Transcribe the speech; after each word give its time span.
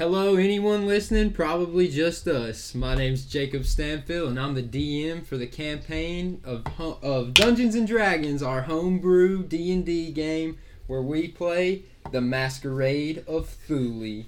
Hello, 0.00 0.36
anyone 0.36 0.86
listening? 0.86 1.30
Probably 1.30 1.86
just 1.86 2.26
us. 2.26 2.74
My 2.74 2.94
name's 2.94 3.26
Jacob 3.26 3.66
Stanfield, 3.66 4.30
and 4.30 4.40
I'm 4.40 4.54
the 4.54 4.62
DM 4.62 5.26
for 5.26 5.36
the 5.36 5.46
campaign 5.46 6.40
of 6.42 6.64
of 7.02 7.34
Dungeons 7.34 7.74
and 7.74 7.86
Dragons, 7.86 8.42
our 8.42 8.62
homebrew 8.62 9.42
D 9.42 9.70
and 9.70 9.84
D 9.84 10.10
game 10.10 10.56
where 10.86 11.02
we 11.02 11.28
play 11.28 11.82
the 12.12 12.22
Masquerade 12.22 13.24
of 13.28 13.46
Thule. 13.46 14.24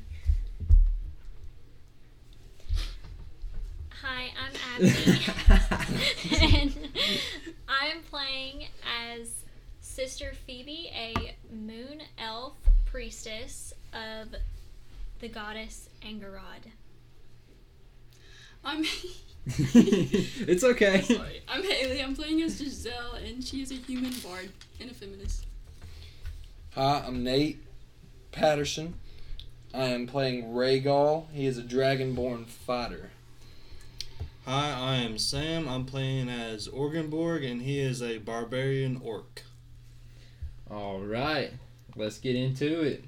Hi, 4.02 4.30
I'm 4.38 4.52
Abby, 4.74 4.92
and 6.54 6.74
I'm 7.66 8.02
playing 8.10 8.66
as 9.10 9.44
Sister 9.80 10.34
Phoebe, 10.46 10.90
a 10.94 11.34
moon 11.50 12.02
elf 12.18 12.58
priestess 12.84 13.72
of 13.94 14.34
the 15.22 15.28
goddess 15.28 15.88
Angarod. 16.04 16.72
I'm 18.64 18.84
it's 19.46 20.64
okay. 20.64 21.00
sorry. 21.02 21.42
I'm 21.48 21.62
Haley. 21.62 22.02
I'm 22.02 22.16
playing 22.16 22.42
as 22.42 22.58
Giselle, 22.58 23.14
and 23.14 23.42
she 23.42 23.62
is 23.62 23.70
a 23.70 23.74
human 23.74 24.12
bard 24.24 24.50
and 24.80 24.90
a 24.90 24.94
feminist. 24.94 25.46
Hi, 26.74 27.04
I'm 27.06 27.22
Nate 27.22 27.62
Patterson. 28.32 28.94
I 29.72 29.84
am 29.84 30.08
playing 30.08 30.52
Rhaegal. 30.54 31.26
He 31.32 31.46
is 31.46 31.56
a 31.56 31.62
dragonborn 31.62 32.46
fighter. 32.46 33.10
Hi, 34.44 34.72
I 34.76 34.96
am 34.96 35.18
Sam. 35.18 35.68
I'm 35.68 35.84
playing 35.84 36.28
as 36.30 36.66
Orgenborg, 36.66 37.48
and 37.48 37.62
he 37.62 37.78
is 37.78 38.02
a 38.02 38.18
barbarian 38.18 39.00
orc. 39.04 39.42
All 40.68 40.98
right, 40.98 41.52
let's 41.94 42.18
get 42.18 42.34
into 42.34 42.82
it. 42.82 43.04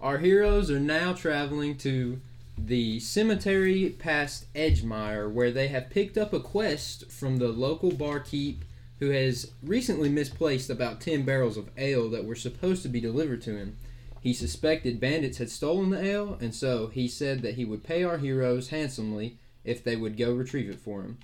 Our 0.00 0.18
heroes 0.18 0.70
are 0.70 0.78
now 0.78 1.12
traveling 1.12 1.76
to 1.78 2.20
the 2.56 3.00
cemetery 3.00 3.96
past 3.98 4.52
Edgemire, 4.54 5.30
where 5.30 5.50
they 5.50 5.68
have 5.68 5.90
picked 5.90 6.16
up 6.16 6.32
a 6.32 6.38
quest 6.38 7.10
from 7.10 7.38
the 7.38 7.48
local 7.48 7.90
barkeep 7.90 8.64
who 9.00 9.10
has 9.10 9.50
recently 9.60 10.08
misplaced 10.08 10.70
about 10.70 11.00
10 11.00 11.24
barrels 11.24 11.56
of 11.56 11.70
ale 11.76 12.08
that 12.10 12.24
were 12.24 12.36
supposed 12.36 12.82
to 12.82 12.88
be 12.88 13.00
delivered 13.00 13.42
to 13.42 13.56
him. 13.56 13.76
He 14.20 14.32
suspected 14.32 15.00
bandits 15.00 15.38
had 15.38 15.50
stolen 15.50 15.90
the 15.90 16.00
ale, 16.00 16.38
and 16.40 16.54
so 16.54 16.88
he 16.88 17.08
said 17.08 17.42
that 17.42 17.54
he 17.54 17.64
would 17.64 17.82
pay 17.82 18.04
our 18.04 18.18
heroes 18.18 18.68
handsomely 18.68 19.38
if 19.64 19.82
they 19.82 19.96
would 19.96 20.16
go 20.16 20.32
retrieve 20.32 20.70
it 20.70 20.80
for 20.80 21.02
him. 21.02 21.18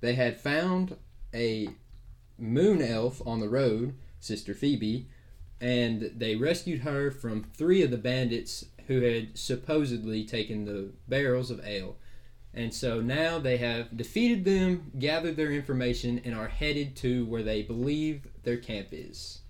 They 0.00 0.14
had 0.14 0.40
found 0.40 0.96
a 1.34 1.68
moon 2.38 2.80
elf 2.80 3.20
on 3.26 3.40
the 3.40 3.48
road, 3.48 3.94
Sister 4.18 4.54
Phoebe, 4.54 5.08
and 5.60 6.10
they 6.16 6.36
rescued 6.36 6.80
her 6.80 7.10
from 7.10 7.44
three 7.54 7.82
of 7.82 7.90
the 7.90 7.98
bandits 7.98 8.66
who 8.86 9.00
had 9.00 9.36
supposedly 9.38 10.24
taken 10.24 10.64
the 10.64 10.90
barrels 11.08 11.50
of 11.50 11.64
ale. 11.64 11.96
And 12.52 12.72
so 12.72 13.00
now 13.00 13.38
they 13.38 13.56
have 13.56 13.96
defeated 13.96 14.44
them, 14.44 14.92
gathered 14.98 15.36
their 15.36 15.50
information, 15.50 16.20
and 16.24 16.34
are 16.34 16.48
headed 16.48 16.94
to 16.96 17.24
where 17.26 17.42
they 17.42 17.62
believe 17.62 18.28
their 18.44 18.58
camp 18.58 18.88
is. 18.92 19.40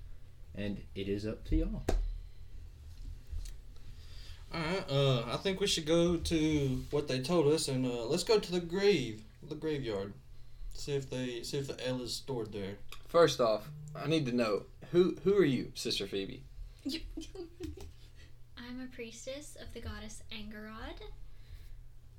And 0.55 0.81
it 0.95 1.09
is 1.09 1.27
up 1.27 1.45
to 1.47 1.57
y'all. 1.57 1.83
Alright, 4.55 4.89
uh, 4.89 5.25
I 5.27 5.37
think 5.39 5.61
we 5.61 5.67
should 5.67 5.85
go 5.85 6.17
to 6.17 6.85
what 6.93 7.09
they 7.09 7.21
told 7.21 7.53
us, 7.53 7.67
and 7.67 7.85
uh, 7.85 8.05
let's 8.05 8.23
go 8.23 8.39
to 8.39 8.53
the 8.53 8.61
grave, 8.61 9.23
the 9.49 9.57
graveyard. 9.57 10.13
See 10.73 10.93
if 10.93 11.11
they 11.11 11.43
see 11.43 11.59
if 11.59 11.67
the 11.67 11.89
ale 11.89 12.03
is 12.03 12.15
stored 12.15 12.53
there. 12.53 12.77
First 13.09 13.41
off, 13.41 13.69
I 13.97 14.09
need 14.09 14.27
to 14.27 14.33
know 14.33 14.63
who 14.93 15.17
who 15.25 15.37
are 15.37 15.45
you, 15.45 15.73
Sister 15.75 16.07
Phoebe? 16.07 16.43
I'm 18.57 18.81
a 18.81 18.95
priestess 18.95 19.57
of 19.61 19.73
the 19.75 19.81
goddess 19.81 20.23
Angarod. 20.33 21.01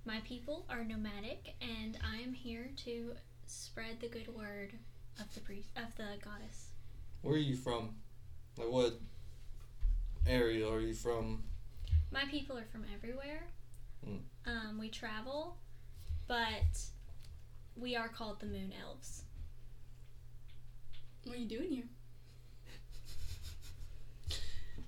My 0.06 0.20
people 0.26 0.66
are 0.70 0.84
nomadic, 0.84 1.56
and 1.62 1.98
I 2.04 2.18
am 2.22 2.34
here 2.34 2.70
to 2.86 3.14
spread 3.48 4.00
the 4.00 4.08
good 4.08 4.28
word 4.36 4.74
of 5.20 5.34
the 5.34 5.40
priest 5.42 5.70
of 5.76 5.96
the 5.96 6.18
goddess. 6.24 6.70
Where 7.22 7.36
are 7.36 7.38
you 7.38 7.56
from? 7.56 7.96
Like 8.58 8.70
what 8.70 9.00
area 10.28 10.68
are 10.70 10.80
you 10.82 10.94
from? 10.94 11.44
My 12.12 12.26
people 12.30 12.58
are 12.58 12.66
from 12.72 12.86
everywhere. 12.94 13.44
Mm. 14.08 14.20
Um, 14.46 14.78
we 14.80 14.90
travel, 14.90 15.58
but 16.28 16.80
we 17.76 17.96
are 17.96 18.08
called 18.08 18.40
the 18.40 18.46
Moon 18.46 18.72
Elves. 18.82 19.24
what 21.24 21.36
are 21.36 21.40
you 21.40 21.48
doing 21.48 21.70
here? 21.70 21.90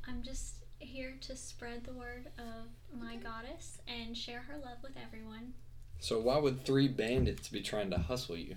I'm 0.08 0.22
just 0.24 0.64
here 0.80 1.16
to 1.22 1.36
spread 1.36 1.84
the 1.84 1.94
word 1.94 2.28
of 2.38 3.00
my 3.00 3.18
goddess 3.18 3.80
and 3.88 4.16
share 4.16 4.40
her 4.42 4.56
love 4.58 4.78
with 4.82 4.94
everyone. 5.04 5.54
So 6.00 6.20
why 6.20 6.38
would 6.38 6.64
three 6.64 6.88
bandits 6.88 7.50
be 7.50 7.62
trying 7.62 7.90
to 7.92 7.98
hustle 7.98 8.38
you? 8.38 8.56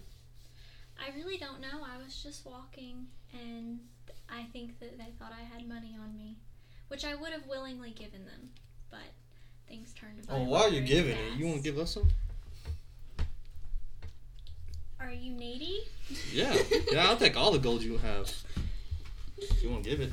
I 0.98 1.16
really 1.16 1.38
don't 1.38 1.60
know. 1.60 1.82
I 1.82 2.02
was 2.02 2.22
just 2.22 2.44
walking, 2.44 3.06
and 3.32 3.80
I 4.28 4.44
think 4.52 4.78
that 4.80 4.98
they 4.98 5.12
thought 5.18 5.32
I 5.32 5.42
had 5.42 5.66
money 5.66 5.96
on 6.00 6.14
me, 6.16 6.36
which 6.88 7.04
I 7.04 7.14
would 7.14 7.32
have 7.32 7.46
willingly 7.48 7.90
given 7.90 8.26
them, 8.26 8.50
but 8.90 9.00
things 9.66 9.94
turned. 9.94 10.18
Oh, 10.28 10.32
violent 10.32 10.50
why 10.50 10.60
are 10.60 10.68
you 10.68 10.74
very 10.74 10.86
giving 10.86 11.16
it? 11.16 11.38
You 11.38 11.46
want 11.46 11.56
fast. 11.56 11.64
to 11.64 11.70
give 11.70 11.80
us 11.80 11.90
some? 11.94 12.08
Are 15.00 15.10
you 15.10 15.32
needy? 15.32 15.80
Yeah, 16.32 16.54
yeah. 16.92 17.08
I'll 17.08 17.16
take 17.16 17.36
all 17.36 17.50
the 17.50 17.58
gold 17.58 17.82
you 17.82 17.96
have. 17.96 18.30
You 19.62 19.70
want 19.70 19.84
to 19.84 19.90
give 19.90 20.00
it. 20.02 20.12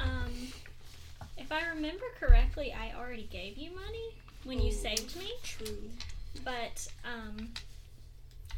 Um, 0.00 0.48
if 1.36 1.52
I 1.52 1.66
remember 1.74 2.04
correctly, 2.18 2.72
I 2.72 2.92
already 2.98 3.28
gave 3.30 3.56
you 3.58 3.70
money 3.74 4.14
when 4.44 4.58
you 4.60 4.70
Oh. 4.70 4.82
saved 4.82 5.16
me, 5.16 5.32
True. 5.42 5.90
but 6.44 6.88
um, 7.04 7.52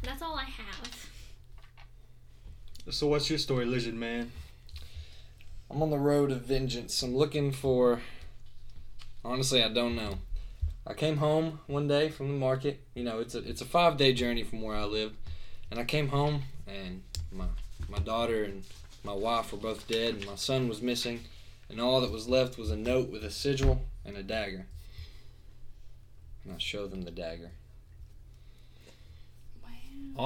that's 0.03 0.21
all 0.21 0.35
I 0.35 0.45
have. 0.45 1.09
So 2.89 3.07
what's 3.07 3.29
your 3.29 3.39
story, 3.39 3.65
lizard 3.65 3.93
man? 3.95 4.31
I'm 5.69 5.81
on 5.81 5.89
the 5.89 5.97
road 5.97 6.31
of 6.31 6.41
vengeance. 6.41 7.01
I'm 7.01 7.15
looking 7.15 7.51
for. 7.51 8.01
Honestly, 9.25 9.63
I 9.63 9.69
don't 9.69 9.95
know. 9.95 10.19
I 10.85 10.93
came 10.93 11.17
home 11.17 11.59
one 11.67 11.87
day 11.87 12.09
from 12.09 12.27
the 12.27 12.33
market. 12.33 12.81
You 12.93 13.03
know, 13.05 13.19
it's 13.19 13.35
a 13.35 13.39
it's 13.39 13.61
a 13.61 13.65
five 13.65 13.95
day 13.97 14.13
journey 14.13 14.43
from 14.43 14.61
where 14.61 14.75
I 14.75 14.83
live, 14.83 15.13
and 15.71 15.79
I 15.79 15.85
came 15.85 16.09
home 16.09 16.43
and 16.67 17.01
my 17.31 17.45
my 17.87 17.99
daughter 17.99 18.43
and 18.43 18.63
my 19.03 19.13
wife 19.13 19.51
were 19.51 19.57
both 19.57 19.87
dead, 19.87 20.15
and 20.15 20.25
my 20.25 20.35
son 20.35 20.67
was 20.67 20.81
missing, 20.81 21.21
and 21.69 21.79
all 21.79 22.01
that 22.01 22.11
was 22.11 22.27
left 22.27 22.57
was 22.57 22.71
a 22.71 22.77
note 22.77 23.09
with 23.09 23.23
a 23.23 23.31
sigil 23.31 23.85
and 24.05 24.17
a 24.17 24.23
dagger. 24.23 24.65
And 26.43 26.53
I 26.53 26.57
show 26.57 26.87
them 26.87 27.03
the 27.03 27.11
dagger. 27.11 27.51
Wow. 29.63 29.69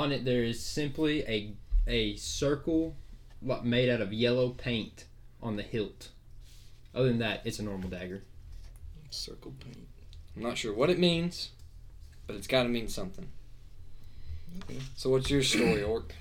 On 0.04 0.12
it, 0.12 0.26
there 0.26 0.44
is 0.44 0.64
simply 0.64 1.24
a 1.24 1.52
a 1.88 2.16
circle 2.18 2.96
made 3.64 3.90
out 3.90 4.02
of 4.02 4.12
yellow 4.12 4.50
paint 4.50 5.06
on 5.42 5.56
the 5.56 5.64
hilt. 5.64 6.10
Other 6.94 7.08
than 7.08 7.20
that, 7.20 7.42
it's 7.46 7.60
a 7.60 7.64
normal 7.64 7.90
dagger. 7.90 8.24
Circle 9.10 9.54
paint. 9.64 9.88
I'm 10.36 10.44
not 10.44 10.58
sure 10.58 10.74
what 10.74 10.90
it 10.90 11.00
means, 11.00 11.52
but 12.26 12.36
it's 12.36 12.48
got 12.48 12.64
to 12.64 12.70
mean 12.70 12.90
something. 12.90 13.28
Okay. 14.64 14.80
So, 14.96 15.10
what's 15.10 15.30
your 15.30 15.44
story, 15.44 15.84
Orc? 15.84 16.14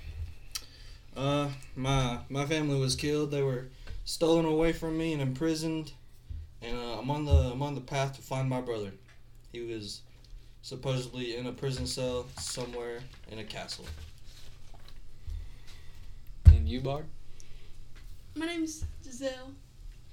Uh, 1.17 1.49
my 1.75 2.19
my 2.29 2.45
family 2.45 2.79
was 2.79 2.95
killed. 2.95 3.31
They 3.31 3.41
were 3.41 3.65
stolen 4.05 4.45
away 4.45 4.71
from 4.71 4.95
me 4.95 5.13
and 5.13 5.21
imprisoned, 5.21 5.91
and 6.61 6.77
uh, 6.77 6.99
I'm 6.99 7.09
on 7.09 7.25
the 7.25 7.31
I'm 7.31 7.63
on 7.63 7.73
the 7.73 7.81
path 7.81 8.15
to 8.17 8.21
find 8.21 8.47
my 8.47 8.61
brother. 8.61 8.91
He 9.51 9.61
was 9.61 10.01
supposedly 10.61 11.35
in 11.35 11.47
a 11.47 11.51
prison 11.51 11.87
cell 11.87 12.27
somewhere 12.37 12.99
in 13.31 13.39
a 13.39 13.43
castle. 13.43 13.85
And 16.45 16.69
you, 16.69 16.81
Bard? 16.81 17.05
My 18.35 18.45
name's 18.45 18.85
Giselle. 19.03 19.51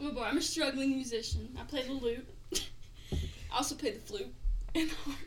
I'm 0.01 0.07
a 0.07 0.13
bard. 0.13 0.29
I'm 0.31 0.39
a 0.39 0.43
struggling 0.43 0.91
musician. 0.91 1.55
I 1.61 1.65
play 1.65 1.83
the 1.83 1.93
lute. 1.93 2.27
I 3.13 3.57
also 3.59 3.75
play 3.75 3.91
the 3.91 4.01
flute 4.01 4.33
and 4.75 4.89
the 4.89 4.95
harp. 4.95 5.19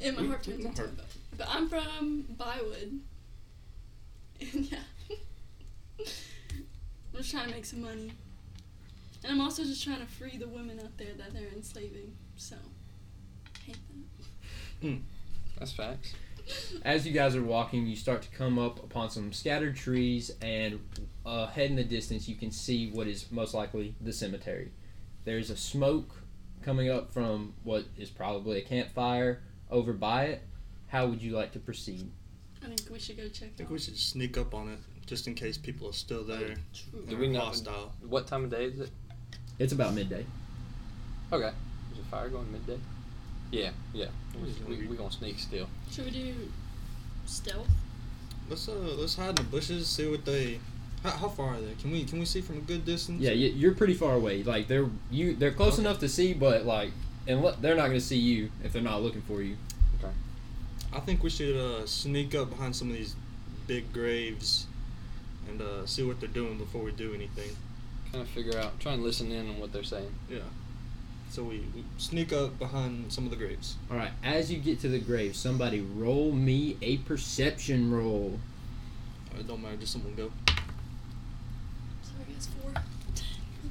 and 0.00 0.16
my 0.16 0.24
harp 0.24 0.42
turns 0.42 0.64
into 0.64 0.84
a 0.84 0.88
bow. 0.88 1.02
But 1.36 1.48
I'm 1.50 1.68
from 1.68 2.24
Bywood. 2.38 3.00
Yeah. 4.52 4.78
I'm 6.00 7.22
just 7.22 7.30
trying 7.32 7.48
to 7.48 7.54
make 7.54 7.64
some 7.64 7.82
money. 7.82 8.12
And 9.24 9.32
I'm 9.32 9.40
also 9.40 9.64
just 9.64 9.82
trying 9.82 9.98
to 10.00 10.06
free 10.06 10.36
the 10.36 10.46
women 10.46 10.78
out 10.78 10.96
there 10.96 11.14
that 11.18 11.32
they're 11.32 11.48
enslaving. 11.54 12.14
So, 12.36 12.54
hate 13.66 13.76
that. 14.80 14.98
That's 15.58 15.72
facts. 15.72 16.14
As 16.84 17.06
you 17.06 17.12
guys 17.12 17.34
are 17.34 17.42
walking, 17.42 17.86
you 17.86 17.96
start 17.96 18.22
to 18.22 18.28
come 18.30 18.58
up 18.58 18.82
upon 18.82 19.10
some 19.10 19.32
scattered 19.32 19.76
trees, 19.76 20.30
and 20.40 20.78
uh, 21.26 21.46
ahead 21.48 21.70
in 21.70 21.76
the 21.76 21.84
distance, 21.84 22.28
you 22.28 22.36
can 22.36 22.50
see 22.50 22.90
what 22.90 23.06
is 23.06 23.30
most 23.32 23.54
likely 23.54 23.94
the 24.00 24.12
cemetery. 24.12 24.72
There's 25.24 25.50
a 25.50 25.56
smoke 25.56 26.14
coming 26.62 26.88
up 26.88 27.12
from 27.12 27.54
what 27.64 27.84
is 27.98 28.10
probably 28.10 28.58
a 28.58 28.62
campfire 28.62 29.42
over 29.70 29.92
by 29.92 30.24
it. 30.26 30.42
How 30.86 31.06
would 31.06 31.20
you 31.20 31.32
like 31.32 31.52
to 31.52 31.58
proceed? 31.58 32.10
I 32.72 32.76
think 32.76 32.90
we 32.90 32.98
should 32.98 33.16
go 33.16 33.28
check 33.28 33.48
I 33.54 33.56
think 33.56 33.68
out. 33.68 33.72
we 33.72 33.78
should 33.78 33.96
sneak 33.98 34.36
up 34.38 34.54
on 34.54 34.68
it 34.68 34.78
just 35.06 35.26
in 35.26 35.34
case 35.34 35.56
people 35.56 35.88
are 35.88 35.92
still 35.94 36.22
there. 36.24 36.54
True. 36.74 37.04
Do 37.08 37.16
we 37.16 37.28
know- 37.28 37.40
hostile? 37.40 37.92
What 38.06 38.26
time 38.26 38.44
of 38.44 38.50
day 38.50 38.64
is 38.66 38.80
it? 38.80 38.90
It's 39.58 39.72
about 39.72 39.94
midday. 39.94 40.24
Okay. 41.32 41.50
Is 41.92 41.98
the 41.98 42.04
fire 42.10 42.28
going 42.28 42.50
midday? 42.52 42.78
Yeah, 43.50 43.70
yeah. 43.94 44.06
We, 44.34 44.50
gonna 44.76 44.88
we 44.90 44.96
gonna 44.96 45.10
sneak 45.10 45.38
still. 45.38 45.68
Should 45.90 46.04
we 46.06 46.10
do 46.10 46.34
stealth? 47.26 47.66
Let's 48.48 48.68
uh 48.68 48.72
let's 48.72 49.16
hide 49.16 49.30
in 49.30 49.34
the 49.36 49.42
bushes. 49.44 49.88
See 49.88 50.08
what 50.10 50.24
they. 50.24 50.60
How, 51.02 51.10
how 51.10 51.28
far 51.28 51.54
are 51.54 51.60
they? 51.60 51.74
Can 51.80 51.90
we 51.90 52.04
can 52.04 52.18
we 52.18 52.24
see 52.26 52.40
from 52.42 52.58
a 52.58 52.60
good 52.60 52.84
distance? 52.84 53.20
Yeah, 53.20 53.30
you- 53.32 53.52
you're 53.52 53.74
pretty 53.74 53.94
far 53.94 54.14
away. 54.14 54.42
Like 54.42 54.68
they're 54.68 54.88
you, 55.10 55.34
they're 55.34 55.52
close 55.52 55.74
Okay. 55.74 55.82
enough 55.82 55.98
to 56.00 56.08
see, 56.08 56.34
but 56.34 56.66
like, 56.66 56.90
and 57.26 57.42
they're 57.62 57.74
not 57.76 57.86
gonna 57.88 58.00
see 58.00 58.18
you 58.18 58.50
if 58.62 58.72
they're 58.74 58.82
not 58.82 59.02
looking 59.02 59.22
for 59.22 59.40
you. 59.42 59.56
I 60.92 61.00
think 61.00 61.22
we 61.22 61.30
should 61.30 61.56
uh 61.56 61.86
sneak 61.86 62.34
up 62.34 62.50
behind 62.50 62.74
some 62.74 62.90
of 62.90 62.96
these 62.96 63.14
big 63.66 63.92
graves, 63.92 64.66
and 65.48 65.60
uh 65.60 65.86
see 65.86 66.02
what 66.02 66.20
they're 66.20 66.28
doing 66.28 66.58
before 66.58 66.82
we 66.82 66.92
do 66.92 67.14
anything. 67.14 67.56
Kind 68.12 68.22
of 68.22 68.28
figure 68.28 68.58
out, 68.58 68.80
try 68.80 68.92
and 68.94 69.02
listen 69.02 69.30
in 69.30 69.48
on 69.48 69.58
what 69.58 69.72
they're 69.72 69.82
saying. 69.84 70.12
Yeah. 70.30 70.38
So 71.30 71.42
we, 71.42 71.62
we 71.74 71.84
sneak 71.98 72.32
up 72.32 72.58
behind 72.58 73.12
some 73.12 73.24
of 73.24 73.30
the 73.30 73.36
graves. 73.36 73.76
All 73.90 73.98
right, 73.98 74.12
as 74.24 74.50
you 74.50 74.58
get 74.58 74.80
to 74.80 74.88
the 74.88 74.98
grave, 74.98 75.36
somebody 75.36 75.80
roll 75.80 76.32
me 76.32 76.78
a 76.80 76.96
perception 76.98 77.92
roll. 77.92 78.40
It 79.38 79.46
don't 79.46 79.62
matter. 79.62 79.76
Just 79.76 79.92
someone 79.92 80.14
go. 80.14 80.32
Sorry, 82.02 82.24
guys. 82.32 82.48
Four. 82.62 82.72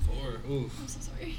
Four. 0.06 0.52
Oof. 0.52 0.80
I'm 0.80 0.88
so 0.88 1.00
sorry. 1.00 1.36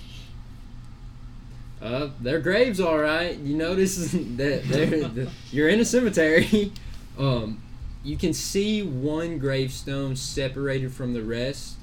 Uh, 1.81 2.09
their 2.21 2.41
graves, 2.41 2.81
all 2.81 2.99
right. 2.99 3.39
You 3.39 3.57
notice 3.57 4.13
that 4.13 4.19
they're, 4.37 5.09
the, 5.09 5.31
you're 5.51 5.69
in 5.69 5.81
a 5.81 5.85
cemetery. 5.85 6.73
Um, 7.19 7.61
you 8.05 8.17
can 8.17 8.33
see 8.33 8.81
one 8.81 9.39
gravestone 9.39 10.15
separated 10.15 10.93
from 10.93 11.15
the 11.15 11.23
rest, 11.23 11.75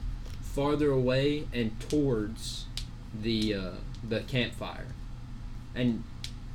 farther 0.41 0.89
away 0.91 1.45
and 1.51 1.77
towards 1.89 2.67
the 3.21 3.53
uh, 3.53 3.71
the 4.07 4.21
campfire, 4.21 4.87
and 5.75 6.05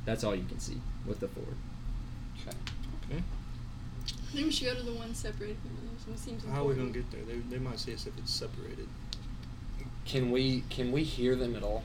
that's 0.03 0.23
all 0.23 0.35
you 0.35 0.45
can 0.45 0.59
see 0.59 0.81
with 1.05 1.19
the 1.19 1.27
four. 1.27 1.43
Okay. 2.47 2.57
I 3.17 4.33
think 4.33 4.45
we 4.47 4.51
should 4.51 4.65
go 4.65 4.75
to 4.75 4.83
the 4.83 4.93
one 4.93 5.13
separated 5.13 5.57
from 5.57 5.75
the 5.75 6.11
others. 6.11 6.21
Seems 6.21 6.43
How 6.45 6.63
are 6.63 6.65
we 6.65 6.73
gonna 6.73 6.89
get 6.89 7.11
there? 7.11 7.21
They, 7.27 7.35
they 7.55 7.59
might 7.59 7.79
see 7.79 7.93
us 7.93 8.07
if 8.07 8.17
it's 8.17 8.33
separated. 8.33 8.87
Can 10.05 10.31
we 10.31 10.63
can 10.69 10.91
we 10.91 11.03
hear 11.03 11.35
them 11.35 11.55
at 11.55 11.63
all? 11.63 11.83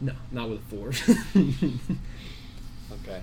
No, 0.00 0.12
not 0.30 0.50
with 0.50 0.60
a 0.60 0.62
four. 0.62 0.92
Okay. 2.92 3.20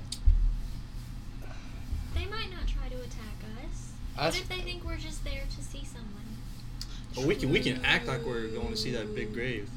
They 2.14 2.25
might 2.25 2.52
not 2.52 2.68
try 2.68 2.90
to 2.90 2.96
attack 2.96 3.38
us. 3.66 3.92
I 4.18 4.25
What 4.25 4.38
if 4.38 4.50
they 4.50 4.60
think 4.60 4.84
we're 4.84 4.98
just 4.98 5.24
there 5.24 5.44
to 5.50 5.64
see 5.64 5.86
someone? 5.86 6.10
But 7.16 7.25
we 7.25 7.36
can 7.36 7.52
we 7.52 7.60
can 7.60 7.84
act 7.86 8.08
like 8.08 8.25
we're 8.25 8.48
going 8.48 8.70
to 8.70 8.78
see 8.78 8.92
that 8.92 9.16
big 9.16 9.34
grave. 9.34 9.70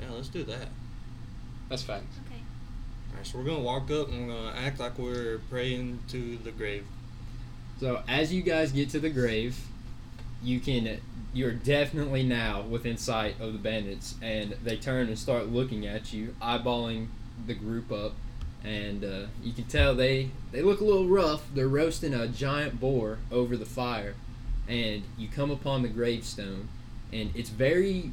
Yeah, 0.00 0.10
let's 0.10 0.28
do 0.28 0.42
that. 0.44 0.68
That's 1.68 1.82
fine. 1.82 2.06
Okay. 2.26 2.40
Alright, 3.10 3.26
so 3.26 3.38
we're 3.38 3.44
gonna 3.44 3.60
walk 3.60 3.90
up 3.90 4.08
and 4.08 4.26
we're 4.26 4.34
gonna 4.34 4.56
act 4.56 4.80
like 4.80 4.98
we're 4.98 5.38
praying 5.50 6.00
to 6.08 6.38
the 6.38 6.50
grave. 6.50 6.84
So 7.80 8.02
as 8.08 8.32
you 8.32 8.42
guys 8.42 8.72
get 8.72 8.90
to 8.90 9.00
the 9.00 9.10
grave, 9.10 9.58
you 10.42 10.60
can 10.60 11.00
you're 11.34 11.52
definitely 11.52 12.22
now 12.22 12.60
within 12.62 12.96
sight 12.96 13.40
of 13.40 13.52
the 13.52 13.58
bandits, 13.58 14.16
and 14.20 14.52
they 14.62 14.76
turn 14.76 15.08
and 15.08 15.18
start 15.18 15.48
looking 15.48 15.86
at 15.86 16.12
you, 16.12 16.34
eyeballing 16.42 17.06
the 17.46 17.54
group 17.54 17.90
up, 17.90 18.12
and 18.62 19.02
uh, 19.02 19.26
you 19.42 19.52
can 19.52 19.64
tell 19.64 19.94
they 19.94 20.30
they 20.50 20.62
look 20.62 20.80
a 20.80 20.84
little 20.84 21.08
rough. 21.08 21.42
They're 21.54 21.68
roasting 21.68 22.14
a 22.14 22.28
giant 22.28 22.80
boar 22.80 23.18
over 23.30 23.56
the 23.56 23.66
fire, 23.66 24.14
and 24.68 25.02
you 25.16 25.28
come 25.28 25.50
upon 25.50 25.82
the 25.82 25.88
gravestone, 25.88 26.68
and 27.12 27.30
it's 27.34 27.50
very 27.50 28.12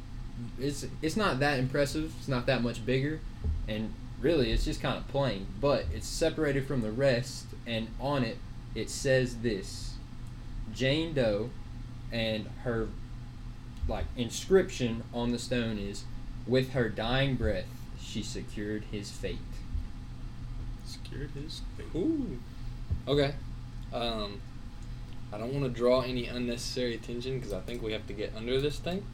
it's 0.58 0.86
it's 1.02 1.16
not 1.16 1.40
that 1.40 1.58
impressive. 1.58 2.14
It's 2.18 2.28
not 2.28 2.46
that 2.46 2.62
much 2.62 2.84
bigger, 2.86 3.20
and 3.68 3.92
really 4.20 4.50
it's 4.50 4.64
just 4.64 4.80
kind 4.80 4.96
of 4.96 5.06
plain, 5.08 5.46
but 5.60 5.86
it's 5.94 6.06
separated 6.06 6.66
from 6.66 6.80
the 6.80 6.90
rest, 6.90 7.46
and 7.66 7.88
on 8.00 8.24
it 8.24 8.38
it 8.74 8.88
says 8.88 9.38
this 9.38 9.94
Jane 10.72 11.12
Doe 11.12 11.50
and 12.12 12.46
her 12.64 12.88
like 13.88 14.06
inscription 14.16 15.02
on 15.12 15.32
the 15.32 15.38
stone 15.38 15.78
is 15.78 16.04
with 16.46 16.72
her 16.72 16.88
dying 16.88 17.36
breath 17.36 17.66
she 18.10 18.22
secured 18.22 18.84
his 18.90 19.10
fate. 19.10 19.38
Secured 20.84 21.30
his 21.30 21.62
fate. 21.76 21.86
Ooh. 21.94 22.38
Okay. 23.06 23.34
Um, 23.92 24.40
I 25.32 25.38
don't 25.38 25.52
want 25.52 25.64
to 25.64 25.70
draw 25.70 26.00
any 26.00 26.26
unnecessary 26.26 26.94
attention 26.94 27.38
because 27.38 27.52
I 27.52 27.60
think 27.60 27.82
we 27.82 27.92
have 27.92 28.06
to 28.08 28.12
get 28.12 28.32
under 28.36 28.60
this 28.60 28.78
thing. 28.78 29.04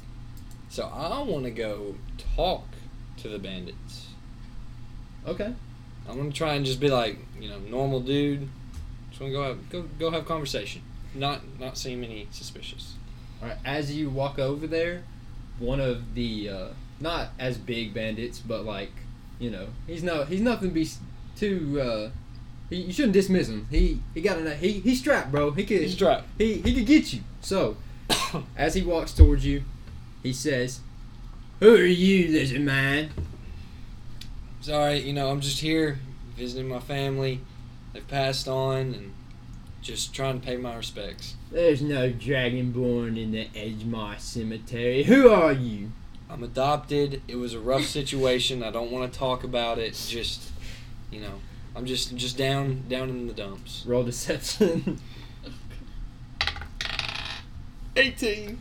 So 0.68 0.86
I 0.86 1.20
want 1.22 1.44
to 1.44 1.50
go 1.50 1.96
talk 2.36 2.64
to 3.18 3.28
the 3.28 3.38
bandits. 3.38 4.08
Okay. 5.26 5.52
I'm 6.08 6.16
gonna 6.16 6.30
try 6.30 6.54
and 6.54 6.64
just 6.64 6.80
be 6.80 6.88
like, 6.88 7.18
you 7.40 7.48
know, 7.48 7.58
normal 7.58 8.00
dude. 8.00 8.48
Just 9.10 9.20
wanna 9.20 9.32
go 9.32 9.42
have 9.42 9.70
go 9.70 9.82
go 9.98 10.10
have 10.10 10.24
conversation. 10.24 10.82
Not 11.16 11.40
not 11.58 11.76
seem 11.78 12.04
any 12.04 12.28
suspicious. 12.30 12.94
All 13.42 13.48
right. 13.48 13.58
As 13.64 13.94
you 13.94 14.10
walk 14.10 14.38
over 14.38 14.66
there, 14.66 15.04
one 15.58 15.80
of 15.80 16.14
the 16.14 16.48
uh, 16.48 16.68
not 17.00 17.28
as 17.38 17.58
big 17.58 17.94
bandits, 17.94 18.38
but 18.38 18.64
like 18.64 18.92
you 19.38 19.50
know, 19.50 19.68
he's 19.86 20.02
no 20.02 20.24
he's 20.24 20.40
nothing 20.40 20.70
to 20.70 20.74
be 20.74 20.88
too. 21.36 21.80
Uh, 21.80 22.10
he, 22.68 22.76
you 22.76 22.92
shouldn't 22.92 23.12
dismiss 23.12 23.48
him. 23.48 23.66
He 23.70 24.00
he 24.14 24.20
got 24.20 24.38
a 24.38 24.54
he 24.54 24.80
he's 24.80 25.00
strapped, 25.00 25.30
bro. 25.30 25.50
He 25.50 25.64
could 25.64 25.80
He's 25.80 25.94
strapped. 25.94 26.26
He 26.38 26.54
he 26.54 26.74
could 26.74 26.86
get 26.86 27.12
you. 27.12 27.20
So 27.40 27.76
as 28.56 28.74
he 28.74 28.82
walks 28.82 29.12
towards 29.12 29.44
you, 29.44 29.62
he 30.22 30.32
says, 30.32 30.80
"Who 31.60 31.74
are 31.74 31.84
you, 31.84 32.28
lizard 32.32 32.62
man?" 32.62 33.10
Sorry, 34.60 34.98
you 34.98 35.12
know, 35.12 35.30
I'm 35.30 35.40
just 35.40 35.60
here 35.60 36.00
visiting 36.36 36.68
my 36.68 36.80
family. 36.80 37.40
They've 37.92 38.06
passed 38.06 38.48
on 38.48 38.76
and 38.94 39.14
just 39.86 40.12
trying 40.14 40.40
to 40.40 40.46
pay 40.46 40.56
my 40.56 40.74
respects. 40.74 41.36
There's 41.50 41.80
no 41.80 42.10
dragonborn 42.10 43.16
in 43.22 43.30
the 43.30 43.46
Edgemar 43.54 44.18
Cemetery. 44.18 45.04
Who 45.04 45.28
are 45.30 45.52
you? 45.52 45.92
I'm 46.28 46.42
adopted. 46.42 47.22
It 47.28 47.36
was 47.36 47.54
a 47.54 47.60
rough 47.60 47.84
situation. 47.84 48.64
I 48.64 48.70
don't 48.72 48.90
want 48.90 49.12
to 49.12 49.18
talk 49.18 49.44
about 49.44 49.78
it. 49.78 49.92
Just, 50.08 50.50
you 51.10 51.20
know, 51.20 51.34
I'm 51.76 51.86
just 51.86 52.16
just 52.16 52.36
down 52.36 52.82
down 52.88 53.10
in 53.10 53.28
the 53.28 53.32
dumps. 53.32 53.84
Roll 53.86 54.02
deception. 54.02 54.98
18. 57.96 58.58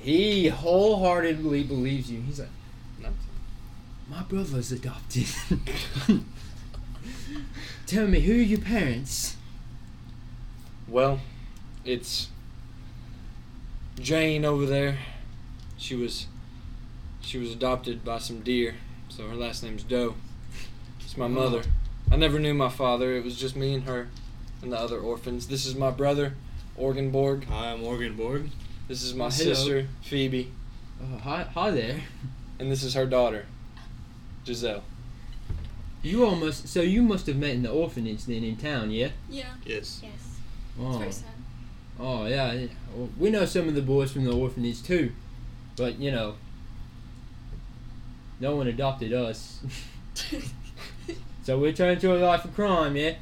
he 0.00 0.48
wholeheartedly 0.48 1.64
believes 1.64 2.10
you. 2.12 2.20
He's 2.20 2.38
like, 2.38 2.48
Nothing. 3.00 3.16
my 4.08 4.22
brother's 4.22 4.70
adopted. 4.70 5.26
Tell 7.86 8.06
me, 8.06 8.20
who 8.20 8.32
are 8.34 8.36
your 8.36 8.60
parents? 8.60 9.37
Well, 10.88 11.20
it's 11.84 12.28
Jane 14.00 14.44
over 14.44 14.64
there. 14.64 14.98
She 15.76 15.94
was 15.94 16.26
she 17.20 17.36
was 17.36 17.52
adopted 17.52 18.04
by 18.04 18.18
some 18.18 18.40
deer, 18.40 18.76
so 19.10 19.28
her 19.28 19.34
last 19.34 19.62
name's 19.62 19.82
Doe. 19.82 20.14
It's 21.00 21.16
my 21.16 21.26
oh. 21.26 21.28
mother. 21.28 21.62
I 22.10 22.16
never 22.16 22.38
knew 22.38 22.54
my 22.54 22.70
father. 22.70 23.14
It 23.14 23.24
was 23.24 23.36
just 23.36 23.54
me 23.54 23.74
and 23.74 23.84
her 23.84 24.08
and 24.62 24.72
the 24.72 24.78
other 24.78 24.98
orphans. 24.98 25.48
This 25.48 25.66
is 25.66 25.74
my 25.74 25.90
brother, 25.90 26.32
Orgenborg. 26.78 27.44
Hi, 27.44 27.72
I'm 27.72 27.82
Morgan 27.82 28.16
Borg. 28.16 28.48
This 28.88 29.02
is 29.02 29.12
my 29.12 29.26
Oh, 29.26 29.28
hello. 29.28 29.54
sister, 29.54 29.88
Phoebe, 30.02 30.50
Oh, 31.02 31.18
hi, 31.18 31.42
hi 31.42 31.70
there. 31.70 32.00
and 32.58 32.72
this 32.72 32.82
is 32.82 32.94
her 32.94 33.04
daughter, 33.04 33.44
Giselle. 34.46 34.82
You 36.02 36.24
almost 36.24 36.68
so 36.68 36.80
you 36.80 37.02
must 37.02 37.26
have 37.26 37.36
met 37.36 37.50
in 37.50 37.62
the 37.62 37.70
orphanage 37.70 38.24
then 38.24 38.42
in 38.42 38.56
town, 38.56 38.90
yeah? 38.90 39.10
Yeah, 39.28 39.50
Yes. 39.66 40.00
Yes. 40.02 40.27
It's 40.78 40.94
Oh, 40.94 40.98
very 40.98 41.12
sad. 41.12 41.24
oh 42.00 42.26
yeah. 42.26 42.52
yeah. 42.52 42.66
We 43.18 43.30
know 43.30 43.44
some 43.44 43.68
of 43.68 43.74
the 43.74 43.82
boys 43.82 44.12
from 44.12 44.24
the 44.24 44.32
orphanage 44.32 44.82
too, 44.82 45.12
but 45.76 45.98
you 45.98 46.10
know, 46.10 46.34
no 48.40 48.56
one 48.56 48.66
adopted 48.68 49.12
us. 49.12 49.60
So 51.44 51.58
we're 51.58 51.72
turned 51.72 52.02
to 52.02 52.14
a 52.14 52.18
life 52.18 52.44
of 52.44 52.54
crime, 52.54 52.94
yeah. 52.94 53.14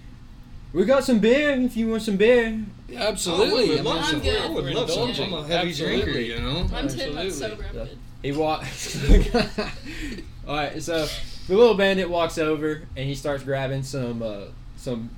We 0.72 0.84
got 0.84 1.04
some 1.04 1.20
beer 1.20 1.50
if 1.60 1.76
you 1.76 1.88
want 1.90 2.02
some 2.02 2.16
beer. 2.16 2.60
Yeah, 2.88 3.02
absolutely. 3.06 3.46
Oh, 3.46 3.54
we 3.54 3.68
would 3.68 3.78
I 3.78 3.82
mean, 3.82 3.84
love 3.84 3.96
I'm 3.98 4.10
some. 4.10 4.20
good. 4.20 4.42
I 4.42 4.48
would 4.48 4.64
love 4.74 4.90
some. 4.90 5.10
I'm 5.10 5.32
a 5.32 5.46
heavy 5.46 5.68
Absolutely. 5.70 6.02
drinker, 6.02 6.18
you 6.20 6.40
know. 6.40 6.60
I'm 6.74 6.88
ten 6.88 7.14
months 7.14 7.40
Absolutely. 7.40 7.60
sober. 7.60 7.64
I'm 7.70 7.76
Yeah. 7.76 7.84
good. 7.84 7.98
He 8.22 8.32
walks. 8.32 9.10
All 10.48 10.56
right, 10.56 10.82
so 10.82 11.06
the 11.46 11.54
little 11.56 11.74
bandit 11.76 12.10
walks 12.10 12.36
over 12.36 12.82
and 12.96 13.06
he 13.08 13.14
starts 13.14 13.44
grabbing 13.44 13.84
some 13.84 14.22
uh, 14.22 14.46
some 14.76 15.10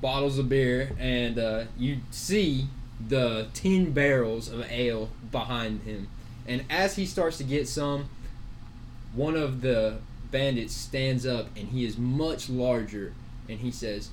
bottles 0.00 0.38
of 0.38 0.48
beer, 0.48 0.92
and 0.98 1.38
uh, 1.38 1.64
you 1.78 1.98
see 2.10 2.66
the 3.08 3.48
tin 3.54 3.92
barrels 3.92 4.48
of 4.48 4.70
ale 4.70 5.10
behind 5.30 5.82
him. 5.82 6.08
And 6.46 6.64
as 6.68 6.96
he 6.96 7.06
starts 7.06 7.38
to 7.38 7.44
get 7.44 7.68
some, 7.68 8.08
one 9.14 9.36
of 9.36 9.60
the 9.60 9.98
bandits 10.30 10.74
stands 10.74 11.26
up, 11.26 11.48
and 11.56 11.68
he 11.68 11.84
is 11.84 11.98
much 11.98 12.48
larger, 12.48 13.12
and 13.48 13.60
he 13.60 13.70
says, 13.70 14.10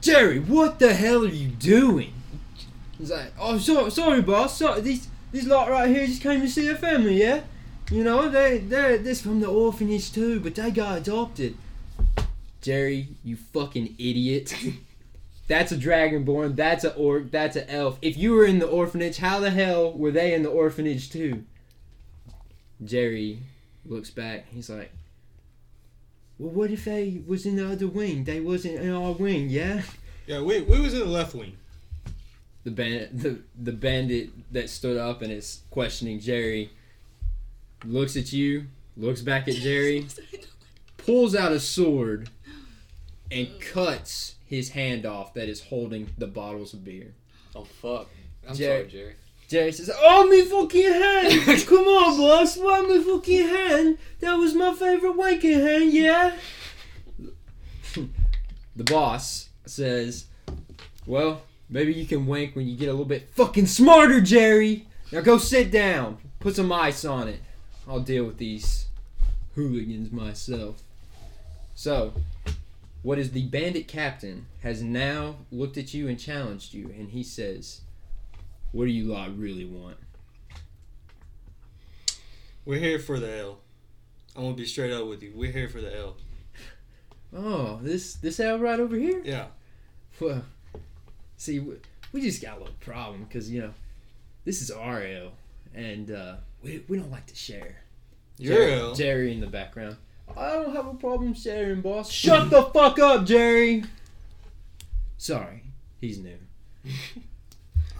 "Jerry, 0.00 0.38
what 0.38 0.78
the 0.78 0.94
hell 0.94 1.24
are 1.24 1.28
you 1.28 1.48
doing?" 1.48 2.14
He's 2.98 3.10
like, 3.10 3.32
"Oh, 3.38 3.58
sorry, 3.58 3.90
sorry, 3.90 4.22
boss. 4.22 4.58
Sorry, 4.58 4.80
these 4.80 5.08
these 5.32 5.46
lot 5.46 5.70
right 5.70 5.88
here 5.88 6.06
just 6.06 6.22
came 6.22 6.40
to 6.40 6.48
see 6.48 6.68
a 6.68 6.74
family, 6.74 7.20
yeah." 7.20 7.42
You 7.90 8.02
know, 8.02 8.28
they 8.28 8.58
they 8.58 8.96
this 8.98 9.20
from 9.20 9.40
the 9.40 9.48
orphanage 9.48 10.12
too, 10.12 10.40
but 10.40 10.54
they 10.54 10.70
got 10.70 10.98
adopted. 10.98 11.56
Jerry, 12.60 13.08
you 13.22 13.36
fucking 13.36 13.94
idiot. 13.98 14.54
That's 15.46 15.72
a 15.72 15.76
dragonborn. 15.76 16.56
That's 16.56 16.84
a 16.84 16.94
orc. 16.94 17.30
That's 17.30 17.56
an 17.56 17.68
elf. 17.68 17.98
If 18.00 18.16
you 18.16 18.32
were 18.32 18.46
in 18.46 18.58
the 18.58 18.66
orphanage, 18.66 19.18
how 19.18 19.40
the 19.40 19.50
hell 19.50 19.92
were 19.92 20.10
they 20.10 20.32
in 20.32 20.42
the 20.42 20.48
orphanage 20.48 21.10
too? 21.10 21.44
Jerry 22.82 23.40
looks 23.84 24.10
back. 24.10 24.46
He's 24.48 24.70
like, 24.70 24.90
"Well, 26.38 26.50
what 26.50 26.70
if 26.70 26.86
they 26.86 27.22
was 27.26 27.44
in 27.44 27.56
the 27.56 27.70
other 27.70 27.86
wing? 27.86 28.24
They 28.24 28.40
wasn't 28.40 28.80
in 28.80 28.90
our 28.90 29.12
wing, 29.12 29.50
yeah." 29.50 29.82
Yeah, 30.26 30.40
we, 30.40 30.62
we 30.62 30.80
was 30.80 30.94
in 30.94 31.00
the 31.00 31.06
left 31.06 31.34
wing. 31.34 31.56
The 32.64 32.70
bandit, 32.70 33.18
the 33.18 33.42
the 33.60 33.72
bandit 33.72 34.30
that 34.52 34.70
stood 34.70 34.96
up 34.96 35.20
and 35.20 35.30
is 35.30 35.60
questioning 35.70 36.20
Jerry, 36.20 36.70
looks 37.84 38.16
at 38.16 38.32
you, 38.32 38.68
looks 38.96 39.20
back 39.20 39.46
at 39.48 39.56
Jerry, 39.56 40.06
pulls 40.96 41.34
out 41.34 41.52
a 41.52 41.60
sword, 41.60 42.30
and 43.30 43.60
cuts 43.60 44.36
his 44.54 44.70
hand 44.70 45.06
off 45.06 45.34
that 45.34 45.48
is 45.48 45.62
holding 45.62 46.10
the 46.18 46.26
bottles 46.26 46.72
of 46.74 46.84
beer. 46.84 47.14
Oh 47.54 47.64
fuck. 47.64 48.08
I'm 48.48 48.54
Jerry- 48.54 48.88
sorry, 48.88 48.90
Jerry. 48.90 49.14
Jerry 49.46 49.72
says, 49.72 49.90
"Oh, 49.94 50.26
me 50.26 50.42
fucking 50.42 50.82
hand! 50.92 51.66
Come 51.66 51.86
on, 51.86 52.16
boss! 52.18 52.56
Why 52.56 52.80
me 52.82 53.02
fucking 53.02 53.46
hand? 53.48 53.98
That 54.20 54.34
was 54.34 54.54
my 54.54 54.72
favorite 54.74 55.16
wanking 55.16 55.62
hand, 55.62 55.92
yeah." 55.92 56.36
the 58.76 58.84
boss 58.84 59.50
says, 59.66 60.26
"Well, 61.06 61.42
maybe 61.68 61.92
you 61.92 62.06
can 62.06 62.26
wank 62.26 62.56
when 62.56 62.66
you 62.66 62.76
get 62.76 62.88
a 62.88 62.92
little 62.92 63.04
bit 63.04 63.28
fucking 63.34 63.66
smarter, 63.66 64.20
Jerry. 64.20 64.86
Now 65.12 65.20
go 65.20 65.36
sit 65.38 65.70
down. 65.70 66.18
Put 66.40 66.56
some 66.56 66.72
ice 66.72 67.04
on 67.04 67.28
it. 67.28 67.40
I'll 67.86 68.00
deal 68.00 68.24
with 68.24 68.38
these 68.38 68.86
hooligans 69.54 70.10
myself." 70.10 70.82
So, 71.74 72.14
what 73.04 73.20
is 73.20 73.30
the 73.30 73.46
bandit 73.46 73.86
captain 73.86 74.46
has 74.62 74.82
now 74.82 75.36
looked 75.52 75.76
at 75.76 75.94
you 75.94 76.08
and 76.08 76.18
challenged 76.18 76.74
you, 76.74 76.92
and 76.98 77.10
he 77.10 77.22
says. 77.22 77.82
What 78.74 78.86
do 78.86 78.90
you 78.90 79.04
lot 79.04 79.38
really 79.38 79.64
want? 79.64 79.98
We're 82.64 82.80
here 82.80 82.98
for 82.98 83.20
the 83.20 83.38
L. 83.38 83.60
I'm 84.34 84.42
gonna 84.42 84.56
be 84.56 84.66
straight 84.66 84.92
up 84.92 85.06
with 85.06 85.22
you. 85.22 85.32
We're 85.32 85.52
here 85.52 85.68
for 85.68 85.80
the 85.80 85.96
L. 85.96 86.16
Oh, 87.32 87.78
this 87.80 88.14
this 88.14 88.40
L 88.40 88.58
right 88.58 88.80
over 88.80 88.96
here. 88.96 89.22
Yeah. 89.24 89.46
Well, 90.18 90.44
see, 91.36 91.60
we, 91.60 91.74
we 92.10 92.20
just 92.20 92.42
got 92.42 92.56
a 92.56 92.60
little 92.62 92.74
problem 92.80 93.22
because 93.22 93.48
you 93.48 93.60
know, 93.60 93.74
this 94.44 94.60
is 94.60 94.72
our 94.72 95.02
L, 95.02 95.30
and 95.72 96.10
uh, 96.10 96.36
we 96.60 96.84
we 96.88 96.96
don't 96.96 97.12
like 97.12 97.26
to 97.26 97.36
share. 97.36 97.76
Your 98.38 98.56
Jerry, 98.56 98.72
L. 98.72 98.94
Jerry 98.96 99.32
in 99.32 99.40
the 99.40 99.46
background. 99.46 99.98
I 100.36 100.52
don't 100.52 100.74
have 100.74 100.86
a 100.86 100.94
problem 100.94 101.34
sharing, 101.34 101.80
boss. 101.80 102.10
Shut 102.10 102.50
the 102.50 102.62
fuck 102.62 102.98
up, 102.98 103.24
Jerry. 103.24 103.84
Sorry, 105.16 105.62
he's 106.00 106.18
new. 106.18 106.38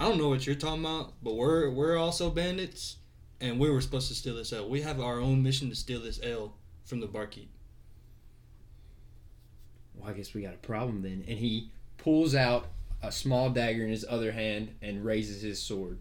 I 0.01 0.09
don't 0.09 0.19
know 0.19 0.29
what 0.29 0.47
you're 0.47 0.57
talking 0.57 0.85
about, 0.85 1.13
but 1.23 1.35
we're 1.35 1.71
we're 1.71 1.97
also 1.97 2.31
bandits, 2.31 2.97
and 3.41 3.59
we 3.61 3.71
were 3.71 3.81
supposed 3.81 4.09
to 4.09 4.15
steal 4.15 4.35
this 4.35 4.53
L. 4.53 4.69
We 4.69 4.83
have 4.83 5.01
our 5.01 5.21
own 5.21 5.43
mission 5.43 5.71
to 5.71 5.77
steal 5.77 6.01
this 6.01 6.19
L 6.23 6.55
from 6.85 7.01
the 7.01 7.07
barkeep. 7.07 7.49
Well, 9.95 10.11
I 10.11 10.13
guess 10.13 10.35
we 10.35 10.43
got 10.43 10.55
a 10.55 10.59
problem 10.59 11.03
then. 11.03 11.25
And 11.29 11.39
he 11.39 11.71
pulls 11.99 12.35
out 12.35 12.67
a 13.03 13.13
small 13.13 13.51
dagger 13.51 13.85
in 13.85 13.91
his 13.91 14.05
other 14.09 14.33
hand 14.33 14.75
and 14.83 15.05
raises 15.05 15.43
his 15.43 15.63
sword. 15.63 15.99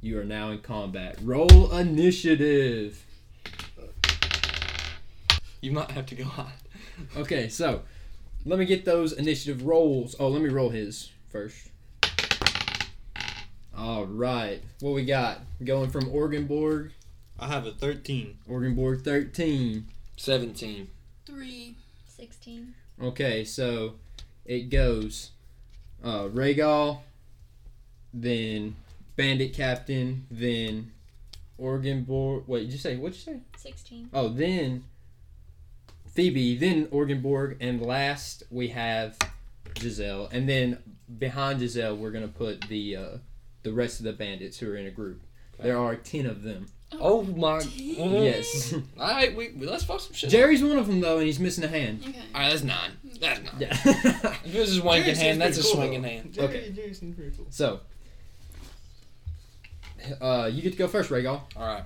You 0.00 0.20
are 0.20 0.24
now 0.24 0.50
in 0.50 0.60
combat. 0.60 1.16
Roll 1.22 1.72
initiative. 1.72 3.05
You 5.66 5.72
might 5.72 5.90
have 5.90 6.06
to 6.06 6.14
go 6.14 6.30
on. 6.38 6.52
Okay, 7.16 7.48
so 7.48 7.82
let 8.44 8.58
me 8.58 8.64
get 8.64 8.84
those 8.84 9.12
initiative 9.12 9.66
rolls. 9.66 10.14
Oh, 10.20 10.28
let 10.28 10.40
me 10.40 10.48
roll 10.48 10.70
his 10.70 11.10
first. 11.28 11.70
All 13.76 14.06
right, 14.06 14.62
what 14.80 14.94
we 14.94 15.04
got? 15.04 15.40
Going 15.62 15.90
from 15.90 16.04
Orgenborg, 16.04 16.92
I 17.38 17.48
have 17.48 17.66
a 17.66 17.72
13. 17.72 18.38
Orgenborg 18.48 19.02
13. 19.02 19.86
17. 20.16 20.88
Three. 21.26 21.74
16. 22.06 22.74
Okay, 23.02 23.44
so 23.44 23.94
it 24.44 24.70
goes 24.70 25.32
uh, 26.04 26.28
Rhaegal, 26.28 27.00
then 28.14 28.76
Bandit 29.16 29.52
Captain, 29.52 30.26
then 30.30 30.92
Orgenborg. 31.60 32.46
Wait, 32.46 32.60
did 32.66 32.72
you 32.72 32.78
say 32.78 32.96
what'd 32.96 33.16
you 33.16 33.34
say? 33.34 33.40
16. 33.56 34.10
Oh, 34.14 34.28
then 34.28 34.84
Phoebe, 36.16 36.56
then 36.56 36.86
Orgenborg, 36.86 37.56
and 37.60 37.80
last 37.80 38.42
we 38.50 38.68
have 38.68 39.16
Giselle, 39.78 40.28
and 40.32 40.48
then 40.48 40.78
behind 41.18 41.60
Giselle 41.60 41.96
we're 41.96 42.10
gonna 42.10 42.26
put 42.26 42.62
the 42.62 42.96
uh, 42.96 43.08
the 43.62 43.72
rest 43.72 44.00
of 44.00 44.04
the 44.04 44.12
bandits 44.12 44.58
who 44.58 44.70
are 44.70 44.76
in 44.76 44.86
a 44.86 44.90
group. 44.90 45.20
There 45.60 45.78
are 45.78 45.94
ten 45.94 46.26
of 46.26 46.42
them. 46.42 46.66
Oh 47.00 47.22
my. 47.22 47.60
Yes, 47.68 48.72
Alright, 48.98 49.34
we, 49.36 49.50
we- 49.50 49.66
let's 49.66 49.84
fuck 49.84 50.00
some 50.00 50.12
shit. 50.14 50.30
Jerry's 50.30 50.62
one 50.62 50.78
of 50.78 50.86
them 50.86 51.00
though, 51.00 51.18
and 51.18 51.26
he's 51.26 51.38
missing 51.40 51.64
a 51.64 51.68
hand. 51.68 52.00
Okay. 52.06 52.18
Alright, 52.34 52.50
that's 52.50 52.62
nine. 52.62 52.92
That's 53.20 53.40
nine. 53.42 53.54
Yeah. 53.58 53.76
If 54.44 54.54
it 54.54 54.58
was 54.60 54.68
his 54.70 54.80
wanking 54.80 55.04
Jerry 55.04 55.16
hand, 55.16 55.40
that's 55.40 55.58
a 55.58 55.62
cool, 55.62 55.72
swinging 55.72 56.02
though. 56.02 56.08
hand. 56.08 56.32
Jerry, 56.32 56.46
Okay. 56.48 56.72
Jerry 56.72 56.94
seems 56.94 57.16
pretty 57.16 57.36
cool. 57.36 57.46
so, 57.50 57.80
uh, 60.20 60.48
you 60.52 60.62
get 60.62 60.72
to 60.72 60.78
go 60.78 60.86
first, 60.88 61.10
Rhaegal. 61.10 61.40
Alright. 61.56 61.82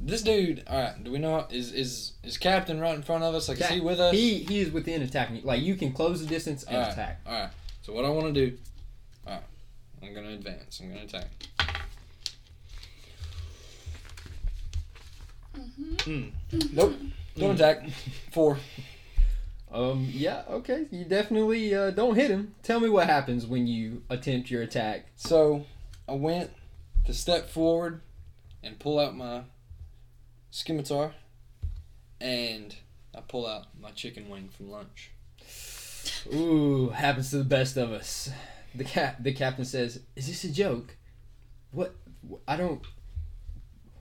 This 0.00 0.22
dude, 0.22 0.62
alright, 0.68 1.02
do 1.02 1.10
we 1.10 1.18
know 1.18 1.46
is 1.50 1.72
is 1.72 2.12
is 2.22 2.38
Captain 2.38 2.80
right 2.80 2.94
in 2.94 3.02
front 3.02 3.24
of 3.24 3.34
us? 3.34 3.48
Like 3.48 3.60
is 3.60 3.66
he 3.66 3.80
with 3.80 4.00
us? 4.00 4.14
He 4.14 4.38
he 4.44 4.60
is 4.60 4.70
within 4.70 5.02
attacking. 5.02 5.42
Like 5.44 5.60
you 5.60 5.74
can 5.74 5.92
close 5.92 6.20
the 6.20 6.26
distance 6.26 6.62
and 6.64 6.76
Alright. 6.76 6.92
attack. 6.92 7.20
Alright. 7.26 7.50
So 7.82 7.92
what 7.92 8.04
I 8.04 8.10
wanna 8.10 8.32
do 8.32 8.56
Alright. 9.26 9.42
I'm 10.02 10.14
gonna 10.14 10.30
advance. 10.30 10.80
I'm 10.80 10.88
gonna 10.90 11.02
attack. 11.02 11.28
Mm-hmm. 15.56 15.94
Mm. 16.10 16.72
Nope. 16.72 16.94
Don't 17.36 17.54
attack. 17.54 17.88
Four. 18.32 18.58
Um. 19.70 20.08
Yeah. 20.10 20.44
Okay. 20.48 20.86
You 20.90 21.04
definitely 21.04 21.74
uh, 21.74 21.90
don't 21.90 22.14
hit 22.14 22.30
him. 22.30 22.54
Tell 22.62 22.80
me 22.80 22.88
what 22.88 23.06
happens 23.06 23.46
when 23.46 23.66
you 23.66 24.02
attempt 24.08 24.50
your 24.50 24.62
attack. 24.62 25.08
So 25.16 25.66
I 26.08 26.12
went 26.12 26.50
to 27.04 27.12
step 27.12 27.50
forward 27.50 28.00
and 28.62 28.78
pull 28.78 28.98
out 28.98 29.14
my 29.14 29.42
scimitar 30.50 31.14
and 32.20 32.74
I 33.14 33.20
pull 33.20 33.46
out 33.46 33.66
my 33.80 33.90
chicken 33.90 34.28
wing 34.28 34.48
from 34.48 34.70
lunch. 34.70 35.10
Ooh, 36.32 36.90
happens 36.90 37.30
to 37.30 37.38
the 37.38 37.44
best 37.44 37.76
of 37.76 37.92
us. 37.92 38.30
The 38.74 38.84
cap. 38.84 39.22
The 39.22 39.32
captain 39.32 39.64
says, 39.64 40.00
"Is 40.14 40.26
this 40.26 40.44
a 40.44 40.52
joke? 40.52 40.96
What? 41.70 41.96
I 42.46 42.56
don't. 42.56 42.84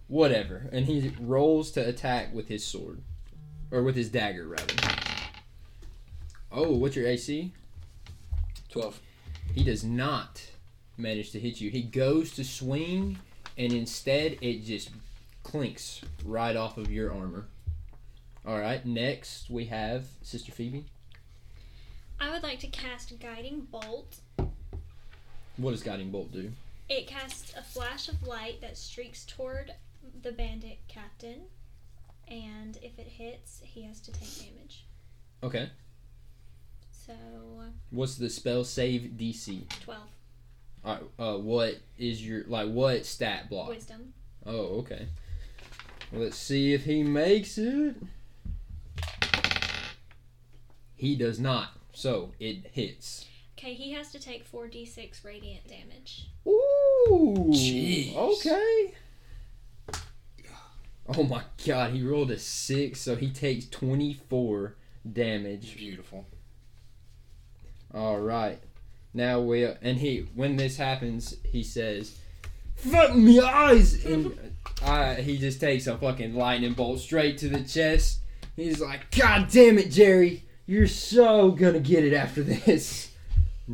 Whatever." 0.08 0.70
And 0.72 0.86
he 0.86 1.14
rolls 1.20 1.72
to 1.72 1.88
attack 1.88 2.34
with 2.34 2.48
his 2.48 2.66
sword, 2.66 3.02
or 3.72 3.84
with 3.84 3.96
his 3.96 4.10
dagger, 4.10 4.48
rather. 4.48 4.76
Oh, 6.52 6.72
what's 6.74 6.96
your 6.96 7.08
AC? 7.08 7.54
Twelve. 8.70 9.00
He 9.54 9.64
does 9.64 9.84
not 9.84 10.42
manage 10.98 11.32
to 11.32 11.40
hit 11.40 11.62
you. 11.62 11.70
He 11.70 11.82
goes 11.82 12.32
to 12.34 12.44
swing, 12.44 13.20
and 13.58 13.72
instead 13.72 14.38
it 14.42 14.64
just 14.64 14.90
clinks 15.48 16.02
right 16.26 16.58
off 16.58 16.78
of 16.78 16.92
your 16.92 17.14
armor. 17.14 17.46
All 18.46 18.60
right. 18.60 18.86
Next 18.86 19.50
we 19.50 19.66
have 19.66 20.06
Sister 20.22 20.52
Phoebe. 20.52 20.84
I 22.20 22.32
would 22.32 22.44
like 22.44 22.60
to 22.60 22.68
cast 22.68 23.18
Guiding 23.22 23.62
Bolt. 23.72 24.18
What 25.56 25.72
does 25.72 25.84
Guiding 25.84 26.12
Bolt 26.12 26.34
do? 26.34 26.52
It 26.90 27.08
casts 27.08 27.54
a 27.58 27.64
flash 27.64 28.10
of 28.10 28.28
light 28.28 28.60
that 28.60 28.78
streaks 28.78 29.26
toward 29.26 29.72
the 30.22 30.34
bandit 30.34 30.80
captain, 30.90 31.44
and 32.28 32.78
if 32.82 33.00
it 33.00 33.08
hits, 33.08 33.62
he 33.64 33.84
has 33.84 34.02
to 34.02 34.12
take 34.12 34.30
damage. 34.38 34.86
Okay. 35.44 35.70
So, 36.92 37.14
What's 37.92 38.16
the 38.16 38.30
spell 38.30 38.66
save 38.66 39.14
DC? 39.18 39.62
12. 39.82 40.02
All 40.84 40.94
right. 40.94 41.04
Uh, 41.18 41.38
what 41.38 41.78
is 41.98 42.26
your 42.26 42.44
like 42.48 42.70
what 42.70 43.06
stat 43.06 43.50
block? 43.50 43.70
Wisdom. 43.70 44.14
Oh, 44.46 44.80
okay. 44.80 45.08
Well, 46.12 46.22
let's 46.22 46.38
see 46.38 46.74
if 46.74 46.86
he 46.86 47.04
makes 47.04 47.58
it. 47.58 47.96
He 50.96 51.16
does 51.16 51.40
not. 51.40 51.78
So 51.94 52.32
it 52.40 52.68
hits. 52.74 53.26
Okay, 53.58 53.74
he 53.74 53.92
has 53.94 54.12
to 54.12 54.20
take 54.20 54.50
4d6 54.50 55.24
radiant 55.24 55.68
damage. 55.68 56.30
Ooh. 56.48 57.50
Jeez. 57.52 58.16
Okay. 58.16 58.94
Oh 61.10 61.24
my 61.24 61.44
god, 61.66 61.92
he 61.92 62.04
rolled 62.04 62.32
a 62.32 62.38
six, 62.38 63.00
so 63.00 63.16
he 63.16 63.30
takes 63.30 63.68
24 63.70 64.76
damage. 65.12 65.76
Beautiful. 65.78 66.26
All 67.94 68.20
right. 68.20 68.60
Now 69.14 69.40
we 69.40 69.64
and 69.64 69.98
he 69.98 70.28
when 70.36 70.58
this 70.58 70.78
happens, 70.78 71.36
he 71.44 71.64
says, 71.64 72.20
"Fuck 72.76 73.16
me 73.16 73.40
eyes!" 73.40 74.06
And 74.06 74.38
I, 74.84 75.16
he 75.16 75.38
just 75.38 75.60
takes 75.60 75.88
a 75.88 75.98
fucking 75.98 76.36
lightning 76.36 76.74
bolt 76.74 77.00
straight 77.00 77.38
to 77.40 77.50
the 77.50 77.64
chest. 77.64 78.20
He's 78.56 78.80
like, 78.80 79.12
God 79.12 79.50
damn 79.50 79.78
it, 79.78 79.92
Jerry! 79.92 80.46
You're 80.66 80.88
so 80.88 81.52
gonna 81.52 81.80
get 81.80 82.04
it 82.04 82.14
after 82.14 82.44
this. 82.44 83.12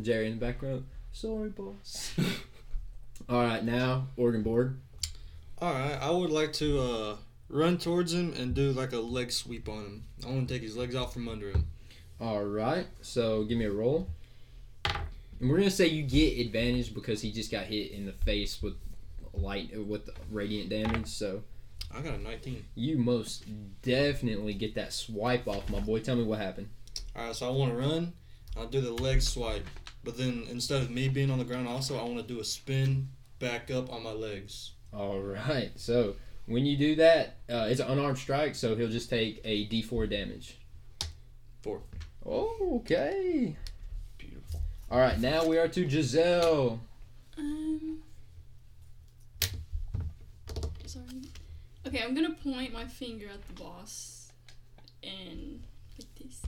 Jerry 0.00 0.26
in 0.26 0.38
the 0.38 0.46
background, 0.46 0.86
sorry, 1.12 1.50
boss. 1.50 2.14
All 3.28 3.42
right, 3.42 3.64
now 3.64 4.08
Orgenborg. 4.18 4.76
All 5.58 5.72
right, 5.72 5.98
I 6.00 6.10
would 6.10 6.30
like 6.30 6.52
to 6.54 6.80
uh, 6.80 7.16
run 7.48 7.78
towards 7.78 8.12
him 8.12 8.34
and 8.34 8.54
do 8.54 8.72
like 8.72 8.92
a 8.92 8.98
leg 8.98 9.32
sweep 9.32 9.68
on 9.68 9.84
him. 9.84 10.04
I 10.26 10.30
want 10.30 10.48
to 10.48 10.54
take 10.54 10.62
his 10.62 10.76
legs 10.76 10.94
out 10.94 11.12
from 11.12 11.28
under 11.28 11.50
him. 11.50 11.68
All 12.20 12.44
right, 12.44 12.86
so 13.02 13.44
give 13.44 13.58
me 13.58 13.64
a 13.64 13.72
roll. 13.72 14.08
And 14.84 15.50
we're 15.50 15.58
gonna 15.58 15.70
say 15.70 15.86
you 15.86 16.02
get 16.02 16.38
advantage 16.38 16.94
because 16.94 17.22
he 17.22 17.32
just 17.32 17.50
got 17.50 17.64
hit 17.64 17.92
in 17.92 18.06
the 18.06 18.12
face 18.12 18.62
with 18.62 18.74
light 19.36 19.70
with 19.86 20.10
radiant 20.30 20.70
damage. 20.70 21.06
So 21.06 21.42
I 21.94 22.00
got 22.00 22.14
a 22.14 22.18
19. 22.22 22.64
you 22.74 22.98
most 22.98 23.44
definitely 23.82 24.54
get 24.54 24.74
that 24.74 24.92
swipe 24.92 25.46
off, 25.46 25.68
my 25.70 25.80
boy. 25.80 26.00
Tell 26.00 26.16
me 26.16 26.24
what 26.24 26.38
happened. 26.38 26.68
All 27.16 27.26
right, 27.26 27.34
so 27.34 27.48
I 27.48 27.50
want 27.50 27.72
to 27.72 27.78
run. 27.78 28.12
I'll 28.56 28.66
do 28.66 28.80
the 28.80 28.92
leg 28.92 29.20
swipe, 29.20 29.66
but 30.04 30.16
then 30.16 30.46
instead 30.48 30.82
of 30.82 30.90
me 30.90 31.08
being 31.08 31.30
on 31.30 31.38
the 31.38 31.44
ground, 31.44 31.66
also 31.66 31.98
I 31.98 32.02
want 32.02 32.18
to 32.18 32.22
do 32.34 32.40
a 32.40 32.44
spin 32.44 33.08
back 33.38 33.70
up 33.70 33.92
on 33.92 34.02
my 34.02 34.12
legs. 34.12 34.72
All 34.92 35.20
right, 35.20 35.72
so 35.76 36.14
when 36.46 36.64
you 36.66 36.76
do 36.76 36.94
that, 36.96 37.36
uh, 37.50 37.66
it's 37.68 37.80
an 37.80 37.88
unarmed 37.88 38.18
strike, 38.18 38.54
so 38.54 38.76
he'll 38.76 38.88
just 38.88 39.10
take 39.10 39.40
a 39.44 39.66
D4 39.68 40.08
damage. 40.08 40.58
Four. 41.62 41.80
Oh, 42.26 42.80
okay. 42.80 43.56
Beautiful. 44.18 44.60
All 44.90 44.98
right, 44.98 45.18
now 45.18 45.46
we 45.46 45.58
are 45.58 45.68
to 45.68 45.88
Giselle. 45.88 46.80
Um. 47.38 48.02
Sorry. 50.86 51.04
Okay, 51.86 52.02
I'm 52.02 52.14
gonna 52.14 52.34
point 52.34 52.72
my 52.72 52.86
finger 52.86 53.26
at 53.32 53.46
the 53.46 53.62
boss 53.62 54.28
and 55.02 55.62
like 55.98 56.08
this, 56.18 56.42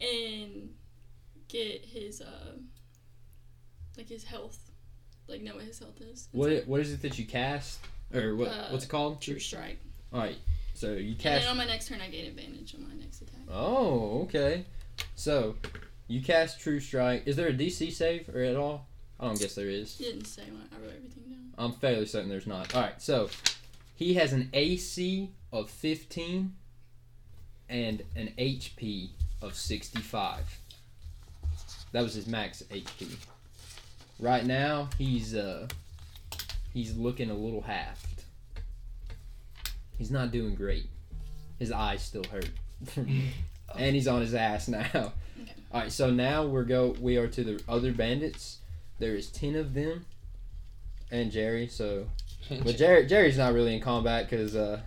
and 0.00 0.70
get 1.48 1.84
his 1.84 2.20
uh, 2.20 2.52
like 3.96 4.08
his 4.08 4.24
health, 4.24 4.58
like 5.28 5.42
know 5.42 5.54
what 5.56 5.64
his 5.64 5.78
health 5.78 6.00
is. 6.00 6.28
What 6.32 6.66
what 6.66 6.80
is 6.80 6.92
it 6.92 7.02
that 7.02 7.18
you 7.18 7.26
cast, 7.26 7.80
or 8.14 8.34
what 8.34 8.48
Uh, 8.48 8.68
what's 8.70 8.84
it 8.84 8.88
called? 8.88 9.20
True 9.20 9.38
strike. 9.38 9.78
All 10.12 10.20
right, 10.20 10.38
so 10.72 10.92
you 10.92 11.10
And 11.10 11.18
cast. 11.18 11.42
then 11.42 11.50
on 11.50 11.56
my 11.58 11.66
next 11.66 11.88
turn, 11.88 12.00
I 12.00 12.08
gain 12.08 12.24
advantage 12.26 12.74
on 12.74 12.88
my 12.88 12.94
next 12.94 13.20
attack. 13.20 13.40
Oh, 13.50 14.22
okay. 14.22 14.64
So, 15.14 15.56
you 16.08 16.22
cast 16.22 16.60
True 16.60 16.80
Strike. 16.80 17.24
Is 17.26 17.36
there 17.36 17.48
a 17.48 17.52
DC 17.52 17.92
save 17.92 18.28
or 18.34 18.40
at 18.40 18.56
all? 18.56 18.86
I 19.20 19.26
don't 19.26 19.38
guess 19.38 19.54
there 19.54 19.68
is. 19.68 19.96
He 19.98 20.04
didn't 20.04 20.24
say 20.24 20.42
I 20.44 20.80
wrote 20.80 20.92
everything 20.96 21.24
down. 21.28 21.52
I'm 21.58 21.72
fairly 21.72 22.06
certain 22.06 22.28
there's 22.30 22.46
not. 22.46 22.74
All 22.74 22.80
right, 22.82 23.00
so 23.02 23.28
he 23.98 24.14
has 24.14 24.32
an 24.32 24.48
AC 24.52 25.32
of 25.52 25.68
15 25.68 26.54
and 27.68 28.02
an 28.14 28.32
HP 28.38 29.10
of 29.42 29.56
65. 29.56 30.60
That 31.90 32.02
was 32.02 32.14
his 32.14 32.28
max 32.28 32.62
HP. 32.70 33.16
Right 34.20 34.46
now, 34.46 34.88
he's 34.98 35.34
uh 35.34 35.66
he's 36.72 36.96
looking 36.96 37.28
a 37.28 37.34
little 37.34 37.62
halved. 37.62 38.22
He's 39.98 40.12
not 40.12 40.30
doing 40.30 40.54
great. 40.54 40.86
His 41.58 41.72
eyes 41.72 42.00
still 42.00 42.24
hurt. 42.30 42.50
and 42.96 43.96
he's 43.96 44.06
on 44.06 44.20
his 44.20 44.34
ass 44.34 44.68
now. 44.68 45.12
Okay. 45.40 45.52
All 45.70 45.80
right, 45.82 45.92
so 45.92 46.10
now 46.10 46.44
we're 46.44 46.64
go 46.64 46.96
we 47.00 47.16
are 47.16 47.28
to 47.28 47.44
the 47.44 47.62
other 47.68 47.92
bandits. 47.92 48.58
There 48.98 49.14
is 49.14 49.30
10 49.30 49.54
of 49.54 49.72
them 49.72 50.04
and 51.12 51.30
Jerry, 51.30 51.68
so 51.68 52.08
but 52.64 52.76
Jerry, 52.76 53.06
Jerry's 53.06 53.38
not 53.38 53.52
really 53.52 53.74
in 53.74 53.80
combat 53.80 54.28
because 54.28 54.56
uh, 54.56 54.80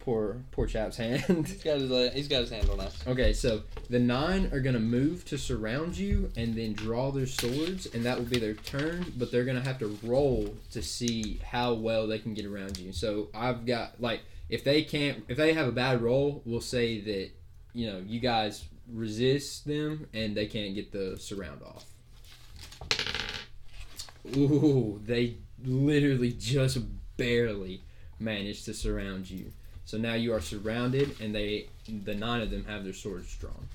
poor 0.00 0.36
poor 0.50 0.66
chap's 0.66 0.96
hand. 0.96 1.46
He's 1.46 1.62
got 1.62 1.78
his 1.78 1.90
uh, 1.90 2.10
he's 2.14 2.28
got 2.28 2.40
his 2.40 2.50
hand 2.50 2.68
on 2.70 2.80
us. 2.80 2.96
okay, 3.06 3.32
so 3.32 3.62
the 3.90 3.98
nine 3.98 4.50
are 4.52 4.60
gonna 4.60 4.80
move 4.80 5.24
to 5.26 5.38
surround 5.38 5.96
you 5.96 6.30
and 6.36 6.54
then 6.54 6.72
draw 6.72 7.10
their 7.10 7.26
swords, 7.26 7.86
and 7.86 8.04
that 8.04 8.18
will 8.18 8.26
be 8.26 8.38
their 8.38 8.54
turn. 8.54 9.12
But 9.16 9.30
they're 9.30 9.44
gonna 9.44 9.60
have 9.62 9.78
to 9.80 9.98
roll 10.02 10.54
to 10.72 10.82
see 10.82 11.40
how 11.44 11.74
well 11.74 12.06
they 12.06 12.18
can 12.18 12.34
get 12.34 12.46
around 12.46 12.78
you. 12.78 12.92
So 12.92 13.28
I've 13.34 13.66
got 13.66 14.00
like 14.00 14.20
if 14.48 14.64
they 14.64 14.82
can't, 14.82 15.24
if 15.28 15.36
they 15.36 15.52
have 15.52 15.68
a 15.68 15.72
bad 15.72 16.02
roll, 16.02 16.42
we'll 16.44 16.60
say 16.60 17.00
that 17.00 17.30
you 17.72 17.90
know 17.90 18.02
you 18.06 18.20
guys 18.20 18.64
resist 18.90 19.66
them 19.66 20.06
and 20.12 20.36
they 20.36 20.46
can't 20.46 20.74
get 20.74 20.92
the 20.92 21.16
surround 21.18 21.62
off. 21.62 21.84
Ooh, 24.36 25.00
they 25.04 25.36
literally 25.64 26.32
just 26.32 26.78
barely 27.16 27.82
managed 28.18 28.64
to 28.66 28.74
surround 28.74 29.30
you. 29.30 29.52
So 29.84 29.98
now 29.98 30.14
you 30.14 30.32
are 30.32 30.40
surrounded, 30.40 31.20
and 31.20 31.34
they, 31.34 31.66
the 31.86 32.14
nine 32.14 32.40
of 32.40 32.50
them, 32.50 32.64
have 32.64 32.84
their 32.84 32.92
swords 32.92 33.34
drawn. 33.36 33.68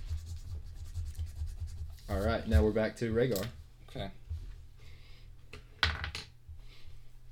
All 2.10 2.20
right, 2.20 2.48
now 2.48 2.64
we're 2.64 2.72
back 2.72 2.96
to 2.98 3.14
Rhaegar. 3.14 3.46
Okay. 3.90 4.10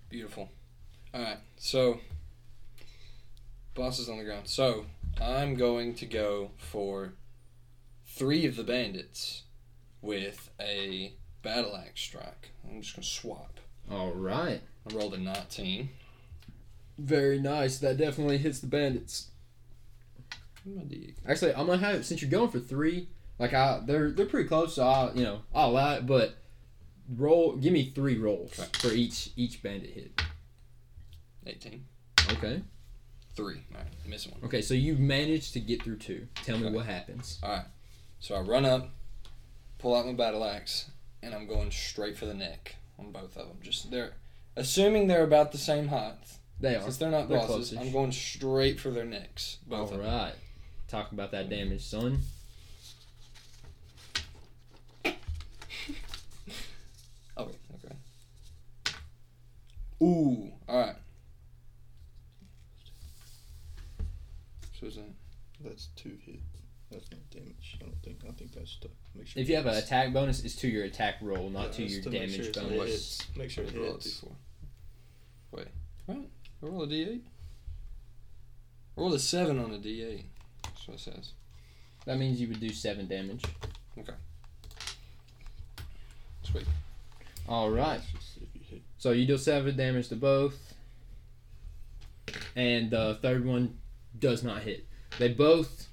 Beautiful. 0.09 0.49
All 1.13 1.21
right, 1.21 1.37
so 1.57 1.99
boss 3.73 3.99
is 3.99 4.09
on 4.09 4.17
the 4.17 4.23
ground. 4.23 4.47
So 4.47 4.85
I'm 5.21 5.55
going 5.55 5.95
to 5.95 6.05
go 6.05 6.51
for 6.57 7.13
three 8.05 8.45
of 8.45 8.55
the 8.55 8.63
bandits 8.63 9.43
with 10.01 10.49
a 10.59 11.13
battle 11.41 11.75
axe 11.75 12.01
strike. 12.01 12.51
I'm 12.67 12.81
just 12.81 12.95
gonna 12.95 13.05
swap. 13.05 13.54
All 13.89 14.11
right, 14.11 14.61
I 14.89 14.93
rolled 14.93 15.13
a 15.13 15.17
19. 15.17 15.89
very 16.97 17.39
nice. 17.39 17.77
That 17.79 17.97
definitely 17.97 18.37
hits 18.39 18.59
the 18.59 18.67
bandits. 18.67 19.29
Actually, 21.27 21.53
I'm 21.53 21.67
gonna 21.67 21.77
have 21.77 22.05
since 22.05 22.21
you're 22.21 22.31
going 22.31 22.49
for 22.49 22.59
three. 22.59 23.07
Like 23.37 23.53
I, 23.53 23.81
they're 23.85 24.11
they're 24.11 24.25
pretty 24.25 24.47
close, 24.49 24.75
so 24.75 24.83
I, 24.87 25.11
you 25.13 25.23
know, 25.23 25.41
I'll 25.53 25.69
allow 25.69 25.93
it. 25.95 26.07
But 26.07 26.35
roll, 27.15 27.55
give 27.57 27.73
me 27.73 27.91
three 27.93 28.17
rolls 28.17 28.57
Okay. 28.59 28.69
for 28.79 28.87
each 28.93 29.29
each 29.35 29.61
bandit 29.61 29.91
hit. 29.91 30.21
18. 31.45 31.85
Okay. 32.31 32.61
Three. 33.35 33.61
All 33.73 33.77
right, 33.81 33.87
missing 34.07 34.31
one. 34.31 34.41
Okay, 34.45 34.61
so 34.63 34.73
you've 34.73 34.99
managed 34.99 35.53
to 35.53 35.59
get 35.59 35.83
through 35.83 35.97
two. 35.97 36.27
Tell 36.43 36.57
me 36.57 36.65
Okay. 36.67 36.75
what 36.75 36.85
happens. 36.87 37.37
All 37.43 37.49
right. 37.49 37.65
So 38.19 38.33
I 38.33 38.39
run 38.39 38.65
up, 38.65 38.89
pull 39.77 39.93
out 39.93 40.07
my 40.07 40.13
battle 40.13 40.43
axe, 40.43 40.89
and 41.21 41.35
I'm 41.35 41.45
going 41.45 41.69
straight 41.69 42.17
for 42.17 42.25
the 42.25 42.33
neck 42.33 42.77
on 42.99 43.11
both 43.11 43.35
of 43.37 43.47
them. 43.47 43.57
Just 43.61 43.91
they're 43.91 44.13
assuming 44.55 45.07
they're 45.07 45.23
about 45.23 45.51
the 45.51 45.57
same 45.57 45.87
height. 45.87 46.13
They 46.59 46.75
are. 46.75 46.81
Since 46.81 46.97
they're 46.97 47.11
not 47.11 47.27
They're 47.27 47.39
bosses, 47.39 47.71
close-ish. 47.71 47.79
I'm 47.79 47.91
going 47.91 48.11
straight 48.13 48.79
for 48.79 48.89
their 48.89 49.03
necks. 49.05 49.57
Both 49.67 49.91
All 49.91 49.97
of 49.99 50.03
them. 50.03 50.13
right. 50.13 50.33
Talk 50.87 51.11
about 51.11 51.31
that 51.31 51.49
damage, 51.49 51.83
son. 51.83 52.19
Oh 57.37 57.45
wait, 57.47 57.57
okay. 57.83 57.95
Ooh, 60.01 60.51
all 60.69 60.79
right. 60.79 60.95
So 64.79 64.85
is 64.87 64.95
that? 64.95 65.03
That's 65.61 65.87
two 65.97 66.17
hit. 66.25 66.39
That's 66.91 67.09
not 67.11 67.19
damage. 67.31 67.77
I 67.81 67.85
don't 67.85 68.01
think. 68.03 68.19
I 68.27 68.31
think 68.31 68.53
that's 68.53 68.77
to 68.79 68.87
make 68.87 68.94
sure. 69.25 69.41
If 69.41 69.49
you 69.49 69.55
have 69.55 69.65
an 69.65 69.75
attack 69.75 70.13
bonus, 70.13 70.43
it's 70.43 70.55
to 70.57 70.67
your 70.67 70.83
attack 70.85 71.15
roll, 71.21 71.49
not 71.49 71.67
Yeah, 71.67 71.71
to 71.71 71.83
your 71.83 72.01
to 72.03 72.09
make 72.09 72.19
damage 72.21 72.53
sure 72.55 72.63
bonus. 72.63 72.71
it 72.71 72.87
hits. 72.89 73.27
Make 73.37 73.49
sure 73.51 73.63
it 73.65 73.75
Roll 73.75 73.85
a 73.85 73.91
hits. 73.93 74.21
D4. 74.21 74.31
Wait, 75.51 75.67
what? 76.05 76.17
I 76.17 76.65
roll 76.65 76.83
a 76.83 76.87
D8. 76.87 77.21
I 78.97 79.01
rolled 79.01 79.13
a 79.13 79.19
seven 79.19 79.59
on 79.59 79.71
a 79.73 79.77
D8. 79.77 80.23
That's 80.63 80.87
what 80.87 80.95
it 80.97 80.99
says. 81.01 81.31
That 82.05 82.17
means 82.17 82.39
you 82.39 82.47
would 82.47 82.59
do 82.59 82.69
seven 82.69 83.07
damage. 83.07 83.43
Okay. 83.97 84.13
Sweet. 86.43 86.65
All 87.47 87.69
right. 87.71 87.99
Let's 87.99 88.11
just 88.11 88.35
see 88.35 88.41
if 88.43 88.49
you 88.53 88.61
hit. 88.69 88.81
So 88.97 89.11
you 89.11 89.25
deal 89.25 89.37
seven 89.37 89.75
damage 89.75 90.09
to 90.09 90.15
both, 90.15 90.73
and 92.55 92.89
the 92.91 93.17
third 93.21 93.45
one 93.45 93.77
does 94.19 94.43
not 94.43 94.61
hit. 94.63 94.85
They 95.19 95.29
both 95.29 95.87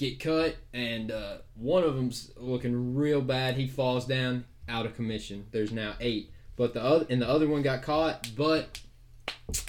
get 0.00 0.18
cut, 0.18 0.56
and 0.72 1.10
uh, 1.10 1.36
one 1.54 1.84
of 1.84 1.94
them's 1.94 2.32
looking 2.36 2.94
real 2.94 3.20
bad. 3.20 3.56
He 3.56 3.68
falls 3.68 4.06
down, 4.06 4.46
out 4.66 4.86
of 4.86 4.96
commission. 4.96 5.46
There's 5.52 5.72
now 5.72 5.94
eight, 6.00 6.32
but 6.56 6.72
the 6.72 6.82
other 6.82 7.06
and 7.10 7.20
the 7.20 7.28
other 7.28 7.46
one 7.46 7.60
got 7.60 7.82
caught, 7.82 8.30
but 8.34 8.80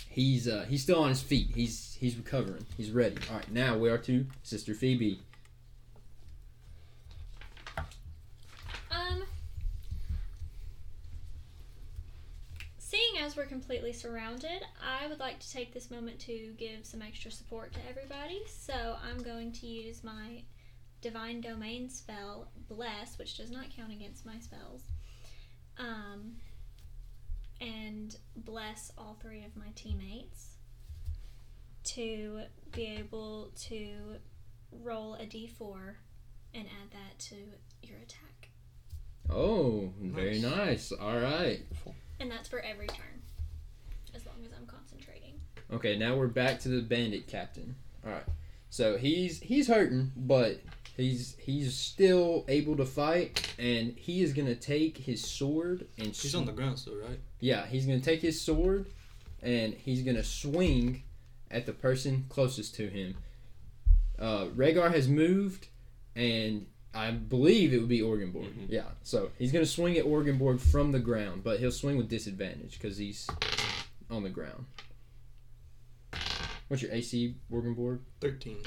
he's 0.07 0.47
uh, 0.47 0.65
he's 0.67 0.81
still 0.81 1.03
on 1.03 1.09
his 1.09 1.21
feet. 1.21 1.51
He's 1.53 1.97
he's 1.99 2.15
recovering. 2.15 2.65
He's 2.77 2.91
ready. 2.91 3.17
All 3.29 3.35
right, 3.37 3.51
now 3.51 3.77
we 3.77 3.89
are 3.89 3.97
to 3.99 4.25
Sister 4.41 4.73
Phoebe. 4.73 5.19
Um, 8.89 9.23
seeing 12.77 13.10
as 13.21 13.35
we're 13.37 13.45
completely 13.45 13.93
surrounded, 13.93 14.63
I 14.83 15.07
would 15.07 15.19
like 15.19 15.39
to 15.39 15.51
take 15.51 15.73
this 15.73 15.91
moment 15.91 16.19
to 16.21 16.53
give 16.57 16.85
some 16.85 17.01
extra 17.01 17.29
support 17.31 17.73
to 17.73 17.79
everybody. 17.89 18.41
So 18.47 18.95
I'm 19.03 19.21
going 19.21 19.51
to 19.53 19.67
use 19.67 20.03
my 20.03 20.43
Divine 21.01 21.41
Domain 21.41 21.89
spell, 21.89 22.47
Bless, 22.67 23.17
which 23.19 23.37
does 23.37 23.51
not 23.51 23.65
count 23.75 23.91
against 23.91 24.25
my 24.25 24.39
spells, 24.39 24.83
um, 25.77 26.33
and 27.59 28.15
bless 28.35 28.91
all 28.97 29.17
three 29.21 29.43
of 29.43 29.55
my 29.55 29.67
teammates. 29.75 30.47
to 31.83 32.41
be 32.73 32.85
able 32.85 33.51
to 33.59 33.89
roll 34.83 35.15
a 35.15 35.25
d4 35.25 35.95
and 36.53 36.67
add 36.67 36.91
that 36.91 37.17
to 37.17 37.35
your 37.81 37.97
attack. 37.97 38.49
Oh, 39.27 39.91
very 39.99 40.39
Nice. 40.39 40.91
nice. 40.91 40.91
All 40.91 41.17
right. 41.19 41.65
And 42.21 42.29
that's 42.29 42.47
for 42.47 42.59
every 42.59 42.85
turn, 42.85 43.19
as 44.13 44.23
long 44.27 44.35
as 44.45 44.51
I'm 44.55 44.67
concentrating. 44.67 45.33
Okay, 45.73 45.97
now 45.97 46.15
we're 46.15 46.27
back 46.27 46.59
to 46.59 46.69
the 46.69 46.81
bandit 46.83 47.27
captain. 47.27 47.75
All 48.05 48.11
right. 48.11 48.23
So 48.69 48.95
he's 48.95 49.39
he's 49.41 49.67
hurting, 49.67 50.11
but 50.15 50.61
he's 50.95 51.35
he's 51.39 51.75
still 51.75 52.45
able 52.47 52.77
to 52.77 52.85
fight, 52.85 53.51
and 53.57 53.93
he 53.97 54.21
is 54.21 54.33
gonna 54.33 54.53
take 54.53 54.97
his 54.99 55.25
sword 55.25 55.87
and 55.97 56.09
He's 56.09 56.31
sw- 56.31 56.35
on 56.35 56.45
the 56.45 56.51
ground 56.51 56.77
still, 56.77 56.95
right? 56.97 57.19
yeah 57.39 57.65
he's 57.65 57.87
gonna 57.87 57.99
take 57.99 58.21
his 58.21 58.39
sword, 58.39 58.85
and 59.41 59.73
he's 59.73 60.03
gonna 60.03 60.23
swing 60.23 61.01
at 61.49 61.65
the 61.65 61.73
person 61.73 62.25
closest 62.29 62.75
to 62.75 62.87
him. 62.87 63.15
Uh, 64.19 64.45
Rhaegar 64.55 64.93
has 64.93 65.07
moved, 65.07 65.69
and 66.15 66.67
I 66.93 67.11
believe 67.11 67.73
it 67.73 67.79
would 67.79 67.87
be 67.89 68.01
Organborg. 68.01 68.51
Mhm. 68.53 68.69
Yeah, 68.69 68.89
so 69.03 69.31
he's 69.39 69.51
gonna 69.51 69.65
swing 69.65 69.97
at 69.97 70.05
Organborg 70.05 70.59
from 70.59 70.91
the 70.91 70.99
ground, 70.99 71.43
but 71.43 71.59
he'll 71.59 71.71
swing 71.71 71.95
with 71.97 72.09
disadvantage 72.09 72.73
because 72.73 72.97
he's 72.97 73.27
on 74.09 74.23
the 74.23 74.29
ground. 74.29 74.65
What's 76.67 76.83
your 76.83 76.91
AC, 76.91 77.35
Organborg? 77.51 77.99
Thirteen. 78.19 78.57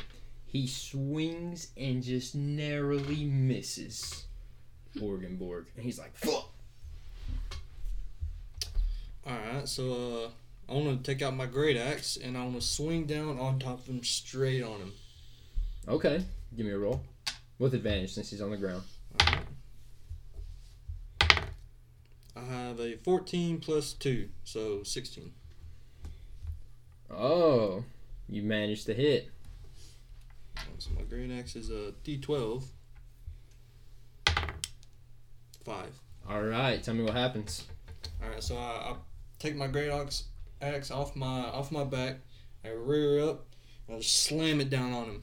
He 0.47 0.67
swings 0.67 1.69
and 1.77 2.03
just 2.03 2.35
narrowly 2.35 3.25
misses 3.25 4.25
Organborg, 4.97 5.67
and 5.77 5.85
he's 5.85 5.99
like, 5.99 6.17
"Fuck!" 6.17 6.51
All 9.27 9.33
right, 9.39 9.69
so 9.69 10.25
uh, 10.25 10.73
I 10.73 10.75
want 10.75 11.03
to 11.05 11.11
take 11.13 11.23
out 11.23 11.35
my 11.35 11.47
great 11.47 11.77
axe 11.77 12.17
and 12.17 12.37
I 12.37 12.43
want 12.45 12.57
to 12.57 12.61
swing 12.67 13.07
down 13.07 13.39
on 13.39 13.59
top 13.59 13.81
of 13.81 13.87
him, 13.87 14.05
straight 14.05 14.63
on 14.63 14.81
him. 14.81 14.93
Okay, 15.89 16.25
give 16.57 16.67
me 16.67 16.73
a 16.73 16.79
roll 16.79 17.03
with 17.65 17.73
advantage 17.73 18.13
since 18.13 18.29
he's 18.29 18.43
on 18.43 18.51
the 18.51 18.59
ground. 18.59 18.83
Right. 19.19 19.39
I 22.37 22.41
have 22.41 22.79
a 22.79 22.97
fourteen 22.97 23.59
plus 23.59 23.95
two, 23.95 24.29
so 24.45 24.83
sixteen. 24.83 25.33
Oh, 27.11 27.85
you 28.29 28.43
managed 28.43 28.85
to 28.87 28.95
hit. 28.95 29.31
So 30.77 30.91
my 30.95 31.03
great 31.03 31.31
axe 31.31 31.57
is 31.57 31.71
a 31.71 31.93
D 32.05 32.19
twelve. 32.19 32.67
Five. 35.65 35.95
All 36.29 36.43
right, 36.43 36.83
tell 36.83 36.93
me 36.93 37.03
what 37.03 37.15
happens. 37.15 37.67
All 38.23 38.29
right, 38.29 38.43
so 38.43 38.59
I, 38.59 38.91
I 38.91 38.95
take 39.39 39.57
my 39.57 39.69
great 39.69 39.91
axe, 39.91 40.25
axe 40.61 40.91
off 40.91 41.17
my 41.17 41.45
off 41.45 41.73
my 41.73 41.85
back. 41.85 42.17
I 42.63 42.69
rear 42.69 43.27
up. 43.27 43.47
and 43.89 43.97
I 43.97 44.01
just 44.01 44.23
slam 44.23 44.61
it 44.61 44.69
down 44.69 44.93
on 44.93 45.05
him. 45.07 45.23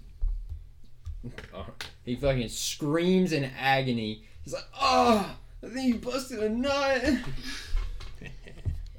Oh, 1.54 1.66
he 2.04 2.16
fucking 2.16 2.50
screams 2.50 3.32
in 3.32 3.44
agony. 3.60 4.24
He's 4.44 4.54
like, 4.54 4.68
"Oh, 4.80 5.36
I 5.64 5.68
think 5.68 5.88
you 5.88 6.00
busted 6.00 6.40
a 6.40 6.50
nut." 6.50 7.04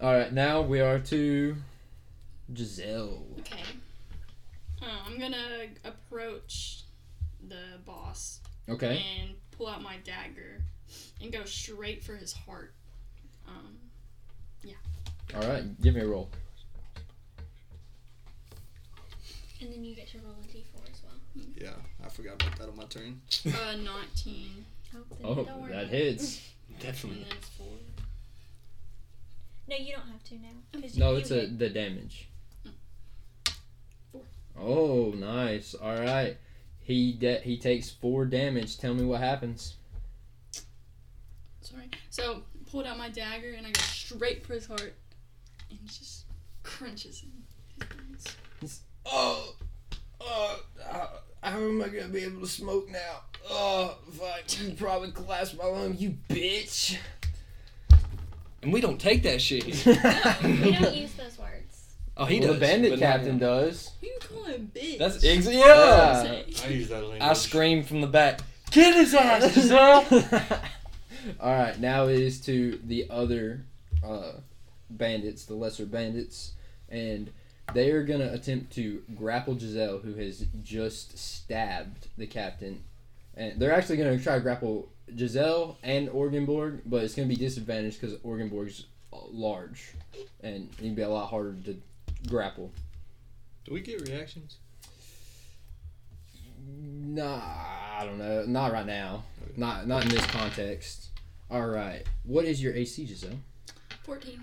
All 0.01 0.13
right, 0.13 0.33
now 0.33 0.61
we 0.63 0.81
are 0.81 0.99
to 0.99 1.57
Giselle. 2.55 3.25
Okay. 3.41 3.63
Uh, 4.81 4.87
I'm 5.07 5.19
gonna 5.19 5.67
approach 5.85 6.85
the 7.49 7.79
boss 7.87 8.41
Okay. 8.69 9.05
and 9.21 9.31
pull 9.53 9.69
out 9.69 9.83
my 9.83 9.97
dagger 10.05 10.63
and 11.21 11.33
go 11.33 11.45
straight 11.45 12.03
for 12.05 12.15
his 12.17 12.33
heart. 12.33 12.75
Um, 13.49 13.77
yeah. 14.63 14.75
All 15.35 15.49
right, 15.49 15.81
give 15.81 15.95
me 15.95 16.01
a 16.03 16.07
roll. 16.07 16.29
And 19.61 19.73
then 19.73 19.85
you 19.85 19.95
get 19.95 20.09
to 20.09 20.19
roll 20.19 20.35
a 20.43 20.49
d4 20.49 20.49
as 20.49 20.52
well. 20.52 20.52
Yeah, 21.57 21.71
I 22.05 22.09
forgot 22.09 22.35
about 22.43 22.57
that 22.59 22.69
on 22.69 22.77
my 22.77 22.85
turn. 22.85 23.21
uh, 23.47 23.77
19. 23.77 24.65
Oh, 24.95 24.99
Oh, 25.25 25.35
that 25.35 25.43
about 25.57 25.71
it. 25.71 25.89
hits. 25.89 26.41
And 26.69 26.79
Definitely. 26.79 27.25
then 27.29 27.39
4. 27.59 27.67
No, 29.69 29.77
you 29.77 29.93
don't 29.93 30.07
have 30.09 30.23
to 30.25 30.35
now. 30.35 30.81
'cause 30.81 30.97
No, 30.97 31.13
you, 31.13 31.17
it's 31.19 31.31
you 31.31 31.39
a 31.41 31.47
the 31.47 31.71
damage. 31.71 32.29
Four. 34.11 34.23
Oh, 34.59 35.11
nice. 35.17 35.75
All 35.75 35.97
right. 35.99 36.37
He 36.81 37.13
de- 37.13 37.41
he 37.41 37.57
takes 37.57 37.89
four 37.91 38.25
damage. 38.27 38.77
Tell 38.79 38.93
me 38.93 39.05
what 39.05 39.21
happens. 39.21 39.77
Sorry. 41.61 41.89
So, 42.11 42.43
pulled 42.71 42.87
out 42.87 42.99
my 42.99 43.09
dagger 43.09 43.53
and 43.53 43.67
I 43.67 43.71
go 43.71 43.81
straight 43.83 44.45
for 44.45 44.55
his 44.55 44.67
heart. 44.67 44.95
And 45.71 45.79
just 45.87 46.25
crunches 46.65 47.21
him. 47.21 47.33
His 47.79 47.87
bones. 47.89 48.81
Oh, 49.07 49.55
oh, 50.25 50.61
how, 50.91 51.09
how 51.43 51.59
am 51.59 51.83
I 51.83 51.89
gonna 51.89 52.09
be 52.09 52.25
able 52.25 52.41
to 52.41 52.47
smoke 52.47 52.91
now? 52.91 53.21
Oh, 53.51 53.97
fuck! 54.13 54.61
You 54.61 54.73
probably 54.75 55.11
collapsed 55.13 55.59
my 55.59 55.67
lung, 55.67 55.97
you 55.99 56.17
bitch. 56.29 56.97
And 58.63 58.73
we 58.73 58.81
don't 58.81 59.01
take 59.01 59.25
that 59.25 59.43
shit. 59.43 59.65
we 59.85 59.95
don't 60.73 60.95
use 60.95 61.13
those 61.15 61.37
words. 61.39 61.95
oh, 62.17 62.25
he 62.27 62.39
well, 62.39 62.51
does. 62.51 62.61
The 62.61 62.61
bandit 62.61 62.91
but 62.93 63.01
not 63.01 63.07
captain 63.07 63.39
does. 63.39 63.91
Who 64.01 64.07
you 64.07 64.45
him 64.45 64.71
bitch? 64.73 64.99
That's 64.99 65.25
ex- 65.25 65.47
Yeah. 65.47 66.23
yeah. 66.23 66.43
I 66.65 66.69
use 66.69 66.89
that 66.89 67.03
language. 67.03 67.23
I 67.23 67.33
scream 67.33 67.83
from 67.83 68.01
the 68.01 68.07
back. 68.07 68.41
Get 68.71 68.95
his 68.95 69.15
ass, 69.17 69.53
Giselle. 69.53 70.07
All 71.41 71.53
right, 71.53 71.79
now 71.79 72.07
it 72.07 72.19
is 72.19 72.41
to 72.43 72.81
the 72.85 73.07
other 73.11 73.65
uh, 74.05 74.33
bandits, 74.91 75.45
the 75.45 75.55
lesser 75.55 75.87
bandits, 75.87 76.53
and 76.89 77.31
they 77.75 77.91
are 77.91 78.03
gonna 78.03 78.33
attempt 78.33 78.73
to 78.75 79.03
grapple 79.15 79.59
Giselle, 79.59 79.99
who 79.99 80.15
has 80.15 80.45
just 80.63 81.19
stabbed 81.19 82.09
the 82.17 82.27
captain, 82.27 82.83
and 83.37 83.61
they're 83.61 83.73
actually 83.73 83.97
gonna 83.97 84.19
try 84.19 84.35
to 84.35 84.41
grapple 84.41 84.89
Giselle 85.17 85.79
and 85.83 86.09
Organborg, 86.09 86.81
but 86.87 87.03
it's 87.03 87.15
gonna 87.15 87.29
be 87.29 87.37
disadvantaged 87.37 88.01
because 88.01 88.17
Organborg's 88.19 88.87
uh, 89.13 89.19
large, 89.31 89.93
and 90.43 90.69
it'd 90.79 90.97
be 90.97 91.03
a 91.03 91.09
lot 91.09 91.29
harder 91.29 91.55
to 91.65 91.81
grapple. 92.29 92.71
Do 93.65 93.75
we 93.75 93.81
get 93.81 94.09
reactions? 94.09 94.57
Nah, 96.67 97.41
I 97.99 98.05
don't 98.05 98.19
know. 98.19 98.45
Not 98.47 98.73
right 98.73 98.87
now. 98.87 99.25
Not 99.57 99.87
not 99.87 100.05
in 100.05 100.09
this 100.09 100.27
context. 100.27 101.11
All 101.51 101.69
right. 101.69 102.05
What 102.25 102.45
is 102.45 102.63
your 102.63 102.73
AC, 102.75 103.07
Giselle? 103.07 103.39
14. 104.05 104.43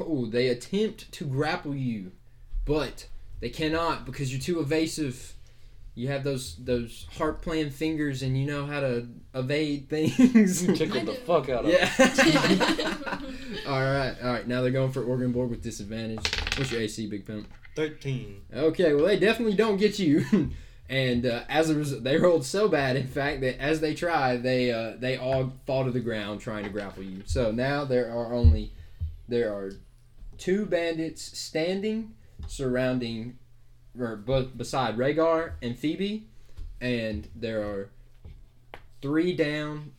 Oh, 0.00 0.26
they 0.26 0.48
attempt 0.48 1.10
to 1.12 1.24
grapple 1.24 1.74
you, 1.74 2.12
but 2.64 3.08
they 3.40 3.50
cannot 3.50 4.06
because 4.06 4.32
you're 4.32 4.40
too 4.40 4.60
evasive. 4.60 5.34
You 5.94 6.08
have 6.08 6.24
those 6.24 6.56
those 6.56 7.06
heart 7.16 7.42
playing 7.42 7.70
fingers, 7.70 8.22
and 8.22 8.36
you 8.36 8.46
know 8.46 8.66
how 8.66 8.80
to 8.80 9.06
evade 9.34 9.88
things. 9.90 10.66
You 10.66 10.74
tickled 10.74 11.06
the 11.06 11.14
fuck 11.14 11.48
out 11.48 11.64
of 11.64 11.70
yeah. 11.70 11.86
him. 11.86 13.04
all 13.68 13.80
right, 13.80 14.16
all 14.22 14.32
right. 14.32 14.48
Now 14.48 14.62
they're 14.62 14.70
going 14.70 14.92
for 14.92 15.02
Orgenborg 15.02 15.50
with 15.50 15.62
disadvantage. 15.62 16.26
What's 16.56 16.72
your 16.72 16.80
AC, 16.80 17.06
Big 17.06 17.26
Pimp? 17.26 17.48
Thirteen. 17.76 18.42
Okay, 18.52 18.94
well 18.94 19.04
they 19.04 19.18
definitely 19.18 19.56
don't 19.56 19.76
get 19.76 19.98
you. 19.98 20.50
and 20.88 21.26
uh, 21.26 21.42
as 21.48 21.70
a 21.70 21.74
result, 21.74 22.02
they 22.02 22.16
rolled 22.16 22.44
so 22.44 22.68
bad, 22.68 22.96
in 22.96 23.06
fact, 23.06 23.40
that 23.42 23.60
as 23.60 23.80
they 23.80 23.94
try, 23.94 24.36
they 24.36 24.72
uh, 24.72 24.94
they 24.98 25.16
all 25.16 25.52
fall 25.66 25.84
to 25.84 25.90
the 25.90 26.00
ground 26.00 26.40
trying 26.40 26.64
to 26.64 26.70
grapple 26.70 27.02
you. 27.02 27.22
So 27.26 27.52
now 27.52 27.84
there 27.84 28.10
are 28.10 28.32
only 28.32 28.72
there 29.28 29.52
are 29.52 29.72
two 30.38 30.66
bandits 30.66 31.38
standing 31.38 32.14
surrounding 32.46 33.38
or 33.98 34.16
but 34.16 34.56
beside 34.58 34.96
Rhaegar 34.96 35.52
and 35.62 35.78
Phoebe, 35.78 36.26
and 36.80 37.28
there 37.34 37.62
are 37.62 37.90
three 39.00 39.34
down 39.34 39.92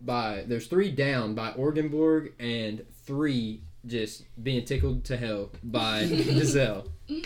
by 0.00 0.44
there's 0.46 0.66
three 0.66 0.90
down 0.90 1.34
by 1.34 1.52
Organborg 1.52 2.32
and 2.38 2.84
three 3.04 3.62
just 3.86 4.24
being 4.42 4.64
tickled 4.64 5.04
to 5.04 5.16
hell 5.16 5.50
by 5.62 6.06
Giselle. 6.06 6.86
All 7.10 7.18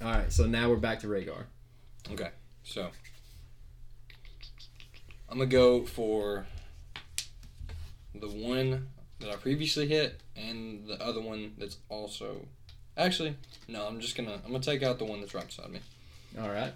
right, 0.00 0.32
so 0.32 0.46
now 0.46 0.68
we're 0.70 0.76
back 0.76 1.00
to 1.00 1.06
Rhaegar. 1.06 1.44
Okay, 2.12 2.30
so 2.62 2.88
I'm 5.28 5.38
gonna 5.38 5.46
go 5.46 5.84
for 5.84 6.46
the 8.14 8.28
one 8.28 8.88
that 9.20 9.30
I 9.30 9.36
previously 9.36 9.86
hit 9.86 10.20
and 10.34 10.86
the 10.86 11.00
other 11.02 11.20
one 11.20 11.52
that's 11.58 11.76
also. 11.88 12.46
Actually, 13.00 13.34
no. 13.66 13.86
I'm 13.86 13.98
just 14.00 14.14
gonna. 14.16 14.34
I'm 14.44 14.52
gonna 14.52 14.60
take 14.62 14.82
out 14.82 14.98
the 14.98 15.04
one 15.04 15.20
that's 15.20 15.34
right 15.34 15.46
beside 15.46 15.70
me. 15.70 15.80
All 16.40 16.48
right, 16.50 16.72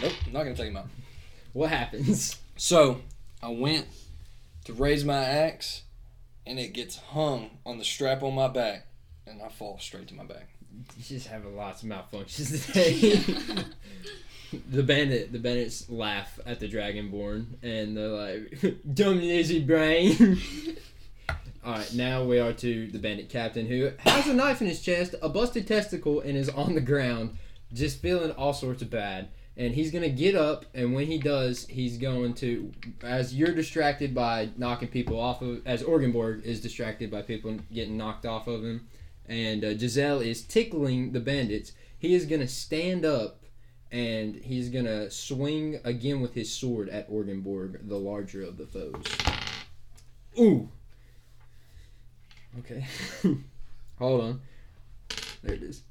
Nope, 0.00 0.12
not 0.32 0.44
gonna 0.44 0.54
take 0.54 0.68
him 0.68 0.76
out. 0.76 0.88
what 1.52 1.70
happens? 1.70 2.36
So 2.54 3.00
I 3.42 3.48
went 3.48 3.86
to 4.66 4.72
raise 4.74 5.04
my 5.04 5.16
axe, 5.24 5.82
and 6.46 6.58
it 6.60 6.74
gets 6.74 6.96
hung 6.96 7.50
on 7.66 7.78
the 7.78 7.84
strap 7.84 8.22
on 8.22 8.34
my 8.34 8.46
back, 8.46 8.86
and 9.26 9.40
I 9.42 9.48
fall 9.48 9.78
straight 9.80 10.06
to 10.08 10.14
my 10.14 10.24
back. 10.24 10.48
You 10.98 11.02
just 11.02 11.26
have 11.28 11.44
lots 11.46 11.82
of 11.82 11.88
malfunctions 11.88 12.66
today. 12.66 13.64
the 14.70 14.82
bandit, 14.82 15.32
the 15.32 15.38
bandits 15.40 15.88
laugh 15.90 16.38
at 16.46 16.60
the 16.60 16.68
dragonborn, 16.68 17.46
and 17.62 17.96
they're 17.96 18.08
like, 18.08 18.76
"Dumb 18.94 19.18
lazy 19.18 19.60
brain." 19.60 20.38
All 21.64 21.74
right, 21.74 21.94
now 21.94 22.24
we 22.24 22.40
are 22.40 22.52
to 22.54 22.88
the 22.88 22.98
bandit 22.98 23.28
captain 23.28 23.66
who 23.66 23.92
has 23.98 24.26
a 24.26 24.34
knife 24.34 24.60
in 24.60 24.66
his 24.66 24.82
chest, 24.82 25.14
a 25.22 25.28
busted 25.28 25.68
testicle, 25.68 26.18
and 26.18 26.36
is 26.36 26.48
on 26.48 26.74
the 26.74 26.80
ground, 26.80 27.38
just 27.72 28.02
feeling 28.02 28.32
all 28.32 28.52
sorts 28.52 28.82
of 28.82 28.90
bad. 28.90 29.28
And 29.56 29.72
he's 29.72 29.92
gonna 29.92 30.08
get 30.08 30.34
up, 30.34 30.64
and 30.74 30.92
when 30.92 31.06
he 31.06 31.18
does, 31.18 31.64
he's 31.68 31.98
going 31.98 32.34
to, 32.34 32.72
as 33.04 33.32
you're 33.32 33.54
distracted 33.54 34.12
by 34.12 34.48
knocking 34.56 34.88
people 34.88 35.20
off 35.20 35.40
of, 35.40 35.64
as 35.64 35.84
Orgenborg 35.84 36.42
is 36.42 36.60
distracted 36.60 37.12
by 37.12 37.22
people 37.22 37.56
getting 37.72 37.96
knocked 37.96 38.26
off 38.26 38.48
of 38.48 38.64
him, 38.64 38.88
and 39.26 39.64
uh, 39.64 39.78
Giselle 39.78 40.18
is 40.18 40.42
tickling 40.42 41.12
the 41.12 41.20
bandits. 41.20 41.70
He 41.96 42.16
is 42.16 42.26
gonna 42.26 42.48
stand 42.48 43.04
up, 43.04 43.44
and 43.92 44.34
he's 44.34 44.68
gonna 44.68 45.12
swing 45.12 45.78
again 45.84 46.20
with 46.20 46.34
his 46.34 46.52
sword 46.52 46.88
at 46.88 47.08
Orgenborg, 47.08 47.86
the 47.86 47.98
larger 47.98 48.42
of 48.42 48.56
the 48.56 48.66
foes. 48.66 49.04
Ooh. 50.40 50.68
Okay. 52.60 52.86
Hold 53.98 54.20
on. 54.20 54.40
There 55.42 55.54
it 55.54 55.62
is. 55.62 55.82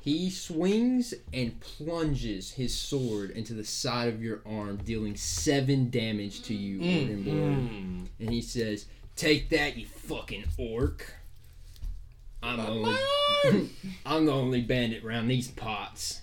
He 0.00 0.30
swings 0.30 1.12
and 1.34 1.60
plunges 1.60 2.52
his 2.52 2.74
sword 2.74 3.30
into 3.30 3.52
the 3.52 3.64
side 3.64 4.08
of 4.08 4.22
your 4.22 4.40
arm, 4.46 4.78
dealing 4.78 5.16
seven 5.16 5.90
damage 5.90 6.42
to 6.44 6.54
you, 6.54 6.78
Orgenborg. 6.78 7.26
Mm. 7.26 8.06
And 8.18 8.30
he 8.30 8.40
says, 8.40 8.86
Take 9.16 9.50
that, 9.50 9.76
you 9.76 9.84
fucking 9.86 10.44
orc. 10.56 11.12
I'm 12.42 12.56
the 12.56 12.68
only 12.68 13.70
I'm 14.06 14.26
the 14.26 14.32
only 14.32 14.62
bandit 14.62 15.04
around 15.04 15.28
these 15.28 15.48
pots. 15.48 16.22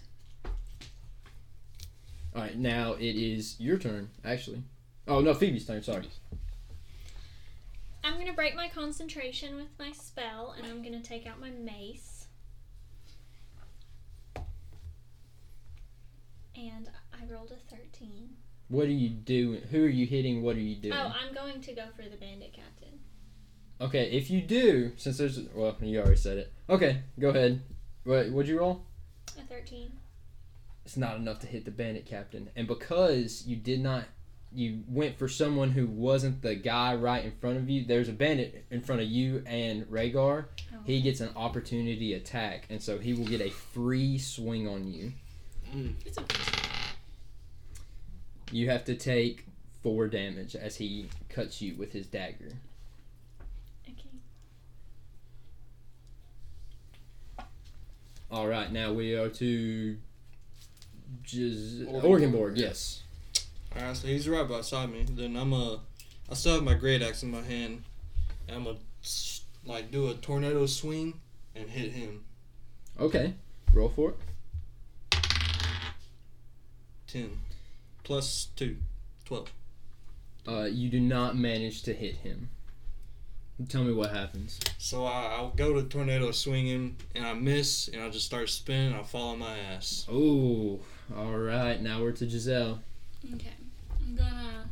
Alright, 2.35 2.57
now 2.57 2.93
it 2.93 3.15
is 3.15 3.55
your 3.59 3.77
turn, 3.77 4.09
actually. 4.23 4.63
Oh 5.07 5.21
no, 5.21 5.33
Phoebe's 5.33 5.65
turn, 5.65 5.83
sorry. 5.83 6.05
I'm 8.05 8.19
gonna 8.19 8.33
break 8.33 8.55
my 8.55 8.69
concentration 8.69 9.55
with 9.55 9.69
my 9.79 9.91
spell, 9.91 10.53
and 10.55 10.67
I'm 10.67 10.83
gonna 10.83 11.01
take 11.01 11.25
out 11.25 11.41
my 11.41 11.49
mace. 11.49 12.27
And 16.55 16.87
I 17.11 17.25
rolled 17.33 17.51
a 17.51 17.75
13. 17.75 18.29
What 18.67 18.85
are 18.85 18.91
you 18.91 19.09
doing? 19.09 19.61
Who 19.71 19.85
are 19.85 19.89
you 19.89 20.05
hitting? 20.05 20.43
What 20.43 20.55
are 20.55 20.61
you 20.61 20.75
doing? 20.75 20.93
Oh, 20.93 21.13
I'm 21.19 21.33
going 21.33 21.61
to 21.61 21.73
go 21.73 21.85
for 21.95 22.03
the 22.03 22.15
bandit 22.15 22.53
captain. 22.53 22.99
Okay, 23.81 24.11
if 24.11 24.29
you 24.29 24.41
do, 24.41 24.91
since 24.97 25.17
there's 25.17 25.39
well, 25.55 25.75
you 25.81 25.99
already 25.99 26.15
said 26.15 26.37
it. 26.37 26.53
Okay, 26.69 27.01
go 27.19 27.29
ahead. 27.29 27.61
What 28.03 28.29
would 28.31 28.47
you 28.47 28.59
roll? 28.59 28.83
A 29.37 29.41
13. 29.41 29.91
It's 30.85 30.95
not 30.95 31.15
enough 31.15 31.39
to 31.39 31.47
hit 31.47 31.65
the 31.65 31.71
bandit 31.71 32.05
captain, 32.05 32.51
and 32.55 32.67
because 32.67 33.47
you 33.47 33.55
did 33.55 33.81
not, 33.81 34.05
you 34.55 34.83
went 34.87 35.17
for 35.17 35.27
someone 35.27 35.71
who 35.71 35.85
wasn't 35.85 36.41
the 36.41 36.55
guy 36.55 36.95
right 36.95 37.23
in 37.23 37.31
front 37.31 37.57
of 37.57 37.69
you. 37.69 37.85
There's 37.85 38.07
a 38.07 38.13
bandit 38.13 38.65
in 38.71 38.81
front 38.81 39.01
of 39.01 39.07
you 39.07 39.43
and 39.45 39.85
Rhaegar. 39.85 40.45
Oh. 40.73 40.77
He 40.85 41.01
gets 41.01 41.19
an 41.19 41.29
opportunity 41.35 42.13
attack, 42.13 42.65
and 42.69 42.81
so 42.81 42.97
he 42.97 43.13
will 43.13 43.25
get 43.25 43.41
a 43.41 43.49
free 43.49 44.17
swing 44.17 44.67
on 44.67 44.91
you. 44.91 45.11
Mm. 45.75 45.93
It's 46.05 46.17
okay. 46.17 46.41
You 48.51 48.69
have 48.69 48.85
to 48.85 48.95
take 48.95 49.45
four 49.83 50.07
damage 50.07 50.55
as 50.55 50.77
he 50.77 51.09
cuts 51.29 51.61
you 51.61 51.75
with 51.75 51.91
his 51.91 52.05
dagger. 52.07 52.53
Okay. 53.87 54.09
All 58.31 58.47
right, 58.47 58.71
now 58.71 58.93
we 58.93 59.15
are 59.15 59.29
to 59.29 59.97
Giz- 61.23 61.81
Orgenborg, 61.81 62.03
Orgenborg. 62.03 62.57
Yes. 62.57 63.01
Alright, 63.75 63.97
so 63.97 64.07
he's 64.07 64.29
right 64.29 64.47
beside 64.47 64.91
me. 64.91 65.05
Then 65.09 65.35
I'm 65.35 65.53
a. 65.53 65.79
I 66.29 66.33
still 66.33 66.55
have 66.55 66.63
my 66.63 66.73
great 66.73 67.01
axe 67.01 67.23
in 67.23 67.31
my 67.31 67.41
hand. 67.41 67.83
And 68.47 68.57
I'm 68.57 68.63
gonna 68.63 68.77
like 69.65 69.91
do 69.91 70.09
a 70.09 70.13
tornado 70.13 70.65
swing 70.65 71.19
and 71.55 71.69
hit 71.69 71.91
him. 71.91 72.23
Okay. 72.99 73.33
Roll 73.73 73.89
for 73.89 74.11
it. 74.11 74.15
Ten. 77.07 77.39
Plus 78.03 78.47
two. 78.55 78.77
Twelve. 79.25 79.51
Uh, 80.47 80.63
you 80.63 80.89
do 80.89 80.99
not 80.99 81.35
manage 81.35 81.81
to 81.83 81.93
hit 81.93 82.17
him. 82.17 82.49
Tell 83.69 83.83
me 83.83 83.93
what 83.93 84.11
happens. 84.11 84.59
So 84.77 85.05
I, 85.05 85.33
I'll 85.37 85.51
go 85.51 85.73
to 85.73 85.83
tornado 85.87 86.31
swing 86.31 86.67
him 86.67 86.97
and 87.15 87.25
I 87.25 87.33
miss 87.33 87.87
and 87.87 88.03
I 88.03 88.09
just 88.09 88.25
start 88.25 88.49
spinning. 88.49 88.91
And 88.91 88.95
I 88.95 89.03
fall 89.03 89.29
on 89.29 89.39
my 89.39 89.57
ass. 89.57 90.05
Oh, 90.09 90.79
all 91.15 91.37
right. 91.37 91.81
Now 91.81 92.01
we're 92.01 92.11
to 92.13 92.29
Giselle. 92.29 92.81
Okay. 93.33 93.53
I'm 94.05 94.15
gonna 94.15 94.69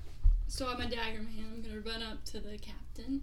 still 0.48 0.68
have 0.68 0.80
my 0.80 0.86
dagger 0.86 1.20
in 1.20 1.26
my 1.26 1.32
hand. 1.32 1.48
I'm 1.56 1.62
gonna 1.62 1.82
run 1.82 2.04
up 2.04 2.24
to 2.26 2.40
the 2.40 2.58
captain 2.58 3.22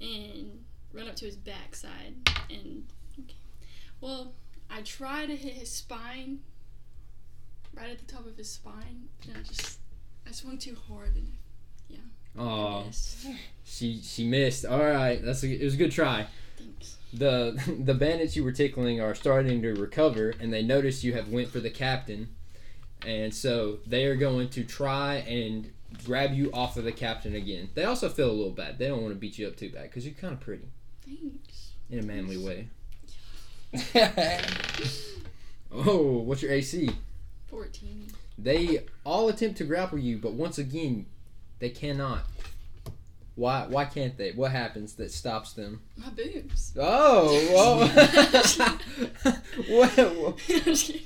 and 0.00 0.64
run 0.92 1.08
up 1.08 1.16
to 1.16 1.26
his 1.26 1.36
backside 1.36 2.14
and 2.50 2.84
okay. 3.18 3.36
Well, 4.00 4.34
I 4.70 4.82
try 4.82 5.26
to 5.26 5.36
hit 5.36 5.54
his 5.54 5.70
spine. 5.70 6.40
Right 7.74 7.88
at 7.90 7.98
the 7.98 8.12
top 8.12 8.26
of 8.26 8.36
his 8.36 8.50
spine. 8.50 9.08
And 9.26 9.36
I 9.36 9.42
just 9.42 9.78
I 10.26 10.32
swung 10.32 10.58
too 10.58 10.76
hard 10.88 11.14
and 11.16 11.32
yeah. 11.88 11.98
Oh, 12.36 12.84
she 13.64 14.00
she 14.02 14.26
missed. 14.26 14.64
All 14.64 14.84
right, 14.84 15.22
that's 15.22 15.42
a, 15.42 15.50
it 15.50 15.64
was 15.64 15.74
a 15.74 15.78
good 15.78 15.92
try. 15.92 16.26
Thanks. 16.56 16.96
the 17.12 17.76
The 17.84 17.94
bandits 17.94 18.36
you 18.36 18.44
were 18.44 18.52
tickling 18.52 19.00
are 19.00 19.14
starting 19.14 19.62
to 19.62 19.74
recover, 19.74 20.34
and 20.40 20.52
they 20.52 20.62
notice 20.62 21.04
you 21.04 21.14
have 21.14 21.28
went 21.28 21.48
for 21.48 21.60
the 21.60 21.70
captain, 21.70 22.28
and 23.06 23.34
so 23.34 23.78
they 23.86 24.06
are 24.06 24.16
going 24.16 24.48
to 24.50 24.64
try 24.64 25.16
and 25.16 25.70
grab 26.04 26.32
you 26.32 26.50
off 26.52 26.76
of 26.76 26.84
the 26.84 26.92
captain 26.92 27.34
again. 27.34 27.68
They 27.74 27.84
also 27.84 28.08
feel 28.08 28.30
a 28.30 28.32
little 28.32 28.52
bad. 28.52 28.78
They 28.78 28.88
don't 28.88 29.02
want 29.02 29.14
to 29.14 29.18
beat 29.20 29.38
you 29.38 29.46
up 29.46 29.56
too 29.56 29.70
bad 29.70 29.84
because 29.84 30.06
you're 30.06 30.14
kind 30.14 30.32
of 30.32 30.40
pretty 30.40 30.68
Thanks. 31.04 31.72
in 31.90 31.98
a 31.98 32.02
manly 32.02 32.38
way. 32.38 32.68
Oh, 35.74 36.18
what's 36.18 36.42
your 36.42 36.52
AC? 36.52 36.90
Fourteen. 37.46 38.08
They 38.36 38.84
all 39.04 39.28
attempt 39.28 39.56
to 39.58 39.64
grapple 39.64 39.98
you, 39.98 40.18
but 40.18 40.34
once 40.34 40.58
again, 40.58 41.06
they 41.60 41.70
cannot. 41.70 42.26
Why? 43.34 43.66
Why 43.66 43.86
can't 43.86 44.18
they? 44.18 44.32
What 44.32 44.50
happens 44.50 44.94
that 44.94 45.10
stops 45.10 45.54
them? 45.54 45.80
My 45.96 46.10
boobs. 46.10 46.74
Oh, 46.78 47.88
well, 47.88 48.76
well, 49.70 50.36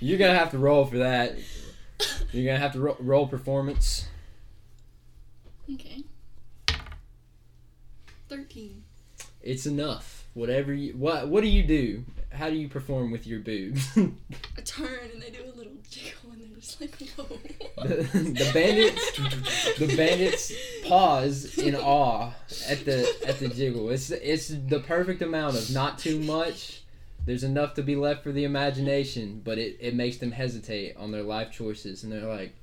you're 0.01 0.19
gonna 0.19 0.37
have 0.37 0.51
to 0.51 0.59
roll 0.59 0.85
for 0.85 0.99
that. 0.99 1.37
You're 2.33 2.47
gonna 2.47 2.59
have 2.59 2.73
to 2.73 2.81
ro- 2.81 2.97
roll 3.01 3.27
performance. 3.29 4.07
okay. 5.73 6.03
Thirteen. 8.29 8.85
It's 9.43 9.67
enough. 9.67 10.27
Whatever 10.35 10.75
you 10.75 10.93
what 10.95 11.29
What 11.29 11.43
do 11.43 11.49
you 11.49 11.63
do? 11.63 12.05
How 12.33 12.51
do 12.51 12.57
you 12.57 12.69
perform 12.69 13.11
with 13.13 13.27
your 13.27 13.41
boobs? 13.41 13.89
I 13.97 14.61
turn 14.63 14.89
and 15.15 15.23
they 15.23 15.31
do 15.31 15.43
a 15.45 15.55
little 15.57 15.73
jiggle 15.89 16.33
and 16.33 16.41
they're 16.43 16.61
just 16.61 16.79
like, 16.81 16.95
whoa. 17.17 17.39
the, 17.87 18.03
the 18.03 18.51
bandits, 18.53 19.79
the 19.79 19.97
bandits 19.97 20.53
pause 20.87 21.57
in 21.57 21.75
awe 21.75 22.33
at 22.69 22.85
the 22.85 23.11
at 23.27 23.39
the 23.39 23.49
jiggle. 23.49 23.89
It's 23.91 24.11
it's 24.11 24.49
the 24.49 24.81
perfect 24.81 25.23
amount 25.23 25.57
of 25.57 25.71
not 25.73 25.99
too 25.99 26.19
much. 26.21 26.83
There's 27.27 27.43
enough 27.45 27.75
to 27.75 27.83
be 27.83 27.97
left 27.97 28.23
for 28.23 28.31
the 28.33 28.45
imagination, 28.45 29.43
but 29.45 29.59
it, 29.59 29.77
it 29.81 29.95
makes 29.95 30.17
them 30.19 30.31
hesitate 30.31 30.97
on 30.97 31.11
their 31.11 31.25
life 31.25 31.51
choices, 31.51 32.05
and 32.05 32.13
they're 32.13 32.25
like, 32.27 32.55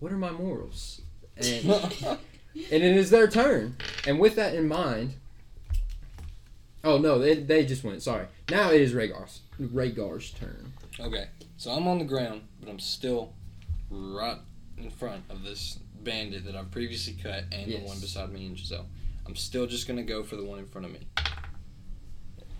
"What 0.00 0.12
are 0.12 0.18
my 0.18 0.32
morals?" 0.32 1.00
And 1.36 1.64
and 1.64 2.18
it 2.82 2.82
is 2.96 3.10
their 3.10 3.28
turn. 3.28 3.76
And 4.06 4.18
with 4.18 4.34
that 4.34 4.54
in 4.54 4.66
mind, 4.66 5.14
oh 6.82 6.98
no, 6.98 7.18
they, 7.20 7.34
they 7.34 7.64
just 7.64 7.84
went. 7.84 8.02
Sorry. 8.02 8.26
Now 8.50 8.70
it 8.72 8.80
is 8.80 8.92
Rhaegar's 8.92 9.40
Rhaegar's 9.60 10.32
turn. 10.32 10.72
Okay, 10.98 11.28
so 11.56 11.70
I'm 11.70 11.86
on 11.86 11.98
the 11.98 12.04
ground, 12.04 12.42
but 12.60 12.68
I'm 12.68 12.80
still 12.80 13.32
right 13.90 14.38
in 14.76 14.90
front 14.90 15.22
of 15.30 15.44
this 15.44 15.78
bandit 16.02 16.44
that 16.46 16.56
I've 16.56 16.70
previously 16.70 17.16
cut 17.22 17.44
and 17.52 17.68
Yes. 17.68 17.80
the 17.80 17.86
one 17.86 18.00
beside 18.00 18.32
me 18.32 18.46
and 18.46 18.58
Giselle. 18.58 18.86
I'm 19.26 19.36
still 19.36 19.66
just 19.66 19.86
gonna 19.86 20.02
go 20.02 20.24
for 20.24 20.34
the 20.36 20.44
one 20.44 20.58
in 20.58 20.66
front 20.66 20.86
of 20.86 20.92
me. 20.92 21.00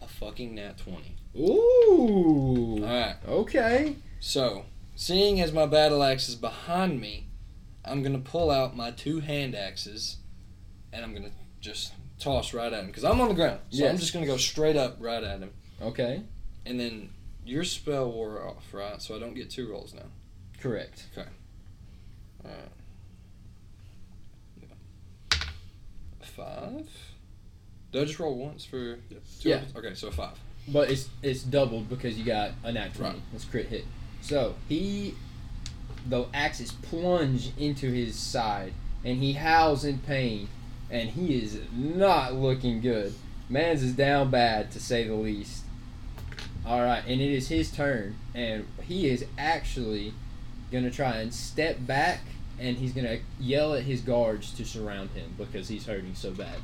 A 0.02 0.06
fucking 0.06 0.54
nat 0.54 0.78
20. 0.78 1.16
Ooh. 1.36 2.78
Alright, 2.82 3.16
Okay. 3.26 3.96
so, 4.18 4.64
seeing 4.96 5.40
as 5.40 5.52
my 5.52 5.66
battle 5.66 6.02
axe 6.02 6.28
is 6.28 6.34
behind 6.34 7.00
me, 7.00 7.26
I'm 7.84 8.02
gonna 8.02 8.18
pull 8.18 8.50
out 8.50 8.76
my 8.76 8.90
two 8.90 9.20
hand 9.20 9.54
axes 9.54 10.16
and 10.92 11.04
I'm 11.04 11.14
gonna 11.14 11.30
just 11.60 11.92
toss 12.18 12.52
right 12.52 12.72
at 12.72 12.80
him. 12.80 12.86
Because 12.88 13.04
I'm 13.04 13.20
on 13.20 13.28
the 13.28 13.34
ground. 13.34 13.60
So 13.70 13.86
I'm 13.88 13.96
just 13.98 14.12
gonna 14.12 14.26
go 14.26 14.36
straight 14.36 14.76
up 14.76 14.96
right 15.00 15.22
at 15.22 15.40
him. 15.40 15.52
Okay. 15.80 16.22
And 16.66 16.78
then 16.78 17.10
your 17.44 17.64
spell 17.64 18.10
wore 18.12 18.46
off, 18.46 18.74
right? 18.74 19.00
So 19.00 19.16
I 19.16 19.18
don't 19.18 19.34
get 19.34 19.50
two 19.50 19.70
rolls 19.70 19.94
now. 19.94 20.06
Correct. 20.58 21.06
Okay. 21.16 21.28
Alright. 22.44 22.68
Five? 26.20 26.88
Did 27.92 28.02
I 28.02 28.04
just 28.04 28.18
roll 28.20 28.36
once 28.36 28.64
for 28.64 28.96
two 29.40 29.48
Yeah. 29.48 29.56
rolls? 29.60 29.76
Okay, 29.76 29.94
so 29.94 30.08
a 30.08 30.12
five. 30.12 30.38
But 30.72 30.90
it's 30.90 31.08
it's 31.22 31.42
doubled 31.42 31.88
because 31.88 32.18
you 32.18 32.24
got 32.24 32.52
a 32.62 32.72
nat 32.72 32.94
20. 32.94 33.12
Right. 33.12 33.22
It's 33.34 33.44
crit 33.44 33.66
hit. 33.66 33.84
So 34.20 34.54
he 34.68 35.14
the 36.06 36.26
axes 36.32 36.72
plunge 36.72 37.52
into 37.58 37.90
his 37.90 38.16
side 38.16 38.72
and 39.04 39.18
he 39.18 39.34
howls 39.34 39.84
in 39.84 39.98
pain 39.98 40.48
and 40.90 41.10
he 41.10 41.42
is 41.42 41.60
not 41.72 42.34
looking 42.34 42.80
good. 42.80 43.14
Mans 43.48 43.82
is 43.82 43.94
down 43.94 44.30
bad 44.30 44.70
to 44.72 44.80
say 44.80 45.06
the 45.06 45.14
least. 45.14 45.64
All 46.66 46.82
right, 46.82 47.02
and 47.06 47.20
it 47.20 47.30
is 47.32 47.48
his 47.48 47.70
turn, 47.70 48.16
and 48.34 48.66
he 48.82 49.08
is 49.08 49.24
actually 49.38 50.12
gonna 50.70 50.90
try 50.90 51.16
and 51.16 51.32
step 51.32 51.78
back, 51.86 52.20
and 52.58 52.76
he's 52.76 52.92
gonna 52.92 53.18
yell 53.38 53.74
at 53.74 53.84
his 53.84 54.02
guards 54.02 54.52
to 54.52 54.64
surround 54.64 55.10
him 55.10 55.34
because 55.38 55.68
he's 55.68 55.86
hurting 55.86 56.14
so 56.14 56.32
bad. 56.32 56.58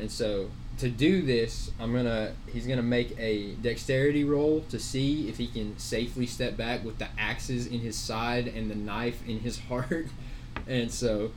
And 0.00 0.10
so 0.10 0.50
to 0.82 0.90
do 0.90 1.22
this, 1.22 1.70
I'm 1.78 1.94
gonna 1.94 2.32
he's 2.52 2.66
gonna 2.66 2.82
make 2.82 3.16
a 3.16 3.52
dexterity 3.54 4.24
roll 4.24 4.64
to 4.68 4.80
see 4.80 5.28
if 5.28 5.38
he 5.38 5.46
can 5.46 5.78
safely 5.78 6.26
step 6.26 6.56
back 6.56 6.84
with 6.84 6.98
the 6.98 7.06
axes 7.16 7.68
in 7.68 7.78
his 7.78 7.96
side 7.96 8.48
and 8.48 8.68
the 8.68 8.74
knife 8.74 9.22
in 9.28 9.38
his 9.38 9.60
heart. 9.68 10.08
And 10.66 10.90
so 10.90 11.30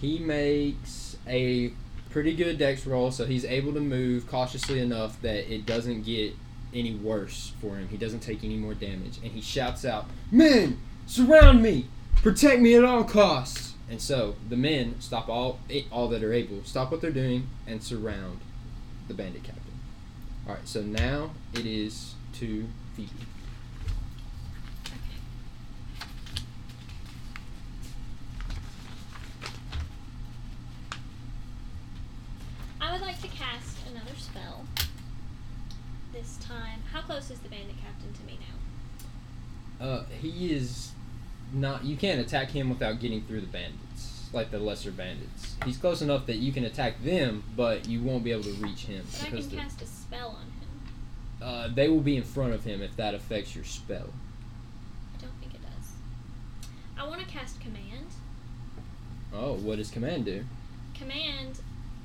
he 0.00 0.18
makes 0.18 1.18
a 1.28 1.72
pretty 2.08 2.34
good 2.34 2.56
dex 2.56 2.86
roll, 2.86 3.10
so 3.10 3.26
he's 3.26 3.44
able 3.44 3.74
to 3.74 3.80
move 3.80 4.26
cautiously 4.28 4.80
enough 4.80 5.20
that 5.20 5.52
it 5.52 5.66
doesn't 5.66 6.06
get 6.06 6.34
any 6.72 6.94
worse 6.94 7.52
for 7.60 7.76
him. 7.76 7.86
He 7.88 7.98
doesn't 7.98 8.20
take 8.20 8.42
any 8.44 8.56
more 8.56 8.72
damage, 8.72 9.18
and 9.22 9.30
he 9.30 9.42
shouts 9.42 9.84
out, 9.84 10.08
"Men, 10.30 10.78
surround 11.06 11.62
me! 11.62 11.88
Protect 12.16 12.62
me 12.62 12.74
at 12.76 12.84
all 12.84 13.04
costs!" 13.04 13.71
And 13.92 14.00
so 14.00 14.36
the 14.48 14.56
men 14.56 14.94
stop 15.00 15.28
all 15.28 15.58
all 15.90 16.08
that 16.08 16.24
are 16.24 16.32
able, 16.32 16.64
stop 16.64 16.90
what 16.90 17.02
they're 17.02 17.10
doing, 17.10 17.48
and 17.66 17.82
surround 17.82 18.40
the 19.06 19.12
bandit 19.12 19.42
captain. 19.42 19.74
All 20.48 20.54
right, 20.54 20.66
so 20.66 20.80
now 20.80 21.32
it 21.52 21.66
is 21.66 22.14
to 22.38 22.66
Phoebe. 22.96 23.10
I 32.80 32.92
would 32.92 33.02
like 33.02 33.20
to 33.20 33.28
cast 33.28 33.76
another 33.90 34.16
spell. 34.16 34.64
This 36.14 36.38
time, 36.38 36.80
how 36.94 37.02
close 37.02 37.30
is 37.30 37.40
the 37.40 37.50
bandit 37.50 37.76
captain 37.84 38.14
to 38.14 38.22
me 38.24 38.38
now? 39.78 39.86
Uh, 39.86 40.04
he 40.18 40.50
is 40.50 40.92
not. 41.52 41.84
You 41.84 41.96
can't 41.96 42.20
attack 42.20 42.50
him 42.50 42.68
without 42.70 43.00
getting 43.00 43.22
through 43.22 43.40
the 43.42 43.46
bandits, 43.46 44.28
like 44.32 44.50
the 44.50 44.58
lesser 44.58 44.90
bandits. 44.90 45.56
He's 45.64 45.76
close 45.76 46.02
enough 46.02 46.26
that 46.26 46.36
you 46.36 46.52
can 46.52 46.64
attack 46.64 47.02
them, 47.02 47.44
but 47.56 47.86
you 47.88 48.02
won't 48.02 48.24
be 48.24 48.32
able 48.32 48.44
to 48.44 48.52
reach 48.54 48.84
him 48.86 49.04
But 49.12 49.22
I 49.26 49.30
can 49.30 49.48
the, 49.48 49.56
cast 49.56 49.82
a 49.82 49.86
spell 49.86 50.30
on 50.38 50.46
him. 50.46 51.42
uh, 51.42 51.68
they 51.74 51.88
will 51.88 52.00
be 52.00 52.16
in 52.16 52.22
front 52.24 52.52
of 52.54 52.64
him 52.64 52.82
if 52.82 52.96
that 52.96 53.14
affects 53.14 53.54
your 53.54 53.64
spell. 53.64 54.08
I 55.16 55.20
don't 55.20 55.34
think 55.40 55.54
it 55.54 55.60
does. 55.62 55.92
I 56.98 57.06
want 57.08 57.20
to 57.20 57.26
cast 57.26 57.60
command. 57.60 58.06
Oh, 59.34 59.54
what 59.54 59.76
does 59.78 59.90
command 59.90 60.24
do? 60.26 60.44
Command 60.94 61.60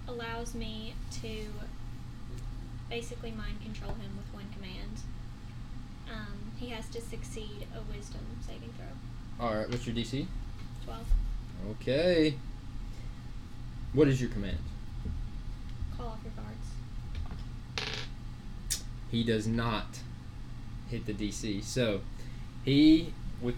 allows 0.08 0.56
me 0.56 0.94
to 1.22 1.46
basically 2.90 3.32
mind 3.32 3.62
control 3.62 3.92
him 3.92 4.16
with 4.18 4.34
one 4.34 4.46
command. 4.56 5.02
Um, 6.10 6.52
he 6.58 6.70
has 6.70 6.88
to 6.90 7.02
succeed 7.02 7.68
a 7.76 7.82
wisdom 7.94 8.22
saving 8.46 8.74
throw. 8.78 8.86
All 9.39 9.56
right, 9.56 9.69
what's 9.69 9.86
your 9.86 9.95
DC? 9.95 10.26
12. 10.86 11.00
Okay. 11.71 12.34
What 13.93 14.08
is 14.08 14.19
your 14.19 14.32
command? 14.32 14.58
Call 15.95 16.08
off 16.08 16.19
your 16.23 16.34
guards. 16.34 16.73
He 19.12 19.23
does 19.23 19.47
not 19.47 20.00
hit 20.89 21.06
the 21.06 21.13
DC. 21.13 21.63
So 21.63 22.02
he, 22.65 23.13
with 23.41 23.56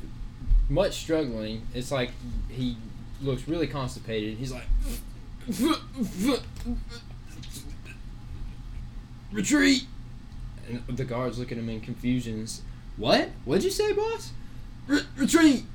much 0.68 0.96
struggling, 0.96 1.66
it's 1.74 1.92
like 1.92 2.12
he 2.50 2.76
looks 3.22 3.48
really 3.48 3.68
constipated. 3.68 4.38
He's 4.38 4.52
like, 4.52 4.68
retreat. 9.32 9.86
And 10.68 10.98
the 10.98 11.06
guards 11.06 11.40
look 11.40 11.52
at 11.52 11.58
him 11.58 11.70
in 11.70 11.82
confusion. 11.82 12.46
What? 12.98 13.30
What'd 13.46 13.64
you 13.64 13.72
say, 13.72 13.94
boss? 13.94 14.32
Re- 14.90 15.06
retreat. 15.18 15.66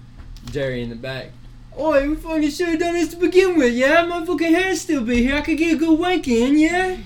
Jerry 0.51 0.83
in 0.83 0.91
the 0.91 0.97
back. 0.97 1.31
Oi, 1.79 2.11
we 2.11 2.17
fucking 2.17 2.51
should 2.51 2.69
have 2.69 2.81
done 2.81 2.95
this 2.95 3.11
to 3.11 3.17
begin 3.17 3.57
with, 3.57 3.73
yeah? 3.73 4.05
My 4.05 4.25
fucking 4.27 4.53
hair 4.53 4.75
still 4.75 5.05
be 5.05 5.23
here. 5.23 5.37
I 5.37 5.41
could 5.41 5.57
get 5.57 5.75
a 5.75 5.79
good 5.79 5.99
wank 5.99 6.27
in, 6.27 6.59
yeah? 6.59 6.97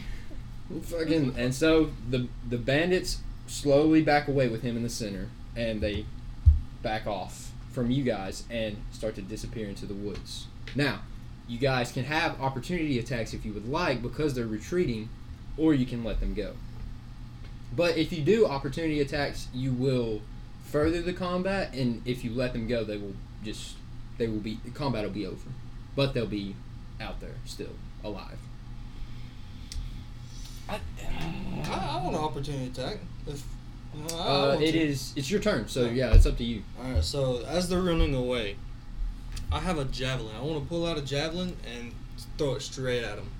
Fucking, 0.84 1.34
and 1.36 1.54
so 1.54 1.90
the 2.10 2.28
the 2.48 2.58
bandits 2.58 3.18
slowly 3.46 4.02
back 4.02 4.26
away 4.26 4.48
with 4.48 4.62
him 4.62 4.76
in 4.76 4.82
the 4.82 4.88
center, 4.88 5.28
and 5.54 5.80
they 5.80 6.06
back 6.82 7.06
off 7.06 7.52
from 7.72 7.90
you 7.90 8.02
guys 8.02 8.44
and 8.50 8.76
start 8.90 9.14
to 9.14 9.22
disappear 9.22 9.68
into 9.68 9.86
the 9.86 9.94
woods. 9.94 10.46
Now, 10.74 11.00
you 11.46 11.58
guys 11.58 11.92
can 11.92 12.04
have 12.04 12.40
opportunity 12.40 12.98
attacks 12.98 13.32
if 13.34 13.44
you 13.44 13.52
would 13.52 13.68
like 13.68 14.02
because 14.02 14.34
they're 14.34 14.46
retreating, 14.46 15.10
or 15.56 15.74
you 15.74 15.86
can 15.86 16.04
let 16.04 16.20
them 16.20 16.34
go. 16.34 16.54
But 17.74 17.96
if 17.98 18.12
you 18.12 18.22
do 18.22 18.46
opportunity 18.46 19.00
attacks, 19.00 19.48
you 19.54 19.72
will 19.72 20.22
further 20.70 21.02
the 21.02 21.12
combat, 21.12 21.72
and 21.74 22.02
if 22.06 22.24
you 22.24 22.32
let 22.32 22.52
them 22.52 22.66
go, 22.66 22.84
they 22.84 22.96
will 22.96 23.14
just 23.44 23.74
they 24.18 24.26
will 24.28 24.40
be 24.40 24.58
the 24.64 24.70
combat 24.70 25.04
will 25.04 25.10
be 25.10 25.26
over, 25.26 25.48
but 25.96 26.14
they'll 26.14 26.26
be 26.26 26.54
out 27.00 27.20
there 27.20 27.34
still 27.44 27.74
alive. 28.04 28.38
I, 30.68 30.78
I 31.70 32.00
want 32.02 32.14
an 32.16 32.22
opportunity 32.22 32.66
attack. 32.66 32.98
If, 33.26 33.42
you 33.94 34.02
know, 34.02 34.16
I, 34.18 34.22
I 34.22 34.28
Uh, 34.56 34.58
it 34.60 34.72
to. 34.72 34.78
is 34.78 35.12
it's 35.16 35.30
your 35.30 35.40
turn, 35.40 35.66
so 35.68 35.86
yeah, 35.86 36.12
it's 36.14 36.26
up 36.26 36.36
to 36.38 36.44
you. 36.44 36.62
Alright, 36.82 37.04
so 37.04 37.42
as 37.46 37.68
they're 37.68 37.80
running 37.80 38.14
away, 38.14 38.56
I 39.50 39.60
have 39.60 39.78
a 39.78 39.84
javelin. 39.86 40.34
I 40.36 40.42
want 40.42 40.62
to 40.62 40.68
pull 40.68 40.86
out 40.86 40.98
a 40.98 41.02
javelin 41.02 41.56
and 41.74 41.92
throw 42.36 42.54
it 42.54 42.62
straight 42.62 43.02
at 43.02 43.16
them. 43.16 43.30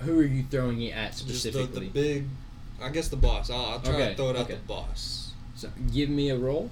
Who 0.00 0.18
are 0.20 0.24
you 0.24 0.44
throwing 0.50 0.80
it 0.82 0.92
at 0.94 1.12
Just 1.12 1.26
the, 1.26 1.34
specifically? 1.34 1.86
the 1.88 1.92
big, 1.92 2.24
I 2.80 2.88
guess 2.90 3.08
the 3.08 3.16
boss. 3.16 3.50
I'll, 3.50 3.64
I'll 3.66 3.80
try 3.80 3.94
Okay, 3.94 4.08
to 4.10 4.14
throw 4.16 4.30
it 4.30 4.36
at 4.36 4.42
okay. 4.42 4.54
the 4.54 4.60
boss. 4.60 5.25
So 5.56 5.70
give 5.92 6.10
me 6.10 6.28
a 6.30 6.36
roll. 6.36 6.70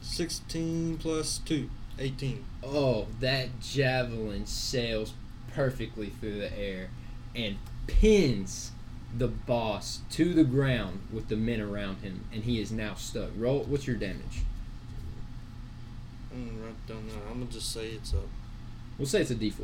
16 0.00 0.98
plus 0.98 1.38
2, 1.44 1.68
18. 1.98 2.44
Oh, 2.62 3.06
that 3.20 3.60
javelin 3.60 4.46
sails 4.46 5.12
perfectly 5.52 6.08
through 6.08 6.38
the 6.38 6.58
air 6.58 6.88
and 7.34 7.56
pins 7.86 8.72
the 9.16 9.28
boss 9.28 10.00
to 10.10 10.32
the 10.32 10.44
ground 10.44 11.00
with 11.12 11.28
the 11.28 11.36
men 11.36 11.60
around 11.60 11.96
him, 11.98 12.24
and 12.32 12.44
he 12.44 12.60
is 12.60 12.72
now 12.72 12.94
stuck. 12.94 13.30
Roll. 13.36 13.60
What's 13.64 13.86
your 13.86 13.96
damage? 13.96 14.42
Mm, 16.34 16.36
I'm 16.36 16.46
gonna 16.46 16.66
write 16.66 16.86
down 16.86 17.06
now. 17.08 17.14
I'm 17.30 17.40
gonna 17.40 17.50
just 17.50 17.72
say 17.72 17.88
it's 17.88 18.12
a, 18.12 18.20
We'll 18.98 19.06
say 19.06 19.20
it's 19.20 19.30
a 19.30 19.34
D4. 19.34 19.60
a 19.60 19.62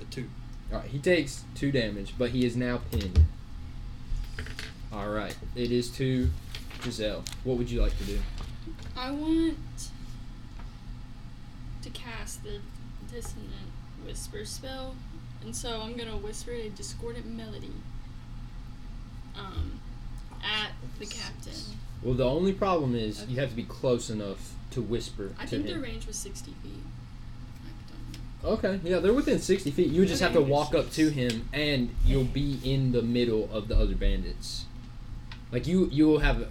uh, 0.00 0.04
2. 0.10 0.28
All 0.72 0.78
right, 0.78 0.88
he 0.88 0.98
takes 0.98 1.44
two 1.54 1.70
damage, 1.70 2.14
but 2.18 2.30
he 2.30 2.44
is 2.44 2.56
now 2.56 2.80
pinned. 2.90 3.24
All 4.94 5.08
right, 5.08 5.36
it 5.56 5.72
is 5.72 5.90
to 5.96 6.30
Giselle. 6.82 7.24
What 7.42 7.58
would 7.58 7.68
you 7.68 7.82
like 7.82 7.98
to 7.98 8.04
do? 8.04 8.18
I 8.96 9.10
want 9.10 9.58
to 11.82 11.90
cast 11.90 12.44
the 12.44 12.60
dissonant 13.12 13.50
whisper 14.06 14.44
spell, 14.44 14.94
and 15.42 15.54
so 15.54 15.80
I'm 15.82 15.96
gonna 15.96 16.16
whisper 16.16 16.52
a 16.52 16.68
discordant 16.68 17.26
melody 17.26 17.72
um, 19.36 19.80
at 20.44 20.70
the 21.00 21.06
captain. 21.06 21.52
Well, 22.00 22.14
the 22.14 22.24
only 22.24 22.52
problem 22.52 22.94
is 22.94 23.26
you 23.26 23.40
have 23.40 23.50
to 23.50 23.56
be 23.56 23.64
close 23.64 24.10
enough 24.10 24.52
to 24.70 24.80
whisper 24.80 25.32
I 25.40 25.42
to 25.42 25.48
think 25.48 25.66
him. 25.66 25.72
their 25.72 25.90
range 25.90 26.06
was 26.06 26.16
60 26.16 26.52
feet. 26.62 26.72
I 27.64 27.70
don't 27.90 28.44
know. 28.44 28.50
Okay, 28.50 28.80
yeah, 28.88 29.00
they're 29.00 29.12
within 29.12 29.40
60 29.40 29.72
feet. 29.72 29.88
You 29.88 30.02
would 30.02 30.08
just 30.08 30.22
have 30.22 30.34
to 30.34 30.40
walk 30.40 30.72
up 30.72 30.92
to 30.92 31.08
him, 31.10 31.48
and 31.52 31.92
you'll 32.04 32.22
be 32.22 32.60
in 32.62 32.92
the 32.92 33.02
middle 33.02 33.48
of 33.52 33.66
the 33.66 33.76
other 33.76 33.96
bandits. 33.96 34.66
Like 35.54 35.68
you, 35.68 35.88
you 35.92 36.08
will 36.08 36.18
have 36.18 36.48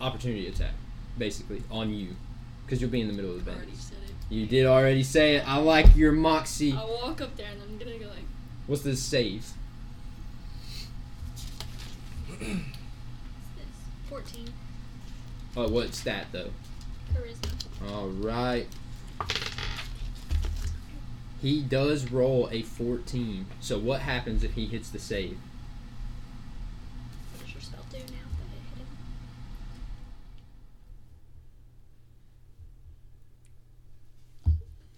opportunity 0.00 0.46
attack, 0.46 0.74
basically, 1.18 1.60
on 1.72 1.92
you, 1.92 2.10
because 2.64 2.80
you'll 2.80 2.88
be 2.88 3.00
in 3.00 3.08
the 3.08 3.12
middle 3.12 3.32
of 3.32 3.44
the 3.44 3.50
I 3.50 3.54
already 3.54 3.74
said 3.74 3.98
it. 4.06 4.32
You 4.32 4.46
did 4.46 4.64
already 4.64 5.02
say 5.02 5.34
it. 5.34 5.48
I 5.48 5.56
like 5.56 5.96
your 5.96 6.12
moxie. 6.12 6.72
I'll 6.72 7.00
walk 7.02 7.20
up 7.20 7.36
there 7.36 7.48
and 7.50 7.60
I'm 7.60 7.78
gonna 7.78 7.98
go 7.98 8.06
like, 8.06 8.24
What's 8.68 8.82
the 8.82 8.94
save? 8.94 9.44
What's 12.38 12.46
this? 13.56 13.66
14. 14.08 14.54
Oh, 15.56 15.68
what 15.68 15.92
stat 15.92 16.26
though? 16.30 16.50
Charisma. 17.12 17.90
All 17.90 18.06
right. 18.06 18.68
He 21.40 21.60
does 21.60 22.12
roll 22.12 22.48
a 22.52 22.62
14. 22.62 23.46
So 23.58 23.80
what 23.80 24.02
happens 24.02 24.44
if 24.44 24.52
he 24.52 24.66
hits 24.66 24.90
the 24.90 25.00
save? 25.00 25.38
What 27.74 27.90
does 27.90 28.00
spell 28.00 28.06
do 28.06 28.12
now 28.12 28.28
that 28.38 28.56
it 28.56 28.62
hit 28.70 28.78
him? 28.78 28.86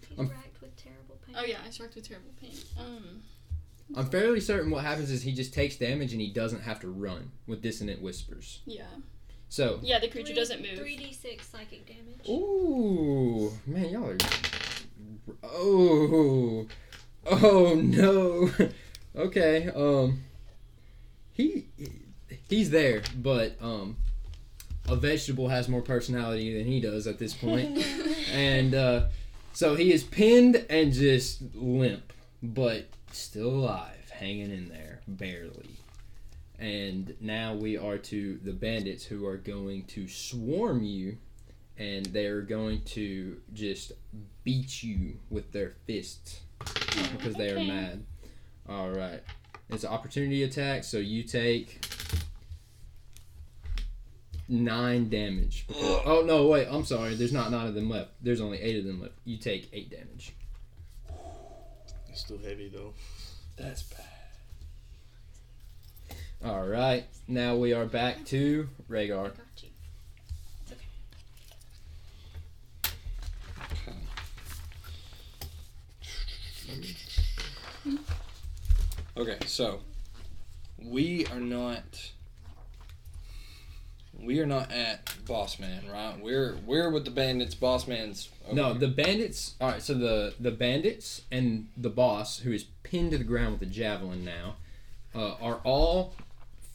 He's 0.07 0.19
I'm- 0.19 0.29
racked 0.29 0.61
with 0.61 0.75
terrible 0.77 1.17
pain. 1.25 1.35
oh 1.37 1.43
yeah, 1.45 1.57
I 1.65 1.69
struck 1.69 1.93
with 1.95 2.07
terrible 2.07 2.31
pain. 2.39 2.51
Um, 2.79 3.21
I'm 3.95 4.07
fairly 4.09 4.39
certain 4.39 4.71
what 4.71 4.83
happens 4.83 5.11
is 5.11 5.21
he 5.23 5.31
just 5.33 5.53
takes 5.53 5.75
damage 5.75 6.11
and 6.11 6.21
he 6.21 6.31
doesn't 6.31 6.61
have 6.61 6.79
to 6.81 6.87
run 6.89 7.31
with 7.47 7.61
dissonant 7.61 8.01
whispers. 8.01 8.61
yeah, 8.65 8.83
So, 9.49 9.79
yeah, 9.83 9.99
the 9.99 10.07
creature 10.07 10.27
Three- 10.27 10.35
doesn't 10.35 10.61
move. 10.61 10.79
3d6 10.79 11.41
psychic 11.43 11.85
damage. 11.85 12.27
ooh, 12.29 13.51
man, 13.65 13.89
y'all 13.89 14.09
are 14.09 14.17
Oh, 15.43 16.67
oh 17.27 17.73
no. 17.75 18.49
okay. 19.15 19.69
Um, 19.69 20.21
he 21.31 21.67
he's 22.49 22.69
there, 22.69 23.01
but 23.17 23.55
um, 23.61 23.97
a 24.87 24.95
vegetable 24.95 25.47
has 25.49 25.67
more 25.69 25.81
personality 25.81 26.57
than 26.57 26.65
he 26.67 26.79
does 26.79 27.07
at 27.07 27.19
this 27.19 27.33
point, 27.33 27.85
and 28.33 28.73
uh, 28.75 29.05
so 29.53 29.75
he 29.75 29.91
is 29.93 30.03
pinned 30.03 30.65
and 30.69 30.93
just 30.93 31.41
limp, 31.55 32.13
but 32.43 32.87
still 33.11 33.49
alive, 33.49 34.09
hanging 34.11 34.51
in 34.51 34.69
there, 34.69 35.01
barely. 35.07 35.77
And 36.57 37.15
now 37.19 37.53
we 37.53 37.77
are 37.77 37.97
to 37.97 38.39
the 38.43 38.53
bandits 38.53 39.03
who 39.03 39.25
are 39.27 39.37
going 39.37 39.83
to 39.87 40.07
swarm 40.07 40.83
you, 40.83 41.17
and 41.77 42.05
they 42.07 42.27
are 42.27 42.41
going 42.41 42.81
to 42.85 43.37
just 43.53 43.91
beat 44.45 44.81
you 44.81 45.17
with 45.29 45.51
their 45.51 45.73
fists 45.85 46.39
because 47.17 47.33
they 47.35 47.49
are 47.51 47.55
Okay. 47.57 47.67
mad. 47.67 48.05
All 48.69 48.89
right, 48.89 49.21
it's 49.69 49.83
an 49.83 49.89
opportunity 49.89 50.43
attack, 50.43 50.83
so 50.85 50.97
you 50.97 51.23
take 51.23 51.85
nine 54.47 55.09
damage. 55.09 55.65
because- 55.67 56.01
oh 56.05 56.23
no, 56.25 56.47
wait, 56.47 56.67
I'm 56.69 56.85
sorry. 56.85 57.15
There's 57.15 57.33
not 57.33 57.51
nine 57.51 57.67
of 57.67 57.73
them 57.73 57.89
left. 57.89 58.11
There's 58.21 58.41
only 58.41 58.59
eight 58.61 58.77
of 58.79 58.85
them 58.85 59.01
left. 59.01 59.15
You 59.25 59.37
take 59.37 59.69
eight 59.73 59.89
damage. 59.89 60.33
It's 62.09 62.21
still 62.21 62.37
heavy 62.37 62.69
though. 62.69 62.93
That's 63.57 63.83
bad. 63.83 64.01
All 66.43 66.67
right, 66.67 67.05
now 67.27 67.55
we 67.55 67.73
are 67.73 67.85
back 67.85 68.23
to 68.25 68.69
Rhaegar. 68.89 69.35
Got. 69.35 69.63
Okay, 79.17 79.37
so 79.45 79.79
we 80.81 81.25
are 81.27 81.39
not 81.39 82.11
we 84.25 84.39
are 84.39 84.45
not 84.45 84.71
at 84.71 85.13
Boss 85.27 85.59
Man, 85.59 85.83
right? 85.91 86.19
We're 86.19 86.57
we're 86.65 86.89
with 86.89 87.05
the 87.05 87.11
bandits. 87.11 87.55
Boss 87.55 87.87
Man's 87.87 88.29
No, 88.51 88.71
here. 88.71 88.79
the 88.79 88.87
bandits. 88.87 89.55
All 89.61 89.69
right, 89.69 89.81
so 89.81 89.93
the 89.93 90.33
the 90.39 90.51
bandits 90.51 91.21
and 91.31 91.67
the 91.77 91.89
boss, 91.89 92.39
who 92.39 92.51
is 92.51 92.65
pinned 92.83 93.11
to 93.11 93.17
the 93.17 93.23
ground 93.23 93.59
with 93.59 93.69
a 93.69 93.71
javelin 93.71 94.25
now, 94.25 94.55
uh, 95.13 95.35
are 95.41 95.59
all 95.63 96.13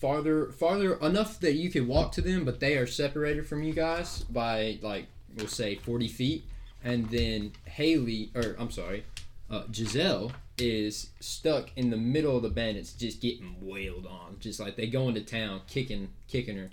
farther 0.01 0.46
farther 0.46 0.94
enough 0.94 1.38
that 1.40 1.53
you 1.55 1.70
could 1.70 1.86
walk 1.86 2.12
to 2.12 2.20
them, 2.22 2.44
but 2.44 2.61
they 2.61 2.76
are 2.76 2.86
separated 2.86 3.46
from 3.46 3.62
you 3.62 3.72
guys 3.74 4.22
by 4.24 4.78
like 4.82 5.07
we'll 5.36 5.46
say 5.48 5.74
forty 5.76 6.09
feet. 6.09 6.44
And 6.82 7.11
then 7.11 7.53
Haley, 7.66 8.30
or 8.34 8.57
I'm 8.59 8.70
sorry, 8.70 9.05
uh, 9.51 9.64
Giselle 9.70 10.32
is 10.57 11.11
stuck 11.20 11.70
in 11.76 11.90
the 11.90 11.96
middle 11.96 12.36
of 12.36 12.42
the 12.42 12.48
bandits, 12.48 12.92
just 12.94 13.20
getting 13.20 13.57
wailed 13.61 14.07
on, 14.07 14.36
just 14.40 14.61
like 14.61 14.76
they 14.76 14.86
go 14.86 15.09
into 15.09 15.20
town, 15.20 15.61
kicking 15.68 16.09
kicking 16.28 16.57
her. 16.57 16.70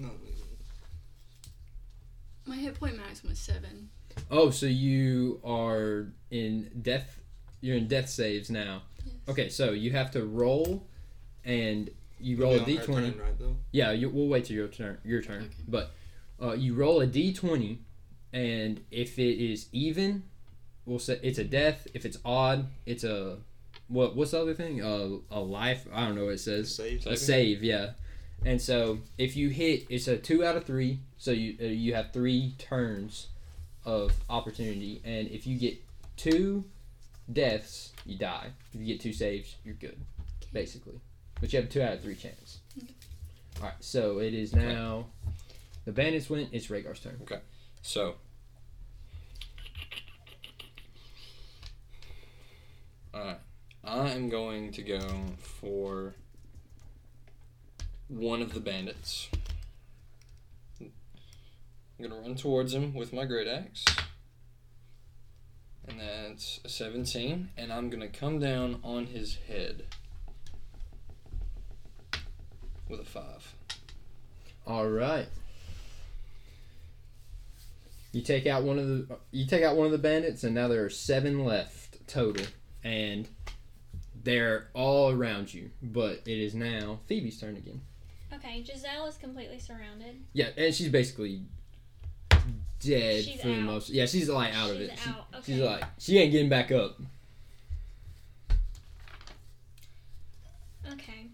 No. 0.00 0.08
My 2.46 2.56
hit 2.56 2.74
point 2.74 2.96
maximum 2.96 3.32
is 3.32 3.38
seven. 3.38 3.90
Oh, 4.30 4.50
so 4.50 4.66
you 4.66 5.40
are 5.44 6.06
in 6.30 6.70
death. 6.82 7.20
You're 7.60 7.76
in 7.76 7.86
death 7.86 8.08
saves 8.08 8.50
now. 8.50 8.82
Yes. 9.04 9.14
Okay, 9.28 9.48
so 9.48 9.70
you 9.72 9.92
have 9.92 10.10
to 10.12 10.24
roll, 10.24 10.86
and 11.44 11.90
you 12.18 12.36
roll 12.38 12.52
a 12.52 12.54
It'll 12.56 12.66
be 12.66 12.72
d 12.72 12.78
on 12.78 12.84
her 12.86 12.92
twenty. 12.92 13.10
right. 13.10 13.54
Yeah, 13.72 13.92
you, 13.92 14.08
we'll 14.08 14.26
wait 14.28 14.46
till 14.46 14.56
your 14.56 14.68
turn. 14.68 14.98
Your 15.04 15.22
turn, 15.22 15.42
Okay. 15.44 15.54
but 15.68 15.92
uh, 16.42 16.52
you 16.52 16.74
roll 16.74 17.00
a 17.00 17.06
d 17.06 17.32
twenty, 17.32 17.80
and 18.32 18.82
if 18.90 19.18
it 19.18 19.38
is 19.38 19.68
even, 19.72 20.24
we'll 20.86 20.98
say 20.98 21.20
it's 21.22 21.38
a 21.38 21.44
death. 21.44 21.86
If 21.94 22.04
it's 22.04 22.18
odd, 22.24 22.66
it's 22.86 23.04
a 23.04 23.36
what? 23.88 24.16
What's 24.16 24.32
the 24.32 24.40
other 24.40 24.54
thing? 24.54 24.82
Uh, 24.82 25.18
a 25.30 25.40
life. 25.40 25.86
I 25.92 26.06
don't 26.06 26.14
know 26.16 26.24
what 26.24 26.34
it 26.34 26.40
says. 26.40 26.74
Save. 26.74 27.06
A 27.06 27.16
save, 27.16 27.62
yeah. 27.62 27.90
And 28.44 28.60
so 28.60 28.98
if 29.18 29.36
you 29.36 29.48
hit, 29.50 29.86
it's 29.90 30.08
a 30.08 30.16
two 30.16 30.44
out 30.44 30.56
of 30.56 30.64
three. 30.64 31.00
So 31.18 31.30
you 31.30 31.56
uh, 31.60 31.64
you 31.64 31.94
have 31.94 32.12
three 32.12 32.54
turns 32.58 33.28
of 33.84 34.12
opportunity, 34.28 35.00
and 35.04 35.28
if 35.28 35.46
you 35.46 35.58
get 35.58 35.82
two 36.16 36.64
deaths, 37.30 37.92
you 38.06 38.16
die. 38.16 38.48
If 38.72 38.80
you 38.80 38.86
get 38.86 39.00
two 39.00 39.12
saves, 39.12 39.56
you're 39.64 39.74
good, 39.74 39.98
basically. 40.52 41.00
But 41.40 41.52
you 41.52 41.60
have 41.60 41.68
two 41.68 41.82
out 41.82 41.92
of 41.92 42.02
three 42.02 42.14
chance. 42.14 42.58
Okay. 42.78 42.94
All 43.58 43.64
right, 43.64 43.74
so 43.80 44.18
it 44.20 44.32
is 44.32 44.54
now 44.54 45.06
the 45.84 45.92
bandits 45.92 46.30
went. 46.30 46.50
It's 46.52 46.68
Rhaegar's 46.68 47.00
turn. 47.00 47.18
Okay. 47.22 47.40
So. 47.82 48.14
Alright. 53.14 53.38
I 53.82 54.10
am 54.10 54.28
going 54.28 54.72
to 54.72 54.82
go 54.82 55.00
for 55.38 56.14
one 58.10 58.42
of 58.42 58.52
the 58.52 58.60
bandits. 58.60 59.28
I'm 60.80 60.90
gonna 62.08 62.20
run 62.20 62.34
towards 62.34 62.74
him 62.74 62.94
with 62.94 63.12
my 63.12 63.24
great 63.24 63.46
axe. 63.46 63.84
And 65.86 66.00
that's 66.00 66.60
a 66.64 66.68
17. 66.68 67.50
And 67.56 67.72
I'm 67.72 67.88
gonna 67.88 68.08
come 68.08 68.38
down 68.38 68.80
on 68.82 69.06
his 69.06 69.36
head 69.48 69.84
with 72.88 73.00
a 73.00 73.04
5. 73.04 73.54
All 74.66 74.88
right. 74.88 75.28
You 78.12 78.22
take 78.22 78.46
out 78.46 78.64
one 78.64 78.78
of 78.78 78.88
the 78.88 79.18
you 79.30 79.46
take 79.46 79.62
out 79.62 79.76
one 79.76 79.86
of 79.86 79.92
the 79.92 79.98
bandits, 79.98 80.42
and 80.42 80.54
now 80.54 80.66
there 80.66 80.84
are 80.84 80.90
seven 80.90 81.44
left 81.44 82.08
total, 82.08 82.44
and 82.82 83.28
they're 84.24 84.68
all 84.74 85.10
around 85.10 85.54
you. 85.54 85.70
But 85.80 86.22
it 86.26 86.38
is 86.38 86.54
now 86.54 87.00
Phoebe's 87.06 87.38
turn 87.38 87.56
again. 87.56 87.82
Okay, 88.42 88.64
Giselle 88.64 89.06
is 89.06 89.16
completely 89.16 89.58
surrounded. 89.58 90.16
Yeah, 90.32 90.48
and 90.56 90.74
she's 90.74 90.88
basically 90.88 91.42
dead 92.80 93.22
She's 93.24 93.40
for 93.40 93.48
the 93.48 93.54
out. 93.56 93.60
most. 93.62 93.90
Yeah, 93.90 94.06
she's 94.06 94.28
like 94.30 94.54
out 94.54 94.70
of 94.70 94.78
She's 94.78 94.88
it. 94.88 94.98
She- 94.98 95.10
out. 95.10 95.26
Okay. 95.34 95.52
She's 95.52 95.60
like 95.60 95.84
she 95.98 96.18
ain't 96.18 96.32
getting 96.32 96.48
back 96.48 96.72
up. 96.72 96.96
Okay. 100.92 101.26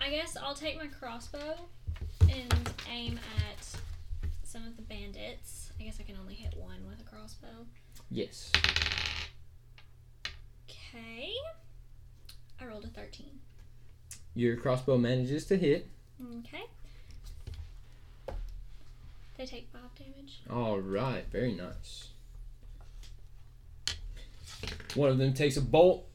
I 0.00 0.10
guess 0.10 0.36
I'll 0.40 0.54
take 0.54 0.76
my 0.76 0.86
crossbow 0.86 1.56
and 2.30 2.70
aim 2.90 3.18
at 3.38 3.66
some 4.44 4.64
of 4.66 4.76
the 4.76 4.82
bandits. 4.82 5.72
I 5.80 5.82
guess 5.84 5.98
I 5.98 6.04
can 6.04 6.16
only 6.20 6.34
hit 6.34 6.54
one 6.56 6.86
with 6.88 7.00
a 7.00 7.04
crossbow. 7.04 7.66
Yes. 8.10 8.52
Okay. 10.70 11.32
I 12.60 12.66
rolled 12.66 12.84
a 12.84 12.88
13. 12.88 13.26
Your 14.34 14.56
crossbow 14.56 14.98
manages 14.98 15.44
to 15.46 15.56
hit. 15.56 15.88
Okay. 16.38 16.64
They 19.36 19.46
take 19.46 19.68
5 19.72 19.80
damage. 19.96 20.40
All 20.50 20.78
right, 20.80 21.24
very 21.30 21.52
nice. 21.52 22.08
One 24.94 25.10
of 25.10 25.18
them 25.18 25.34
takes 25.34 25.56
a 25.56 25.60
bolt 25.60 26.06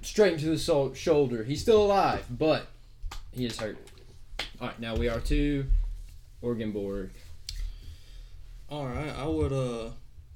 straight 0.00 0.34
into 0.34 0.46
the 0.46 0.58
sol- 0.58 0.94
shoulder. 0.94 1.44
He's 1.44 1.60
still 1.60 1.82
alive, 1.84 2.24
but 2.30 2.66
he 3.32 3.44
is 3.44 3.58
hurt. 3.58 3.76
All 4.60 4.68
right, 4.68 4.80
now 4.80 4.96
we 4.96 5.08
are 5.08 5.20
to 5.20 5.66
Orgenborg. 6.42 7.10
All 8.70 8.86
right, 8.86 9.12
I 9.18 9.26
would 9.26 9.52
uh 9.52 9.90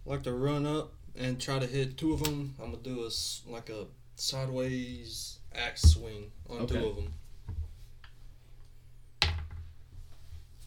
like 0.04 0.22
to 0.24 0.32
run 0.32 0.66
up 0.66 0.92
and 1.18 1.40
try 1.40 1.58
to 1.58 1.66
hit 1.66 1.96
two 1.96 2.12
of 2.12 2.22
them. 2.22 2.54
I'm 2.62 2.72
gonna 2.72 2.82
do 2.82 3.00
a 3.06 3.10
like 3.50 3.70
a 3.70 3.86
sideways 4.16 5.38
axe 5.56 5.82
swing 5.82 6.30
on 6.48 6.60
Okay. 6.62 6.78
two 6.80 6.86
of 6.86 6.96
them. 6.96 7.12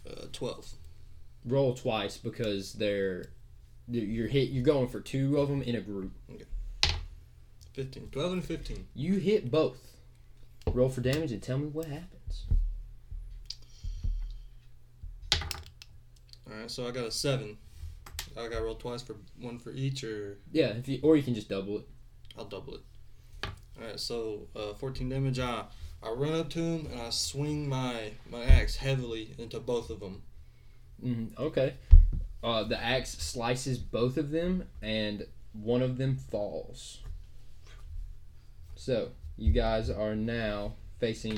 Uh, 0.10 0.26
twelve. 0.34 0.74
Roll 1.46 1.74
twice 1.74 2.18
because 2.18 2.74
they're 2.74 3.26
you're 3.88 4.28
hit. 4.28 4.50
You're 4.50 4.64
going 4.64 4.88
for 4.88 5.00
two 5.00 5.38
of 5.38 5.50
them 5.50 5.62
in 5.62 5.76
a 5.76 5.82
group. 5.82 6.12
Okay. 6.34 6.46
15. 7.74 8.10
12 8.12 8.34
and 8.34 8.44
15. 8.44 8.88
You 8.94 9.16
hit 9.16 9.50
both. 9.50 9.78
Roll 10.72 10.90
for 10.90 11.02
damage 11.02 11.32
and 11.32 11.42
tell 11.42 11.58
me 11.58 11.68
what 11.68 11.86
happens. 11.86 12.46
Alright, 16.52 16.70
so 16.70 16.88
I 16.88 16.92
got 16.92 17.06
a 17.06 17.12
7. 17.12 17.58
I 18.38 18.48
got 18.48 18.58
to 18.58 18.64
roll 18.64 18.76
twice 18.76 19.02
for 19.02 19.16
one 19.40 19.60
for 19.60 19.72
each, 19.72 20.04
or 20.04 20.38
Yeah, 20.52 20.68
if 20.70 20.88
you 20.88 21.00
or 21.02 21.16
you 21.16 21.24
can 21.24 21.34
just 21.36 21.50
double 21.50 21.78
it. 21.80 21.88
I'll 22.38 22.46
double 22.46 22.76
it. 22.76 22.82
Alright, 23.80 24.00
so 24.00 24.48
uh, 24.56 24.74
14 24.74 25.10
damage. 25.10 25.40
I, 25.40 25.64
I 26.04 26.12
run 26.12 26.34
up 26.34 26.50
to 26.52 26.60
him 26.60 26.88
and 26.92 27.02
I 27.02 27.10
swing 27.10 27.68
my, 27.70 28.12
my 28.30 28.44
axe 28.44 28.76
heavily 28.76 29.34
into 29.38 29.60
both 29.60 29.90
of 29.90 30.00
them. 30.00 30.22
Mm, 31.04 31.38
okay. 31.38 31.76
Uh, 32.44 32.64
the 32.64 32.82
axe 32.82 33.12
slices 33.12 33.78
both 33.78 34.18
of 34.18 34.32
them, 34.32 34.64
and 34.82 35.26
one 35.52 35.82
of 35.82 35.98
them 35.98 36.16
falls. 36.16 37.00
So 38.76 39.10
you 39.38 39.52
guys 39.52 39.90
are 39.90 40.16
now 40.16 40.74
facing 41.00 41.38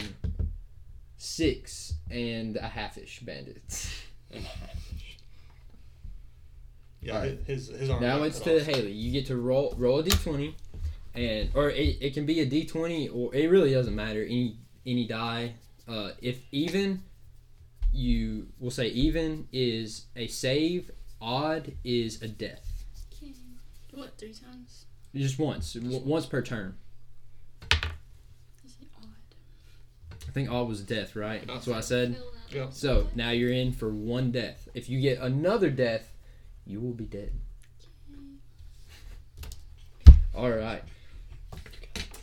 six 1.17 1.95
and 2.09 2.55
a 2.57 2.67
half-ish 2.67 3.21
bandits. 3.21 4.01
Yeah, 7.03 7.15
Alright. 7.15 7.39
his 7.47 7.69
his 7.69 7.89
arm. 7.89 7.99
Now 7.99 8.21
it's 8.21 8.39
to 8.41 8.57
off. 8.57 8.67
Haley. 8.67 8.91
You 8.91 9.11
get 9.11 9.25
to 9.25 9.35
roll 9.35 9.73
roll 9.75 9.99
a 9.99 10.03
d20, 10.03 10.53
and 11.14 11.49
or 11.53 11.70
it, 11.70 11.97
it 12.01 12.14
can 12.14 12.26
be 12.26 12.39
a 12.39 12.45
d20 12.45 13.14
or 13.14 13.34
it 13.36 13.49
really 13.49 13.74
doesn't 13.74 13.95
matter 13.95 14.24
any 14.24 14.57
any 14.86 15.05
die. 15.07 15.53
Uh, 15.88 16.12
if 16.22 16.39
even, 16.51 17.03
you 17.91 18.47
will 18.59 18.72
say 18.72 18.88
even 18.88 19.47
is 19.51 20.05
a 20.16 20.28
save. 20.28 20.91
Odd 21.20 21.74
is 21.84 22.22
a 22.24 22.28
death. 22.28 22.66
Okay. 23.14 23.34
What, 23.93 24.18
three 24.18 24.34
times? 24.34 24.86
Just 25.14 25.38
once, 25.38 25.74
w- 25.74 25.99
once 25.99 26.26
per 26.26 26.41
turn. 26.41 26.78
Is 27.72 28.76
it 28.82 28.88
odd? 28.97 29.07
I 30.28 30.32
think 30.32 30.49
odd 30.49 30.68
was 30.68 30.82
death, 30.82 31.16
right? 31.16 31.45
That's 31.45 31.68
what 31.68 31.78
I 31.78 31.82
said. 31.82 32.18
Yeah. 32.49 32.68
So 32.72 33.07
now 33.14 33.30
you're 33.32 33.51
in 33.51 33.72
for 33.72 33.89
one 33.89 34.32
death. 34.32 34.68
If 34.74 34.89
you 34.89 34.99
get 34.99 35.20
another 35.20 35.70
death, 35.70 36.12
you 36.66 36.80
will 36.80 36.93
be 36.93 37.05
dead. 37.05 37.34
All 40.34 40.49
right. 40.49 40.82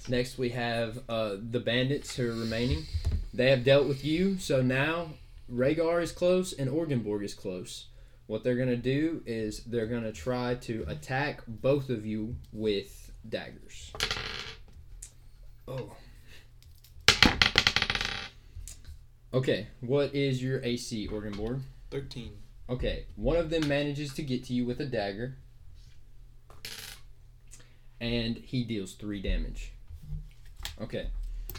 Next 0.09 0.39
we 0.39 0.49
have 0.51 1.01
uh, 1.09 1.37
the 1.39 1.61
bandits 1.61 2.17
who 2.17 2.31
are 2.31 2.35
remaining. 2.35 2.87
They 3.35 3.51
have 3.51 3.63
dealt 3.63 3.87
with 3.87 4.05
you, 4.07 4.39
so 4.39 4.63
now 4.63 5.11
Rhaegar 5.53 6.03
is 6.03 6.13
close 6.13 6.55
and 6.55 6.71
Orgenborg 6.71 7.23
is 7.23 7.35
close. 7.35 7.89
What 8.27 8.43
they're 8.43 8.57
gonna 8.57 8.77
do 8.77 9.23
is 9.27 9.65
they're 9.65 9.87
gonna 9.87 10.13
try 10.13 10.55
to 10.55 10.85
attack 10.89 11.43
both 11.47 11.91
of 11.91 12.07
you 12.07 12.37
with 12.53 13.13
daggers. 13.29 13.93
Oh. 15.67 15.93
Okay, 19.35 19.67
what 19.81 20.15
is 20.15 20.43
your 20.43 20.65
AC, 20.65 21.07
Orgenborg? 21.09 21.61
Thirteen. 21.91 22.33
Okay, 22.71 23.05
one 23.17 23.37
of 23.37 23.51
them 23.51 23.69
manages 23.69 24.15
to 24.15 24.23
get 24.23 24.45
to 24.45 24.55
you 24.55 24.65
with 24.65 24.81
a 24.81 24.87
dagger, 24.87 25.37
and 28.01 28.39
he 28.39 28.65
deals 28.65 28.95
three 28.95 29.21
damage. 29.21 29.73
Okay, 30.81 31.09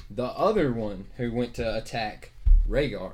the 0.10 0.26
other 0.26 0.72
one 0.72 1.06
who 1.18 1.32
went 1.32 1.54
to 1.56 1.76
attack 1.76 2.32
Rhaegar 2.68 3.14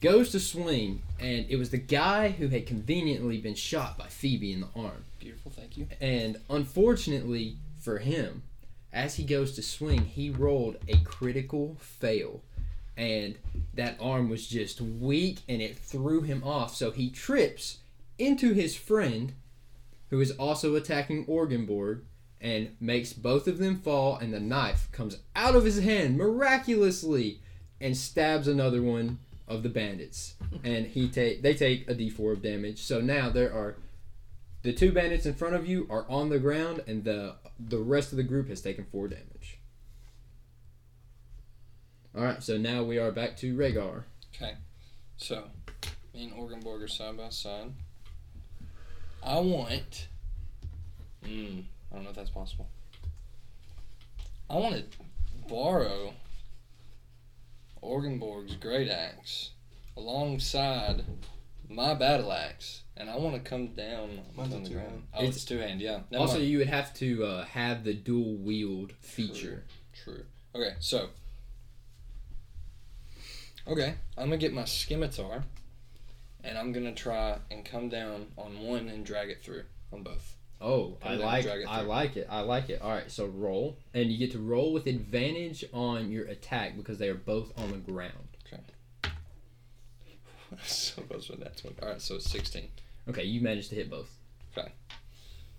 goes 0.00 0.30
to 0.30 0.40
swing, 0.40 1.02
and 1.20 1.46
it 1.48 1.56
was 1.56 1.70
the 1.70 1.78
guy 1.78 2.30
who 2.30 2.48
had 2.48 2.66
conveniently 2.66 3.38
been 3.38 3.54
shot 3.54 3.98
by 3.98 4.06
Phoebe 4.06 4.52
in 4.52 4.60
the 4.60 4.68
arm. 4.76 5.04
Beautiful, 5.18 5.50
thank 5.50 5.76
you. 5.76 5.88
And 6.00 6.38
unfortunately 6.48 7.56
for 7.80 7.98
him, 7.98 8.42
as 8.92 9.16
he 9.16 9.24
goes 9.24 9.52
to 9.52 9.62
swing, 9.62 10.04
he 10.04 10.30
rolled 10.30 10.76
a 10.88 10.96
critical 10.98 11.76
fail. 11.80 12.42
And 12.96 13.36
that 13.74 13.96
arm 14.00 14.28
was 14.28 14.48
just 14.48 14.80
weak 14.80 15.38
and 15.48 15.62
it 15.62 15.78
threw 15.78 16.22
him 16.22 16.42
off. 16.44 16.74
So 16.74 16.90
he 16.90 17.10
trips 17.10 17.78
into 18.18 18.52
his 18.52 18.76
friend, 18.76 19.34
who 20.10 20.20
is 20.20 20.32
also 20.32 20.74
attacking 20.74 21.26
Orgenborg, 21.26 22.00
and 22.40 22.76
makes 22.80 23.12
both 23.12 23.46
of 23.46 23.58
them 23.58 23.78
fall. 23.78 24.16
And 24.16 24.32
the 24.32 24.40
knife 24.40 24.88
comes 24.92 25.18
out 25.34 25.54
of 25.54 25.64
his 25.64 25.80
hand 25.80 26.16
miraculously 26.16 27.40
and 27.80 27.96
stabs 27.96 28.48
another 28.48 28.82
one 28.82 29.18
of 29.46 29.62
the 29.62 29.68
bandits. 29.68 30.34
And 30.62 30.86
he 30.86 31.08
take 31.08 31.42
they 31.42 31.54
take 31.54 31.88
a 31.88 31.94
d4 31.94 32.32
of 32.32 32.42
damage. 32.42 32.82
So 32.82 33.00
now 33.00 33.30
there 33.30 33.52
are 33.52 33.76
the 34.62 34.72
two 34.72 34.92
bandits 34.92 35.26
in 35.26 35.34
front 35.34 35.54
of 35.54 35.66
you 35.66 35.86
are 35.88 36.04
on 36.08 36.28
the 36.28 36.38
ground, 36.38 36.82
and 36.86 37.04
the 37.04 37.36
the 37.58 37.78
rest 37.78 38.12
of 38.12 38.16
the 38.16 38.22
group 38.22 38.48
has 38.48 38.60
taken 38.60 38.84
four 38.84 39.08
damage. 39.08 39.58
All 42.16 42.24
right, 42.24 42.42
so 42.42 42.56
now 42.56 42.82
we 42.82 42.98
are 42.98 43.12
back 43.12 43.36
to 43.38 43.56
Rhaegar. 43.56 44.02
Okay, 44.34 44.54
so, 45.16 45.44
me 46.12 46.24
and 46.24 46.32
Orgenborg 46.32 46.88
side 46.90 47.16
by 47.16 47.28
side. 47.28 47.72
I 49.22 49.38
want. 49.38 50.08
Hmm, 51.24 51.60
I 51.90 51.94
don't 51.94 52.04
know 52.04 52.10
if 52.10 52.16
that's 52.16 52.30
possible. 52.30 52.68
I 54.50 54.56
want 54.56 54.76
to 54.76 54.84
borrow 55.48 56.12
Orgenborg's 57.82 58.56
great 58.56 58.88
axe 58.88 59.50
alongside 59.96 61.04
my 61.68 61.92
battle 61.94 62.32
axe, 62.32 62.82
and 62.96 63.10
I 63.10 63.16
want 63.16 63.34
to 63.34 63.40
come 63.40 63.68
down 63.74 64.20
Mine's 64.36 64.54
on 64.54 64.62
the 64.62 64.68
two-hand. 64.70 64.88
ground. 64.88 65.02
Oh, 65.14 65.18
it's, 65.24 65.28
It's- 65.36 65.44
two 65.44 65.58
hand, 65.58 65.80
yeah. 65.80 66.00
Never 66.10 66.22
also, 66.22 66.38
mind. 66.38 66.48
you 66.48 66.58
would 66.58 66.68
have 66.68 66.94
to 66.94 67.24
uh, 67.24 67.44
have 67.46 67.84
the 67.84 67.92
dual 67.94 68.36
wield 68.36 68.92
feature. 69.00 69.64
True. 69.92 70.24
Okay, 70.54 70.74
so. 70.80 71.08
Okay, 73.66 73.94
I'm 74.16 74.24
gonna 74.28 74.38
get 74.38 74.54
my 74.54 74.64
scimitar, 74.64 75.44
and 76.42 76.56
I'm 76.56 76.72
gonna 76.72 76.94
try 76.94 77.38
and 77.50 77.64
come 77.66 77.90
down 77.90 78.28
on 78.38 78.60
one 78.62 78.88
and 78.88 79.04
drag 79.04 79.28
it 79.28 79.42
through 79.42 79.64
on 79.92 80.02
both. 80.02 80.36
Oh, 80.60 80.96
I 81.04 81.14
like 81.14 81.44
it 81.44 81.66
I 81.68 81.82
like 81.82 82.16
it. 82.16 82.26
I 82.28 82.40
like 82.40 82.68
it. 82.68 82.80
All 82.82 82.90
right, 82.90 83.10
so 83.10 83.26
roll, 83.26 83.78
and 83.94 84.10
you 84.10 84.18
get 84.18 84.32
to 84.32 84.40
roll 84.40 84.72
with 84.72 84.86
advantage 84.86 85.64
on 85.72 86.10
your 86.10 86.24
attack 86.24 86.76
because 86.76 86.98
they 86.98 87.08
are 87.08 87.14
both 87.14 87.56
on 87.56 87.70
the 87.70 87.78
ground. 87.78 88.12
Okay. 88.46 88.62
so 90.64 91.02
close 91.02 91.28
with 91.28 91.40
that 91.40 91.60
one. 91.64 91.74
All 91.80 91.88
right, 91.88 92.02
so 92.02 92.16
it's 92.16 92.28
16. 92.30 92.68
Okay, 93.08 93.24
you 93.24 93.40
managed 93.40 93.70
to 93.70 93.76
hit 93.76 93.88
both. 93.88 94.10
Okay. 94.56 94.72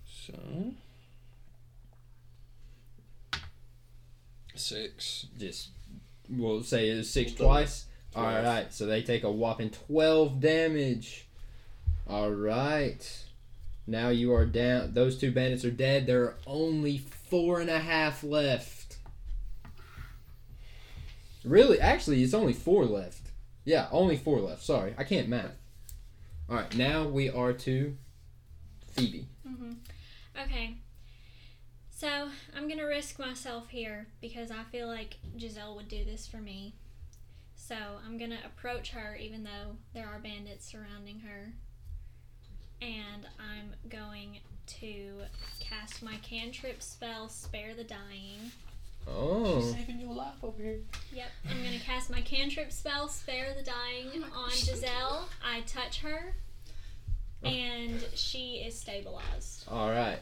So 0.04 0.34
six. 4.54 5.26
Just 5.38 5.70
we'll 6.28 6.62
say 6.62 6.90
it 6.90 6.96
was 6.96 7.10
six 7.10 7.32
We'll 7.38 7.48
twice. 7.48 7.86
All 8.14 8.24
right, 8.24 8.72
so 8.72 8.86
they 8.86 9.02
take 9.02 9.24
a 9.24 9.30
whopping 9.30 9.70
twelve 9.70 10.40
damage. 10.40 11.26
All 12.08 12.30
right, 12.30 13.24
now 13.86 14.08
you 14.08 14.32
are 14.34 14.46
down. 14.46 14.94
Those 14.94 15.18
two 15.18 15.32
bandits 15.32 15.64
are 15.64 15.70
dead. 15.70 16.06
There 16.06 16.22
are 16.24 16.34
only 16.46 16.98
four 16.98 17.60
and 17.60 17.70
a 17.70 17.78
half 17.78 18.22
left. 18.22 18.98
Really, 21.44 21.80
actually, 21.80 22.22
it's 22.22 22.34
only 22.34 22.52
four 22.52 22.84
left. 22.84 23.30
Yeah, 23.64 23.88
only 23.90 24.16
four 24.16 24.40
left. 24.40 24.62
Sorry, 24.62 24.94
I 24.98 25.04
can't 25.04 25.28
math. 25.28 25.56
All 26.48 26.56
right, 26.56 26.74
now 26.76 27.06
we 27.06 27.30
are 27.30 27.52
to 27.52 27.96
Phoebe. 28.92 29.26
hmm 29.46 29.72
Okay. 30.40 30.76
So 31.90 32.28
I'm 32.56 32.66
gonna 32.68 32.86
risk 32.86 33.18
myself 33.18 33.68
here 33.68 34.06
because 34.20 34.50
I 34.50 34.64
feel 34.72 34.86
like 34.86 35.18
Giselle 35.38 35.76
would 35.76 35.88
do 35.88 36.04
this 36.04 36.26
for 36.26 36.38
me. 36.38 36.74
So 37.54 37.76
I'm 38.04 38.16
gonna 38.18 38.38
approach 38.44 38.90
her 38.90 39.16
even 39.16 39.44
though 39.44 39.76
there 39.92 40.06
are 40.08 40.18
bandits 40.18 40.66
surrounding 40.66 41.20
her. 41.20 41.52
And 42.82 43.26
I'm 43.38 43.74
going 43.88 44.38
to 44.80 45.12
cast 45.58 46.02
my 46.02 46.16
cantrip 46.22 46.82
spell, 46.82 47.28
Spare 47.28 47.74
the 47.74 47.84
Dying. 47.84 48.52
Oh, 49.08 49.60
She's 49.60 49.72
Saving 49.72 50.00
your 50.00 50.14
life 50.14 50.34
over 50.42 50.62
here. 50.62 50.80
Yep, 51.12 51.28
I'm 51.50 51.62
gonna 51.62 51.78
cast 51.78 52.10
my 52.10 52.20
cantrip 52.20 52.70
spell, 52.72 53.08
Spare 53.08 53.54
the 53.56 53.62
Dying, 53.62 54.24
oh 54.34 54.44
on 54.44 54.50
Giselle. 54.50 55.28
I 55.44 55.62
touch 55.62 56.00
her, 56.00 56.34
oh. 57.44 57.48
and 57.48 58.04
she 58.14 58.62
is 58.66 58.78
stabilized. 58.78 59.64
all 59.68 59.90
right. 59.90 60.18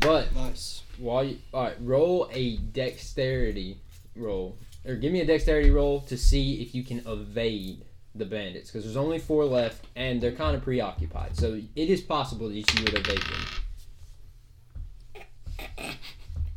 But 0.00 0.34
Nice. 0.34 0.82
While 0.98 1.24
you, 1.24 1.38
all 1.54 1.64
right, 1.64 1.76
roll 1.80 2.28
a 2.32 2.56
dexterity 2.56 3.78
roll, 4.14 4.56
or 4.86 4.94
give 4.94 5.12
me 5.12 5.20
a 5.20 5.26
dexterity 5.26 5.70
roll 5.70 6.00
to 6.02 6.16
see 6.16 6.60
if 6.62 6.74
you 6.74 6.82
can 6.82 7.02
evade 7.06 7.84
the 8.18 8.24
bandits, 8.24 8.70
because 8.70 8.84
there's 8.84 8.96
only 8.96 9.18
four 9.18 9.44
left, 9.44 9.84
and 9.94 10.20
they're 10.20 10.32
kind 10.32 10.56
of 10.56 10.62
preoccupied. 10.62 11.36
So 11.36 11.60
it 11.74 11.90
is 11.90 12.00
possible 12.00 12.48
that 12.48 12.54
you 12.54 12.64
would 12.84 12.94
evade 12.94 13.22
them. 13.22 13.46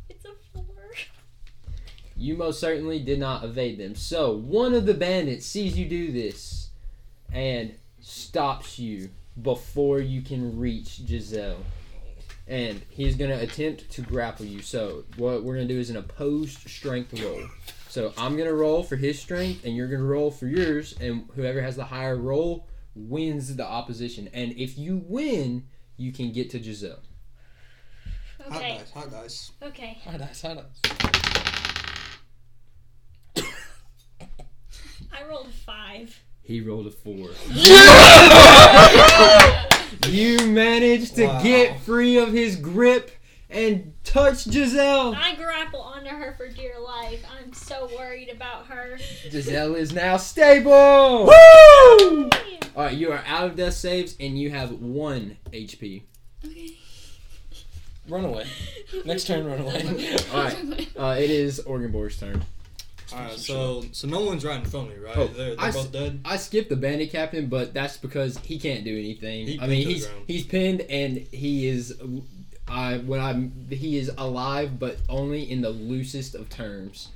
It's 0.08 0.24
a 0.24 0.32
four. 0.52 0.64
You 2.16 2.36
most 2.36 2.60
certainly 2.60 2.98
did 3.00 3.18
not 3.18 3.44
evade 3.44 3.78
them. 3.78 3.94
So 3.94 4.32
one 4.32 4.74
of 4.74 4.86
the 4.86 4.94
bandits 4.94 5.46
sees 5.46 5.78
you 5.78 5.86
do 5.86 6.12
this, 6.12 6.70
and 7.32 7.74
stops 8.00 8.78
you 8.78 9.10
before 9.42 10.00
you 10.00 10.22
can 10.22 10.58
reach 10.58 11.00
Giselle. 11.06 11.64
And 12.46 12.82
he's 12.88 13.14
going 13.14 13.30
to 13.30 13.40
attempt 13.40 13.90
to 13.92 14.02
grapple 14.02 14.44
you. 14.44 14.60
So, 14.60 15.04
what 15.16 15.44
we're 15.44 15.54
going 15.54 15.68
to 15.68 15.74
do 15.74 15.78
is 15.78 15.90
an 15.90 15.96
opposed 15.96 16.68
strength 16.68 17.18
roll. 17.20 17.44
So, 17.90 18.12
I'm 18.16 18.36
going 18.36 18.48
to 18.48 18.54
roll 18.54 18.84
for 18.84 18.94
his 18.94 19.18
strength, 19.18 19.64
and 19.64 19.74
you're 19.74 19.88
going 19.88 20.00
to 20.00 20.06
roll 20.06 20.30
for 20.30 20.46
yours. 20.46 20.94
And 21.00 21.28
whoever 21.34 21.60
has 21.60 21.74
the 21.74 21.82
higher 21.84 22.16
roll 22.16 22.68
wins 22.94 23.56
the 23.56 23.66
opposition. 23.66 24.28
And 24.32 24.52
if 24.56 24.78
you 24.78 25.02
win, 25.08 25.64
you 25.96 26.12
can 26.12 26.30
get 26.30 26.50
to 26.50 26.62
Giselle. 26.62 27.00
Hot 28.48 28.56
Okay, 28.58 28.78
dice. 28.78 28.90
Hot 28.92 29.10
dice. 29.10 29.50
okay. 29.62 29.98
High 30.04 30.16
dice, 30.18 30.40
high 30.40 30.54
dice. 30.54 30.80
I 35.12 35.24
rolled 35.28 35.48
a 35.48 35.50
five. 35.50 36.16
He 36.42 36.60
rolled 36.60 36.86
a 36.86 36.90
four. 36.92 37.30
you 40.10 40.46
managed 40.46 41.16
to 41.16 41.26
Wow. 41.26 41.42
get 41.42 41.80
free 41.80 42.18
of 42.18 42.32
his 42.32 42.54
grip 42.54 43.10
and 43.50 43.92
touch 44.04 44.44
Giselle. 44.44 45.14
I 45.14 45.34
grapple 45.34 45.80
onto 45.80 46.08
her 46.10 46.34
for 46.36 46.48
dear 46.48 46.78
life. 46.78 47.24
I'm 47.38 47.52
so 47.52 47.88
worried 47.96 48.28
about 48.28 48.66
her. 48.66 48.98
Giselle 49.30 49.74
is 49.74 49.92
now 49.92 50.16
stable. 50.16 51.26
Woo! 51.26 52.30
All 52.76 52.84
right, 52.84 52.96
you 52.96 53.10
are 53.12 53.22
out 53.26 53.50
of 53.50 53.56
death 53.56 53.74
saves 53.74 54.14
and 54.20 54.38
you 54.38 54.50
have 54.50 54.70
one 54.72 55.36
HP. 55.52 56.02
Okay. 56.44 56.76
Run 58.08 58.24
away. 58.24 58.46
Next 59.04 59.26
turn, 59.26 59.44
run 59.44 59.60
away. 59.60 60.16
All 60.32 60.42
right, 60.44 60.88
uh, 60.98 61.16
it 61.18 61.30
is 61.30 61.60
Orgenborg's 61.66 62.18
turn. 62.18 62.42
Alright, 63.12 63.32
so 63.32 63.84
so 63.90 64.06
no 64.06 64.20
one's 64.20 64.44
right 64.44 64.60
in 64.60 64.64
front 64.64 64.90
of 64.92 64.96
me, 64.96 65.04
right? 65.04 65.16
Oh, 65.16 65.26
they're 65.26 65.56
they're 65.56 65.60
I 65.64 65.68
s- 65.68 65.74
both 65.74 65.90
dead. 65.92 66.20
I 66.24 66.36
skipped 66.36 66.68
the 66.70 66.76
bandit 66.76 67.10
captain, 67.10 67.48
but 67.48 67.74
that's 67.74 67.96
because 67.96 68.38
he 68.38 68.58
can't 68.58 68.84
do 68.84 68.96
anything. 68.96 69.46
He 69.48 69.60
I 69.60 69.66
mean, 69.66 69.84
pinned 69.86 70.00
to 70.02 70.08
the 70.08 70.14
he's 70.26 70.36
he's 70.42 70.46
pinned 70.46 70.80
and 70.82 71.16
he 71.18 71.66
is, 71.66 72.00
I 72.70 72.98
when 72.98 73.20
I'm 73.20 73.66
he 73.68 73.98
is 73.98 74.10
alive, 74.16 74.78
but 74.78 74.98
only 75.08 75.50
in 75.50 75.60
the 75.60 75.70
loosest 75.70 76.34
of 76.34 76.48
terms. 76.48 77.08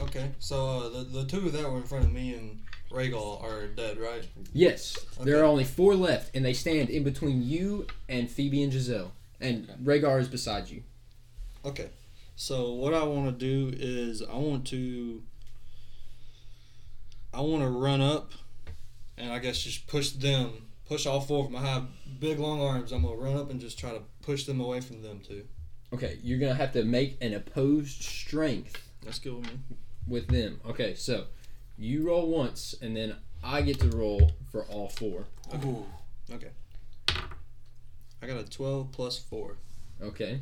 Okay, 0.00 0.30
so 0.38 0.66
uh, 0.66 0.88
the 0.88 1.04
the 1.04 1.24
two 1.24 1.50
that 1.50 1.70
were 1.70 1.76
in 1.76 1.84
front 1.84 2.04
of 2.04 2.12
me 2.12 2.34
and 2.34 2.60
Rhaegal 2.90 3.42
are 3.42 3.66
dead, 3.66 3.98
right? 3.98 4.26
Yes, 4.52 4.96
there 5.20 5.40
are 5.40 5.44
only 5.44 5.64
four 5.64 5.94
left, 5.94 6.34
and 6.34 6.44
they 6.44 6.52
stand 6.52 6.90
in 6.90 7.04
between 7.04 7.42
you 7.42 7.86
and 8.08 8.30
Phoebe 8.30 8.62
and 8.62 8.72
Giselle, 8.72 9.12
and 9.40 9.68
Rhaegar 9.84 10.20
is 10.20 10.28
beside 10.28 10.68
you. 10.68 10.82
Okay. 11.64 11.90
So 12.36 12.72
what 12.72 12.92
I 12.92 13.02
want 13.02 13.26
to 13.26 13.32
do 13.32 13.74
is 13.74 14.22
I 14.22 14.36
want 14.36 14.66
to 14.68 15.22
I 17.32 17.40
want 17.40 17.62
to 17.62 17.68
run 17.68 18.02
up 18.02 18.32
and 19.18 19.32
I 19.32 19.38
guess 19.38 19.58
just 19.58 19.86
push 19.86 20.10
them, 20.10 20.65
push 20.88 21.06
all 21.06 21.20
four 21.20 21.44
of 21.46 21.52
them. 21.52 21.62
I 21.62 21.66
have 21.66 21.86
big 22.20 22.38
long 22.38 22.60
arms. 22.60 22.92
I'm 22.92 23.02
gonna 23.02 23.16
run 23.16 23.36
up 23.36 23.50
and 23.50 23.60
just 23.60 23.78
try 23.78 23.90
to 23.90 24.02
push 24.22 24.44
them 24.44 24.60
away 24.60 24.80
from 24.80 25.02
them 25.02 25.20
too. 25.20 25.44
Okay, 25.92 26.18
you're 26.22 26.38
gonna 26.38 26.54
have 26.54 26.72
to 26.72 26.84
make 26.84 27.16
an 27.20 27.34
opposed 27.34 28.02
strength 28.02 28.82
That's 29.04 29.18
good 29.18 29.34
with 29.34 29.46
me. 29.50 29.58
with 30.06 30.28
them. 30.28 30.60
Okay, 30.68 30.94
so 30.94 31.24
you 31.78 32.06
roll 32.06 32.28
once, 32.28 32.74
and 32.80 32.96
then 32.96 33.16
I 33.44 33.62
get 33.62 33.78
to 33.80 33.88
roll 33.88 34.32
for 34.50 34.64
all 34.64 34.88
four. 34.88 35.26
Ooh. 35.64 35.84
I 38.22 38.26
got 38.26 38.38
a 38.38 38.44
12 38.50 38.90
plus 38.92 39.18
4, 39.18 39.56
Okay, 40.02 40.40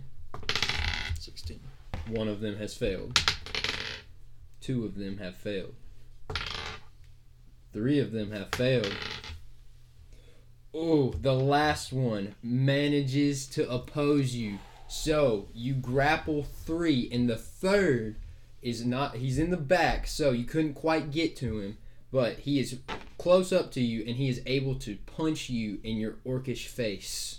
16. 1.18 1.61
one 2.09 2.28
of 2.28 2.40
them 2.40 2.57
has 2.57 2.74
failed. 2.74 3.20
Two 4.61 4.84
of 4.86 4.95
them 4.95 5.18
have 5.18 5.36
failed. 5.36 5.74
Three 7.72 7.99
of 7.99 8.12
them 8.12 8.30
have 8.30 8.49
failed. 8.55 8.95
Oh, 10.77 11.11
the 11.20 11.33
last 11.33 11.93
one 11.93 12.35
manages 12.43 13.47
to 13.51 13.70
oppose 13.70 14.35
you. 14.35 14.59
So 14.89 15.47
you 15.55 15.72
grapple 15.72 16.43
three, 16.43 17.09
and 17.12 17.31
the 17.31 17.37
third 17.37 18.16
is 18.61 18.85
not. 18.85 19.14
He's 19.16 19.39
in 19.39 19.51
the 19.51 19.57
back, 19.57 20.09
so 20.09 20.33
you 20.33 20.45
couldn't 20.45 20.75
quite 20.75 21.12
get 21.12 21.37
to 21.37 21.61
him, 21.61 21.79
but 22.11 22.41
he 22.41 22.59
is 22.59 22.81
close 23.18 23.53
up 23.53 23.70
to 23.72 23.81
you, 23.81 24.05
and 24.05 24.16
he 24.16 24.29
is 24.29 24.43
able 24.47 24.75
to 24.81 24.97
punch 25.07 25.49
you 25.49 25.79
in 25.85 25.97
your 25.97 26.16
orcish 26.27 26.66
face. 26.66 27.39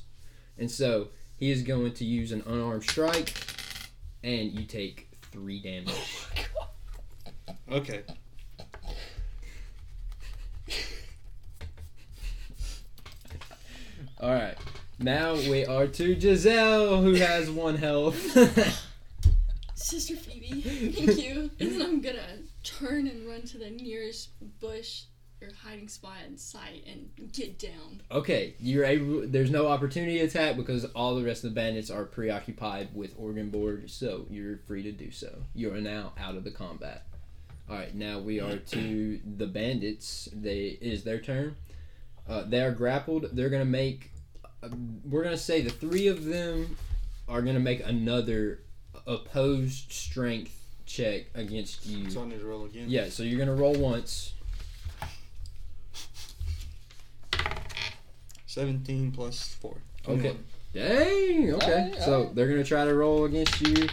And 0.57 0.71
so 0.71 1.09
he 1.35 1.51
is 1.51 1.61
going 1.61 1.91
to 1.95 2.05
use 2.05 2.31
an 2.31 2.41
unarmed 2.47 2.83
strike, 2.83 3.33
and 4.23 4.57
you 4.57 4.65
take 4.65 5.09
three 5.33 5.61
damage. 5.61 6.25
Oh 7.49 7.75
okay. 7.77 8.03
All 14.25 14.33
right. 14.33 14.57
Now 14.97 15.35
we 15.35 15.67
are 15.67 15.85
to 15.85 16.19
Giselle, 16.19 16.99
who 17.03 17.13
has 17.13 17.47
one 17.47 17.75
health. 17.75 18.15
Sister 19.75 20.15
Phoebe, 20.15 20.61
thank 20.61 21.21
you. 21.23 21.51
And 21.59 21.71
then 21.73 21.81
I'm 21.83 22.01
gonna 22.01 22.39
turn 22.63 23.05
and 23.05 23.27
run 23.27 23.43
to 23.43 23.59
the 23.59 23.69
nearest 23.69 24.29
bush 24.59 25.03
or 25.43 25.49
hiding 25.61 25.87
spot 25.89 26.17
in 26.27 26.39
sight 26.39 26.85
and 26.91 27.31
get 27.33 27.59
down. 27.59 28.01
okay, 28.11 28.55
you're 28.59 28.83
able. 28.83 29.27
There's 29.27 29.51
no 29.51 29.67
opportunity 29.67 30.19
attack 30.21 30.57
because 30.57 30.85
all 30.95 31.13
the 31.13 31.23
rest 31.23 31.43
of 31.43 31.51
the 31.51 31.55
bandits 31.55 31.91
are 31.91 32.05
preoccupied 32.05 32.95
with 32.95 33.13
organ 33.19 33.51
Orgenborg, 33.51 33.91
so 33.91 34.25
you're 34.31 34.57
free 34.57 34.81
to 34.81 34.91
do 34.91 35.11
so. 35.11 35.43
You 35.53 35.71
are 35.71 35.81
now 35.81 36.13
out 36.17 36.35
of 36.35 36.43
the 36.43 36.49
combat. 36.49 37.05
All 37.69 37.75
right, 37.75 37.93
now 37.93 38.17
we 38.17 38.39
are 38.39 38.57
to 38.57 39.19
the 39.37 39.45
bandits. 39.45 40.29
They 40.33 40.79
it 40.81 40.93
is 40.93 41.03
their 41.03 41.19
turn. 41.19 41.57
Uh, 42.27 42.43
they 42.43 42.61
are 42.61 42.71
grappled. 42.71 43.29
They're 43.33 43.51
gonna 43.51 43.65
make. 43.65 44.09
We're 45.03 45.23
gonna 45.23 45.37
say 45.37 45.61
the 45.61 45.69
three 45.69 46.07
of 46.07 46.25
them 46.25 46.77
are 47.27 47.41
gonna 47.41 47.59
make 47.59 47.85
another 47.85 48.61
opposed 49.07 49.91
strength 49.91 50.59
check 50.85 51.25
against 51.33 51.85
you. 51.85 52.09
So 52.09 52.23
I 52.23 52.25
need 52.27 52.39
to 52.39 52.45
roll 52.45 52.65
again. 52.65 52.85
Yeah, 52.87 53.09
so 53.09 53.23
you're 53.23 53.39
gonna 53.39 53.55
roll 53.55 53.73
once. 53.75 54.33
17 58.47 59.11
plus 59.11 59.55
4. 59.59 59.75
Okay. 60.07 60.37
Dang. 60.73 61.53
Okay. 61.55 61.71
Alright, 61.71 62.01
so 62.01 62.13
alright. 62.13 62.35
they're 62.35 62.47
gonna 62.47 62.63
try 62.63 62.85
to 62.85 62.93
roll 62.93 63.25
against 63.25 63.59
you. 63.61 63.87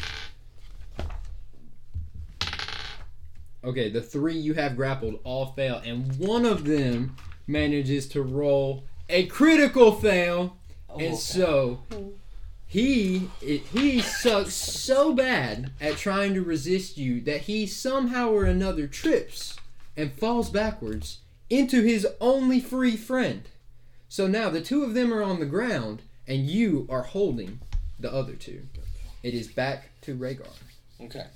Okay, 3.65 3.91
the 3.91 4.01
three 4.01 4.37
you 4.37 4.55
have 4.55 4.77
grappled 4.77 5.21
all 5.25 5.47
fail, 5.47 5.81
and 5.85 6.17
one 6.19 6.45
of 6.45 6.65
them 6.65 7.17
manages 7.47 8.09
to 8.09 8.23
roll 8.23 8.85
a 9.09 9.27
critical 9.27 9.93
fail, 9.93 10.57
and 10.99 11.17
so 11.17 11.81
he 12.67 13.31
he 13.41 14.01
sucks 14.01 14.55
so 14.55 15.13
bad 15.13 15.73
at 15.81 15.97
trying 15.97 16.35
to 16.35 16.43
resist 16.43 16.97
you 16.97 17.21
that 17.21 17.43
he 17.43 17.67
somehow 17.67 18.31
or 18.31 18.45
another 18.45 18.87
trips 18.87 19.57
and 19.97 20.13
falls 20.13 20.49
backwards 20.49 21.19
into 21.51 21.83
his 21.83 22.07
only 22.21 22.61
free 22.61 22.97
friend. 22.97 23.43
So 24.09 24.27
now 24.27 24.49
the 24.49 24.63
two 24.63 24.85
of 24.85 24.95
them 24.95 25.13
are 25.13 25.23
on 25.23 25.39
the 25.39 25.47
ground, 25.47 26.03
and 26.27 26.47
you 26.49 26.87
are 26.91 27.03
holding 27.03 27.61
the 27.99 28.13
other 28.13 28.35
two. 28.35 28.63
It 29.23 29.35
is 29.35 29.49
back 29.49 29.91
to 30.03 30.17
Rhaegar. 30.17 30.49
Okay. 31.01 31.27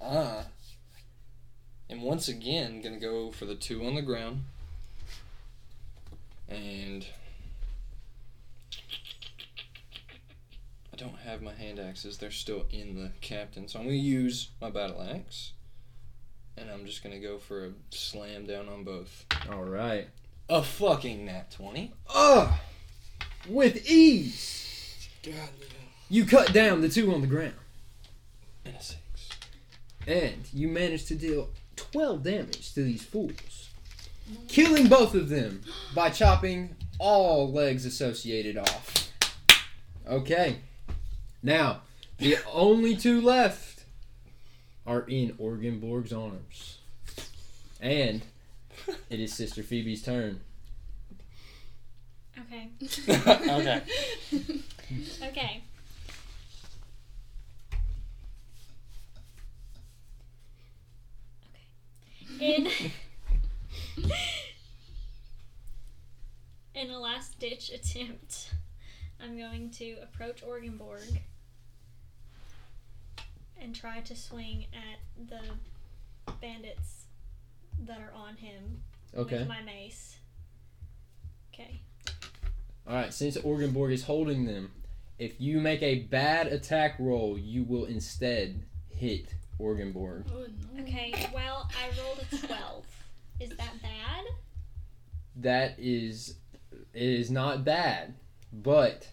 Ah. 0.00 0.44
And 1.90 2.02
once 2.02 2.28
again, 2.28 2.82
gonna 2.82 3.00
go 3.00 3.30
for 3.30 3.46
the 3.46 3.54
two 3.54 3.86
on 3.86 3.94
the 3.94 4.02
ground. 4.02 4.44
And 6.48 7.06
don't 10.98 11.18
have 11.18 11.40
my 11.42 11.54
hand 11.54 11.78
axes. 11.78 12.18
They're 12.18 12.30
still 12.30 12.66
in 12.70 12.96
the 12.96 13.12
captain. 13.20 13.68
So 13.68 13.78
I'm 13.78 13.84
gonna 13.86 13.96
use 13.96 14.50
my 14.60 14.68
battle 14.70 15.00
axe. 15.02 15.52
And 16.56 16.68
I'm 16.70 16.84
just 16.86 17.02
gonna 17.04 17.20
go 17.20 17.38
for 17.38 17.66
a 17.66 17.70
slam 17.90 18.46
down 18.46 18.68
on 18.68 18.82
both. 18.84 19.24
All 19.50 19.62
right. 19.64 20.08
A 20.48 20.62
fucking 20.62 21.24
nat 21.26 21.50
20. 21.52 21.92
Ugh! 22.14 22.52
With 23.48 23.88
ease, 23.88 25.08
God, 25.22 25.34
you 26.10 26.24
cut 26.26 26.52
down 26.52 26.80
the 26.80 26.88
two 26.88 27.14
on 27.14 27.20
the 27.20 27.26
ground, 27.26 27.54
And 28.64 28.74
a 28.74 28.82
6. 28.82 28.98
and 30.06 30.48
you 30.52 30.68
manage 30.68 31.06
to 31.06 31.14
deal 31.14 31.50
12 31.76 32.22
damage 32.24 32.72
to 32.74 32.82
these 32.82 33.04
fools, 33.04 33.68
killing 34.48 34.88
both 34.88 35.14
of 35.14 35.28
them 35.28 35.62
by 35.94 36.10
chopping 36.10 36.74
all 36.98 37.52
legs 37.52 37.84
associated 37.86 38.56
off. 38.58 39.12
Okay. 40.08 40.56
Now, 41.42 41.82
the 42.18 42.36
only 42.52 42.96
two 42.96 43.20
left 43.20 43.84
are 44.86 45.02
in 45.02 45.34
Orgenborg's 45.34 46.12
arms. 46.12 46.78
And 47.80 48.22
it 49.08 49.20
is 49.20 49.32
Sister 49.32 49.62
Phoebe's 49.62 50.02
turn. 50.02 50.40
Okay. 52.40 52.70
okay. 53.08 53.82
Okay. 54.32 54.62
Okay. 55.22 55.62
In 62.40 62.68
in 66.74 66.90
a 66.90 66.98
last 66.98 67.38
ditch 67.40 67.70
attempt, 67.70 68.54
I'm 69.20 69.36
going 69.36 69.70
to 69.72 69.96
approach 70.02 70.44
Orgenborg 70.44 71.20
and 73.60 73.74
try 73.74 74.00
to 74.00 74.14
swing 74.16 74.66
at 74.72 75.28
the 75.28 76.32
bandits 76.40 77.04
that 77.86 77.98
are 78.00 78.12
on 78.14 78.36
him 78.36 78.82
Okay. 79.16 79.38
with 79.38 79.48
my 79.48 79.62
mace. 79.62 80.16
Okay. 81.52 81.80
All 82.86 82.94
right, 82.94 83.12
since 83.12 83.36
Orgenborg 83.38 83.92
is 83.92 84.04
holding 84.04 84.44
them, 84.46 84.70
if 85.18 85.40
you 85.40 85.60
make 85.60 85.82
a 85.82 86.00
bad 86.00 86.46
attack 86.48 86.94
roll, 86.98 87.36
you 87.36 87.64
will 87.64 87.84
instead 87.86 88.62
hit 88.88 89.34
Orgenborg. 89.60 90.24
Oh 90.32 90.46
no. 90.74 90.82
Okay, 90.82 91.28
well, 91.34 91.68
I 91.78 92.00
rolled 92.00 92.24
a 92.32 92.46
12. 92.46 92.86
Is 93.40 93.50
that 93.50 93.80
bad? 93.82 94.24
That 95.36 95.74
is, 95.78 96.34
it 96.92 97.02
is 97.02 97.30
not 97.30 97.64
bad, 97.64 98.14
but 98.52 99.06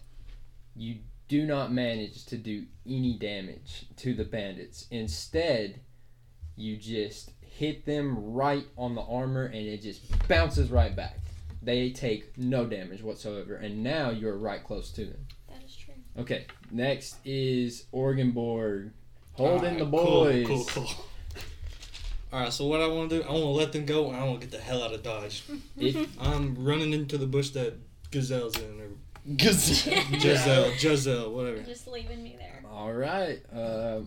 you 0.74 0.96
do 1.28 1.44
not 1.44 1.72
manage 1.72 2.24
to 2.26 2.36
do 2.36 2.64
any 2.86 3.14
damage 3.18 3.86
to 3.96 4.14
the 4.14 4.24
bandits. 4.24 4.86
Instead, 4.90 5.80
you 6.56 6.76
just 6.76 7.32
hit 7.40 7.84
them 7.86 8.32
right 8.32 8.66
on 8.76 8.94
the 8.94 9.02
armor 9.02 9.44
and 9.46 9.66
it 9.66 9.82
just 9.82 10.02
bounces 10.28 10.70
right 10.70 10.94
back. 10.94 11.18
They 11.62 11.90
take 11.90 12.38
no 12.38 12.66
damage 12.66 13.02
whatsoever, 13.02 13.56
and 13.56 13.82
now 13.82 14.10
you're 14.10 14.36
right 14.36 14.62
close 14.62 14.90
to 14.92 15.04
them. 15.04 15.26
That 15.48 15.64
is 15.64 15.74
true. 15.74 15.94
Okay, 16.16 16.46
next 16.70 17.16
is 17.24 17.86
Orgenborg. 17.92 18.92
Holding 19.32 19.78
the 19.78 19.84
Alright, 19.84 20.06
cool, 20.06 20.24
boys. 20.24 20.46
Cool, 20.46 20.84
cool, 20.84 21.04
Alright, 22.32 22.52
so 22.52 22.66
what 22.66 22.80
I 22.80 22.86
want 22.86 23.10
to 23.10 23.18
do, 23.18 23.24
I 23.24 23.32
want 23.32 23.42
to 23.42 23.48
let 23.48 23.72
them 23.72 23.84
go, 23.84 24.08
and 24.08 24.16
I 24.16 24.24
want 24.24 24.40
to 24.40 24.46
get 24.46 24.56
the 24.56 24.62
hell 24.62 24.82
out 24.82 24.94
of 24.94 25.02
Dodge. 25.02 25.42
If, 25.76 26.08
I'm 26.20 26.54
running 26.54 26.92
into 26.92 27.18
the 27.18 27.26
bush 27.26 27.50
that 27.50 27.74
Gazelle's 28.10 28.56
in, 28.58 28.80
or 28.80 28.90
Gazelle. 29.36 30.02
Giselle, 30.20 30.72
Giselle, 30.78 31.32
whatever. 31.32 31.62
Just 31.62 31.88
leaving 31.88 32.22
me 32.22 32.36
there. 32.38 32.62
all 32.70 32.92
right, 32.92 33.40
uh, 33.52 34.00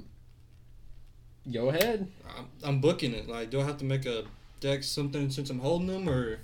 go 1.52 1.70
ahead. 1.70 2.08
I'm, 2.38 2.46
I'm 2.64 2.80
booking 2.82 3.14
it. 3.14 3.28
Like, 3.28 3.50
do 3.50 3.60
I 3.60 3.64
have 3.66 3.78
to 3.80 3.86
make 3.86 4.06
a 4.06 4.24
deck 4.60 4.84
something 4.84 5.30
since 5.30 5.50
I'm 5.50 5.60
holding 5.60 5.88
them, 5.88 6.08
or 6.10 6.40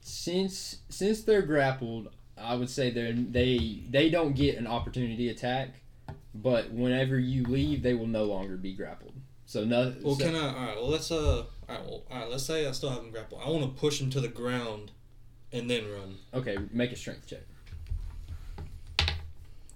Since 0.00 0.78
since 0.88 1.22
they're 1.22 1.42
grappled, 1.42 2.08
I 2.36 2.54
would 2.56 2.70
say 2.70 2.90
they 2.90 3.12
they 3.12 3.82
they 3.90 4.10
don't 4.10 4.34
get 4.34 4.56
an 4.56 4.66
opportunity 4.66 5.28
attack, 5.28 5.80
but 6.34 6.70
whenever 6.72 7.18
you 7.18 7.44
leave, 7.44 7.82
they 7.82 7.94
will 7.94 8.06
no 8.06 8.24
longer 8.24 8.56
be 8.56 8.72
grappled. 8.72 9.12
So 9.46 9.64
no. 9.64 9.94
well, 10.02 10.14
so- 10.14 10.24
can 10.24 10.34
I? 10.34 10.40
All 10.54 10.66
right, 10.66 10.76
well 10.76 10.88
let's 10.88 11.10
uh, 11.10 11.16
all 11.16 11.44
right, 11.68 11.84
well, 11.84 12.02
all 12.10 12.18
right, 12.20 12.30
let's 12.30 12.44
say 12.44 12.66
I 12.66 12.72
still 12.72 12.90
have 12.90 13.02
them 13.02 13.10
grappled. 13.10 13.42
I 13.44 13.48
want 13.50 13.62
to 13.62 13.80
push 13.80 13.98
them 14.00 14.10
to 14.10 14.20
the 14.20 14.28
ground, 14.28 14.90
and 15.52 15.68
then 15.70 15.84
run. 15.90 16.16
okay, 16.34 16.56
make 16.72 16.90
a 16.92 16.96
strength 16.96 17.26
check. 17.26 17.42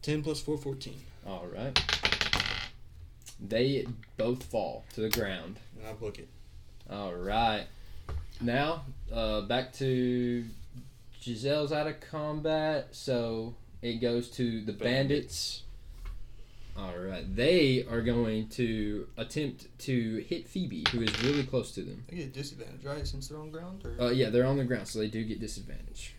Ten 0.02 0.22
plus 0.22 0.40
four, 0.40 0.58
14. 0.58 0.94
All 1.26 1.46
right. 1.54 1.78
They 3.40 3.86
both 4.16 4.42
fall 4.42 4.84
to 4.94 5.00
the 5.00 5.08
ground. 5.10 5.56
and 5.78 5.86
I 5.88 5.92
book 5.92 6.18
it. 6.18 6.28
All 6.90 7.14
right. 7.14 7.64
Now, 8.40 8.82
uh, 9.12 9.42
back 9.42 9.72
to 9.74 10.44
Giselle's 11.20 11.72
out 11.72 11.86
of 11.86 12.00
combat, 12.00 12.88
so 12.92 13.54
it 13.80 14.00
goes 14.00 14.28
to 14.30 14.60
the 14.62 14.72
bandits. 14.72 15.62
All 16.76 16.96
right. 16.96 17.24
They 17.36 17.84
are 17.88 18.00
going 18.00 18.48
to 18.50 19.06
attempt 19.16 19.66
to 19.80 20.24
hit 20.28 20.48
Phoebe, 20.48 20.84
who 20.90 21.02
is 21.02 21.22
really 21.22 21.44
close 21.44 21.70
to 21.72 21.82
them. 21.82 22.04
They 22.08 22.16
get 22.16 22.32
disadvantage, 22.32 22.84
right? 22.84 23.06
Since 23.06 23.28
they're 23.28 23.38
on 23.38 23.50
ground, 23.50 23.84
or 23.84 24.06
Uh, 24.06 24.10
yeah, 24.10 24.30
they're 24.30 24.46
on 24.46 24.56
the 24.56 24.64
ground, 24.64 24.88
so 24.88 24.98
they 24.98 25.08
do 25.08 25.22
get 25.24 25.38
disadvantage. 25.40 26.14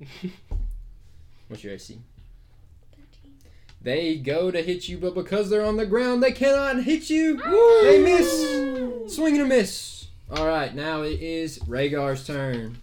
What's 1.48 1.62
your 1.64 1.74
AC? 1.74 1.98
13. 2.96 3.32
They 3.82 4.16
go 4.16 4.50
to 4.50 4.62
hit 4.62 4.88
you, 4.88 4.98
but 4.98 5.14
because 5.14 5.48
they're 5.48 5.64
on 5.64 5.76
the 5.76 5.86
ground, 5.86 6.22
they 6.22 6.32
cannot 6.32 6.82
hit 6.84 7.08
you. 7.08 7.40
Ah! 7.44 7.80
They 7.84 8.02
miss. 8.02 9.14
Swing 9.14 9.34
and 9.34 9.42
a 9.44 9.46
miss. 9.46 10.08
All 10.30 10.46
right, 10.46 10.74
now 10.74 11.02
it 11.02 11.20
is 11.20 11.58
Rhaegar's 11.60 12.26
turn. 12.26 12.78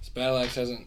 This 0.00 0.10
battle 0.10 0.36
axe 0.36 0.54
hasn't 0.56 0.86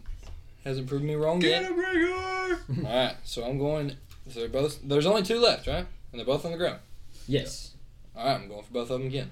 hasn't 0.64 0.86
proved 0.88 1.04
me 1.04 1.14
wrong 1.14 1.40
get 1.40 1.62
yet. 1.62 1.70
him, 1.70 1.78
Rhaegar! 1.78 2.86
All 2.86 2.96
right, 3.06 3.16
so 3.24 3.44
I'm 3.44 3.58
going. 3.58 3.96
So 4.28 4.40
they're 4.40 4.48
both. 4.48 4.80
There's 4.82 5.06
only 5.06 5.22
two 5.22 5.40
left, 5.40 5.66
right? 5.66 5.84
And 6.12 6.18
they're 6.18 6.24
both 6.24 6.44
on 6.44 6.52
the 6.52 6.58
ground. 6.58 6.78
Yes. 7.26 7.72
All 8.16 8.24
right, 8.24 8.40
I'm 8.40 8.48
going 8.48 8.62
for 8.62 8.72
both 8.72 8.90
of 8.90 8.98
them 9.00 9.08
again. 9.08 9.30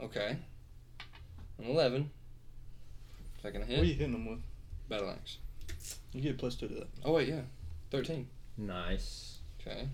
Okay. 0.00 0.36
An 1.58 1.64
eleven. 1.66 2.10
Second 3.42 3.60
What 3.62 3.70
are 3.70 3.84
you 3.84 3.94
hitting 3.94 4.12
them 4.12 4.26
with? 4.26 4.40
Battle 4.88 5.10
axe. 5.10 5.38
You 6.12 6.20
get 6.20 6.38
plus 6.38 6.54
two 6.54 6.68
to 6.68 6.74
that. 6.74 6.88
Oh 7.04 7.12
wait, 7.12 7.28
yeah, 7.28 7.42
thirteen. 7.90 8.28
Nice. 8.56 9.38
Okay. 9.60 9.88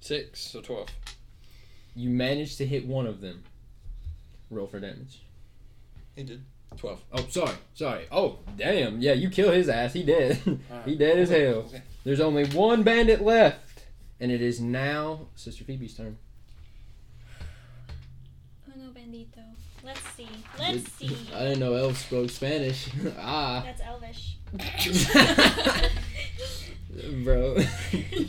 Six, 0.00 0.40
so 0.40 0.60
twelve. 0.60 0.88
You 1.94 2.10
managed 2.10 2.58
to 2.58 2.66
hit 2.66 2.86
one 2.86 3.06
of 3.06 3.20
them. 3.20 3.42
Roll 4.50 4.66
for 4.66 4.80
damage. 4.80 5.22
He 6.14 6.22
did. 6.22 6.42
Twelve. 6.76 7.02
Oh, 7.12 7.26
sorry, 7.28 7.54
sorry. 7.74 8.06
Oh, 8.12 8.38
damn. 8.56 9.00
Yeah, 9.00 9.12
you 9.12 9.28
kill 9.28 9.50
his 9.50 9.68
ass. 9.68 9.92
He 9.92 10.02
dead. 10.04 10.40
Alright. 10.70 10.86
he 10.88 10.94
dead 10.96 11.18
as 11.18 11.30
hell. 11.30 11.64
Okay. 11.66 11.82
There's 12.04 12.20
only 12.20 12.46
one 12.46 12.82
bandit 12.84 13.22
left, 13.22 13.84
and 14.20 14.30
it 14.30 14.40
is 14.40 14.60
now 14.60 15.26
Sister 15.34 15.64
Phoebe's 15.64 15.96
turn. 15.96 16.16
Let's 19.84 20.00
see. 20.16 20.28
Let's 20.58 20.82
Did- 20.98 21.10
see. 21.10 21.16
I 21.34 21.40
didn't 21.44 21.60
know 21.60 21.74
elves 21.74 21.98
spoke 21.98 22.30
Spanish. 22.30 22.88
ah, 23.18 23.62
That's 23.64 23.80
Elvish. 23.82 24.36
bro. 27.24 27.56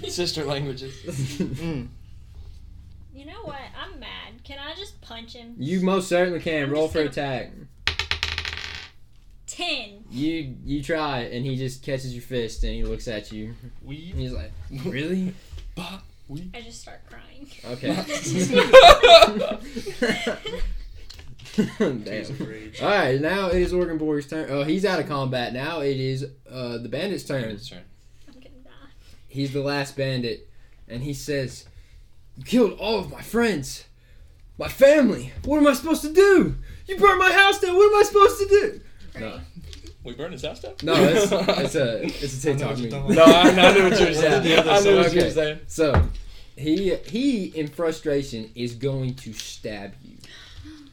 Sister 0.07 0.43
languages. 0.45 0.93
Mm. 1.03 1.87
You 3.13 3.25
know 3.25 3.41
what? 3.43 3.59
I'm 3.79 3.99
mad. 3.99 4.43
Can 4.43 4.57
I 4.59 4.73
just 4.75 4.99
punch 5.01 5.33
him? 5.33 5.55
you 5.57 5.81
most 5.81 6.07
certainly 6.07 6.39
can. 6.39 6.63
I'm 6.63 6.71
Roll 6.71 6.87
for 6.87 6.99
gonna- 6.99 7.09
attack. 7.09 7.51
Ten. 9.47 10.05
You 10.09 10.55
you 10.63 10.81
try, 10.81 11.19
and 11.23 11.45
he 11.45 11.57
just 11.57 11.83
catches 11.83 12.13
your 12.13 12.21
fist, 12.23 12.63
and 12.63 12.73
he 12.73 12.83
looks 12.83 13.07
at 13.09 13.33
you. 13.33 13.53
We. 13.83 14.11
And 14.11 14.19
he's 14.21 14.31
like, 14.31 14.51
"Really? 14.85 15.33
Bah, 15.75 15.99
we. 16.29 16.49
I 16.53 16.61
just 16.61 16.79
start 16.81 17.01
crying. 17.09 17.49
Okay." 17.65 17.93
Damn. 21.55 22.03
Case 22.03 22.29
of 22.29 22.39
rage. 22.41 22.81
All 22.81 22.89
right, 22.89 23.19
now 23.19 23.47
it 23.49 23.61
is 23.61 23.73
Orgenborg's 23.73 24.27
turn. 24.27 24.47
Oh, 24.49 24.63
he's 24.63 24.85
out 24.85 24.99
of 24.99 25.07
combat. 25.07 25.53
Now 25.53 25.81
it 25.81 25.97
is 25.99 26.25
uh, 26.49 26.77
the 26.77 26.89
bandit's 26.89 27.23
turn. 27.23 27.41
Bandit's 27.41 27.69
turn. 27.69 27.83
I'm 28.27 28.33
gonna 28.35 28.49
die. 28.63 28.71
He's 29.27 29.51
the 29.53 29.61
last 29.61 29.95
bandit, 29.97 30.49
and 30.87 31.03
he 31.03 31.13
says, 31.13 31.65
"You 32.37 32.43
killed 32.45 32.79
all 32.79 32.99
of 32.99 33.11
my 33.11 33.21
friends, 33.21 33.85
my 34.57 34.67
family. 34.69 35.31
What 35.43 35.57
am 35.57 35.67
I 35.67 35.73
supposed 35.73 36.01
to 36.03 36.13
do? 36.13 36.55
You 36.87 36.97
burned 36.97 37.19
my 37.19 37.31
house 37.31 37.59
down. 37.59 37.75
What 37.75 37.93
am 37.93 37.99
I 37.99 38.03
supposed 38.03 38.39
to 38.39 38.47
do?" 38.47 38.81
Pray. 39.13 39.21
No. 39.21 39.39
We 40.03 40.13
burned 40.13 40.33
his 40.33 40.43
house 40.43 40.61
down. 40.61 40.73
No, 40.81 40.93
it's, 40.95 41.31
it's 41.31 41.75
a 41.75 42.03
it's 42.03 42.45
a 42.45 42.51
I 42.51 42.55
know 42.55 42.75
TikTok 42.75 43.07
meme. 43.07 43.15
No, 43.15 43.23
I, 43.23 43.41
I 43.49 43.73
knew 43.73 43.83
what 43.89 43.99
you 43.99 44.05
were 44.07 44.13
saying. 44.13 44.43
The 44.43 44.59
other 44.59 44.71
I 44.71 44.79
knew 44.79 44.95
what 44.97 45.05
side. 45.07 45.13
you 45.15 45.23
were 45.23 45.29
saying. 45.29 45.59
So 45.67 46.09
he 46.55 46.95
he 46.95 47.45
in 47.47 47.67
frustration 47.67 48.49
is 48.55 48.73
going 48.73 49.13
to 49.15 49.33
stab 49.33 49.93
you. 50.03 50.17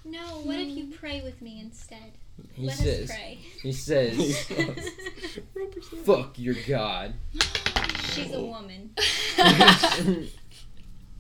No, 0.09 0.41
what 0.45 0.57
if 0.59 0.69
you 0.69 0.87
hmm. 0.87 0.93
pray 0.93 1.21
with 1.23 1.43
me 1.43 1.61
instead? 1.61 2.13
He 2.55 2.67
Let 2.67 2.77
says 2.77 3.11
us 3.11 3.17
pray. 3.17 3.39
he 3.63 3.73
says, 3.73 4.47
"Fuck 6.05 6.39
your 6.39 6.55
god." 6.67 7.15
She's 8.13 8.33
a 8.33 8.41
woman. 8.41 8.91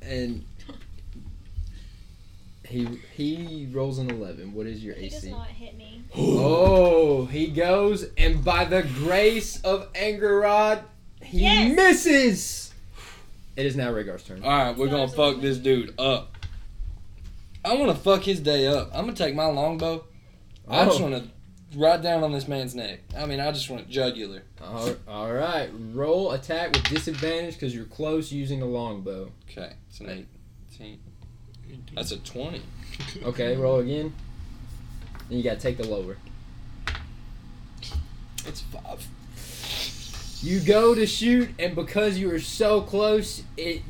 and 0.02 0.44
he 2.66 2.86
he 3.14 3.68
rolls 3.72 3.98
an 3.98 4.10
eleven. 4.10 4.54
What 4.54 4.66
is 4.66 4.82
your 4.84 4.94
He 4.94 5.08
does 5.08 5.24
not 5.24 5.48
hit 5.48 5.76
me. 5.76 6.02
Oh, 6.16 7.26
he 7.26 7.48
goes, 7.48 8.06
and 8.16 8.44
by 8.44 8.64
the 8.64 8.82
grace 8.82 9.60
of 9.62 9.92
Angerod, 9.92 10.82
he 11.22 11.40
Yes. 11.40 11.74
misses. 11.76 12.72
It 13.56 13.66
is 13.66 13.76
now 13.76 13.90
Rhaegar's 13.90 14.22
turn. 14.22 14.42
All 14.44 14.50
right, 14.50 14.76
we're 14.76 14.88
gonna 14.88 15.08
fuck 15.08 15.40
this 15.40 15.58
dude 15.58 15.94
up. 15.98 16.37
I 17.68 17.74
want 17.74 17.94
to 17.94 18.02
fuck 18.02 18.22
his 18.22 18.40
day 18.40 18.66
up. 18.66 18.88
I'm 18.94 19.04
gonna 19.04 19.12
take 19.16 19.34
my 19.34 19.44
longbow. 19.44 20.04
I 20.66 20.86
just 20.86 21.00
Oh. 21.00 21.08
want 21.10 21.22
to 21.22 21.78
ride 21.78 22.02
down 22.02 22.24
on 22.24 22.32
this 22.32 22.48
man's 22.48 22.74
neck. 22.74 23.00
I 23.14 23.26
mean, 23.26 23.40
I 23.40 23.52
just 23.52 23.68
want 23.68 23.88
jugular. 23.90 24.42
All, 24.62 24.94
all 25.06 25.32
right, 25.32 25.68
roll 25.92 26.32
attack 26.32 26.72
with 26.72 26.84
disadvantage 26.84 27.54
because 27.54 27.74
you're 27.74 27.84
close 27.84 28.32
using 28.32 28.62
a 28.62 28.66
longbow. 28.66 29.32
Okay, 29.50 29.72
it's 29.90 30.00
an 30.00 30.26
18. 30.74 30.98
That's 31.94 32.10
a 32.12 32.16
20. 32.18 32.62
Okay, 33.22 33.54
roll 33.56 33.80
again. 33.80 34.14
Then 35.28 35.36
you 35.38 35.44
gotta 35.44 35.60
take 35.60 35.76
the 35.76 35.86
lower. 35.86 36.16
It's 38.46 38.62
five. 38.62 39.06
You 40.42 40.60
go 40.60 40.94
to 40.94 41.04
shoot, 41.06 41.50
and 41.58 41.74
because 41.74 42.16
you 42.16 42.30
are 42.30 42.40
so 42.40 42.80
close, 42.80 43.42
it 43.58 43.82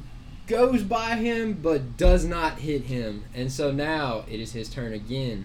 goes 0.49 0.83
by 0.83 1.15
him 1.15 1.53
but 1.63 1.97
does 1.97 2.25
not 2.25 2.59
hit 2.59 2.83
him. 2.85 3.25
And 3.35 3.53
so 3.53 3.71
now 3.71 4.25
it 4.29 4.41
is 4.41 4.53
his 4.53 4.69
turn 4.69 4.93
again, 4.93 5.45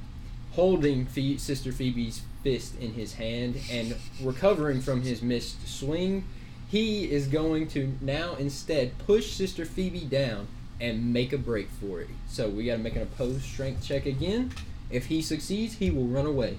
holding 0.54 1.06
Phe- 1.06 1.38
Sister 1.38 1.72
Phoebe's 1.72 2.22
fist 2.43 2.80
in 2.80 2.93
his 2.93 3.14
hand 3.14 3.58
and 3.70 3.95
recovering 4.22 4.82
from 4.82 5.01
his 5.01 5.22
missed 5.22 5.68
swing. 5.68 6.26
He 6.68 7.12
is 7.12 7.28
going 7.28 7.68
to 7.70 7.93
now 8.01 8.36
instead 8.36 8.97
push 8.99 9.34
Sister 9.34 9.66
Phoebe 9.66 10.06
down 10.06 10.47
and 10.82 11.14
make 11.14 11.32
a 11.32 11.38
break 11.38 11.70
for 11.70 12.01
it. 12.01 12.10
So 12.28 12.49
we 12.49 12.66
got 12.66 12.74
to 12.74 12.80
make 12.80 12.95
an 12.95 13.04
opposed 13.04 13.43
strength 13.43 13.86
check 13.86 14.06
again. 14.06 14.51
If 14.89 15.06
he 15.06 15.22
succeeds, 15.22 15.76
he 15.76 15.91
will 15.91 16.08
run 16.08 16.26
away. 16.26 16.58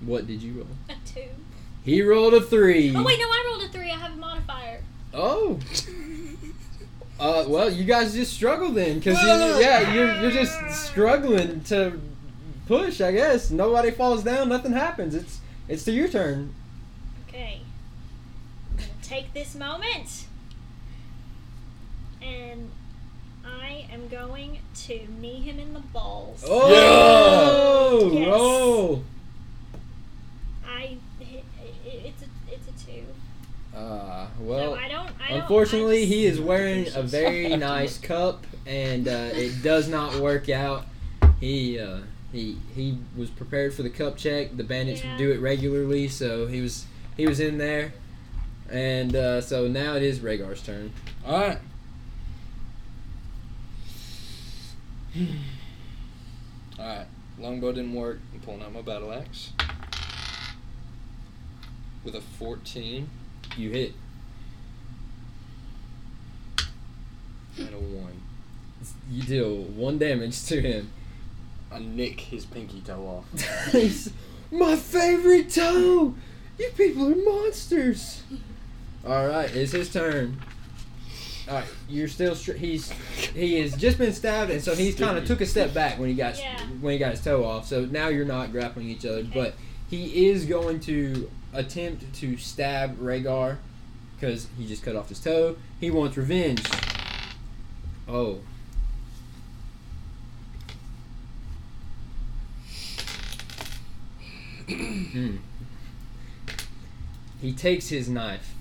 What 0.00 0.26
did 0.26 0.42
you 0.42 0.54
roll? 0.54 0.66
A 0.88 0.94
two. 1.06 1.28
He 1.88 2.02
rolled 2.02 2.34
a 2.34 2.40
three. 2.40 2.94
Oh 2.94 3.02
wait, 3.02 3.18
no, 3.18 3.24
I 3.26 3.44
rolled 3.48 3.62
a 3.62 3.68
three. 3.68 3.90
I 3.90 3.96
have 3.96 4.12
a 4.12 4.16
modifier. 4.16 4.82
Oh. 5.14 5.58
Uh, 7.20 7.44
well, 7.48 7.68
you 7.68 7.82
guys 7.82 8.14
just 8.14 8.32
struggle 8.32 8.70
then, 8.70 8.94
because 9.00 9.16
Whoa. 9.18 9.58
yeah, 9.58 9.92
you're 9.92 10.22
you're 10.22 10.30
just 10.30 10.54
struggling 10.86 11.60
to 11.62 12.00
push. 12.68 13.00
I 13.00 13.10
guess 13.10 13.50
nobody 13.50 13.90
falls 13.90 14.22
down, 14.22 14.48
nothing 14.48 14.70
happens. 14.70 15.16
It's 15.16 15.40
it's 15.66 15.84
to 15.86 15.92
your 15.92 16.06
turn. 16.06 16.54
Okay. 17.28 17.60
I'm 18.70 18.76
gonna 18.76 18.88
take 19.02 19.34
this 19.34 19.56
moment. 19.56 20.26
And 22.22 22.70
I 23.44 23.86
am 23.92 24.06
going 24.06 24.60
to 24.86 25.00
knee 25.20 25.40
him 25.40 25.58
in 25.58 25.72
the 25.74 25.80
balls. 25.80 26.44
Oh, 26.46 28.10
Yes. 28.12 28.28
roll. 28.28 29.02
I 30.64 30.98
hit, 31.18 31.42
it, 31.60 31.74
it's 31.84 32.22
a 32.22 32.26
it's 32.48 32.68
a 32.68 32.86
two. 32.86 33.02
Uh, 33.78 34.26
so 34.38 34.44
well, 34.44 34.74
I 34.74 34.88
don't. 34.88 35.08
I 35.20 35.28
don't 35.28 35.40
unfortunately, 35.42 36.02
I 36.02 36.06
he 36.06 36.26
is 36.26 36.40
wearing 36.40 36.88
a 36.94 37.02
very 37.04 37.56
nice 37.56 37.96
cup, 37.98 38.44
and 38.66 39.06
uh, 39.06 39.30
it 39.32 39.62
does 39.62 39.88
not 39.88 40.16
work 40.16 40.48
out. 40.48 40.84
He 41.38 41.78
uh, 41.78 42.00
he 42.32 42.58
he 42.74 42.98
was 43.16 43.30
prepared 43.30 43.72
for 43.72 43.84
the 43.84 43.90
cup 43.90 44.16
check. 44.16 44.56
The 44.56 44.64
bandits 44.64 45.04
Yeah. 45.04 45.16
do 45.16 45.30
it 45.30 45.38
regularly, 45.40 46.08
so 46.08 46.48
he 46.48 46.60
was 46.60 46.86
he 47.16 47.26
was 47.26 47.38
in 47.38 47.58
there, 47.58 47.92
and 48.68 49.14
uh, 49.14 49.40
so 49.40 49.68
now 49.68 49.94
it 49.94 50.02
is 50.02 50.18
Rhaegar's 50.18 50.62
turn. 50.62 50.92
All 51.24 51.38
right. 51.38 51.58
All 56.80 56.86
right. 56.86 57.06
Longbow 57.38 57.72
didn't 57.72 57.94
work. 57.94 58.18
I'm 58.34 58.40
pulling 58.40 58.62
out 58.62 58.72
my 58.72 58.82
battle 58.82 59.12
axe 59.12 59.52
with 62.04 62.16
a 62.16 62.20
14 62.20 63.08
You 63.58 63.70
hit. 63.70 63.92
and 67.58 67.74
a 67.74 67.78
one. 67.78 68.22
You 69.10 69.22
deal 69.24 69.56
one 69.56 69.98
damage 69.98 70.44
to 70.46 70.60
him. 70.60 70.90
I 71.72 71.80
nick 71.80 72.20
his 72.20 72.46
pinky 72.46 72.80
toe 72.80 73.24
off. 73.34 73.72
My 74.52 74.76
favorite 74.76 75.50
toe. 75.50 76.14
You 76.58 76.70
people 76.76 77.08
are 77.12 77.16
monsters. 77.16 78.22
All 79.06 79.26
right, 79.26 79.54
it's 79.54 79.72
his 79.72 79.92
turn. 79.92 80.40
All 81.48 81.54
right, 81.56 81.64
you're 81.88 82.08
still 82.08 82.34
str- 82.34 82.52
he's 82.52 82.90
he 83.34 83.58
has 83.60 83.74
just 83.76 83.98
been 83.98 84.12
stabbed, 84.12 84.50
and 84.50 84.62
so 84.62 84.74
he's 84.74 84.94
kind 84.94 85.18
of 85.18 85.24
took 85.26 85.40
a 85.40 85.46
step 85.46 85.74
back 85.74 85.98
when 85.98 86.08
he 86.08 86.14
got 86.14 86.38
Yeah. 86.38 86.58
when 86.80 86.92
he 86.92 86.98
got 86.98 87.10
his 87.12 87.22
toe 87.24 87.44
off. 87.44 87.66
So 87.66 87.84
now 87.86 88.08
you're 88.08 88.24
not 88.26 88.52
grappling 88.52 88.88
each 88.88 89.04
other, 89.04 89.24
but 89.24 89.54
he 89.88 90.28
is 90.28 90.44
going 90.46 90.80
to 90.80 91.30
attempt 91.58 92.14
to 92.14 92.36
stab 92.36 92.98
Rhaegar 92.98 93.56
because 94.14 94.46
he 94.56 94.66
just 94.66 94.84
cut 94.84 94.94
off 94.94 95.08
his 95.08 95.18
toe. 95.18 95.56
He 95.80 95.90
wants 95.90 96.16
revenge. 96.16 96.62
Oh. 98.06 98.38
Hmm. 104.68 105.36
He 107.40 107.52
takes 107.52 107.88
his 107.88 108.08
knife 108.08 108.54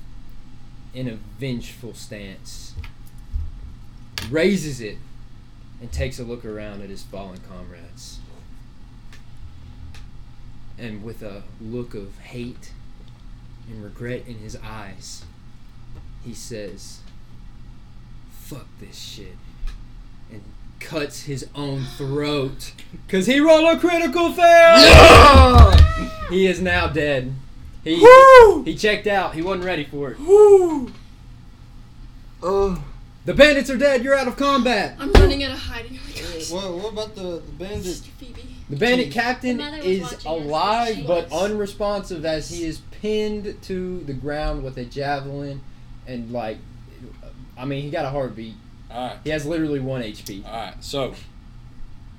in 0.93 1.07
a 1.07 1.17
vengeful 1.39 1.93
stance, 1.93 2.73
raises 4.29 4.81
it, 4.81 4.97
and 5.81 5.91
takes 5.91 6.17
a 6.17 6.23
look 6.23 6.45
around 6.45 6.81
at 6.81 6.89
his 6.89 7.03
fallen 7.03 7.39
comrades. 7.47 8.19
And 10.79 11.03
with 11.03 11.21
a 11.21 11.43
look 11.59 11.93
of 11.93 12.17
hate 12.19 12.71
and 13.69 13.83
regret 13.83 14.23
in 14.27 14.35
his 14.35 14.57
eyes, 14.63 15.23
he 16.23 16.33
says, 16.33 16.99
Fuck 18.31 18.67
this 18.79 18.97
shit. 18.97 19.35
And 20.31 20.41
cuts 20.79 21.23
his 21.23 21.47
own 21.55 21.83
throat. 21.97 22.73
Because 23.05 23.25
he 23.25 23.39
rolled 23.39 23.77
a 23.77 23.79
critical 23.79 24.33
fail! 24.33 25.71
He 26.29 26.45
is 26.45 26.61
now 26.61 26.87
dead. 26.87 27.33
He, 27.85 28.01
Woo! 28.01 28.63
he 28.63 28.75
checked 28.75 29.07
out. 29.07 29.33
He 29.33 29.41
wasn't 29.41 29.63
ready 29.63 29.85
for 29.85 30.11
it. 30.11 30.19
Woo! 30.19 30.91
Oh. 32.43 32.83
The 33.25 33.33
bandits 33.33 33.69
are 33.69 33.77
dead. 33.77 34.03
You're 34.03 34.15
out 34.15 34.27
of 34.27 34.35
combat. 34.35 34.95
I'm 34.99 35.11
running 35.13 35.43
out 35.43 35.51
of 35.51 35.59
hiding. 35.59 35.97
Oh 35.97 36.05
my 36.05 36.21
gosh. 36.21 36.51
What, 36.51 36.73
what 36.73 36.93
about 36.93 37.15
the, 37.15 37.41
the 37.45 37.51
bandit? 37.57 37.83
Sister 37.85 38.09
Phoebe. 38.19 38.46
The 38.69 38.75
bandit 38.75 39.11
captain 39.11 39.57
The 39.57 39.83
is 39.87 40.25
alive 40.25 41.05
but 41.07 41.31
unresponsive 41.31 42.25
as 42.25 42.49
he 42.49 42.65
is 42.65 42.79
pinned 42.91 43.61
to 43.63 43.99
the 44.01 44.13
ground 44.13 44.63
with 44.63 44.77
a 44.77 44.83
javelin 44.85 45.61
and 46.05 46.31
like 46.31 46.57
I 47.57 47.65
mean 47.65 47.83
he 47.83 47.89
got 47.89 48.05
a 48.05 48.09
heartbeat. 48.09 48.55
All 48.91 49.07
right. 49.09 49.17
He 49.23 49.29
has 49.31 49.45
literally 49.45 49.79
one 49.79 50.01
HP. 50.01 50.45
All 50.45 50.51
right. 50.51 50.73
So 50.83 51.13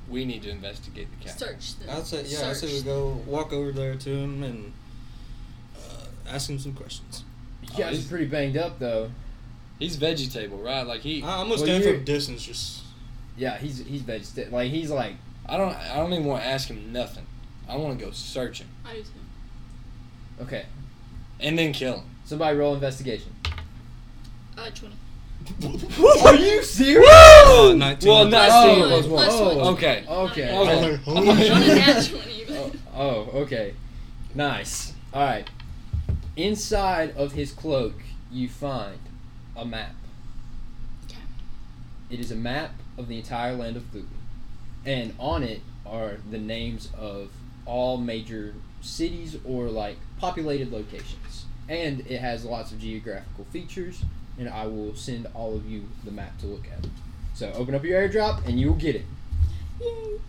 we 0.09 0.25
need 0.25 0.43
to 0.45 0.51
investigate 0.51 1.09
the 1.19 1.25
captain. 1.29 1.49
Search 1.49 1.79
the. 1.81 1.93
I'd 1.93 2.07
say 2.07 2.23
yeah. 2.27 2.49
I'd 2.51 2.57
say 2.57 2.67
we 2.67 2.73
search. 2.75 2.85
go 2.85 3.09
walk 3.27 3.53
over 3.53 3.71
there 3.73 3.95
to 3.95 4.11
him 4.11 4.43
and 4.43 4.73
uh, 5.77 6.05
ask 6.31 6.49
him 6.49 6.59
some 6.59 6.73
questions. 6.73 7.25
You 7.63 7.85
guys 7.85 8.05
are 8.05 8.09
pretty 8.09 8.25
banged 8.27 8.57
up 8.57 8.79
though. 8.79 9.11
He's 9.79 9.97
vegetable, 9.97 10.59
right? 10.59 10.83
Like 10.87 11.03
he. 11.03 11.23
I, 11.23 11.27
I'm 11.41 11.49
gonna 11.49 11.51
Well, 11.51 11.59
stand 11.59 11.85
you're- 11.85 11.97
from 11.97 12.05
distance. 12.05 12.43
Just 12.43 12.83
Yeah, 13.37 13.59
he's 13.59 13.79
he's 13.87 14.03
vegeta- 14.03 14.51
like 14.51 14.71
he's 14.71 14.91
like 14.91 15.15
I 15.49 15.57
don't. 15.57 15.75
I 15.75 15.97
don't 15.97 16.13
even 16.13 16.27
want 16.27 16.43
to 16.43 16.49
ask 16.49 16.69
him 16.69 16.93
nothing. 16.93 17.25
I 17.69 17.77
want 17.77 17.99
to 17.99 18.05
go 18.05 18.11
search 18.13 18.61
him 18.61 18.69
I 18.85 18.95
do 18.97 19.03
too. 19.03 20.43
okay. 20.43 20.65
and 21.41 21.59
then 21.59 21.73
kill 21.73 21.97
him. 21.99 22.05
Somebody 22.25 22.57
roll 22.57 22.75
investigation. 22.75 23.35
Uh, 24.57 24.71
20. 24.71 24.95
Are 26.27 26.35
you 26.35 26.63
serious? 26.63 27.09
Uh, 27.09 27.75
19. 27.77 28.09
Well, 28.09 28.29
Plus 28.29 28.51
19 28.51 28.81
one, 28.81 28.89
plus 28.89 29.07
one. 29.07 29.25
plus 29.25 29.35
Oh, 29.41 29.57
one. 29.59 29.67
Okay. 29.75 30.05
Okay. 30.09 30.57
Okay. 30.59 31.01
Not 31.07 31.17
a 31.17 31.75
nat 31.77 32.03
20. 32.11 32.45
but- 32.49 32.77
Oh, 32.95 33.29
oh, 33.33 33.39
okay. 33.43 33.75
Nice. 34.35 34.93
All 35.15 35.23
right. 35.23 35.49
Inside 36.37 37.15
of 37.17 37.33
his 37.33 37.53
cloak, 37.53 37.95
you 38.33 38.49
find 38.49 38.99
a 39.57 39.65
map. 39.65 39.95
Okay. 41.05 41.19
It 42.11 42.19
is 42.21 42.31
a 42.33 42.37
map 42.37 42.73
of 42.99 43.09
the 43.09 43.17
entire 43.19 43.55
land 43.55 43.77
of 43.77 43.85
Thuken. 43.85 44.09
And 44.89 45.13
on 45.19 45.43
it 45.43 45.61
are 45.85 46.17
the 46.31 46.39
names 46.39 46.89
of 46.99 47.29
all 47.67 47.99
major 47.99 48.55
cities 48.81 49.37
or 49.45 49.67
like 49.67 49.99
populated 50.19 50.73
locations. 50.73 51.45
And 51.69 52.01
it 52.07 52.23
has 52.23 52.47
lots 52.47 52.73
of 52.73 52.81
geographical 52.81 53.45
features, 53.53 54.03
and 54.39 54.49
I 54.49 54.67
will 54.67 54.95
send 54.95 55.27
all 55.35 55.55
of 55.55 55.69
you 55.69 55.85
the 56.07 56.11
map 56.11 56.39
to 56.39 56.47
look 56.47 56.65
at. 56.73 56.87
So 57.35 57.53
open 57.53 57.75
up 57.75 57.85
your 57.85 58.01
airdrop 58.01 58.47
and 58.47 58.59
you'll 58.59 58.77
get 58.77 58.97
it. 58.97 59.05
Yay. 59.79 60.21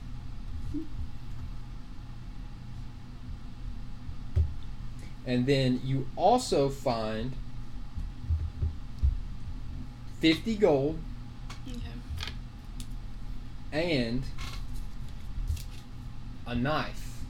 And 5.26 5.46
then 5.46 5.80
you 5.86 6.08
also 6.18 6.68
find 6.68 7.32
50 10.20 10.56
gold 10.58 11.00
Okay. 11.66 11.80
and 13.72 14.24
a 16.50 16.56
knife 16.56 17.26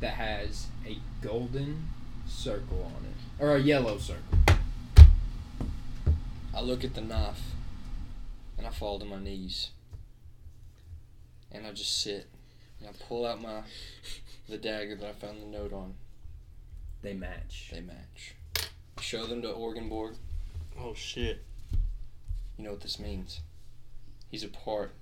that 0.00 0.14
has 0.14 0.66
a 0.84 0.98
golden 1.22 1.88
circle 2.26 2.82
on 2.84 3.04
it. 3.04 3.42
Or 3.42 3.54
a 3.54 3.60
yellow 3.60 3.96
circle. 3.98 4.38
I 6.52 6.60
look 6.60 6.82
at 6.82 6.94
the 6.94 7.00
knife 7.00 7.40
and 8.58 8.66
I 8.66 8.70
fall 8.70 8.98
to 8.98 9.04
my 9.04 9.20
knees. 9.20 9.70
And 11.52 11.64
I 11.64 11.70
just 11.70 12.02
sit 12.02 12.28
and 12.80 12.88
I 12.88 12.92
pull 13.06 13.24
out 13.24 13.40
my 13.40 13.62
the 14.48 14.58
dagger 14.58 14.96
that 14.96 15.08
I 15.08 15.12
found 15.12 15.40
the 15.40 15.46
note 15.46 15.72
on. 15.72 15.94
They 17.02 17.14
match. 17.14 17.70
They 17.72 17.80
match. 17.80 18.34
I 18.98 19.00
show 19.00 19.26
them 19.26 19.42
to 19.42 19.48
Orgenborg. 19.48 20.16
oh 20.76 20.94
shit. 20.94 21.44
You 22.58 22.64
know 22.64 22.72
what 22.72 22.80
this 22.80 22.98
means? 22.98 23.42
He's 24.28 24.42
a 24.42 24.48
part 24.48 24.92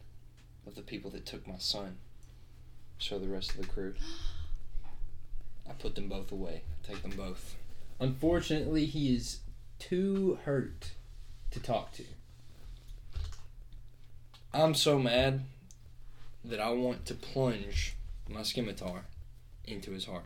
of 0.66 0.74
the 0.74 0.82
people 0.82 1.10
that 1.12 1.24
took 1.24 1.48
my 1.48 1.58
son. 1.58 1.96
Show 2.98 3.18
the 3.18 3.28
rest 3.28 3.50
of 3.52 3.58
the 3.58 3.66
crew. 3.66 3.94
I 5.68 5.72
put 5.72 5.94
them 5.94 6.08
both 6.08 6.32
away. 6.32 6.62
Take 6.82 7.02
them 7.02 7.12
both. 7.16 7.56
Unfortunately, 8.00 8.86
he 8.86 9.14
is 9.14 9.40
too 9.78 10.38
hurt 10.44 10.92
to 11.50 11.60
talk 11.60 11.92
to. 11.92 12.04
I'm 14.52 14.74
so 14.74 14.98
mad 14.98 15.42
that 16.44 16.60
I 16.60 16.70
want 16.70 17.06
to 17.06 17.14
plunge 17.14 17.94
my 18.28 18.42
scimitar 18.42 19.04
into 19.64 19.92
his 19.92 20.06
heart. 20.06 20.24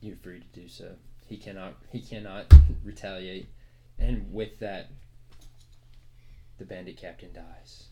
You're 0.00 0.16
free 0.16 0.40
to 0.40 0.60
do 0.60 0.68
so. 0.68 0.92
He 1.26 1.36
cannot. 1.36 1.74
He 1.92 2.00
cannot 2.00 2.52
retaliate. 2.84 3.48
And 3.98 4.32
with 4.32 4.58
that, 4.60 4.88
the 6.58 6.64
bandit 6.64 6.96
captain 6.96 7.32
dies. 7.32 7.84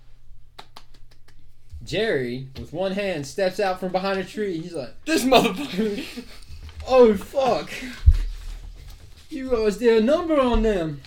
Jerry, 1.85 2.49
with 2.59 2.73
one 2.73 2.93
hand, 2.93 3.27
steps 3.27 3.61
out 3.61 3.79
from 3.81 3.93
behind 3.93 4.19
a 4.19 4.25
tree. 4.25 4.59
He's 4.61 4.75
like, 4.75 4.95
This 5.05 5.25
motherfucker! 5.25 6.25
"Oh 6.89 7.15
fuck! 7.15 7.71
You 9.31 9.51
guys 9.51 9.77
did 9.77 10.03
a 10.03 10.05
number 10.05 10.41
on 10.41 10.63
them. 10.63 11.01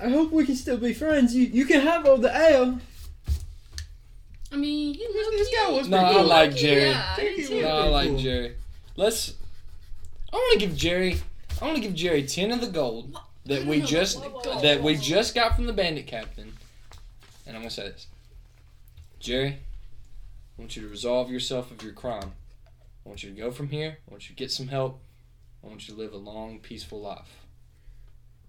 I 0.00 0.08
hope 0.08 0.32
we 0.32 0.44
can 0.46 0.56
still 0.56 0.78
be 0.78 0.92
friends. 0.94 1.34
You 1.34 1.44
you 1.46 1.64
can 1.64 1.80
have 1.82 2.06
all 2.06 2.18
the 2.18 2.34
ale. 2.34 2.78
I 4.50 4.56
mean, 4.56 4.94
he 4.94 5.06
looked 5.08 5.36
this 5.38 5.48
guy 5.54 5.70
was 5.70 5.88
No, 5.88 5.98
pretty 5.98 6.14
I 6.14 6.18
cool. 6.18 6.26
like 6.26 6.54
Jerry. 6.56 6.90
Yeah, 6.90 7.14
I 7.16 7.20
did 7.20 7.48
Jerry. 7.48 7.62
No, 7.62 7.68
I 7.68 7.88
like 7.88 8.08
cool. 8.08 8.18
Jerry. 8.18 8.54
Let's. 8.96 9.34
I 10.32 10.36
want 10.36 10.60
to 10.60 10.66
give 10.66 10.76
Jerry. 10.76 11.16
I 11.60 11.64
want 11.64 11.76
to 11.76 11.82
give 11.82 11.94
Jerry 11.94 12.22
ten 12.24 12.50
of 12.52 12.60
the 12.60 12.66
gold 12.66 13.16
that 13.46 13.64
we 13.64 13.80
just 13.94 14.20
that 14.62 14.82
we 14.82 14.96
just 14.96 15.34
got 15.34 15.54
from 15.56 15.66
the 15.66 15.72
bandit 15.72 16.06
captain. 16.06 16.52
And 17.46 17.56
I'm 17.56 17.62
gonna 17.62 17.70
say 17.70 17.88
this, 17.88 18.06
Jerry. 19.22 19.58
I 20.58 20.60
want 20.60 20.76
you 20.76 20.82
to 20.82 20.88
resolve 20.88 21.30
yourself 21.30 21.70
of 21.70 21.82
your 21.82 21.92
crime. 21.92 22.32
I 23.06 23.08
want 23.08 23.22
you 23.22 23.30
to 23.30 23.36
go 23.40 23.50
from 23.52 23.68
here. 23.68 23.98
I 24.06 24.10
want 24.10 24.28
you 24.28 24.34
to 24.34 24.38
get 24.38 24.50
some 24.50 24.68
help. 24.68 25.00
I 25.64 25.68
want 25.68 25.88
you 25.88 25.94
to 25.94 26.00
live 26.00 26.12
a 26.12 26.16
long, 26.18 26.58
peaceful 26.58 27.00
life. 27.00 27.30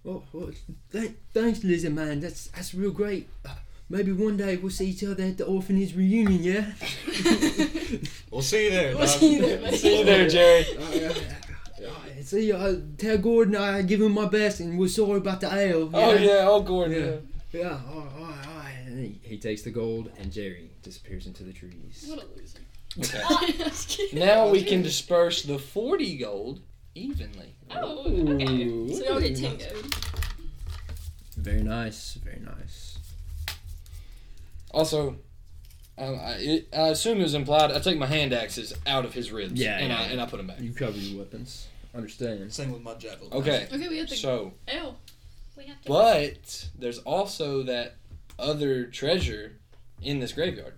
Well, 0.04 0.24
well 0.34 0.50
th- 0.92 1.12
thanks, 1.34 1.64
Lizard 1.64 1.94
Man. 1.94 2.20
That's 2.20 2.48
that's 2.48 2.74
real 2.74 2.92
great. 2.92 3.30
Uh, 3.46 3.56
maybe 3.88 4.12
one 4.12 4.36
day 4.36 4.58
we'll 4.58 4.72
see 4.72 4.88
each 4.88 5.04
other 5.04 5.24
at 5.24 5.38
the 5.38 5.46
orphanage 5.46 5.96
reunion. 5.96 6.44
Yeah. 6.44 6.66
We'll 8.32 8.42
see 8.42 8.66
you 8.66 8.72
there. 8.72 8.98
We'll 8.98 9.06
see 9.06 9.36
you 9.36 9.42
there, 9.42 9.60
buddy. 9.60 9.78
See 9.78 10.00
you 10.00 10.06
there, 10.06 10.28
Jerry. 10.28 10.66
Uh, 11.84 12.22
See, 12.24 12.54
uh, 12.54 12.76
tell 12.98 13.18
Gordon 13.18 13.58
I 13.58 13.82
give 13.82 14.00
him 14.00 14.14
my 14.14 14.26
best, 14.26 14.62
and 14.62 14.80
we're 14.80 14.88
sorry 14.88 15.18
about 15.18 15.42
the 15.42 15.54
ale. 15.54 15.90
Oh 15.94 16.14
yeah, 16.14 16.46
oh 16.48 16.62
Gordon. 16.62 16.98
Yeah. 16.98 17.06
Yeah. 17.06 17.18
Yeah, 17.54 17.80
all 17.88 18.00
right, 18.00 18.12
all 18.18 18.24
right, 18.24 18.24
all 18.24 18.26
right. 18.26 18.38
And 18.43 18.43
he, 19.04 19.20
he 19.24 19.38
takes 19.38 19.62
the 19.62 19.72
gold, 19.72 20.12
and 20.18 20.32
Jerry 20.32 20.70
disappears 20.82 21.28
into 21.28 21.44
the 21.44 21.54
trees. 21.54 22.06
What 22.08 22.24
a 22.24 22.28
loser. 22.40 22.60
Okay. 23.00 24.14
Now 24.14 24.50
we 24.50 24.64
can 24.70 24.82
disperse 24.84 25.44
the 25.44 25.58
forty 25.60 26.18
gold 26.18 26.62
evenly. 26.96 27.56
Oh, 27.72 28.06
okay. 28.06 28.64
Ooh. 28.66 28.94
So 28.94 29.04
y'all 29.04 29.20
get 29.20 29.36
10 29.36 29.58
gold. 29.58 29.96
Very 31.38 31.64
nice, 31.64 32.14
very 32.24 32.40
nice. 32.40 33.00
Also, 34.72 35.18
um, 35.98 36.20
I, 36.20 36.32
it, 36.40 36.68
I 36.74 36.90
assume 36.90 37.20
it 37.20 37.24
was 37.24 37.34
implied. 37.34 37.72
I 37.72 37.80
take 37.80 37.98
my 37.98 38.06
hand 38.06 38.34
axes 38.34 38.74
out 38.86 39.06
of 39.06 39.14
his 39.14 39.32
ribs. 39.32 39.60
Yeah, 39.60 39.78
and 39.80 39.90
yeah, 39.90 40.00
I 40.00 40.02
yeah. 40.06 40.12
and 40.12 40.22
I 40.22 40.26
put 40.28 40.38
them 40.38 40.48
back. 40.48 40.60
You 40.60 40.74
cover 40.74 40.98
your 40.98 41.20
weapons. 41.20 41.68
Understand? 41.96 42.52
Same 42.52 42.72
with 42.72 42.82
my 42.82 42.96
javelin. 42.96 43.32
Okay, 43.34 43.68
Okay, 43.72 43.88
we 43.88 43.98
have 44.00 44.08
to. 44.10 44.16
so 44.16 44.54
L. 44.68 44.98
We 45.56 45.66
have 45.66 45.80
to. 45.82 45.88
but 45.88 46.68
there's 46.78 46.98
also 47.00 47.62
that 47.64 47.96
other 48.40 48.86
treasure 48.86 49.58
in 50.02 50.20
this 50.20 50.34
graveyard, 50.34 50.74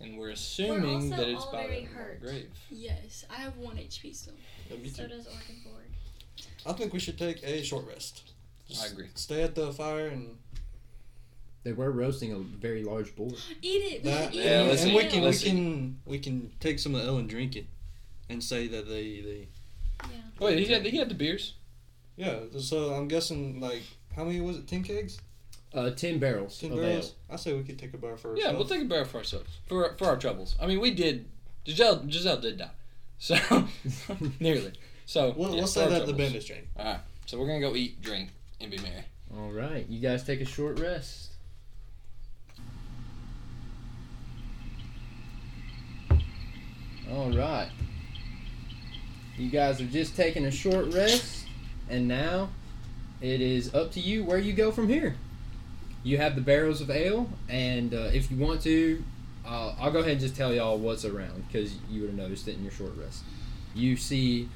and 0.00 0.18
we're 0.18 0.30
assuming 0.30 1.12
also 1.12 1.16
that 1.16 1.28
it's 1.28 1.44
by 1.46 1.66
very 1.66 1.88
the 2.20 2.26
grave. 2.26 2.50
Yes, 2.70 3.24
I 3.30 3.36
have 3.36 3.56
1 3.56 3.76
HP 3.76 4.14
still. 4.14 4.34
Yeah, 4.70 4.76
me 4.78 4.88
So 4.88 5.06
does 5.06 5.26
Orgenborg. 5.26 5.84
I 6.66 6.72
think 6.72 6.92
we 6.92 6.98
should 6.98 7.18
take 7.18 7.42
a 7.44 7.62
short 7.62 7.86
rest. 7.86 8.32
I 8.82 8.86
agree. 8.86 9.06
Stay 9.14 9.42
at 9.42 9.54
the 9.54 9.72
fire 9.72 10.08
and 10.08 10.36
They 11.62 11.72
were 11.72 11.90
roasting 11.92 12.32
a 12.32 12.38
very 12.38 12.82
large 12.82 13.14
boar. 13.16 13.30
Eat 13.62 13.68
it. 13.94 14.04
We 14.04 14.10
that. 14.10 14.24
should 14.32 14.34
eat 14.40 14.44
Yeah, 14.44 14.62
it. 14.62 14.68
let's 14.68 14.82
and 14.82 14.90
eat. 14.92 14.96
we 14.96 15.04
can 15.06 15.20
we 15.20 15.26
Let's 15.26 15.42
eat. 15.44 15.48
can 15.50 16.00
we 16.06 16.18
can 16.18 16.50
take 16.60 16.78
some 16.78 16.94
of 16.94 17.02
the 17.02 17.06
ale 17.08 17.18
and 17.18 17.28
drink 17.28 17.54
it, 17.56 17.66
and 18.28 18.42
say 18.42 18.66
that 18.68 18.88
they 18.88 19.20
they 19.20 19.48
Yeah. 20.02 20.16
Wait, 20.40 20.58
he 20.58 20.72
had 20.72 20.84
he 20.84 20.96
had 20.96 21.08
the 21.08 21.14
beers. 21.14 21.54
yeah. 22.16 22.40
So 22.58 22.92
I'm 22.94 23.06
guessing 23.08 23.60
like 23.60 23.82
how 24.16 24.24
many 24.24 24.40
was 24.40 24.56
it? 24.58 24.66
Ten 24.66 24.82
kegs? 24.82 25.18
Uh, 25.76 25.90
ten 25.90 26.18
barrels 26.18 26.58
Ten 26.58 26.72
of 26.72 26.78
barrels? 26.78 27.12
I 27.30 27.36
say 27.36 27.52
we 27.52 27.62
could 27.62 27.78
take 27.78 27.92
a 27.92 27.98
barrel 27.98 28.16
for 28.16 28.30
ourselves. 28.30 28.50
Yeah, 28.50 28.56
we'll 28.56 28.66
take 28.66 28.80
a 28.80 28.86
barrel 28.86 29.04
for 29.04 29.18
ourselves 29.18 29.58
for 29.66 29.94
for 29.98 30.06
our 30.06 30.16
troubles. 30.16 30.56
I 30.58 30.66
mean, 30.66 30.80
we 30.80 30.90
did. 30.92 31.26
Giselle 31.66 32.02
Giselle 32.08 32.38
did 32.40 32.56
die, 32.58 32.70
so 33.18 33.36
nearly. 34.40 34.72
So 35.04 35.34
We'll, 35.36 35.50
yeah, 35.50 35.56
we'll 35.56 35.66
say 35.66 35.88
that 35.88 36.06
the 36.06 36.14
bend 36.14 36.34
is 36.34 36.46
drink. 36.46 36.66
All 36.78 36.84
right, 36.84 37.00
so 37.26 37.38
we're 37.38 37.46
gonna 37.46 37.60
go 37.60 37.76
eat, 37.76 38.00
drink, 38.00 38.30
and 38.60 38.70
be 38.70 38.78
merry. 38.78 39.04
All 39.36 39.50
right, 39.52 39.86
you 39.88 40.00
guys 40.00 40.24
take 40.24 40.40
a 40.40 40.44
short 40.46 40.80
rest. 40.80 41.32
All 47.10 47.30
right. 47.30 47.68
You 49.36 49.50
guys 49.50 49.80
are 49.80 49.86
just 49.86 50.16
taking 50.16 50.46
a 50.46 50.50
short 50.50 50.92
rest, 50.94 51.46
and 51.90 52.08
now 52.08 52.48
it 53.20 53.40
is 53.40 53.74
up 53.74 53.92
to 53.92 54.00
you 54.00 54.24
where 54.24 54.38
you 54.38 54.52
go 54.54 54.72
from 54.72 54.88
here. 54.88 55.16
You 56.06 56.18
have 56.18 56.36
the 56.36 56.40
barrels 56.40 56.80
of 56.80 56.88
ale, 56.88 57.28
and 57.48 57.92
uh, 57.92 58.10
if 58.14 58.30
you 58.30 58.36
want 58.36 58.60
to, 58.60 59.02
uh, 59.44 59.74
I'll 59.76 59.90
go 59.90 59.98
ahead 59.98 60.12
and 60.12 60.20
just 60.20 60.36
tell 60.36 60.54
y'all 60.54 60.78
what's 60.78 61.04
around 61.04 61.48
because 61.48 61.74
you 61.90 62.02
would 62.02 62.10
have 62.10 62.16
noticed 62.16 62.46
it 62.46 62.54
in 62.54 62.62
your 62.62 62.70
short 62.70 62.92
rest. 62.96 63.24
You 63.74 63.96
see 63.96 64.48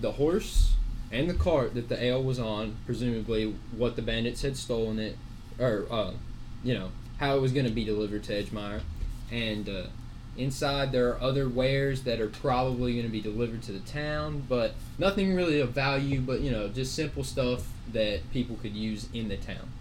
the 0.00 0.12
horse 0.12 0.74
and 1.10 1.28
the 1.28 1.34
cart 1.34 1.74
that 1.74 1.88
the 1.88 2.00
ale 2.00 2.22
was 2.22 2.38
on, 2.38 2.76
presumably 2.86 3.56
what 3.76 3.96
the 3.96 4.02
bandits 4.02 4.42
had 4.42 4.56
stolen 4.56 5.00
it, 5.00 5.16
or 5.58 5.86
uh, 5.90 6.12
you 6.62 6.74
know 6.74 6.92
how 7.18 7.36
it 7.36 7.40
was 7.40 7.50
going 7.50 7.66
to 7.66 7.72
be 7.72 7.84
delivered 7.84 8.22
to 8.22 8.44
Edgemire, 8.44 8.82
and 9.32 9.68
uh, 9.68 9.86
inside 10.36 10.92
there 10.92 11.08
are 11.08 11.20
other 11.20 11.48
wares 11.48 12.04
that 12.04 12.20
are 12.20 12.28
probably 12.28 12.92
going 12.92 13.06
to 13.06 13.10
be 13.10 13.20
delivered 13.20 13.64
to 13.64 13.72
the 13.72 13.80
town, 13.80 14.44
but 14.48 14.74
nothing 14.96 15.34
really 15.34 15.58
of 15.58 15.70
value, 15.70 16.20
but 16.20 16.40
you 16.40 16.52
know 16.52 16.68
just 16.68 16.94
simple 16.94 17.24
stuff 17.24 17.66
that 17.92 18.20
people 18.30 18.54
could 18.62 18.76
use 18.76 19.08
in 19.12 19.26
the 19.26 19.36
town. 19.36 19.72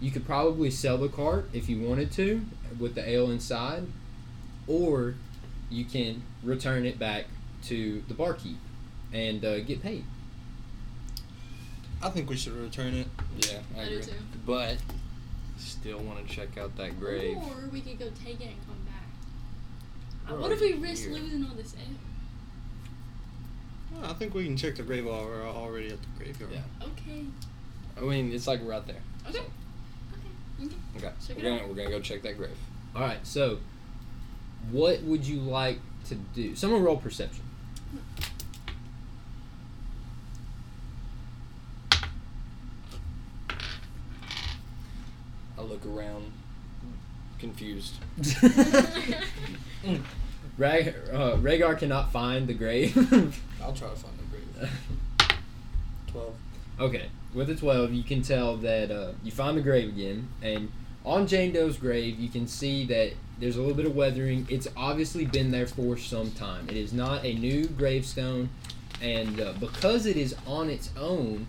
You 0.00 0.10
could 0.10 0.26
probably 0.26 0.70
sell 0.70 0.98
the 0.98 1.08
cart 1.08 1.48
if 1.52 1.68
you 1.68 1.80
wanted 1.80 2.12
to 2.12 2.42
with 2.78 2.94
the 2.94 3.08
ale 3.08 3.30
inside, 3.30 3.86
or 4.66 5.14
you 5.70 5.84
can 5.84 6.22
return 6.42 6.86
it 6.86 6.98
back 6.98 7.24
to 7.64 8.02
the 8.08 8.14
barkeep 8.14 8.56
and 9.12 9.44
uh, 9.44 9.60
get 9.60 9.82
paid. 9.82 10.04
I 12.02 12.10
think 12.10 12.30
we 12.30 12.36
should 12.36 12.52
return 12.52 12.94
it. 12.94 13.06
Yeah, 13.38 13.58
I, 13.76 13.80
I 13.80 13.82
agree. 13.84 13.96
do 13.96 14.02
too. 14.02 14.12
But 14.46 14.76
still 15.56 15.98
want 15.98 16.26
to 16.26 16.32
check 16.32 16.56
out 16.56 16.76
that 16.76 17.00
grave. 17.00 17.36
Or 17.36 17.68
we 17.72 17.80
could 17.80 17.98
go 17.98 18.06
take 18.24 18.40
it 18.40 18.48
and 18.48 18.66
come 18.66 18.78
back. 18.86 20.30
We're 20.30 20.40
what 20.40 20.52
if 20.52 20.60
we 20.60 20.74
risk 20.74 21.04
here. 21.04 21.14
losing 21.14 21.44
all 21.44 21.56
this 21.56 21.74
ale? 21.74 21.96
Well, 23.92 24.10
I 24.10 24.14
think 24.14 24.34
we 24.34 24.44
can 24.44 24.56
check 24.56 24.76
the 24.76 24.82
grave 24.82 25.06
while 25.06 25.24
we're 25.24 25.48
already 25.48 25.88
at 25.88 25.98
the 26.00 26.08
graveyard. 26.24 26.52
Yeah. 26.52 26.86
Okay. 26.86 27.24
I 27.96 28.00
mean, 28.02 28.32
it's 28.32 28.46
like 28.46 28.60
right 28.62 28.86
there. 28.86 29.02
Okay. 29.28 29.38
So, 29.38 29.44
Okay. 30.60 30.74
okay, 30.96 31.10
Check 31.26 31.36
we're 31.36 31.42
gonna 31.42 31.56
out. 31.62 31.68
we're 31.68 31.74
gonna 31.74 31.90
go 31.90 32.00
check 32.00 32.22
that 32.22 32.36
grave. 32.36 32.56
All 32.94 33.02
right, 33.02 33.24
so 33.26 33.58
what 34.70 35.02
would 35.02 35.24
you 35.26 35.40
like 35.40 35.78
to 36.06 36.14
do? 36.14 36.54
Someone 36.56 36.82
roll 36.82 36.96
perception. 36.96 37.44
I 45.58 45.62
look 45.62 45.84
around, 45.86 46.30
confused. 47.38 47.94
Rag, 50.58 50.88
uh, 51.12 51.36
Rhaegar 51.36 51.78
cannot 51.78 52.12
find 52.12 52.46
the 52.46 52.54
grave. 52.54 52.96
I'll 53.62 53.72
try 53.72 53.88
to 53.90 53.96
find 53.96 54.14
the 54.18 54.24
grave. 54.30 54.70
Twelve. 56.08 56.34
okay, 56.80 57.06
with 57.34 57.50
a 57.50 57.54
12, 57.54 57.92
you 57.92 58.02
can 58.02 58.22
tell 58.22 58.56
that 58.58 58.90
uh, 58.90 59.12
you 59.22 59.30
find 59.30 59.56
the 59.56 59.62
grave 59.62 59.88
again, 59.88 60.28
and 60.42 60.70
on 61.04 61.26
Jane 61.26 61.52
Doe's 61.52 61.76
grave, 61.76 62.18
you 62.18 62.28
can 62.28 62.46
see 62.46 62.84
that 62.86 63.12
there's 63.38 63.56
a 63.56 63.60
little 63.60 63.76
bit 63.76 63.86
of 63.86 63.94
weathering. 63.94 64.46
It's 64.50 64.68
obviously 64.76 65.24
been 65.24 65.50
there 65.50 65.66
for 65.66 65.96
some 65.96 66.30
time. 66.32 66.68
It 66.68 66.76
is 66.76 66.92
not 66.92 67.24
a 67.24 67.34
new 67.34 67.66
gravestone, 67.66 68.50
and 69.00 69.40
uh, 69.40 69.52
because 69.60 70.06
it 70.06 70.16
is 70.16 70.34
on 70.46 70.70
its 70.70 70.90
own, 70.98 71.46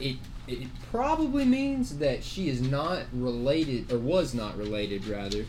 it 0.00 0.16
it 0.48 0.68
probably 0.92 1.44
means 1.44 1.98
that 1.98 2.22
she 2.22 2.48
is 2.48 2.60
not 2.60 3.04
related, 3.12 3.92
or 3.92 3.98
was 3.98 4.32
not 4.32 4.56
related, 4.56 5.06
rather, 5.06 5.44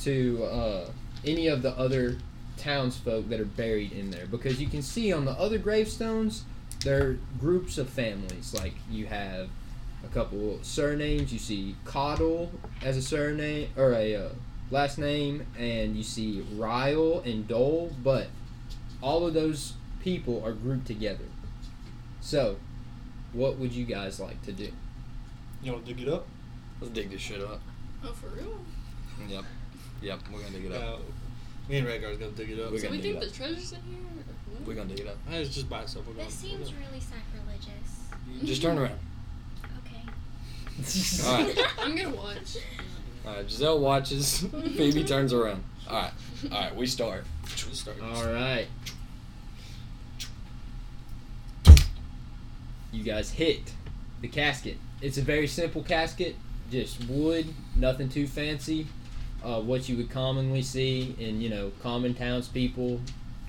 to 0.00 0.44
uh, 0.44 0.90
any 1.24 1.46
of 1.46 1.62
the 1.62 1.70
other 1.78 2.18
townsfolk 2.56 3.28
that 3.28 3.38
are 3.38 3.44
buried 3.44 3.92
in 3.92 4.10
there. 4.10 4.26
Because 4.26 4.60
you 4.60 4.66
can 4.66 4.82
see 4.82 5.12
on 5.12 5.24
the 5.24 5.32
other 5.32 5.58
gravestones, 5.58 6.44
there 6.84 7.02
are 7.06 7.18
groups 7.38 7.78
of 7.78 7.88
families. 7.88 8.54
Like 8.54 8.74
you 8.90 9.06
have 9.06 9.48
a 10.04 10.08
couple 10.08 10.58
surnames. 10.62 11.32
You 11.32 11.38
see 11.38 11.76
Coddle 11.84 12.50
as 12.82 12.96
a 12.96 13.02
surname 13.02 13.70
or 13.76 13.92
a 13.92 14.14
uh, 14.16 14.28
last 14.70 14.98
name, 14.98 15.46
and 15.58 15.96
you 15.96 16.02
see 16.02 16.44
Ryle 16.54 17.22
and 17.24 17.46
Dole. 17.46 17.92
But 18.02 18.28
all 19.02 19.26
of 19.26 19.34
those 19.34 19.74
people 20.00 20.42
are 20.44 20.52
grouped 20.52 20.86
together. 20.86 21.24
So, 22.20 22.56
what 23.32 23.58
would 23.58 23.72
you 23.72 23.84
guys 23.84 24.20
like 24.20 24.42
to 24.42 24.52
do? 24.52 24.70
You 25.62 25.72
want 25.72 25.86
to 25.86 25.94
dig 25.94 26.06
it 26.06 26.12
up? 26.12 26.26
Let's 26.80 26.92
dig 26.92 27.10
this 27.10 27.20
shit 27.20 27.40
up. 27.40 27.60
Oh, 28.04 28.12
for 28.12 28.26
real? 28.28 28.58
Yep, 29.28 29.44
yep, 30.00 30.18
we're 30.32 30.40
gonna 30.40 30.52
dig 30.52 30.64
it 30.64 30.72
up. 30.72 31.00
Yeah. 31.68 31.72
Me 31.72 31.78
and 31.78 31.86
Rhaegar's 31.86 32.18
gonna 32.18 32.32
dig 32.32 32.50
it 32.50 32.60
up. 32.60 32.72
We're 32.72 32.78
So 32.78 32.84
gonna 32.84 32.96
we 32.96 33.02
dig 33.02 33.12
think 33.12 33.24
it 33.24 33.28
the 33.28 33.36
treasure's 33.36 33.72
in 33.72 33.78
here? 33.82 33.98
Or 34.62 34.64
what? 34.64 34.66
We're 34.66 34.74
gonna 34.74 34.94
dig 34.94 35.00
it 35.06 35.08
up. 35.08 35.16
It's 35.30 35.54
just 35.54 35.68
by 35.68 35.82
itself. 35.82 36.06
We're 36.06 36.14
This 36.14 36.24
gonna- 36.24 36.36
seems 36.56 36.72
we're 36.72 36.78
really 36.86 37.00
sacrilegious. 37.00 38.44
Just 38.44 38.62
turn 38.62 38.78
around. 38.78 38.98
Okay. 39.86 41.24
All 41.26 41.42
right. 41.44 41.58
I'm 41.80 41.96
gonna 41.96 42.10
watch. 42.16 42.56
All 43.26 43.34
right. 43.34 43.48
Giselle 43.50 43.78
watches. 43.80 44.38
Phoebe 44.76 45.04
turns 45.04 45.32
around. 45.32 45.62
All 45.88 45.96
right. 46.02 46.12
All 46.50 46.60
right. 46.60 46.76
We 46.76 46.86
start. 46.86 47.24
We'll 47.66 47.74
start. 47.74 47.96
All 48.02 48.32
right. 48.32 48.66
You 52.92 53.02
guys 53.02 53.30
hit 53.30 53.72
the 54.20 54.28
casket, 54.28 54.76
it's 55.00 55.16
a 55.16 55.22
very 55.22 55.46
simple 55.46 55.82
casket, 55.82 56.36
just 56.70 57.02
wood, 57.08 57.46
nothing 57.74 58.08
too 58.08 58.26
fancy. 58.26 58.86
Uh, 59.42 59.60
what 59.60 59.88
you 59.88 59.96
would 59.96 60.10
commonly 60.10 60.62
see 60.62 61.16
in 61.18 61.40
you 61.40 61.48
know 61.48 61.72
common 61.82 62.14
townspeople, 62.14 63.00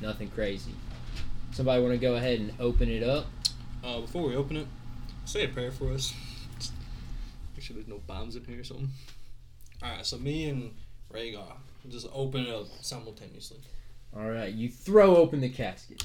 nothing 0.02 0.30
crazy. 0.30 0.72
Somebody 1.54 1.82
want 1.84 1.94
to 1.94 2.00
go 2.00 2.16
ahead 2.16 2.40
and 2.40 2.52
open 2.60 2.90
it 2.90 3.04
up? 3.04 3.28
Uh, 3.84 4.02
before 4.02 4.28
we 4.28 4.36
open 4.36 4.58
it, 4.58 4.68
say 5.26 5.46
a 5.46 5.48
prayer 5.50 5.72
for 5.72 5.92
us. 5.92 6.14
Make 7.56 7.62
sure 7.64 7.76
there's 7.76 7.88
no 7.88 8.00
bombs 8.08 8.36
in 8.36 8.44
here 8.46 8.62
or 8.62 8.64
something. 8.64 8.90
Alright, 9.84 10.06
so 10.06 10.18
me 10.18 10.50
and 10.50 10.74
Rhaegar 11.14 11.54
just 11.90 12.08
open 12.12 12.48
it 12.48 12.54
up 12.54 12.66
simultaneously. 12.82 13.60
All 14.16 14.30
right, 14.30 14.52
you 14.52 14.70
throw 14.70 15.16
open 15.18 15.42
the 15.42 15.50
casket, 15.50 16.04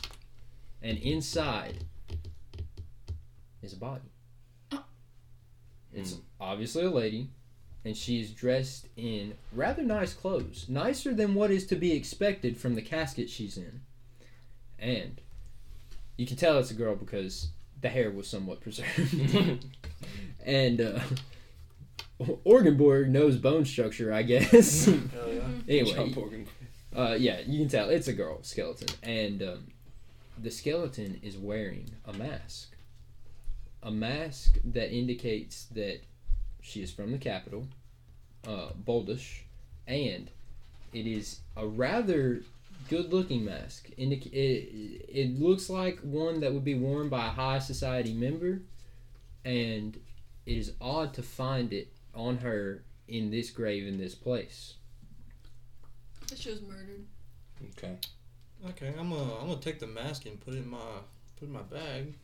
and 0.82 0.98
inside 0.98 1.84
is 3.62 3.72
a 3.72 3.76
body. 3.76 4.02
Oh. 4.72 4.84
It's 5.94 6.12
Mm. 6.14 6.20
obviously 6.40 6.84
a 6.84 6.90
lady, 6.90 7.28
and 7.84 7.96
she 7.96 8.20
is 8.20 8.32
dressed 8.32 8.86
in 8.96 9.34
rather 9.52 9.82
nice 9.82 10.12
clothes, 10.12 10.66
nicer 10.68 11.14
than 11.14 11.34
what 11.34 11.50
is 11.50 11.66
to 11.68 11.76
be 11.76 11.92
expected 11.92 12.58
from 12.58 12.74
the 12.74 12.82
casket 12.82 13.30
she's 13.30 13.56
in. 13.56 13.80
And 14.78 15.20
you 16.18 16.26
can 16.26 16.36
tell 16.36 16.58
it's 16.58 16.70
a 16.70 16.74
girl 16.74 16.94
because 16.94 17.48
the 17.80 17.88
hair 17.88 18.10
was 18.10 18.28
somewhat 18.28 18.60
preserved. 18.60 19.64
and 20.44 20.80
uh, 20.80 21.00
Orgenborg 22.20 23.08
knows 23.08 23.36
bone 23.36 23.64
structure, 23.64 24.12
I 24.12 24.22
guess. 24.22 24.84
Hell 24.84 24.98
yeah. 25.32 25.42
anyway, 25.68 26.44
uh, 26.94 27.16
yeah, 27.18 27.40
you 27.46 27.60
can 27.60 27.68
tell 27.68 27.88
it's 27.88 28.08
a 28.08 28.12
girl 28.12 28.42
skeleton, 28.42 28.88
and 29.02 29.42
um, 29.42 29.66
the 30.36 30.50
skeleton 30.50 31.20
is 31.22 31.38
wearing 31.38 31.88
a 32.04 32.12
mask, 32.12 32.74
a 33.82 33.90
mask 33.90 34.58
that 34.64 34.92
indicates 34.92 35.66
that 35.66 36.00
she 36.60 36.82
is 36.82 36.90
from 36.90 37.12
the 37.12 37.18
capital, 37.18 37.68
uh, 38.46 38.70
Boldish, 38.84 39.42
and 39.86 40.30
it 40.92 41.06
is 41.06 41.40
a 41.56 41.64
rather 41.64 42.42
good-looking 42.88 43.44
mask. 43.44 43.88
Indic- 43.98 44.32
it, 44.32 45.06
it 45.08 45.38
looks 45.38 45.68
like 45.68 46.00
one 46.00 46.40
that 46.40 46.52
would 46.52 46.64
be 46.64 46.74
worn 46.74 47.08
by 47.08 47.26
a 47.26 47.30
high 47.30 47.58
society 47.58 48.12
member, 48.12 48.60
and 49.44 49.98
it 50.46 50.56
is 50.56 50.72
odd 50.80 51.14
to 51.14 51.22
find 51.22 51.72
it 51.72 51.92
on 52.14 52.38
her 52.38 52.82
in 53.06 53.30
this 53.30 53.50
grave 53.50 53.86
in 53.86 53.98
this 53.98 54.14
place. 54.14 54.74
That 56.28 56.38
she 56.38 56.50
was 56.50 56.62
murdered. 56.62 57.04
Okay. 57.70 57.96
Okay, 58.70 58.88
I'm 58.98 59.10
gonna 59.10 59.34
I'm 59.40 59.48
gonna 59.48 59.60
take 59.60 59.78
the 59.78 59.86
mask 59.86 60.26
and 60.26 60.38
put 60.40 60.54
it 60.54 60.58
in 60.58 60.68
my 60.68 60.78
put 61.38 61.44
it 61.44 61.46
in 61.46 61.52
my 61.52 61.62
bag. 61.62 62.14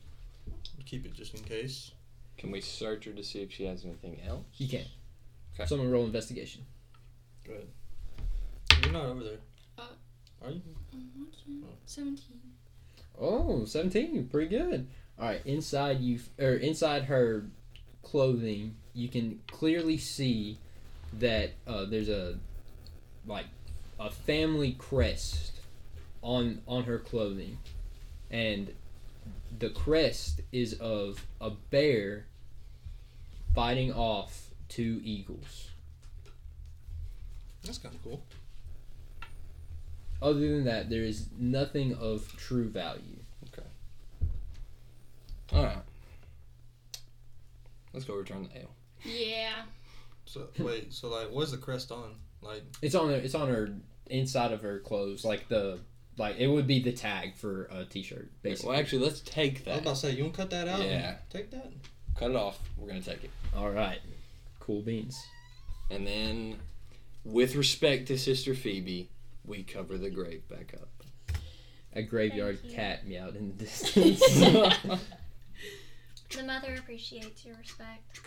Keep 0.85 1.05
it 1.05 1.13
just 1.13 1.33
in 1.33 1.41
case. 1.41 1.91
Can 2.37 2.51
we 2.51 2.61
search 2.61 3.05
her 3.05 3.11
to 3.13 3.23
see 3.23 3.41
if 3.41 3.51
she 3.51 3.65
has 3.65 3.85
anything 3.85 4.19
else? 4.27 4.45
You 4.57 4.67
can. 4.67 4.85
Okay. 5.55 5.65
Someone 5.65 5.89
roll 5.89 6.05
investigation. 6.05 6.63
Good. 7.45 7.67
You're 8.83 8.91
not 8.91 9.05
over 9.05 9.23
there. 9.23 9.37
Are 10.45 10.51
you? 10.51 10.61
What's 11.17 11.37
that? 11.45 11.77
Seventeen. 11.85 12.41
Oh, 13.19 13.65
17. 13.65 14.27
Pretty 14.27 14.49
good. 14.49 14.87
All 15.17 15.25
right, 15.25 15.41
inside 15.45 16.01
you 16.01 16.19
or 16.37 16.55
inside 16.55 17.05
her 17.05 17.45
clothing, 18.03 18.75
you 18.93 19.07
can 19.07 19.39
clearly 19.47 19.97
see 19.97 20.59
that 21.19 21.51
uh, 21.65 21.85
there's 21.85 22.09
a 22.09 22.37
like 23.25 23.45
a 23.99 24.11
family 24.11 24.73
crest 24.73 25.53
on 26.21 26.61
on 26.67 26.83
her 26.83 26.99
clothing. 26.99 27.57
And 28.29 28.73
the 29.57 29.69
crest 29.69 30.41
is 30.51 30.73
of 30.73 31.25
a 31.39 31.49
bear 31.49 32.25
fighting 33.53 33.93
off 33.93 34.49
two 34.67 34.99
eagles. 35.03 35.69
That's 37.63 37.77
kind 37.77 37.95
of 37.95 38.03
cool. 38.03 38.21
Other 40.25 40.39
than 40.39 40.63
that, 40.65 40.89
there 40.89 41.03
is 41.03 41.27
nothing 41.37 41.93
of 41.93 42.35
true 42.35 42.67
value. 42.67 43.19
Okay. 43.53 43.67
All 45.53 45.63
right. 45.63 45.77
Let's 47.93 48.05
go 48.05 48.15
return 48.15 48.49
the 48.51 48.59
ale. 48.59 48.71
Yeah. 49.03 49.53
So 50.25 50.47
wait, 50.57 50.91
so 50.91 51.09
like, 51.09 51.29
what's 51.29 51.51
the 51.51 51.57
crest 51.57 51.91
on? 51.91 52.15
Like, 52.41 52.63
It's 52.81 52.95
on 52.95 53.09
her. 53.09 53.15
It's 53.15 53.35
on 53.35 53.49
her 53.49 53.69
inside 54.07 54.51
of 54.51 54.61
her 54.61 54.79
clothes, 54.79 55.23
like 55.23 55.47
the 55.47 55.77
like 56.17 56.37
it 56.39 56.47
would 56.47 56.65
be 56.65 56.81
the 56.81 56.91
tag 56.91 57.35
for 57.35 57.65
a 57.65 57.85
t-shirt, 57.85 58.31
basically. 58.41 58.71
Well, 58.71 58.79
actually, 58.79 59.05
let's 59.05 59.19
take 59.21 59.65
that. 59.65 59.71
I 59.71 59.73
was 59.75 59.81
about 59.81 59.89
to 59.91 59.99
say, 59.99 60.11
you 60.11 60.23
want 60.23 60.33
to 60.35 60.41
cut 60.41 60.49
that 60.49 60.67
out? 60.67 60.81
Yeah. 60.81 61.17
Take 61.29 61.51
that. 61.51 61.71
Cut 62.17 62.31
it 62.31 62.35
off. 62.35 62.59
We're 62.77 62.87
gonna 62.87 63.01
take 63.01 63.23
it. 63.23 63.31
All 63.55 63.69
right, 63.69 63.99
cool 64.59 64.81
beans. 64.81 65.23
And 65.91 66.07
then, 66.07 66.57
with 67.23 67.55
respect 67.55 68.07
to 68.07 68.17
Sister 68.17 68.55
Phoebe, 68.55 69.09
we 69.47 69.63
cover 69.63 69.97
the 69.97 70.09
grave 70.09 70.47
back 70.47 70.73
up. 70.73 70.89
A 71.93 72.01
graveyard 72.01 72.59
Thank 72.59 72.71
you. 72.71 72.75
cat 72.77 73.07
meowed 73.07 73.35
in 73.35 73.49
the 73.49 73.53
distance. 73.63 74.19
The 76.35 76.43
mother 76.43 76.75
appreciates 76.77 77.45
your 77.45 77.55
respect. 77.55 78.19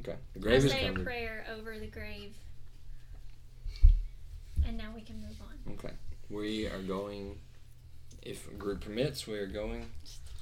Okay. 0.00 0.16
The 0.32 0.38
I 0.38 0.42
grave 0.42 0.64
is 0.64 0.72
say 0.72 0.86
a 0.88 0.92
prayer 0.94 1.44
over 1.54 1.78
the 1.78 1.86
grave. 1.86 2.34
And 4.66 4.78
now 4.78 4.92
we 4.94 5.02
can 5.02 5.16
move 5.20 5.36
on. 5.42 5.74
Okay. 5.74 5.94
We 6.30 6.66
are 6.68 6.80
going, 6.80 7.38
if 8.22 8.48
a 8.50 8.54
group 8.54 8.82
permits, 8.82 9.26
we 9.26 9.38
are 9.38 9.46
going 9.46 9.86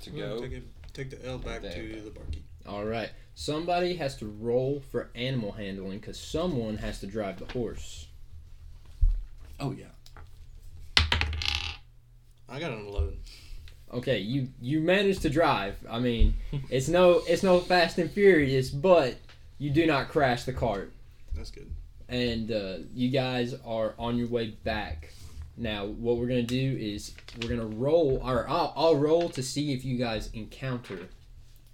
to 0.02 0.10
We're 0.12 0.28
go. 0.28 0.40
Take, 0.42 0.52
it, 0.52 0.62
take 0.92 1.10
the 1.10 1.26
L 1.26 1.38
back 1.38 1.62
There 1.62 1.72
to 1.72 1.88
go. 1.88 2.00
the 2.00 2.10
barkeep. 2.10 2.44
All 2.66 2.84
right, 2.84 3.10
somebody 3.34 3.94
has 3.96 4.14
to 4.16 4.26
roll 4.26 4.82
for 4.92 5.08
animal 5.14 5.52
handling 5.52 6.00
because 6.00 6.20
someone 6.20 6.76
has 6.76 7.00
to 7.00 7.06
drive 7.06 7.38
the 7.38 7.50
horse. 7.50 8.07
Oh 9.60 9.72
yeah. 9.72 9.86
I 12.48 12.58
got 12.60 12.72
an 12.72 12.86
eleven. 12.86 13.18
Okay, 13.92 14.18
you 14.18 14.48
you 14.60 14.80
managed 14.80 15.22
to 15.22 15.30
drive. 15.30 15.76
I 15.88 15.98
mean, 15.98 16.34
it's 16.70 16.88
no 16.88 17.22
it's 17.26 17.42
no 17.42 17.60
Fast 17.60 17.98
and 17.98 18.10
Furious, 18.10 18.70
but 18.70 19.16
you 19.58 19.70
do 19.70 19.86
not 19.86 20.08
crash 20.08 20.44
the 20.44 20.52
cart. 20.52 20.92
That's 21.34 21.50
good. 21.50 21.70
and 22.08 22.50
uh, 22.50 22.74
you 22.94 23.10
guys 23.10 23.54
are 23.64 23.94
on 23.98 24.16
your 24.16 24.28
way 24.28 24.48
back. 24.64 25.10
Now, 25.56 25.86
what 25.86 26.16
we're 26.18 26.28
gonna 26.28 26.42
do 26.42 26.76
is 26.80 27.14
we're 27.40 27.48
gonna 27.48 27.66
roll, 27.66 28.20
or 28.24 28.48
I'll, 28.48 28.72
I'll 28.76 28.96
roll 28.96 29.28
to 29.30 29.42
see 29.42 29.72
if 29.72 29.84
you 29.84 29.98
guys 29.98 30.30
encounter 30.32 31.08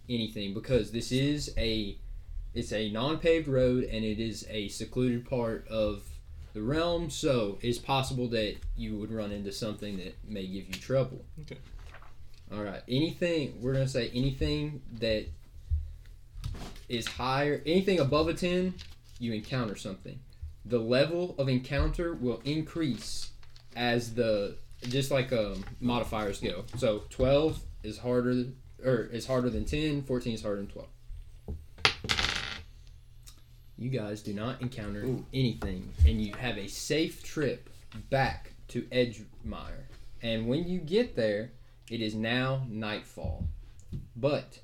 anything 0.09 0.55
because 0.55 0.91
this 0.91 1.13
is 1.13 1.53
a 1.57 1.97
it's 2.55 2.73
a 2.73 2.91
non-paved 2.91 3.49
road 3.49 3.85
and 3.85 4.05
it 4.05 4.21
is 4.21 4.47
a 4.49 4.69
secluded 4.69 5.29
part 5.29 5.67
of 5.69 6.03
the 6.55 6.63
realm. 6.63 7.11
So 7.11 7.59
it's 7.61 7.79
possible 7.79 8.29
that 8.29 8.57
you 8.77 8.97
would 8.99 9.13
run 9.13 9.33
into 9.33 9.53
something 9.53 9.99
that 9.99 10.17
may 10.27 10.47
give 10.47 10.69
you 10.69 10.75
trouble. 10.75 11.25
Okay. 11.43 11.59
All 12.53 12.63
right. 12.63 12.83
Anything 12.89 13.59
we're 13.61 13.75
gonna 13.75 13.89
say 13.89 14.11
anything 14.15 14.81
that 15.01 15.27
is 16.89 17.07
higher, 17.07 17.61
anything 17.67 18.01
above 18.01 18.29
a 18.29 18.35
ten, 18.35 18.75
you 19.19 19.33
encounter 19.33 19.77
something. 19.77 20.19
The 20.65 20.79
level 20.79 21.35
of 21.39 21.49
encounter 21.49 22.15
will 22.15 22.41
increase 22.45 23.31
as 23.77 24.15
the 24.15 24.57
just 24.83 25.11
like 25.11 25.33
um, 25.33 25.65
modifiers 25.81 26.41
go. 26.41 26.65
So 26.79 27.03
twelve 27.11 27.61
is 27.83 27.99
harder 27.99 28.47
or 28.85 29.05
is 29.05 29.27
harder 29.27 29.49
than 29.49 29.65
10, 29.65 30.03
14 30.03 30.35
is 30.35 30.43
harder 30.43 30.59
than 30.59 30.67
twelve. 30.67 30.89
You 33.77 33.91
guys 33.91 34.23
do 34.23 34.33
not 34.33 34.63
encounter 34.63 35.05
Ooh. 35.05 35.27
anything, 35.35 35.93
and 36.07 36.23
you 36.23 36.33
have 36.35 36.57
a 36.57 36.69
safe 36.69 37.23
trip 37.23 37.69
back 38.09 38.53
to 38.69 38.83
Edgemire. 38.83 39.85
And 40.23 40.47
when 40.47 40.69
you 40.69 40.79
get 40.79 41.17
there, 41.17 41.51
it 41.91 42.01
is 42.01 42.15
now 42.15 42.67
nightfall. 42.69 43.45
But 44.17 44.61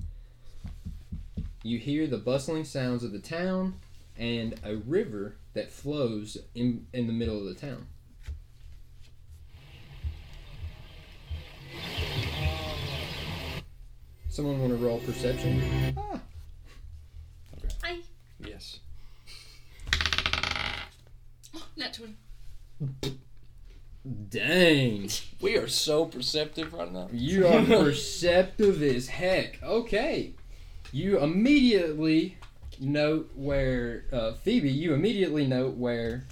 you 1.62 1.78
hear 1.78 2.07
the 2.07 2.19
bustling 2.19 2.65
sounds 2.65 3.05
of 3.05 3.12
the 3.12 3.19
town 3.19 3.74
and 4.16 4.59
a 4.65 4.77
river 4.77 5.37
that 5.55 5.70
flows 5.70 6.39
in, 6.55 6.87
in 6.93 7.07
the 7.07 7.12
middle 7.12 7.39
of 7.39 7.45
the 7.45 7.55
town. 7.55 7.87
Someone 14.28 14.61
want 14.61 14.73
to 14.73 14.77
roll 14.77 15.01
perception? 15.01 15.95
Ah, 15.99 16.20
I 17.82 18.01
Yes. 18.39 18.78
Not 21.91 21.95
twenty. 21.95 23.19
dang. 24.29 25.09
We 25.41 25.57
are 25.57 25.69
so 25.69 26.05
perceptive 26.05 26.73
right 26.75 26.93
now. 26.93 27.09
You 27.12 27.47
are 27.47 27.65
perceptive 27.67 28.83
as 28.83 29.09
heck. 29.09 29.61
Okay. 29.62 30.35
You 30.93 31.19
immediately 31.19 32.37
note 32.79 33.31
where, 33.35 34.05
uh, 34.12 34.33
Phoebe, 34.35 34.71
you 34.71 34.93
immediately 34.95 35.47
note 35.47 35.77
where 35.77 36.27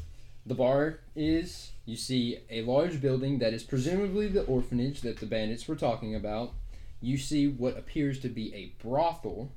the 0.47 0.55
bar 0.55 1.01
is. 1.17 1.73
You 1.87 1.97
see 1.97 2.39
a 2.51 2.63
large 2.63 3.01
building 3.01 3.39
that 3.39 3.55
is 3.55 3.63
presumably 3.63 4.29
the 4.29 4.45
orphanage 4.45 5.01
that 5.01 5.19
the 5.21 5.27
bandits 5.27 5.67
were 5.67 5.77
talking 5.77 6.15
about. 6.15 6.53
you 7.01 7.17
see 7.17 7.47
what 7.49 7.79
appears 7.79 8.19
to 8.21 8.29
be 8.29 8.53
a 8.55 8.73
brothel, 8.83 9.53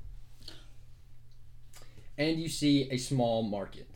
and 2.16 2.40
you 2.40 2.48
see 2.48 2.88
a 2.90 2.96
small 2.98 3.42
market. 3.42 3.88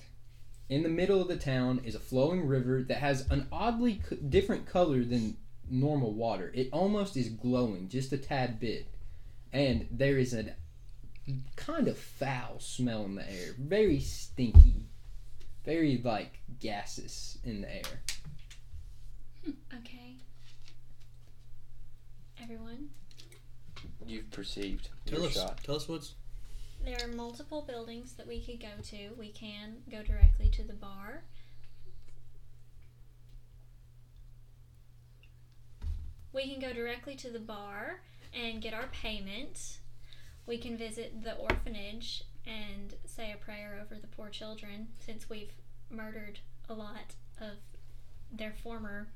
In 0.68 0.82
the 0.82 0.88
middle 0.88 1.20
of 1.20 1.28
the 1.28 1.36
town 1.36 1.80
is 1.84 1.94
a 1.94 2.01
flowing 2.01 2.47
river 2.47 2.82
that 2.82 2.98
has 2.98 3.28
an 3.30 3.47
oddly 3.52 4.01
c- 4.09 4.16
different 4.16 4.66
color 4.66 5.05
than 5.05 5.36
normal 5.70 6.12
water. 6.12 6.51
It 6.55 6.68
almost 6.72 7.16
is 7.16 7.28
glowing, 7.28 7.88
just 7.88 8.12
a 8.12 8.18
tad 8.18 8.59
bit. 8.59 8.86
And 9.52 9.86
there 9.90 10.18
is 10.18 10.34
a 10.34 10.55
kind 11.55 11.86
of 11.88 11.97
foul 11.97 12.59
smell 12.59 13.05
in 13.05 13.14
the 13.14 13.30
air. 13.30 13.55
Very 13.59 14.01
stinky. 14.01 14.86
Very, 15.64 16.01
like, 16.05 16.40
gases 16.60 17.38
in 17.44 17.60
the 17.62 17.74
air. 17.74 18.01
Hmm, 19.44 19.51
okay. 19.78 20.14
Everyone, 22.43 22.90
You've 24.06 24.30
perceived 24.30 24.88
Tell 25.06 25.18
your 25.20 25.28
us. 25.28 25.34
shot. 25.34 25.60
Tell 25.64 25.76
us 25.76 25.88
what's. 25.88 26.14
There 26.87 26.99
are 27.03 27.09
multiple 27.09 27.63
buildings 27.63 28.13
that 28.13 28.29
we 28.29 28.41
could 28.41 28.61
go 28.61 28.81
to. 28.81 29.09
We 29.19 29.31
can 29.31 29.79
go 29.91 30.05
directly 30.05 30.49
to 30.51 30.63
the 30.63 30.73
bar. 30.73 31.25
We 36.33 36.49
can 36.49 36.61
go 36.61 36.73
directly 36.73 37.17
to 37.17 37.31
the 37.31 37.41
bar 37.41 38.03
and 38.33 38.63
get 38.63 38.73
our 38.73 38.87
payment. 38.93 39.79
We 40.47 40.59
can 40.59 40.77
visit 40.77 41.25
the 41.25 41.35
orphanage 41.35 42.23
and 42.47 42.95
say 43.05 43.33
a 43.33 43.45
prayer 43.45 43.81
over 43.83 44.01
the 44.01 44.07
poor 44.07 44.29
children 44.29 44.87
since 45.05 45.29
we've 45.29 45.53
murdered 45.91 46.39
a 46.69 46.75
lot 46.75 47.17
of 47.41 47.57
their 48.31 48.55
former 48.63 49.09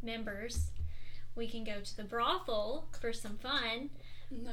members. 0.00 0.70
We 1.34 1.48
can 1.48 1.64
go 1.64 1.80
to 1.80 1.96
the 1.96 2.04
brothel 2.04 2.86
for 3.00 3.12
some 3.12 3.36
fun, 3.38 3.90
No. 4.30 4.52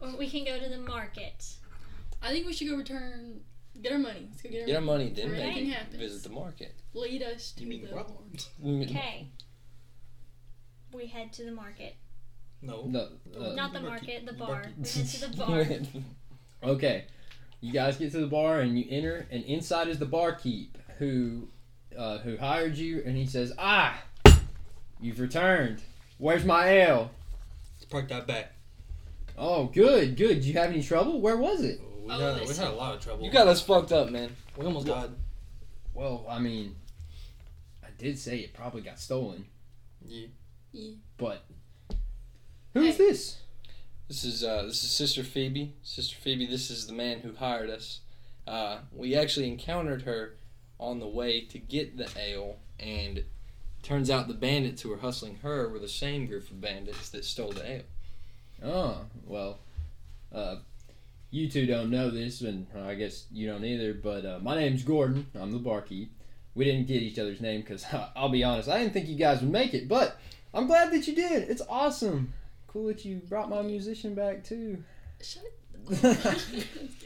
Or 0.00 0.16
we 0.16 0.28
can 0.28 0.44
go 0.44 0.58
to 0.58 0.68
the 0.68 0.78
market. 0.78 1.44
I 2.22 2.30
think 2.30 2.46
we 2.46 2.52
should 2.52 2.68
go 2.68 2.76
return. 2.76 3.40
Get 3.82 3.92
our 3.92 3.98
money. 3.98 4.26
Let's 4.30 4.42
go 4.42 4.48
get 4.50 4.60
our 4.62 4.66
Get 4.66 4.76
our 4.76 4.80
money. 4.80 5.04
money, 5.04 5.14
then 5.14 5.28
Before 5.30 5.42
anything 5.44 5.64
maybe 5.64 5.70
happens. 5.74 5.96
visit 5.96 6.22
the 6.22 6.30
market. 6.34 6.74
Lead 6.94 7.22
us 7.22 7.52
to 7.52 7.62
You 7.62 7.68
mean 7.68 7.86
the 7.86 7.94
what? 7.94 8.08
Lord. 8.62 8.82
Okay. 8.88 9.28
We 10.94 11.06
head 11.06 11.32
to 11.34 11.44
the 11.44 11.52
market. 11.52 11.96
No. 12.62 12.84
No, 12.86 13.08
uh, 13.38 13.52
Not 13.54 13.72
the 13.74 13.80
the 13.80 13.86
market, 13.86 14.24
the 14.24 14.32
the 14.32 14.38
bar. 14.38 14.62
barkeep. 14.62 14.78
We 14.78 14.88
head 14.88 15.08
to 15.08 15.20
the 15.20 15.36
bar. 15.36 15.66
Okay, 16.72 17.04
you 17.60 17.70
guys 17.70 17.98
get 17.98 18.10
to 18.12 18.18
the 18.18 18.26
bar 18.26 18.60
and 18.60 18.78
you 18.78 18.86
enter, 18.88 19.26
and 19.30 19.44
inside 19.44 19.88
is 19.88 19.98
the 19.98 20.06
barkeep 20.06 20.78
who, 20.98 21.48
uh, 21.96 22.18
who 22.18 22.38
hired 22.38 22.76
you, 22.76 23.02
and 23.04 23.14
he 23.14 23.26
says, 23.26 23.52
"Ah, 23.58 24.02
you've 25.00 25.20
returned. 25.20 25.82
Where's 26.16 26.46
my 26.46 26.66
ale? 26.68 27.10
Let's 27.74 27.84
park 27.84 28.08
that 28.08 28.26
back. 28.26 28.54
Oh, 29.38 29.66
good, 29.66 30.16
good. 30.16 30.34
Did 30.36 30.44
you 30.44 30.54
have 30.54 30.70
any 30.70 30.82
trouble? 30.82 31.20
Where 31.20 31.36
was 31.36 31.62
it? 31.62 31.80
We, 32.04 32.10
Oh, 32.12 32.18
had, 32.34 32.40
we 32.48 32.54
had 32.54 32.68
a 32.68 32.72
lot 32.72 32.94
of 32.94 33.00
trouble. 33.02 33.24
You 33.24 33.30
got 33.30 33.48
us 33.48 33.60
fucked 33.60 33.92
up, 33.92 34.10
man. 34.10 34.30
We 34.56 34.64
almost 34.64 34.86
died. 34.86 35.10
Well, 35.92 36.24
I 36.28 36.38
mean, 36.38 36.76
I 37.82 37.88
did 37.98 38.18
say 38.18 38.38
it 38.38 38.54
probably 38.54 38.82
got 38.82 38.98
stolen, 39.00 39.46
Yeah. 40.06 40.26
Yeah. 40.72 40.92
but 41.16 41.44
who's 42.74 42.96
Hey. 42.96 42.98
this? 43.06 43.38
This 44.08 44.22
is 44.24 44.44
uh, 44.44 44.62
this 44.64 44.84
is 44.84 44.90
Sister 44.90 45.24
Phoebe. 45.24 45.72
Sister 45.82 46.16
Phoebe, 46.20 46.46
this 46.46 46.70
is 46.70 46.86
the 46.86 46.92
man 46.92 47.20
who 47.20 47.34
hired 47.34 47.70
us. 47.70 48.00
Uh, 48.46 48.78
we 48.92 49.16
actually 49.16 49.48
encountered 49.48 50.02
her 50.02 50.36
on 50.78 51.00
the 51.00 51.08
way 51.08 51.40
to 51.40 51.58
get 51.58 51.96
the 51.96 52.08
ale, 52.16 52.56
and 52.78 53.24
turns 53.82 54.10
out 54.10 54.28
the 54.28 54.34
bandits 54.34 54.82
who 54.82 54.90
were 54.90 54.98
hustling 54.98 55.36
her 55.42 55.68
were 55.68 55.78
the 55.80 55.88
same 55.88 56.26
group 56.26 56.48
of 56.50 56.60
bandits 56.60 57.08
that 57.10 57.24
stole 57.24 57.50
the 57.52 57.68
ale. 57.68 57.82
Oh, 58.64 59.00
well, 59.26 59.58
uh, 60.34 60.56
you 61.30 61.48
two 61.48 61.66
don't 61.66 61.90
know 61.90 62.10
this, 62.10 62.40
and 62.40 62.66
I 62.74 62.94
guess 62.94 63.26
you 63.30 63.46
don't 63.46 63.64
either, 63.64 63.94
but 63.94 64.24
uh, 64.24 64.38
my 64.40 64.56
name's 64.56 64.82
Gordon. 64.82 65.26
I'm 65.38 65.52
the 65.52 65.58
barkeep. 65.58 66.10
We 66.54 66.64
didn't 66.64 66.86
get 66.86 67.02
each 67.02 67.18
other's 67.18 67.40
name 67.40 67.60
because 67.60 67.84
I'll 68.16 68.28
be 68.30 68.44
honest, 68.44 68.68
I 68.68 68.78
didn't 68.78 68.92
think 68.92 69.08
you 69.08 69.16
guys 69.16 69.40
would 69.42 69.52
make 69.52 69.74
it, 69.74 69.88
but 69.88 70.18
I'm 70.54 70.66
glad 70.66 70.90
that 70.92 71.06
you 71.06 71.14
did. 71.14 71.48
It's 71.50 71.62
awesome. 71.68 72.32
Cool 72.66 72.86
that 72.86 73.04
you 73.04 73.16
brought 73.28 73.50
my 73.50 73.62
musician 73.62 74.14
back, 74.14 74.44
too. 74.44 74.82
Shut 75.22 75.44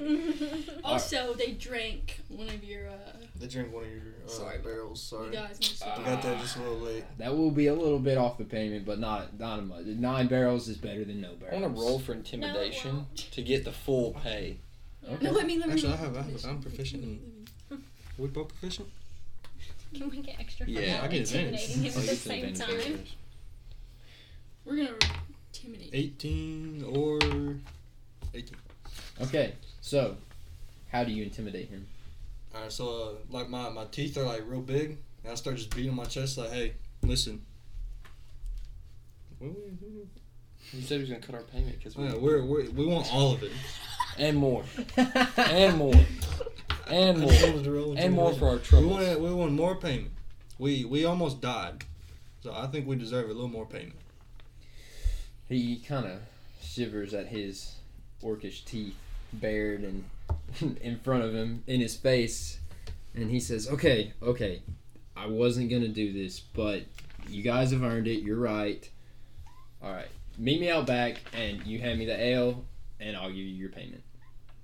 Also, 0.84 1.34
they 1.34 1.52
drank 1.52 2.20
one 2.28 2.48
of 2.48 2.64
your. 2.64 2.88
uh 2.88 3.26
They 3.40 3.46
drank 3.46 3.72
one 3.72 3.84
of 3.84 3.90
your 3.90 4.00
uh, 4.24 4.28
Sorry. 4.28 4.58
barrels. 4.58 5.02
Sorry. 5.02 5.26
You 5.28 5.32
guys 5.32 5.56
must 5.58 5.82
I 5.82 5.96
got 6.04 6.22
that 6.22 6.40
just 6.40 6.56
a 6.56 6.60
little 6.60 6.76
late. 6.78 7.04
That 7.18 7.34
will 7.36 7.50
be 7.50 7.68
a 7.68 7.74
little 7.74 7.98
bit 7.98 8.18
off 8.18 8.36
the 8.36 8.44
payment, 8.44 8.84
but 8.84 8.98
not 8.98 9.38
not 9.40 9.64
much. 9.64 9.86
Nine 9.86 10.26
barrels 10.26 10.68
is 10.68 10.76
better 10.76 11.04
than 11.04 11.22
no 11.22 11.34
barrels. 11.34 11.42
I 11.42 11.50
barrels. 11.58 11.62
want 11.62 11.74
to 11.76 11.80
roll 11.80 11.98
for 12.00 12.12
intimidation 12.12 12.96
won't. 12.96 13.16
to 13.16 13.42
get 13.42 13.64
the 13.64 13.72
full 13.72 14.12
pay. 14.12 14.58
Okay. 15.08 15.24
No, 15.24 15.30
let 15.32 15.46
me. 15.46 15.56
Let 15.58 15.68
me. 15.68 15.72
Actually, 15.74 15.92
I 15.94 15.96
have- 15.96 16.16
I 16.18 16.22
have- 16.22 16.44
I'm 16.44 16.60
proficient 16.60 17.02
in- 17.02 17.46
We 18.18 18.28
both 18.28 18.48
proficient? 18.48 18.88
Can 19.94 20.10
we 20.10 20.18
get 20.18 20.38
extra 20.38 20.66
fun 20.66 20.74
Yeah, 20.74 20.96
while 20.96 21.04
I 21.04 21.08
get 21.08 21.20
advantage. 21.22 21.62
intimidating 21.76 21.82
him 21.82 21.86
at 22.02 22.06
the 22.08 22.16
same 22.16 22.54
time? 22.54 23.04
We're 24.66 24.76
gonna 24.76 24.98
intimidate. 25.52 25.90
18 25.94 26.84
or 26.84 27.18
18. 28.34 28.56
Okay, 29.22 29.54
so 29.80 30.16
how 30.92 31.02
do 31.04 31.10
you 31.12 31.22
intimidate 31.24 31.70
him? 31.70 31.86
Alright, 32.54 32.72
so 32.72 32.88
uh, 32.88 33.12
like 33.30 33.48
my, 33.48 33.68
my 33.68 33.84
teeth 33.86 34.16
are 34.16 34.24
like 34.24 34.42
real 34.46 34.60
big, 34.60 34.98
and 35.22 35.32
I 35.32 35.34
start 35.36 35.56
just 35.56 35.74
beating 35.74 35.94
my 35.94 36.04
chest 36.04 36.36
like, 36.38 36.50
hey, 36.50 36.74
listen. 37.02 37.42
He 39.40 40.82
said 40.82 40.96
he 40.96 41.00
was 41.00 41.08
gonna 41.08 41.20
cut 41.20 41.34
our 41.34 41.42
payment 41.42 41.78
because 41.78 41.96
we 41.96 42.04
Yeah, 42.04 42.16
we're, 42.16 42.44
we're, 42.44 42.70
we 42.70 42.86
want 42.86 43.12
all 43.12 43.32
of 43.32 43.42
it. 43.42 43.52
and 44.18 44.36
more 44.36 44.64
and 44.96 45.76
more 45.78 45.94
and 46.88 47.18
more 47.18 47.30
just 47.30 47.46
wanted 47.46 47.98
and 47.98 48.14
more 48.14 48.34
for 48.34 48.48
our 48.48 48.80
We 48.80 48.86
want, 48.86 49.20
we 49.20 49.32
want 49.32 49.52
more 49.52 49.76
payment. 49.76 50.10
We 50.58 50.84
we 50.84 51.04
almost 51.04 51.40
died, 51.40 51.84
so 52.42 52.52
I 52.52 52.66
think 52.66 52.86
we 52.86 52.96
deserve 52.96 53.30
a 53.30 53.32
little 53.32 53.48
more 53.48 53.66
payment. 53.66 53.94
He 55.48 55.78
kind 55.78 56.06
of 56.06 56.20
shivers 56.62 57.14
at 57.14 57.28
his 57.28 57.76
orcish 58.22 58.64
teeth 58.64 58.94
bared 59.32 59.80
and 59.82 60.04
in 60.80 60.98
front 61.00 61.24
of 61.24 61.34
him, 61.34 61.62
in 61.66 61.80
his 61.80 61.96
face, 61.96 62.58
and 63.14 63.30
he 63.30 63.40
says, 63.40 63.68
"Okay, 63.68 64.12
okay, 64.22 64.62
I 65.16 65.26
wasn't 65.26 65.70
gonna 65.70 65.88
do 65.88 66.12
this, 66.12 66.40
but 66.40 66.82
you 67.28 67.42
guys 67.42 67.70
have 67.72 67.82
earned 67.82 68.06
it. 68.06 68.22
You're 68.22 68.38
right. 68.38 68.88
All 69.82 69.92
right, 69.92 70.08
meet 70.38 70.60
me 70.60 70.70
out 70.70 70.86
back, 70.86 71.16
and 71.32 71.64
you 71.66 71.78
hand 71.78 71.98
me 71.98 72.06
the 72.06 72.20
ale, 72.20 72.64
and 72.98 73.16
I'll 73.16 73.28
give 73.28 73.38
you 73.38 73.44
your 73.54 73.70
payment." 73.70 74.02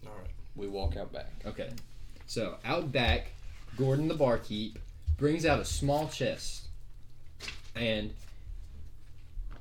All 0.06 0.12
right. 0.18 0.30
We 0.54 0.68
walk 0.68 0.96
out 0.96 1.12
back. 1.12 1.30
Okay. 1.44 1.70
So 2.26 2.56
out 2.64 2.90
back, 2.90 3.28
Gordon 3.76 4.08
the 4.08 4.14
barkeep 4.14 4.78
brings 5.16 5.46
out 5.46 5.60
a 5.60 5.64
small 5.64 6.08
chest. 6.08 6.68
And 7.74 8.12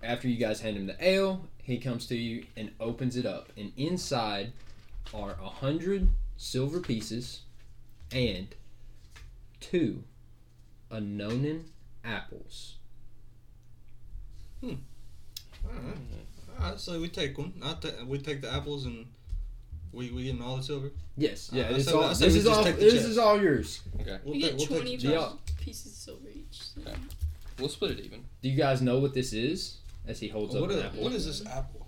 after 0.03 0.27
you 0.27 0.37
guys 0.37 0.61
hand 0.61 0.77
him 0.77 0.85
the 0.85 1.05
ale, 1.05 1.45
he 1.63 1.77
comes 1.77 2.07
to 2.07 2.15
you 2.15 2.45
and 2.55 2.71
opens 2.79 3.17
it 3.17 3.25
up. 3.25 3.51
And 3.57 3.71
inside 3.77 4.53
are 5.13 5.31
a 5.41 5.49
hundred 5.49 6.09
silver 6.37 6.79
pieces 6.79 7.41
and 8.11 8.47
two 9.59 10.03
Anonin 10.91 11.65
apples. 12.03 12.75
Hmm. 14.61 14.69
All 15.65 15.71
right. 15.71 15.97
All 16.59 16.69
right. 16.71 16.79
So 16.79 16.99
we 16.99 17.07
take 17.09 17.37
one. 17.37 17.53
I 17.63 17.73
ta- 17.73 18.03
we 18.05 18.17
take 18.19 18.41
the 18.41 18.51
apples 18.53 18.85
and 18.85 19.05
we 19.91 20.11
we 20.11 20.23
getting 20.25 20.41
all 20.41 20.57
the 20.57 20.63
silver. 20.63 20.91
Yes, 21.17 21.49
yeah, 21.53 21.63
I 21.63 21.73
it's 21.73 21.87
all, 21.91 22.09
this 22.09 22.21
is 22.21 22.45
all 22.47 22.63
this 22.63 22.93
chest. 22.93 23.05
is 23.07 23.17
all 23.17 23.41
yours. 23.41 23.81
Okay, 24.01 24.17
We'll 24.25 24.33
we 24.33 24.41
take, 24.41 24.51
get 24.57 24.57
we'll 24.57 24.67
twenty 24.79 24.91
take 24.97 25.01
the 25.01 25.07
Yeah. 25.13 25.19
chest. 25.45 25.57
pieces 25.61 25.85
of 25.93 25.97
silver 25.97 26.29
each. 26.33 26.61
So. 26.61 26.81
Okay. 26.81 26.95
we'll 27.59 27.69
split 27.69 27.91
it 27.91 27.99
even. 28.01 28.25
Do 28.41 28.49
you 28.49 28.57
guys 28.57 28.81
know 28.81 28.99
what 28.99 29.13
this 29.13 29.31
is? 29.33 29.77
As 30.07 30.19
he 30.19 30.27
holds 30.27 30.53
What 30.53 30.65
up 30.65 30.69
an 30.71 30.77
is, 30.77 30.83
apple. 30.83 31.03
what 31.03 31.13
is 31.13 31.25
this 31.25 31.45
apple? 31.47 31.87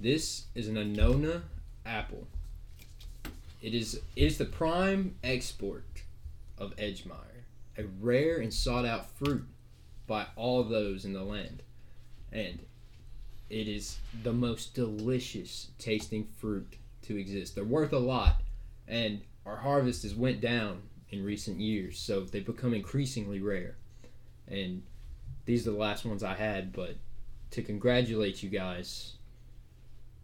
This 0.00 0.44
is 0.54 0.68
an 0.68 0.76
Anona 0.76 1.42
apple. 1.84 2.26
It 3.62 3.74
is 3.74 3.94
it 4.16 4.22
is 4.22 4.38
the 4.38 4.44
prime 4.44 5.16
export 5.24 6.02
of 6.58 6.76
Edgemire, 6.76 7.44
a 7.78 7.84
rare 8.00 8.38
and 8.38 8.52
sought 8.52 8.84
out 8.84 9.10
fruit 9.10 9.46
by 10.06 10.26
all 10.36 10.62
those 10.62 11.04
in 11.04 11.12
the 11.12 11.24
land, 11.24 11.62
and 12.30 12.58
it 13.48 13.68
is 13.68 13.98
the 14.22 14.32
most 14.32 14.74
delicious 14.74 15.68
tasting 15.78 16.28
fruit 16.36 16.76
to 17.02 17.16
exist. 17.16 17.54
They're 17.54 17.64
worth 17.64 17.92
a 17.92 17.98
lot, 17.98 18.42
and 18.86 19.22
our 19.46 19.56
harvest 19.56 20.02
has 20.02 20.14
went 20.14 20.40
down 20.40 20.82
in 21.10 21.24
recent 21.24 21.58
years, 21.58 21.98
so 21.98 22.20
they've 22.20 22.44
become 22.44 22.74
increasingly 22.74 23.40
rare. 23.40 23.76
And 24.48 24.82
these 25.46 25.66
are 25.66 25.70
the 25.70 25.78
last 25.78 26.04
ones 26.04 26.22
I 26.22 26.34
had, 26.34 26.72
but 26.72 26.96
to 27.52 27.62
congratulate 27.62 28.42
you 28.42 28.50
guys 28.50 29.13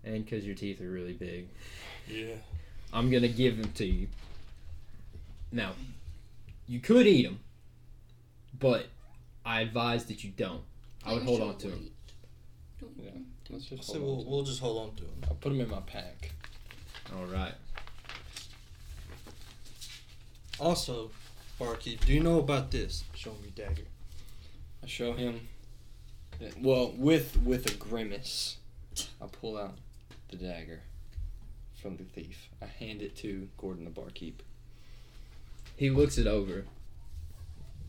and 0.04 0.24
because 0.24 0.44
your 0.46 0.54
teeth 0.54 0.80
are 0.80 0.90
really 0.90 1.12
big, 1.12 1.48
Yeah. 2.08 2.34
I'm 2.92 3.10
gonna 3.10 3.28
give 3.28 3.56
them 3.56 3.72
to 3.74 3.84
you. 3.86 4.08
Now, 5.52 5.74
you 6.68 6.80
could 6.80 7.06
eat 7.06 7.22
them, 7.24 7.40
but 8.58 8.86
I 9.44 9.60
advise 9.62 10.04
that 10.06 10.22
you 10.24 10.30
don't. 10.36 10.62
I 11.04 11.14
would 11.14 11.22
hold 11.22 11.40
on 11.40 11.56
to 11.58 11.68
them. 11.68 11.90
Yeah. 12.96 13.10
Let's 13.48 13.64
just 13.66 13.84
So 13.84 13.94
hold 13.94 14.04
we'll, 14.04 14.24
to 14.24 14.30
we'll 14.30 14.42
just 14.44 14.60
hold 14.60 14.88
on 14.90 14.96
to 14.96 15.02
them. 15.02 15.14
I'll 15.28 15.34
put 15.36 15.48
them 15.50 15.60
in 15.60 15.68
my 15.68 15.80
pack. 15.80 16.32
All 17.16 17.24
right. 17.26 17.54
Also, 20.58 21.10
Barkeep, 21.58 22.04
do 22.06 22.12
you 22.12 22.20
know 22.20 22.38
about 22.38 22.70
this? 22.70 23.04
Show 23.14 23.32
me 23.42 23.50
dagger. 23.54 23.82
I 24.82 24.86
show 24.86 25.12
him. 25.14 25.48
that- 26.38 26.60
Well, 26.60 26.92
with 26.96 27.36
with 27.42 27.66
a 27.70 27.74
grimace, 27.74 28.56
I 29.20 29.26
pull 29.26 29.56
out 29.58 29.76
the 30.30 30.36
dagger 30.36 30.80
from 31.80 31.96
the 31.96 32.04
thief. 32.04 32.48
I 32.62 32.66
hand 32.66 33.02
it 33.02 33.16
to 33.16 33.48
Gordon 33.58 33.84
the 33.84 33.90
barkeep. 33.90 34.42
He 35.76 35.90
looks 35.90 36.18
it 36.18 36.26
over 36.26 36.64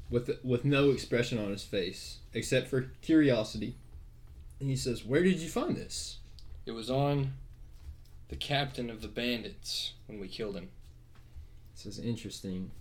with 0.10 0.30
with 0.44 0.66
no 0.66 0.92
expression 0.92 1.38
on 1.38 1.52
his 1.52 1.64
face 1.64 2.18
except 2.34 2.68
for 2.68 2.92
curiosity. 3.02 3.76
He 4.60 4.76
says, 4.76 5.04
"Where 5.04 5.24
did 5.24 5.40
you 5.40 5.50
find 5.50 5.76
this?" 5.76 6.18
It 6.66 6.72
was 6.72 6.90
on 6.90 7.34
the 8.30 8.36
captain 8.36 8.90
of 8.90 9.02
the 9.02 9.08
bandits 9.08 9.94
when 10.08 10.20
we 10.20 10.28
killed 10.28 10.56
him. 10.56 10.70
This 11.74 11.86
is 11.86 12.00
interesting. 12.00 12.72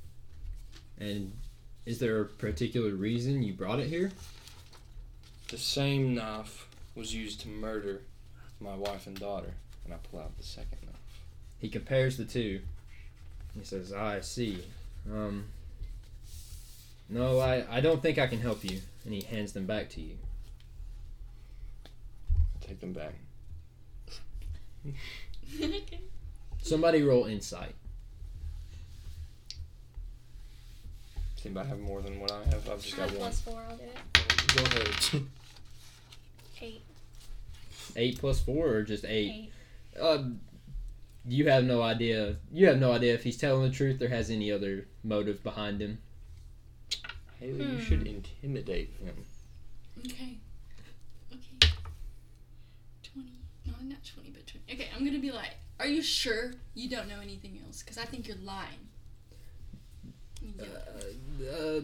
And 0.98 1.32
is 1.86 1.98
there 1.98 2.20
a 2.20 2.26
particular 2.26 2.94
reason 2.94 3.42
you 3.42 3.54
brought 3.54 3.80
it 3.80 3.88
here? 3.88 4.12
The 5.48 5.58
same 5.58 6.14
knife 6.14 6.68
was 6.94 7.14
used 7.14 7.40
to 7.40 7.48
murder 7.48 8.02
my 8.60 8.74
wife 8.74 9.06
and 9.06 9.18
daughter, 9.18 9.52
and 9.84 9.94
I 9.94 9.96
pull 10.10 10.20
out 10.20 10.36
the 10.36 10.42
second 10.44 10.78
knife. 10.84 10.94
He 11.58 11.68
compares 11.68 12.16
the 12.16 12.24
two. 12.24 12.60
He 13.58 13.64
says, 13.64 13.92
"I 13.92 14.20
see. 14.20 14.62
Um, 15.10 15.46
no, 17.08 17.40
I, 17.40 17.64
I 17.70 17.80
don't 17.80 18.02
think 18.02 18.18
I 18.18 18.26
can 18.26 18.40
help 18.40 18.64
you." 18.64 18.80
And 19.04 19.14
he 19.14 19.22
hands 19.22 19.52
them 19.52 19.66
back 19.66 19.88
to 19.90 20.00
you. 20.00 20.16
I 22.26 22.66
take 22.66 22.80
them 22.80 22.92
back. 22.92 23.14
okay. 24.86 26.00
Somebody 26.62 27.02
roll 27.02 27.24
insight. 27.24 27.74
Does 31.36 31.46
anybody 31.46 31.68
have 31.70 31.80
more 31.80 32.02
than 32.02 32.20
what 32.20 32.30
I 32.30 32.44
have? 32.50 32.68
I've 32.68 32.82
just 32.82 32.98
I 32.98 33.02
have 33.02 33.12
got 33.12 33.20
one. 33.20 33.30
plus 33.30 33.40
four. 33.40 33.62
I'll 33.68 33.76
do 33.76 33.84
it. 33.84 34.56
Go 34.56 34.62
ahead. 34.64 35.22
Eight. 37.96 38.14
Eight 38.14 38.18
plus 38.18 38.40
four, 38.40 38.68
or 38.68 38.82
just 38.82 39.04
eight? 39.04 39.50
Eight. 39.96 40.00
Uh, 40.00 40.24
you 41.26 41.48
have 41.48 41.64
no 41.64 41.82
idea. 41.82 42.36
You 42.52 42.66
have 42.66 42.78
no 42.78 42.92
idea 42.92 43.14
if 43.14 43.22
he's 43.24 43.36
telling 43.36 43.62
the 43.68 43.74
truth 43.76 44.00
or 44.00 44.08
has 44.08 44.30
any 44.30 44.50
other 44.50 44.86
motive 45.04 45.42
behind 45.42 45.80
him. 45.80 45.98
Haley, 47.38 47.58
you 47.64 47.78
Hmm. 47.78 47.80
should 47.80 48.06
intimidate 48.06 48.90
him. 49.02 49.14
Okay. 50.06 50.36
Okay. 51.32 51.68
20. 53.02 53.28
No, 53.66 53.72
not 53.82 53.98
20, 54.04 54.30
but 54.30 54.46
20. 54.46 54.64
Okay, 54.72 54.88
I'm 54.96 55.04
gonna 55.04 55.18
be 55.18 55.30
like, 55.32 55.50
are 55.78 55.86
you 55.86 56.02
sure 56.02 56.52
you 56.74 56.88
don't 56.88 57.08
know 57.08 57.20
anything 57.20 57.60
else? 57.66 57.82
Because 57.82 57.98
I 57.98 58.04
think 58.04 58.26
you're 58.28 58.36
lying. 58.38 58.88
Uh, 60.58 60.64
Yeah. 61.38 61.48
uh, 61.50 61.80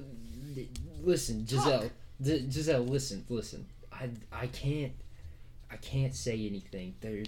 listen, 1.02 1.46
Giselle. 1.46 1.90
D- 2.22 2.50
Giselle, 2.50 2.84
listen, 2.84 3.24
listen. 3.28 3.66
I, 3.92 4.10
I 4.32 4.46
can't, 4.48 4.92
I 5.70 5.76
can't 5.76 6.14
say 6.14 6.46
anything. 6.46 6.94
There, 7.00 7.22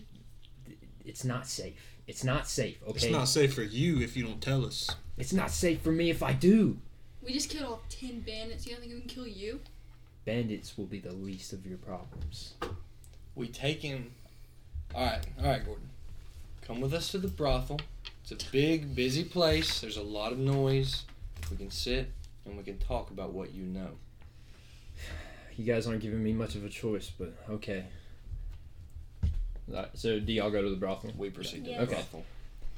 it's 1.05 1.25
not 1.25 1.47
safe. 1.47 1.99
It's 2.07 2.25
not 2.25 2.49
safe. 2.49 2.81
Okay. 2.83 2.93
It's 2.95 3.11
not 3.11 3.29
safe 3.29 3.55
for 3.55 3.63
you 3.63 4.01
if 4.01 4.17
you 4.17 4.25
don't 4.25 4.41
tell 4.41 4.65
us. 4.65 4.91
It's 5.17 5.33
not 5.33 5.51
safe 5.51 5.83
for 5.83 5.93
me 5.93 6.11
if 6.11 6.23
I 6.23 6.33
do. 6.33 6.79
We 7.23 7.33
just 7.33 7.51
killed 7.51 7.67
all 7.67 7.83
10 7.91 8.21
bandits. 8.21 8.67
You 8.67 8.73
don't 8.73 8.83
think 8.83 8.95
we 8.95 9.01
can 9.01 9.09
kill 9.09 9.27
you? 9.27 9.61
Bandits 10.25 10.79
will 10.79 10.87
be 10.87 11.01
the 11.01 11.13
least 11.13 11.53
of 11.53 11.67
your 11.67 11.79
problems. 11.79 12.55
We 13.35 13.49
take 13.49 13.83
him. 13.83 14.13
All 14.95 15.05
right, 15.05 15.27
all 15.39 15.47
right, 15.47 15.65
Gordon. 15.65 15.91
Come 16.63 16.81
with 16.81 16.95
us 16.95 17.11
to 17.13 17.19
the 17.19 17.29
brothel. 17.29 17.81
It's 18.23 18.31
a 18.31 18.51
big, 18.51 18.95
busy 18.95 19.25
place. 19.25 19.81
There's 19.81 19.97
a 19.97 20.03
lot 20.03 20.33
of 20.33 20.39
noise. 20.39 21.05
We 21.51 21.57
can 21.57 21.71
sit 21.71 22.11
and 22.45 22.57
we 22.57 22.63
can 22.63 22.79
talk 22.79 23.11
about 23.11 23.33
what 23.33 23.53
you 23.53 23.65
know. 23.65 23.91
You 25.57 25.65
guys 25.65 25.87
aren't 25.87 26.01
giving 26.01 26.23
me 26.23 26.33
much 26.33 26.55
of 26.55 26.65
a 26.65 26.69
choice, 26.69 27.11
but 27.11 27.35
okay. 27.51 27.85
Alright, 29.71 29.91
so 29.95 30.19
do 30.21 30.33
y'all 30.33 30.51
go 30.51 30.63
to 30.63 30.71
the 30.71 30.77
brothel? 30.77 31.13
We 31.17 31.31
proceed 31.31 31.65
to 31.65 31.71
Yeah. 31.71 31.77
the 31.79 31.83
Okay. 31.85 31.93
brothel. 31.95 32.25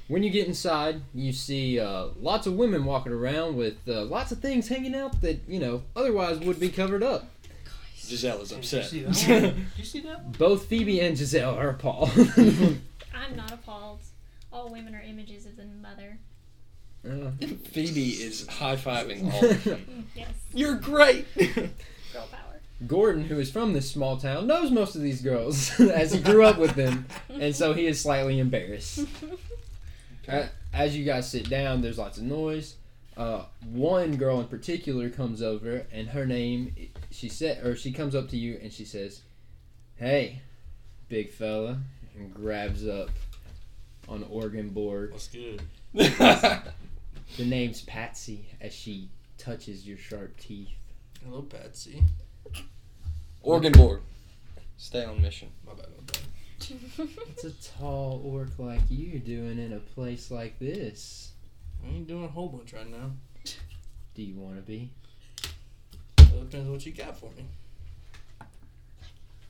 When 0.07 0.23
you 0.23 0.29
get 0.29 0.47
inside, 0.47 1.01
you 1.13 1.31
see 1.31 1.79
uh, 1.79 2.07
lots 2.19 2.45
of 2.47 2.53
women 2.55 2.83
walking 2.83 3.13
around 3.13 3.55
with 3.55 3.77
uh, 3.87 4.03
lots 4.03 4.31
of 4.31 4.39
things 4.39 4.67
hanging 4.67 4.93
out 4.95 5.21
that 5.21 5.39
you 5.47 5.59
know 5.59 5.83
otherwise 5.95 6.39
would 6.39 6.59
be 6.59 6.69
covered 6.69 7.01
up. 7.03 7.29
Giselle 7.97 8.41
is 8.41 8.51
upset. 8.51 8.91
you 8.93 9.13
see 9.83 10.01
that? 10.01 10.37
Both 10.37 10.65
Phoebe 10.65 10.99
and 10.99 11.17
Giselle 11.17 11.55
are 11.55 11.69
appalled. 11.69 12.11
I'm 13.13 13.35
not 13.37 13.51
appalled. 13.53 13.99
All 14.51 14.69
women 14.69 14.93
are 14.95 15.01
images 15.01 15.45
of 15.45 15.55
the 15.55 15.63
mother. 15.65 16.17
Uh, 17.07 17.31
Phoebe 17.69 18.09
is 18.09 18.45
high 18.47 18.75
fiving 18.75 19.31
all 19.33 19.45
of 19.49 19.63
them. 19.63 20.07
Yes. 20.13 20.27
You're 20.53 20.75
great. 20.75 21.25
Gordon, 22.87 23.23
who 23.25 23.39
is 23.39 23.51
from 23.51 23.73
this 23.73 23.89
small 23.89 24.17
town, 24.17 24.47
knows 24.47 24.71
most 24.71 24.95
of 24.95 25.01
these 25.01 25.21
girls 25.21 25.79
as 25.79 26.11
he 26.13 26.19
grew 26.19 26.43
up 26.43 26.57
with 26.57 26.75
them, 26.75 27.05
and 27.29 27.55
so 27.55 27.73
he 27.73 27.85
is 27.85 28.01
slightly 28.01 28.39
embarrassed. 28.39 29.05
A- 30.27 30.49
As 30.73 30.97
you 30.97 31.05
guys 31.05 31.29
sit 31.29 31.49
down, 31.49 31.81
there's 31.81 31.97
lots 31.97 32.17
of 32.17 32.23
noise. 32.23 32.75
Uh, 33.17 33.43
one 33.71 34.15
girl 34.15 34.39
in 34.39 34.47
particular 34.47 35.09
comes 35.09 35.41
over, 35.41 35.85
and 35.91 36.07
her 36.09 36.25
name, 36.25 36.73
she 37.11 37.29
said, 37.29 37.63
or 37.65 37.75
she 37.75 37.91
comes 37.91 38.15
up 38.15 38.29
to 38.29 38.37
you 38.37 38.57
and 38.63 38.71
she 38.71 38.85
says, 38.85 39.21
"Hey, 39.97 40.41
big 41.09 41.31
fella," 41.31 41.77
and 42.15 42.33
grabs 42.33 42.87
up 42.87 43.09
on 44.07 44.23
Orgenborg. 44.23 45.11
What's 45.11 45.27
good? 45.27 45.61
The 45.93 47.45
name's 47.45 47.81
Patsy 47.81 48.45
as 48.59 48.73
she 48.73 49.09
touches 49.37 49.85
your 49.87 49.97
sharp 49.97 50.37
teeth. 50.37 50.69
Hello, 51.23 51.41
Patsy. 51.43 52.01
Orgenborg. 53.43 54.01
Stay 54.77 55.03
on 55.03 55.21
mission. 55.21 55.49
My 55.65 55.73
bad, 55.73 55.87
my 55.97 56.03
bad. 56.05 57.09
What's 57.27 57.43
a 57.43 57.51
tall 57.77 58.21
orc 58.23 58.49
like 58.59 58.81
you 58.89 59.19
doing 59.19 59.57
in 59.57 59.73
a 59.73 59.79
place 59.79 60.29
like 60.29 60.59
this? 60.59 61.31
I 61.83 61.89
ain't 61.89 62.07
doing 62.07 62.23
a 62.25 62.27
whole 62.27 62.49
bunch 62.49 62.73
right 62.73 62.89
now. 62.89 63.11
Do 64.13 64.21
you 64.21 64.35
want 64.35 64.57
to 64.57 64.61
be? 64.61 64.91
Well, 66.19 66.43
depends 66.43 66.69
what 66.69 66.85
you 66.85 66.91
got 66.91 67.17
for 67.17 67.31
me. 67.37 67.45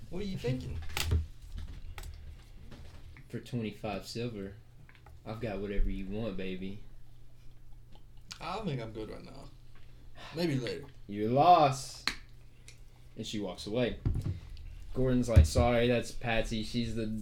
What 0.09 0.21
are 0.21 0.25
you 0.25 0.37
thinking? 0.37 0.77
For 3.29 3.39
25 3.39 4.05
silver, 4.05 4.53
I've 5.25 5.39
got 5.39 5.59
whatever 5.59 5.89
you 5.89 6.05
want, 6.09 6.37
baby. 6.37 6.79
I 8.39 8.59
think 8.65 8.81
I'm 8.81 8.91
good 8.91 9.09
right 9.09 9.23
now. 9.23 9.49
Maybe 10.35 10.57
later. 10.59 10.83
You 11.07 11.29
lost. 11.29 12.10
And 13.21 13.27
she 13.27 13.39
walks 13.39 13.67
away. 13.67 13.97
Gordon's 14.95 15.29
like, 15.29 15.45
sorry, 15.45 15.87
that's 15.87 16.09
Patsy. 16.09 16.63
She's 16.63 16.95
the 16.95 17.21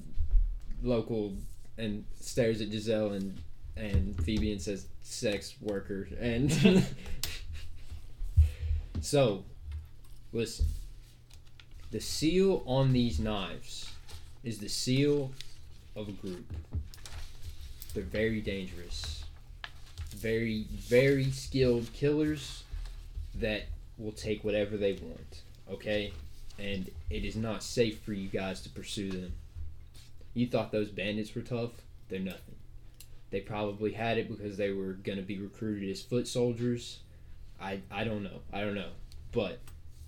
local, 0.82 1.34
and 1.78 2.06
stares 2.22 2.62
at 2.62 2.70
Giselle 2.72 3.12
and, 3.12 3.38
and 3.76 4.16
Phoebe 4.24 4.54
and 4.54 4.62
says, 4.62 4.88
sex 5.04 5.56
worker. 5.60 6.08
And 6.18 6.54
so, 9.02 9.44
listen. 10.32 10.68
The 11.92 12.00
seal 12.00 12.64
on 12.66 12.94
these 12.94 13.20
knives 13.20 13.92
is 14.46 14.60
the 14.60 14.70
seal 14.70 15.34
of 15.98 16.08
a 16.08 16.14
group. 16.14 16.50
They're 17.94 18.04
very 18.04 18.40
dangerous. 18.40 19.26
Very, 20.16 20.66
very 20.72 21.30
skilled 21.32 21.92
killers 21.92 22.64
that 23.36 23.64
will 23.98 24.14
take 24.14 24.46
whatever 24.46 24.78
they 24.78 24.94
want. 24.94 25.42
Okay? 25.72 26.14
And 26.58 26.90
it 27.10 27.24
is 27.24 27.36
not 27.36 27.64
safe 27.64 28.00
for 28.02 28.14
you 28.14 28.28
guys 28.28 28.62
to 28.62 28.70
pursue 28.70 29.12
them. 29.12 29.34
You 30.34 30.48
thought 30.48 30.72
those 30.72 30.90
bandits 30.90 31.34
were 31.34 31.42
tough? 31.42 31.72
They're 32.10 32.20
nothing. 32.20 32.56
They 33.32 33.42
probably 33.42 33.94
had 33.94 34.18
it 34.18 34.28
because 34.28 34.58
they 34.58 34.72
were 34.72 34.94
going 34.94 35.18
to 35.18 35.24
be 35.24 35.38
recruited 35.38 35.90
as 35.90 36.02
foot 36.02 36.28
soldiers. 36.28 37.00
I, 37.62 37.82
I 37.92 38.04
don't 38.04 38.24
know. 38.24 38.42
I 38.52 38.62
don't 38.62 38.76
know. 38.76 38.92
But 39.32 39.60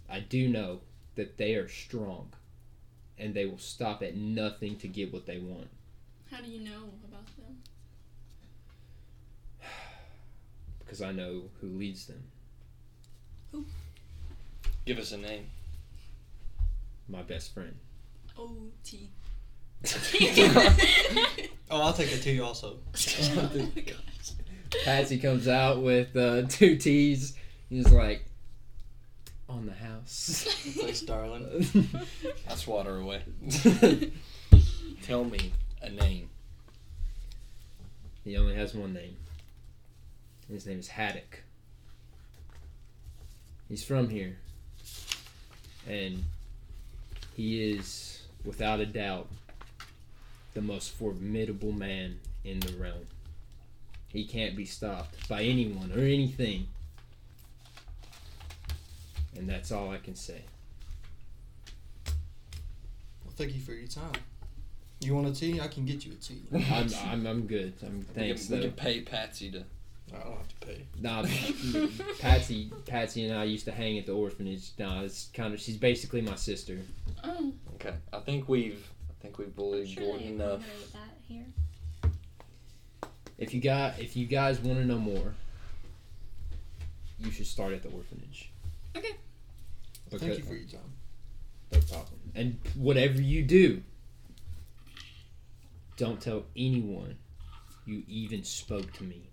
I 0.10 0.20
do 0.22 0.50
know 0.50 0.82
that 1.16 1.38
they 1.38 1.56
are 1.56 1.68
strong. 1.68 2.30
And 3.18 3.34
they 3.34 3.46
will 3.46 3.60
stop 3.60 4.02
at 4.02 4.16
nothing 4.16 4.78
to 4.78 4.88
get 4.88 5.14
what 5.14 5.28
they 5.28 5.38
want. 5.38 5.68
How 6.32 6.42
do 6.42 6.50
you 6.50 6.60
know 6.64 6.90
about 7.08 7.26
them? 7.38 7.58
Because 10.80 11.02
I 11.02 11.14
know 11.14 11.44
who 11.62 11.68
leads 11.68 12.08
them. 12.08 12.24
Give 14.86 14.98
us 14.98 15.12
a 15.12 15.18
name. 15.18 15.48
My 17.08 17.22
best 17.22 17.54
friend. 17.54 17.76
O 18.38 18.56
T. 18.84 19.10
Oh, 21.74 21.82
I'll 21.84 21.94
take 21.94 22.12
a 22.12 22.18
T 22.18 22.42
also. 22.42 22.80
oh 22.94 23.50
my 23.54 23.82
gosh. 23.82 23.96
Patsy 24.84 25.18
comes 25.18 25.48
out 25.48 25.82
with 25.82 26.14
uh, 26.18 26.42
two 26.50 26.76
T's. 26.76 27.34
He's 27.70 27.90
like, 27.94 28.26
on 29.48 29.66
the 29.66 29.74
house. 29.74 30.46
Thanks, 30.78 31.00
darling. 31.02 31.66
I 32.50 32.56
swat 32.56 32.88
her 32.88 32.98
away. 32.98 33.24
Tell 35.04 35.24
me 35.24 35.54
a 35.82 35.90
name. 35.90 36.30
he 38.26 38.36
only 38.38 38.56
has 38.56 38.74
one 38.74 38.94
name. 38.94 39.16
His 40.50 40.66
name 40.66 40.80
is 40.80 40.90
Haddock. 40.90 41.44
He's 43.70 43.84
from 43.84 44.10
here. 44.10 44.38
And 45.88 46.24
he 47.36 47.72
is, 47.72 48.22
without 48.46 48.80
a 48.80 48.86
doubt, 48.86 49.28
the 50.54 50.62
most 50.62 50.92
formidable 50.92 51.72
man 51.72 52.20
in 52.44 52.60
the 52.60 52.74
realm. 52.74 53.08
He 54.10 54.26
can't 54.26 54.56
be 54.56 54.66
stopped 54.66 55.28
by 55.30 55.44
anyone 55.44 55.92
or 55.94 56.00
anything. 56.00 56.68
And 59.38 59.48
that's 59.48 59.72
all 59.72 59.90
I 59.90 59.98
can 59.98 60.16
say. 60.16 60.42
Well, 62.06 63.34
thank 63.36 63.56
you 63.56 63.62
for 63.62 63.72
your 63.72 63.88
time. 63.88 64.12
You 65.00 65.16
want 65.16 65.28
a 65.28 65.34
tea? 65.34 65.60
I 65.60 65.68
can 65.68 65.86
get 65.86 66.06
you 66.06 66.12
a 66.12 66.16
tea. 66.16 66.42
I'm, 66.54 66.90
I'm, 67.10 67.26
I'm 67.26 67.48
good. 67.48 67.74
I'm, 67.84 68.02
thanks, 68.14 68.50
we, 68.50 68.58
can, 68.58 68.58
we 68.58 68.62
can 68.66 68.72
pay 68.76 69.02
Patsy 69.02 69.50
to. 69.52 69.64
I 70.14 70.24
don't 70.24 70.38
have 70.38 70.48
to 70.48 70.66
pay. 70.66 70.86
Nah, 71.00 71.24
Patsy, 72.20 72.72
Patsy 72.86 73.26
and 73.26 73.38
I 73.38 73.44
used 73.46 73.66
to 73.66 73.72
hang 73.72 73.98
at 73.98 74.06
the 74.06 74.12
orphanage. 74.14 74.72
Nah, 74.78 75.02
it's 75.02 75.30
kind 75.34 75.54
of 75.54 75.60
she's 75.62 75.78
basically 75.78 76.22
my 76.22 76.36
sister. 76.36 76.78
Oh, 77.24 77.54
Okay, 77.76 77.94
I 78.14 78.20
think 78.20 78.48
we've. 78.50 78.88
I 79.10 79.14
think 79.24 79.38
we've 79.38 79.56
bullied 79.56 79.88
Should 79.90 80.00
Gordon 80.00 80.28
I 80.28 80.30
enough. 80.32 80.62
accommodate 80.62 80.94
that 80.94 81.18
here? 81.28 81.46
If 83.38 83.54
you 83.54 83.62
got, 83.62 84.00
if 84.00 84.16
you 84.18 84.26
guys 84.26 84.60
want 84.60 84.80
to 84.80 84.86
know 84.86 84.98
more, 84.98 85.34
you 87.20 87.32
should 87.32 87.46
start 87.48 87.74
at 87.74 87.84
the 87.84 87.90
orphanage. 87.90 88.52
Okay. 88.96 89.16
Because, 90.06 90.22
Thank 90.22 90.38
you 90.40 90.44
for 90.44 90.54
your 90.56 90.68
time. 90.68 90.92
no 91.72 91.80
problem. 91.80 92.20
And 92.36 92.60
whatever 92.76 93.22
you 93.22 93.44
do, 93.44 93.82
don't 95.98 96.20
tell 96.20 96.44
anyone 96.56 97.16
you 97.86 98.04
even 98.08 98.44
spoke 98.44 98.92
to 98.94 99.04
me. 99.04 99.30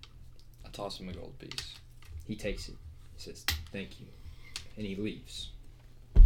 I 0.69 0.77
toss 0.77 1.01
him 1.01 1.09
a 1.09 1.13
gold 1.13 1.39
piece. 1.39 1.75
He 2.27 2.37
takes 2.37 2.69
it. 2.69 2.75
He 3.17 3.23
says, 3.23 3.45
"Thank 3.73 4.01
you," 4.01 4.07
and 4.77 4.87
he 4.87 4.95
leaves. 4.97 5.49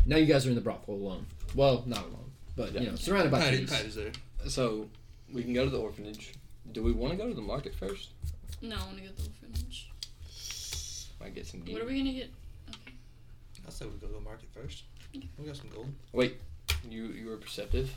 Now 0.05 0.17
you 0.17 0.27
guys 0.27 0.47
are 0.47 0.49
in 0.49 0.55
the 0.57 0.61
brothel 0.61 0.95
alone. 0.95 1.27
Well, 1.55 1.85
not 1.87 2.01
alone, 2.01 2.33
but 2.57 2.75
you 2.75 2.89
know, 2.91 2.97
surrounded 2.97 3.31
by 3.31 3.41
Patty, 3.41 3.59
trees. 3.59 3.71
Patty's 3.71 3.95
there. 3.95 4.13
So 4.49 4.89
we 5.33 5.43
can 5.45 5.53
go 5.55 5.65
to 5.65 5.71
the 5.71 5.79
orphanage. 5.79 6.33
Do 6.73 6.83
we 6.83 6.93
want 6.93 7.13
to 7.13 7.17
go 7.17 7.29
to 7.29 7.35
the 7.35 7.41
market 7.43 7.75
first? 7.75 8.11
no, 8.61 8.77
I 8.77 8.79
want 8.85 8.97
to 8.97 9.03
go 9.03 9.09
to 9.11 9.15
the 9.15 9.29
orphanage. 9.29 9.91
Might 11.21 11.35
get 11.35 11.47
some 11.47 11.61
gear. 11.61 11.75
What 11.75 11.83
are 11.83 11.87
we 11.87 11.99
gonna 11.99 12.13
get? 12.13 12.31
Okay. 12.69 12.95
I 13.67 13.71
said 13.71 13.87
we 13.93 13.99
go 13.99 14.09
to 14.09 14.13
the 14.15 14.21
market 14.21 14.49
first. 14.53 14.85
We 15.39 15.47
got 15.47 15.57
some 15.57 15.69
gold. 15.69 15.89
Wait, 16.13 16.41
you 16.89 17.07
you 17.07 17.29
were 17.29 17.37
perceptive. 17.37 17.95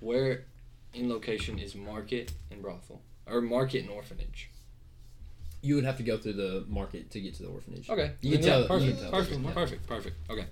Where 0.00 0.44
in 0.92 1.08
location 1.08 1.58
is 1.58 1.74
market 1.74 2.32
and 2.50 2.60
brothel 2.60 3.00
or 3.26 3.40
market 3.40 3.82
and 3.82 3.90
orphanage? 3.90 4.50
You 5.60 5.74
would 5.74 5.84
have 5.84 5.96
to 5.96 6.02
go 6.02 6.16
through 6.16 6.34
the 6.34 6.64
market 6.68 7.10
to 7.12 7.20
get 7.20 7.34
to 7.36 7.42
the 7.42 7.48
orphanage. 7.48 7.90
Okay, 7.90 8.12
You 8.20 8.32
can 8.38 8.42
tell- 8.46 8.60
yeah, 8.62 8.66
Perfect, 8.68 8.86
you 8.86 8.92
can 8.94 9.02
tell 9.02 9.10
perfect, 9.10 9.40
yeah. 9.44 9.52
perfect, 9.52 9.86
perfect. 9.86 10.16
Okay. 10.30 10.46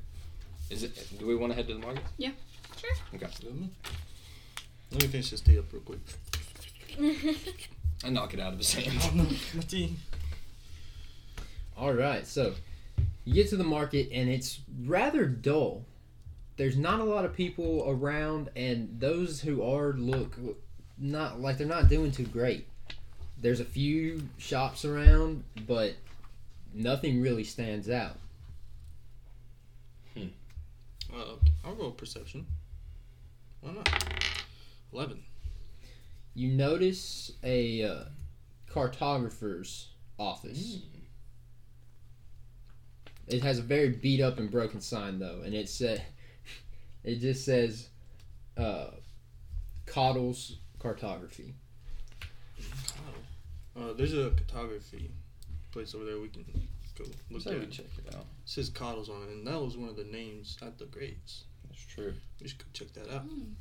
Is 0.71 0.83
it? 0.83 1.19
Do 1.19 1.27
we 1.27 1.37
want 1.37 1.53
to 1.53 1.57
head 1.57 1.69
to 1.69 1.75
the 1.75 1.81
market? 1.81 2.03
Yeah. 2.19 2.31
Sure. 2.81 2.91
Okay. 3.15 3.27
Let 3.45 3.55
me, 3.55 3.71
let 4.91 5.03
me 5.03 5.09
finish 5.09 5.31
this 5.31 5.41
tea 5.41 5.59
up 5.59 5.73
real 5.73 5.83
quick. 5.83 6.01
I 8.05 8.11
knock 8.11 8.35
it 8.35 8.41
out 8.41 8.53
of 8.53 8.59
his 8.59 8.75
hand. 8.75 8.99
Oh 9.05 9.11
no, 9.15 9.25
my 9.55 9.63
tea. 9.63 9.97
All 11.77 11.93
right, 11.93 12.27
so 12.27 12.55
you 13.25 13.35
get 13.35 13.49
to 13.51 13.57
the 13.57 13.65
market 13.65 14.09
and 14.13 14.29
it's 14.31 14.61
rather 14.85 15.27
dull. 15.27 15.85
There's 16.57 16.77
not 16.77 17.01
a 17.01 17.05
lot 17.05 17.25
of 17.27 17.35
people 17.35 17.85
around, 17.87 18.49
and 18.57 18.99
those 18.99 19.41
who 19.43 19.63
are 19.63 19.93
look 19.93 20.37
not 20.99 21.39
like 21.41 21.59
they're 21.59 21.67
not 21.67 21.89
doing 21.89 22.11
too 22.11 22.25
great. 22.25 22.67
There's 23.41 23.61
a 23.61 23.65
few 23.65 24.29
shops 24.39 24.85
around, 24.85 25.45
but 25.67 25.95
nothing 26.73 27.21
really 27.21 27.45
stands 27.45 27.91
out. 27.91 28.19
Hmm. 30.15 30.29
Uh, 31.15 31.35
I'll 31.65 31.75
roll 31.75 31.91
perception. 31.91 32.47
Why 33.61 33.73
not? 33.73 34.05
Eleven. 34.93 35.23
You 36.35 36.49
notice 36.49 37.33
a 37.43 37.83
uh, 37.83 38.05
cartographer's 38.71 39.89
office. 40.19 40.79
It 43.27 43.43
has 43.43 43.59
a 43.59 43.63
very 43.63 43.89
beat 43.89 44.21
up 44.21 44.39
and 44.39 44.51
broken 44.51 44.81
sign 44.81 45.19
though, 45.19 45.43
and 45.45 45.55
it 45.55 45.69
said, 45.69 46.03
it 47.05 47.21
just 47.21 47.45
says, 47.45 47.89
uh, 48.57 48.91
Coddle's 49.87 50.57
Cartography. 50.79 51.55
Uh, 53.79 53.93
there's 53.93 54.15
a 54.15 54.31
cartography 54.31 55.11
place 55.73 55.95
over 55.95 56.05
there 56.05 56.19
we 56.19 56.29
can 56.29 56.45
go 56.99 57.05
look 57.31 57.43
So 57.43 57.51
at. 57.51 57.59
we 57.59 57.65
It 57.65 57.71
check 57.73 57.87
it 58.07 58.15
out. 58.15 58.21
It 58.23 58.27
says 58.47 58.69
Coddles 58.71 59.09
on 59.11 59.23
it, 59.25 59.29
and 59.31 59.47
that 59.47 59.61
was 59.61 59.77
one 59.77 59.89
of 59.89 59.97
the 59.97 60.05
names 60.05 60.57
at 60.63 60.79
the 60.79 60.87
grades. 60.87 61.45
That's 61.69 61.85
true. 61.85 62.15
We 62.41 62.49
should 62.49 62.59
go 62.59 62.65
check 62.73 62.93
that 62.95 63.13
out. 63.15 63.27
Mm. 63.29 63.53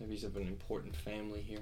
Maybe 0.00 0.12
he's 0.12 0.24
of 0.24 0.36
an 0.36 0.46
important 0.46 0.94
family 0.94 1.40
here. 1.40 1.58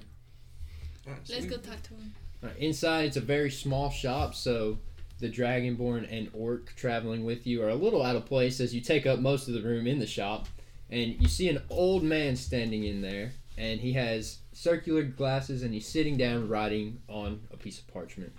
Alright, 1.07 1.27
so 1.27 1.35
Let's 1.35 1.45
we- 1.47 1.51
go 1.53 1.57
talk 1.59 1.83
to 1.85 1.91
him. 1.95 2.15
Uh, 2.43 2.49
inside, 2.59 3.07
it's 3.07 3.17
a 3.17 3.21
very 3.23 3.51
small 3.51 3.89
shop, 3.91 4.35
so 4.35 4.79
the 5.21 5.31
Dragonborn 5.31 6.07
and 6.11 6.29
Orc 6.35 6.75
traveling 6.77 7.25
with 7.25 7.47
you 7.47 7.63
are 7.63 7.71
a 7.71 7.75
little 7.75 8.03
out 8.03 8.15
of 8.17 8.27
place 8.27 8.61
as 8.61 8.75
you 8.75 8.83
take 8.83 9.07
up 9.07 9.21
most 9.21 9.49
of 9.49 9.55
the 9.55 9.63
room 9.63 9.87
in 9.87 9.99
the 9.99 10.07
shop. 10.07 10.47
And 10.91 11.17
you 11.21 11.29
see 11.29 11.49
an 11.49 11.63
old 11.71 12.03
man 12.05 12.37
standing 12.37 12.85
in 12.85 13.01
there, 13.01 13.33
and 13.57 13.81
he 13.81 13.95
has 13.95 14.39
circular 14.57 15.03
glasses, 15.03 15.63
and 15.63 15.75
he's 15.75 15.87
sitting 15.87 16.17
down 16.17 16.49
writing 16.49 16.99
on 17.09 17.41
a 17.53 17.57
piece 17.57 17.79
of 17.79 17.87
parchment. 17.89 18.33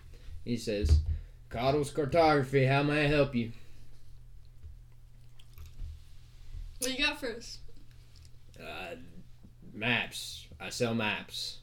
He 0.44 0.57
says, 0.57 1.02
Coddle's 1.49 1.91
Cartography, 1.91 2.65
how 2.65 2.84
may 2.84 3.06
I 3.06 3.07
help 3.07 3.35
you? 3.35 3.52
What 6.80 6.98
you 6.98 7.06
got 7.06 7.19
for 7.19 7.27
us? 7.27 7.60
Uh, 8.60 8.95
maps. 9.73 10.48
I 10.60 10.69
sell 10.69 10.95
maps. 10.95 11.60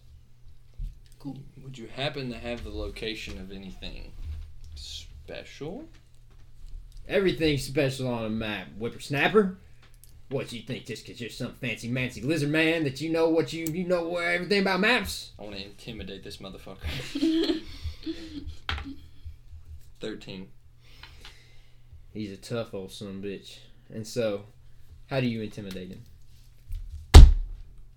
Cool. 1.19 1.39
Would 1.63 1.77
you 1.77 1.89
happen 1.89 2.31
to 2.31 2.39
have 2.39 2.63
the 2.63 2.71
location 2.71 3.39
of 3.41 3.51
anything 3.51 4.13
special? 4.77 5.85
Everything's 7.09 7.65
special 7.65 8.09
on 8.09 8.25
a 8.25 8.31
map. 8.31 8.69
Whippersnapper? 8.79 9.59
What 10.35 10.53
you 10.53 10.63
think? 10.63 10.85
Just 10.85 11.07
'cause 11.07 11.21
you're 11.21 11.31
some 11.31 11.55
fancy 11.61 11.87
mancy 11.87 12.21
lizard 12.21 12.51
man 12.51 12.83
that 12.83 13.01
you 13.01 13.09
know 13.09 13.29
what 13.29 13.53
you 13.53 13.67
you 13.67 13.85
know 13.85 14.17
everything 14.17 14.63
about 14.63 14.81
maps? 14.81 15.31
I 15.39 15.45
want 15.45 15.55
to 15.55 15.65
intimidate 15.65 16.25
this 16.25 16.39
motherfucker. 16.39 16.81
Thirteen. 20.01 20.49
He's 22.13 22.33
a 22.33 22.37
tough 22.37 22.75
old 22.75 22.91
son 22.91 23.09
of 23.11 23.15
a 23.15 23.19
bitch. 23.29 23.59
And 23.95 24.05
so, 24.05 24.47
how 25.07 25.21
do 25.21 25.29
you 25.29 25.41
intimidate 25.41 25.91
him? 25.91 26.03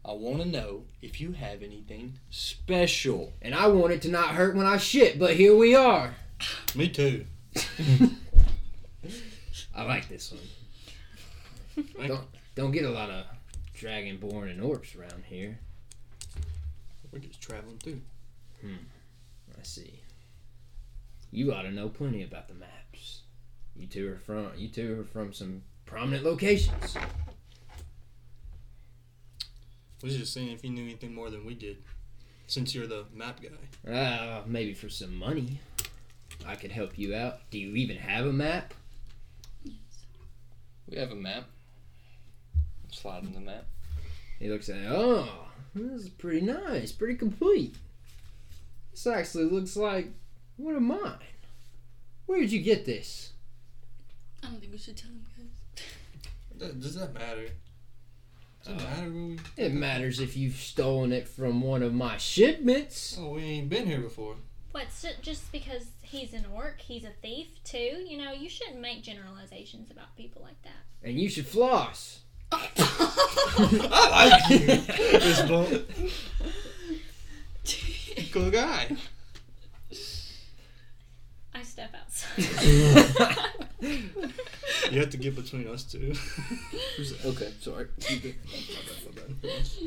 I 0.06 0.12
want 0.12 0.44
to 0.44 0.48
know 0.48 0.84
if 1.02 1.20
you 1.20 1.32
have 1.32 1.64
anything 1.64 2.20
special. 2.30 3.34
And 3.42 3.56
I 3.56 3.66
want 3.66 3.94
it 3.94 4.04
to 4.04 4.10
not 4.10 4.36
hurt 4.36 4.56
when 4.56 4.68
I 4.68 4.78
shit, 4.78 5.18
but 5.18 5.36
here 5.38 5.56
we 5.56 5.74
are. 5.74 6.14
Me 6.76 6.88
too. 6.88 7.26
I 9.76 9.82
like 9.86 10.08
this 10.08 10.32
one. 10.32 10.42
Thank 11.78 12.08
Don't 12.08 12.28
don't 12.56 12.72
get 12.72 12.86
a 12.86 12.90
lot 12.90 13.10
of 13.10 13.26
dragonborn 13.76 14.50
and 14.50 14.62
orcs 14.62 14.98
around 14.98 15.24
here. 15.26 15.60
We're 17.12 17.20
just 17.20 17.42
traveling 17.42 17.78
through. 17.78 18.02
Hmm. 18.62 18.76
I 19.58 19.64
see. 19.64 20.02
You 21.32 21.54
ought 21.54 21.64
to 21.64 21.72
know 21.72 21.90
plenty 21.90 22.24
about 22.24 22.48
the 22.48 22.56
maps. 22.56 23.22
You 23.76 23.86
two 23.88 24.12
are 24.12 24.18
from 24.18 24.52
you 24.58 24.70
two 24.70 25.02
are 25.02 25.04
from 25.04 25.34
some 25.34 25.62
prominent 25.86 26.24
locations. 26.24 26.98
We 30.02 30.10
was 30.10 30.18
just 30.18 30.34
saying 30.34 30.50
if 30.50 30.64
you 30.64 30.70
knew 30.72 30.84
anything 30.84 31.14
more 31.14 31.30
than 31.30 31.46
we 31.46 31.56
did, 31.56 31.78
since 32.48 32.74
you're 32.74 32.88
the 32.88 33.06
map 33.14 33.40
guy. 33.42 33.92
Uh, 33.92 34.44
maybe 34.46 34.74
for 34.74 34.90
some 34.90 35.16
money. 35.16 35.60
I 36.46 36.56
could 36.56 36.72
help 36.72 36.98
you 36.98 37.16
out. 37.16 37.40
Do 37.50 37.58
you 37.58 37.76
even 37.76 37.98
have 37.98 38.26
a 38.26 38.32
map? 38.32 38.74
Yes. 39.64 39.76
We 40.88 40.98
have 40.98 41.12
a 41.12 41.16
map. 41.16 41.46
Slide 42.98 43.24
in 43.24 43.34
the 43.34 43.40
map. 43.40 43.66
He 44.40 44.50
looks 44.50 44.70
at 44.70 44.78
it. 44.78 44.88
Oh, 44.90 45.30
this 45.76 46.02
is 46.04 46.10
pretty 46.10 46.42
nice. 46.42 46.92
Pretty 46.92 47.14
complete. 47.16 47.76
This 48.92 49.06
actually 49.06 49.46
looks 49.46 49.78
like 49.78 50.08
one 50.58 50.76
of 50.76 50.82
mine. 50.82 51.20
Where 52.26 52.40
did 52.40 52.52
you 52.52 52.60
get 52.62 52.86
this? 52.86 53.34
I 54.44 54.48
don't 54.48 54.60
think 54.60 54.72
we 54.72 54.78
should 54.80 54.98
tell 54.98 55.12
him 55.12 55.24
guys. 56.60 56.74
Does 56.80 56.96
that 56.96 57.14
matter? 57.14 57.50
Does 58.66 58.74
it 58.74 58.82
Uh, 58.82 58.84
matter 58.84 59.10
where 59.12 59.12
we? 59.12 59.40
It 59.58 59.74
matters 59.74 60.20
if 60.20 60.36
you've 60.36 60.56
stolen 60.56 61.12
it 61.14 61.28
from 61.28 61.62
one 61.62 61.84
of 61.84 61.94
my 61.94 62.18
shipments. 62.18 63.16
Oh, 63.20 63.34
we 63.34 63.44
ain't 63.44 63.70
been 63.70 63.86
here 63.86 64.02
before. 64.02 64.38
What? 64.72 64.92
So 64.92 65.10
just 65.22 65.52
because 65.52 65.86
he's 66.02 66.34
an 66.34 66.46
orc, 66.54 66.80
he's 66.82 67.04
a 67.04 67.12
thief 67.22 67.48
too? 67.64 68.04
You 68.08 68.18
know, 68.18 68.32
you 68.32 68.50
shouldn't 68.50 68.80
make 68.82 69.04
generalizations 69.04 69.92
about 69.92 70.16
people 70.18 70.42
like 70.42 70.62
that. 70.64 71.08
And 71.08 71.20
you 71.20 71.30
should 71.30 71.46
floss. 71.48 72.22
I 72.52 74.40
like 74.50 74.50
you, 74.50 74.68
Miss 75.20 75.42
Bump. 75.44 75.90
Cool 78.32 78.52
guy. 78.52 78.96
I 81.54 81.64
step 81.64 81.94
outside. 81.96 83.36
You 84.92 85.00
have 85.02 85.10
to 85.10 85.18
get 85.18 85.36
between 85.36 85.68
us 85.68 85.84
two. 85.84 86.14
Okay, 87.26 87.52
sorry. 87.60 87.88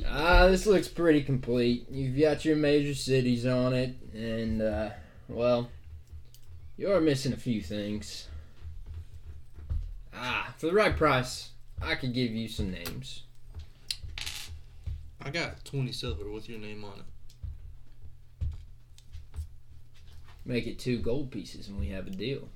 Ah, 0.07 0.47
this 0.49 0.66
looks 0.66 0.89
pretty 0.89 1.23
complete. 1.23 1.87
You've 1.91 2.19
got 2.20 2.45
your 2.45 2.57
major 2.57 2.95
cities 2.95 3.47
on 3.47 3.73
it, 3.73 3.95
and, 4.15 4.61
uh, 4.61 4.91
well, 5.28 5.70
you 6.77 6.93
are 6.93 7.01
missing 7.01 7.32
a 7.32 7.37
few 7.37 7.62
things. 7.62 8.28
Ah, 10.15 10.53
for 10.59 10.66
the 10.66 10.73
right 10.74 10.97
price, 10.97 11.51
I 11.82 11.94
could 11.94 12.12
give 12.12 12.32
you 12.32 12.48
some 12.48 12.70
names. 12.70 13.23
I 15.23 15.31
got 15.31 15.65
20 15.65 15.93
silver 15.93 16.31
with 16.31 16.48
your 16.48 16.59
name 16.59 16.85
on 16.85 16.98
it. 16.98 17.05
Make 20.44 20.66
it 20.66 20.78
two 20.78 20.98
gold 20.98 21.31
pieces, 21.31 21.69
and 21.69 21.78
we 21.78 21.89
have 21.89 22.07
a 22.07 22.11
deal. 22.11 22.48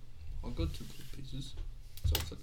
I'll 0.43 0.51
go 0.51 0.67
two 0.67 0.85
gold 0.85 1.05
pieces. 1.17 1.55
Sounds 2.05 2.31
like 2.31 2.41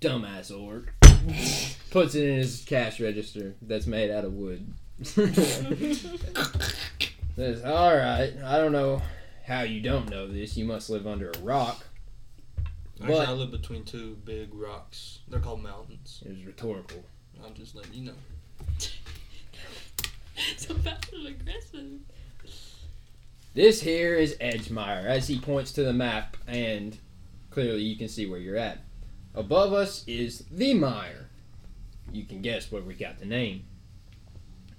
Dumbass 0.00 0.50
orc. 0.50 0.92
Puts 1.90 2.14
it 2.14 2.28
in 2.28 2.36
his 2.36 2.64
cash 2.66 3.00
register 3.00 3.54
that's 3.62 3.86
made 3.86 4.10
out 4.10 4.24
of 4.24 4.34
wood. 4.34 4.74
Says, 5.02 6.06
alright, 7.64 8.34
I 8.42 8.58
don't 8.58 8.72
know 8.72 9.02
how 9.46 9.62
you 9.62 9.80
don't 9.80 10.10
know 10.10 10.26
this. 10.26 10.56
You 10.56 10.64
must 10.64 10.90
live 10.90 11.06
under 11.06 11.30
a 11.30 11.38
rock. 11.40 11.85
Actually, 13.00 13.14
But- 13.14 13.28
I 13.28 13.32
live 13.32 13.50
between 13.50 13.84
two 13.84 14.16
big 14.24 14.54
rocks. 14.54 15.20
They're 15.28 15.40
called 15.40 15.62
mountains. 15.62 16.22
It 16.24 16.30
was 16.30 16.44
rhetorical. 16.44 17.04
I'm 17.44 17.54
just 17.54 17.74
letting 17.74 17.92
you 17.92 18.04
know. 18.06 18.14
so 20.56 20.74
passive 20.74 21.24
aggressive. 21.26 22.00
This 23.54 23.80
here 23.82 24.14
is 24.14 24.36
Edgemire, 24.40 25.04
as 25.04 25.28
he 25.28 25.38
points 25.38 25.72
to 25.72 25.82
the 25.82 25.92
map, 25.92 26.36
and 26.46 26.96
clearly 27.50 27.82
you 27.82 27.96
can 27.96 28.08
see 28.08 28.26
where 28.26 28.38
you're 28.38 28.56
at. 28.56 28.80
Above 29.34 29.72
us 29.72 30.04
is 30.06 30.44
the 30.50 30.74
Mire. 30.74 31.28
You 32.12 32.24
can 32.24 32.42
guess 32.42 32.70
where 32.70 32.82
we 32.82 32.94
got 32.94 33.18
the 33.18 33.24
name. 33.26 33.64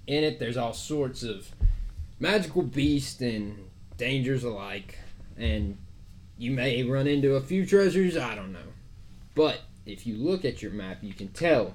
In 0.06 0.24
it, 0.24 0.38
there's 0.38 0.56
all 0.56 0.72
sorts 0.72 1.22
of 1.22 1.50
magical 2.18 2.62
beasts 2.62 3.20
and 3.20 3.68
dangers 3.96 4.44
alike, 4.44 4.98
and 5.36 5.76
you 6.38 6.52
may 6.52 6.84
run 6.84 7.06
into 7.06 7.34
a 7.34 7.40
few 7.40 7.66
treasures, 7.66 8.16
I 8.16 8.34
don't 8.34 8.52
know. 8.52 8.60
But 9.34 9.60
if 9.84 10.06
you 10.06 10.16
look 10.16 10.44
at 10.44 10.62
your 10.62 10.70
map, 10.70 10.98
you 11.02 11.12
can 11.12 11.28
tell 11.28 11.72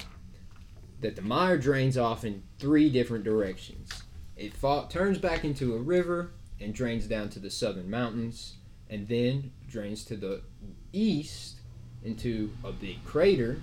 that 1.02 1.18
the 1.18 1.22
mire 1.22 1.58
drains 1.58 1.98
off 1.98 2.24
in 2.24 2.44
three 2.60 2.90
different 2.90 3.26
directions. 3.26 3.90
It 4.38 4.54
turns 4.90 5.18
back 5.18 5.44
into 5.44 5.76
a 5.76 5.80
river 5.80 6.32
and 6.62 6.74
drains 6.74 7.08
down 7.08 7.30
to 7.30 7.40
the 7.40 7.50
southern 7.50 7.90
mountains, 7.90 8.56
and 8.90 9.08
then 9.08 9.52
drains 9.70 10.06
to 10.06 10.16
the 10.16 10.42
east 10.94 11.58
into 12.04 12.52
a 12.64 12.72
big 12.72 13.04
crater, 13.04 13.60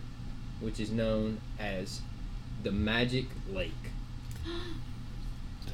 which 0.60 0.78
is 0.78 0.90
known 0.90 1.40
as 1.58 2.02
the 2.62 2.72
Magic 2.72 3.26
Lake. 3.48 3.72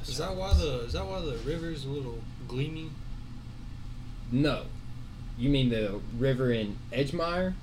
Is 0.07 0.19
that 0.19 0.35
why 0.35 0.53
the 0.53 0.85
is 0.85 0.93
that 0.93 1.05
why 1.05 1.19
the 1.19 1.37
river's 1.39 1.83
a 1.83 1.89
little 1.89 2.19
gleamy? 2.47 2.91
No, 4.31 4.63
you 5.37 5.49
mean 5.49 5.69
the 5.69 5.99
river 6.17 6.51
in 6.51 6.77
Edgemire? 6.91 7.53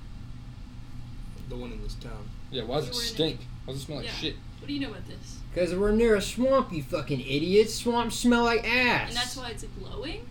The 1.49 1.55
one 1.55 1.71
in 1.71 1.81
this 1.83 1.95
town. 1.95 2.29
Yeah, 2.51 2.63
why 2.63 2.77
does 2.77 2.85
You 2.85 2.91
it 2.91 2.95
stink? 2.95 3.39
Why 3.65 3.73
does 3.73 3.81
it 3.81 3.85
smell 3.85 3.97
like 3.97 4.07
Yeah. 4.07 4.13
shit? 4.13 4.35
What 4.59 4.67
do 4.67 4.73
you 4.73 4.79
know 4.79 4.89
about 4.89 5.07
this? 5.07 5.37
Because 5.53 5.75
we're 5.75 5.91
near 5.91 6.15
a 6.15 6.21
swamp, 6.21 6.71
you 6.73 6.81
fucking 6.83 7.19
idiots. 7.21 7.75
Swamps 7.75 8.17
smell 8.17 8.43
like 8.43 8.63
ass. 8.65 9.09
And 9.09 9.17
that's 9.17 9.37
why 9.37 9.49
it's 9.51 9.63
glowing? 9.63 10.25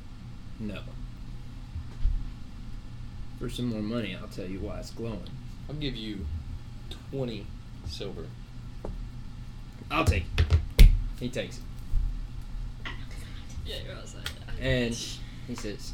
No. 0.58 0.80
For 3.38 3.48
some 3.48 3.66
more 3.66 3.82
money, 3.82 4.16
I'll 4.16 4.28
tell 4.28 4.46
you 4.46 4.58
why 4.60 4.78
it's 4.80 4.90
glowing. 4.90 5.28
I'll 5.68 5.74
give 5.76 5.96
you 5.96 6.24
20 7.10 7.46
silver. 7.86 8.26
I'll 9.90 10.04
take 10.04 10.24
it. 10.38 10.88
He 11.20 11.28
takes 11.28 11.58
it. 11.58 11.62
Oh, 12.86 12.90
yeah, 13.66 13.76
you're 13.86 13.94
outside. 13.96 14.28
And 14.60 14.94
he 15.46 15.54
says, 15.54 15.92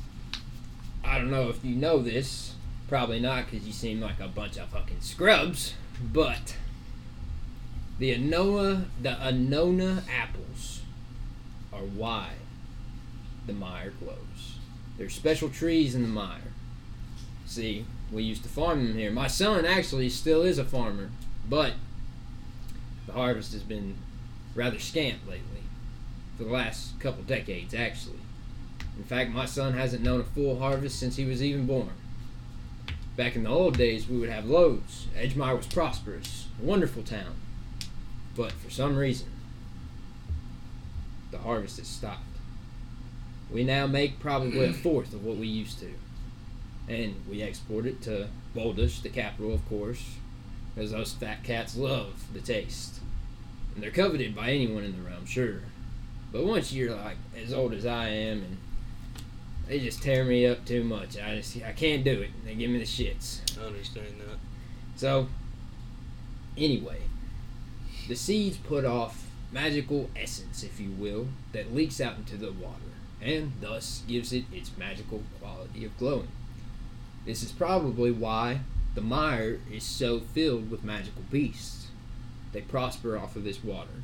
I 1.04 1.18
don't 1.18 1.30
know 1.30 1.48
if 1.48 1.64
you 1.64 1.74
know 1.74 2.00
this. 2.00 2.54
Probably 2.88 3.20
not 3.20 3.46
because 3.46 3.66
you 3.66 3.72
seem 3.72 4.00
like 4.00 4.20
a 4.20 4.28
bunch 4.28 4.56
of 4.56 4.68
fucking 4.68 5.00
scrubs. 5.00 5.74
But 6.12 6.56
the 7.98 8.14
Anoa, 8.16 8.86
the 9.00 9.10
Anona 9.10 10.02
apples 10.08 10.80
are 11.72 11.80
why 11.80 12.30
the 13.46 13.52
mire 13.52 13.92
glows. 14.00 14.58
There's 14.98 15.14
special 15.14 15.48
trees 15.48 15.94
in 15.94 16.02
the 16.02 16.08
mire. 16.08 16.52
See, 17.46 17.84
we 18.12 18.22
used 18.22 18.42
to 18.42 18.48
farm 18.48 18.86
them 18.86 18.96
here. 18.96 19.10
My 19.10 19.26
son 19.26 19.64
actually 19.64 20.08
still 20.08 20.42
is 20.42 20.58
a 20.58 20.64
farmer, 20.64 21.10
but 21.48 21.74
the 23.06 23.12
harvest 23.12 23.52
has 23.52 23.62
been 23.62 23.96
rather 24.54 24.78
scant 24.78 25.26
lately. 25.28 25.62
For 26.36 26.44
the 26.44 26.52
last 26.52 26.98
couple 27.00 27.22
decades, 27.22 27.74
actually. 27.74 28.19
In 29.00 29.06
fact, 29.06 29.30
my 29.30 29.46
son 29.46 29.72
hasn't 29.72 30.02
known 30.02 30.20
a 30.20 30.24
full 30.24 30.58
harvest 30.58 31.00
since 31.00 31.16
he 31.16 31.24
was 31.24 31.42
even 31.42 31.64
born. 31.64 31.88
Back 33.16 33.34
in 33.34 33.44
the 33.44 33.48
old 33.48 33.78
days, 33.78 34.06
we 34.06 34.18
would 34.18 34.28
have 34.28 34.44
loads. 34.44 35.06
Edgemire 35.16 35.56
was 35.56 35.66
prosperous, 35.66 36.48
a 36.60 36.66
wonderful 36.66 37.02
town. 37.02 37.34
But 38.36 38.52
for 38.52 38.68
some 38.68 38.96
reason, 38.96 39.28
the 41.30 41.38
harvest 41.38 41.78
has 41.78 41.86
stopped. 41.86 42.20
We 43.50 43.64
now 43.64 43.86
make 43.86 44.20
probably 44.20 44.66
a 44.66 44.72
fourth 44.74 45.14
of 45.14 45.24
what 45.24 45.38
we 45.38 45.46
used 45.46 45.78
to. 45.80 45.94
And 46.86 47.14
we 47.26 47.40
export 47.40 47.86
it 47.86 48.02
to 48.02 48.28
Boldish, 48.54 49.00
the 49.00 49.08
capital, 49.08 49.54
of 49.54 49.66
course, 49.66 50.16
because 50.74 50.90
those 50.90 51.14
fat 51.14 51.42
cats 51.42 51.74
love 51.74 52.26
the 52.34 52.40
taste. 52.40 53.00
And 53.74 53.82
they're 53.82 53.90
coveted 53.90 54.34
by 54.34 54.50
anyone 54.50 54.84
in 54.84 54.92
the 54.92 55.08
realm, 55.08 55.24
sure. 55.24 55.62
But 56.30 56.44
once 56.44 56.70
you're 56.70 56.94
like 56.94 57.16
as 57.42 57.54
old 57.54 57.72
as 57.72 57.86
I 57.86 58.08
am, 58.08 58.42
and 58.42 58.58
they 59.70 59.78
just 59.78 60.02
tear 60.02 60.24
me 60.24 60.44
up 60.46 60.64
too 60.64 60.82
much, 60.82 61.16
I 61.16 61.36
just 61.36 61.56
I 61.62 61.70
can't 61.70 62.02
do 62.02 62.22
it. 62.22 62.30
They 62.44 62.56
give 62.56 62.70
me 62.70 62.78
the 62.78 62.84
shits. 62.84 63.38
I 63.56 63.66
understand 63.66 64.16
that. 64.18 64.38
So, 64.96 65.28
anyway, 66.56 67.02
the 68.08 68.16
seeds 68.16 68.56
put 68.56 68.84
off 68.84 69.28
magical 69.52 70.10
essence, 70.16 70.64
if 70.64 70.80
you 70.80 70.90
will, 70.90 71.28
that 71.52 71.72
leaks 71.72 72.00
out 72.00 72.16
into 72.16 72.36
the 72.36 72.50
water, 72.50 72.80
and 73.22 73.52
thus 73.60 74.02
gives 74.08 74.32
it 74.32 74.46
its 74.52 74.76
magical 74.76 75.22
quality 75.40 75.84
of 75.84 75.96
glowing. 75.98 76.32
This 77.24 77.44
is 77.44 77.52
probably 77.52 78.10
why 78.10 78.62
the 78.96 79.00
mire 79.00 79.60
is 79.72 79.84
so 79.84 80.18
filled 80.18 80.68
with 80.68 80.82
magical 80.82 81.22
beasts. 81.30 81.86
They 82.52 82.62
prosper 82.62 83.16
off 83.16 83.36
of 83.36 83.44
this 83.44 83.62
water. 83.62 84.02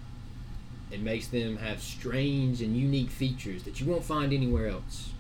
It 0.93 1.01
makes 1.01 1.27
them 1.27 1.57
have 1.57 1.83
strange 1.83 2.63
and 2.63 2.77
unique 2.77 3.11
features 3.11 3.65
that 3.65 3.81
you 3.81 3.89
won't 3.89 4.05
find 4.05 4.33
anywhere 4.33 4.69
else. 4.69 5.11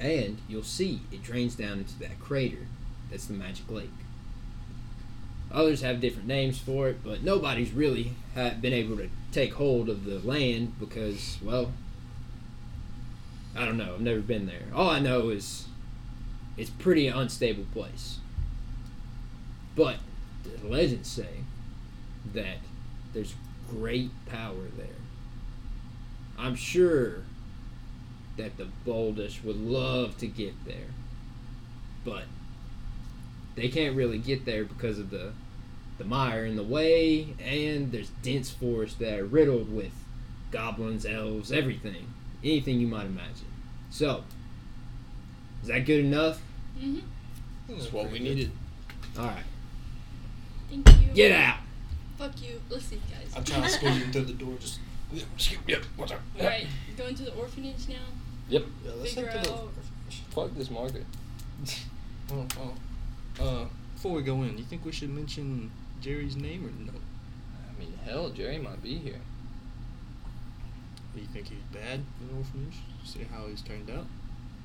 And 0.00 0.38
you'll 0.48 0.62
see 0.62 1.00
it 1.10 1.22
drains 1.22 1.54
down 1.54 1.78
into 1.78 1.98
that 1.98 2.20
crater 2.20 2.66
that's 3.10 3.26
the 3.26 3.34
magic 3.34 3.70
lake. 3.70 3.90
Others 5.50 5.80
have 5.80 6.00
different 6.00 6.28
names 6.28 6.58
for 6.58 6.88
it, 6.88 7.02
but 7.02 7.22
nobody's 7.22 7.72
really 7.72 8.12
been 8.34 8.74
able 8.74 8.96
to 8.98 9.08
take 9.32 9.54
hold 9.54 9.88
of 9.88 10.04
the 10.04 10.18
land 10.18 10.78
because, 10.78 11.38
well, 11.42 11.72
I 13.56 13.64
don't 13.64 13.78
know. 13.78 13.94
I've 13.94 14.00
never 14.00 14.20
been 14.20 14.46
there. 14.46 14.64
All 14.74 14.90
I 14.90 15.00
know 15.00 15.30
is 15.30 15.66
it's 16.56 16.70
pretty 16.70 17.08
unstable 17.08 17.64
place. 17.72 18.18
But 19.74 19.96
the 20.44 20.68
legends 20.68 21.08
say 21.08 21.44
that 22.34 22.58
there's 23.14 23.34
great 23.70 24.10
power 24.26 24.66
there. 24.76 24.86
I'm 26.38 26.56
sure 26.56 27.22
that 28.38 28.56
the 28.56 28.66
boldest 28.84 29.44
would 29.44 29.56
love 29.60 30.16
to 30.18 30.26
get 30.26 30.54
there, 30.64 30.88
but 32.04 32.24
they 33.54 33.68
can't 33.68 33.94
really 33.94 34.18
get 34.18 34.44
there 34.44 34.64
because 34.64 34.98
of 34.98 35.10
the 35.10 35.32
the 35.98 36.04
mire 36.04 36.46
in 36.46 36.54
the 36.54 36.62
way, 36.62 37.34
and 37.44 37.90
there's 37.90 38.10
dense 38.22 38.50
forests 38.50 38.96
that 38.98 39.18
are 39.18 39.24
riddled 39.24 39.74
with 39.74 39.90
goblins, 40.52 41.04
elves, 41.04 41.50
everything, 41.50 42.06
anything 42.44 42.80
you 42.80 42.86
might 42.86 43.06
imagine. 43.06 43.48
So, 43.90 44.22
is 45.60 45.68
that 45.68 45.80
good 45.80 46.04
enough? 46.04 46.40
Mm-hmm. 46.78 47.00
That's 47.68 47.92
what 47.92 48.12
we 48.12 48.20
needed. 48.20 48.52
All 49.18 49.26
right, 49.26 49.42
Thank 50.70 50.88
you. 50.88 51.14
get 51.14 51.32
out. 51.32 51.58
Fuck 52.16 52.40
you. 52.42 52.60
Let's 52.70 52.84
see, 52.84 53.00
guys. 53.10 53.32
I'm 53.36 53.42
trying 53.44 53.62
to 53.62 53.68
squeeze 53.68 53.96
him 53.96 54.12
through 54.12 54.24
the 54.26 54.32
door. 54.32 54.54
Just 54.60 54.78
Yep, 55.66 55.84
what's 55.96 56.12
up? 56.12 56.20
Alright, 56.38 56.66
going 56.96 57.14
to 57.14 57.22
the 57.24 57.34
orphanage 57.34 57.88
now. 57.88 57.94
Yep. 58.48 58.64
Yeah, 58.84 58.90
let's 58.98 59.14
Figure 59.14 59.30
head 59.30 59.44
to 59.44 59.50
the 59.50 59.56
out- 59.56 59.72
Fuck 60.30 60.54
this 60.54 60.70
market. 60.70 61.04
Oh, 62.30 62.46
oh. 62.60 63.42
Uh, 63.42 63.64
before 63.94 64.12
we 64.12 64.20
go 64.22 64.42
in, 64.42 64.58
you 64.58 64.64
think 64.64 64.84
we 64.84 64.92
should 64.92 65.08
mention 65.08 65.70
Jerry's 66.02 66.36
name 66.36 66.66
or 66.66 66.84
no? 66.84 66.92
I 66.92 67.80
mean, 67.80 67.94
hell, 68.04 68.28
Jerry 68.28 68.58
might 68.58 68.82
be 68.82 68.96
here. 68.98 69.20
Do 71.14 71.22
you 71.22 71.26
think 71.28 71.48
he's 71.48 71.56
bad 71.72 72.00
in 72.20 72.28
the 72.28 72.34
orphanage? 72.36 72.76
See 73.06 73.20
how 73.32 73.46
he's 73.46 73.62
turned 73.62 73.88
out? 73.88 74.04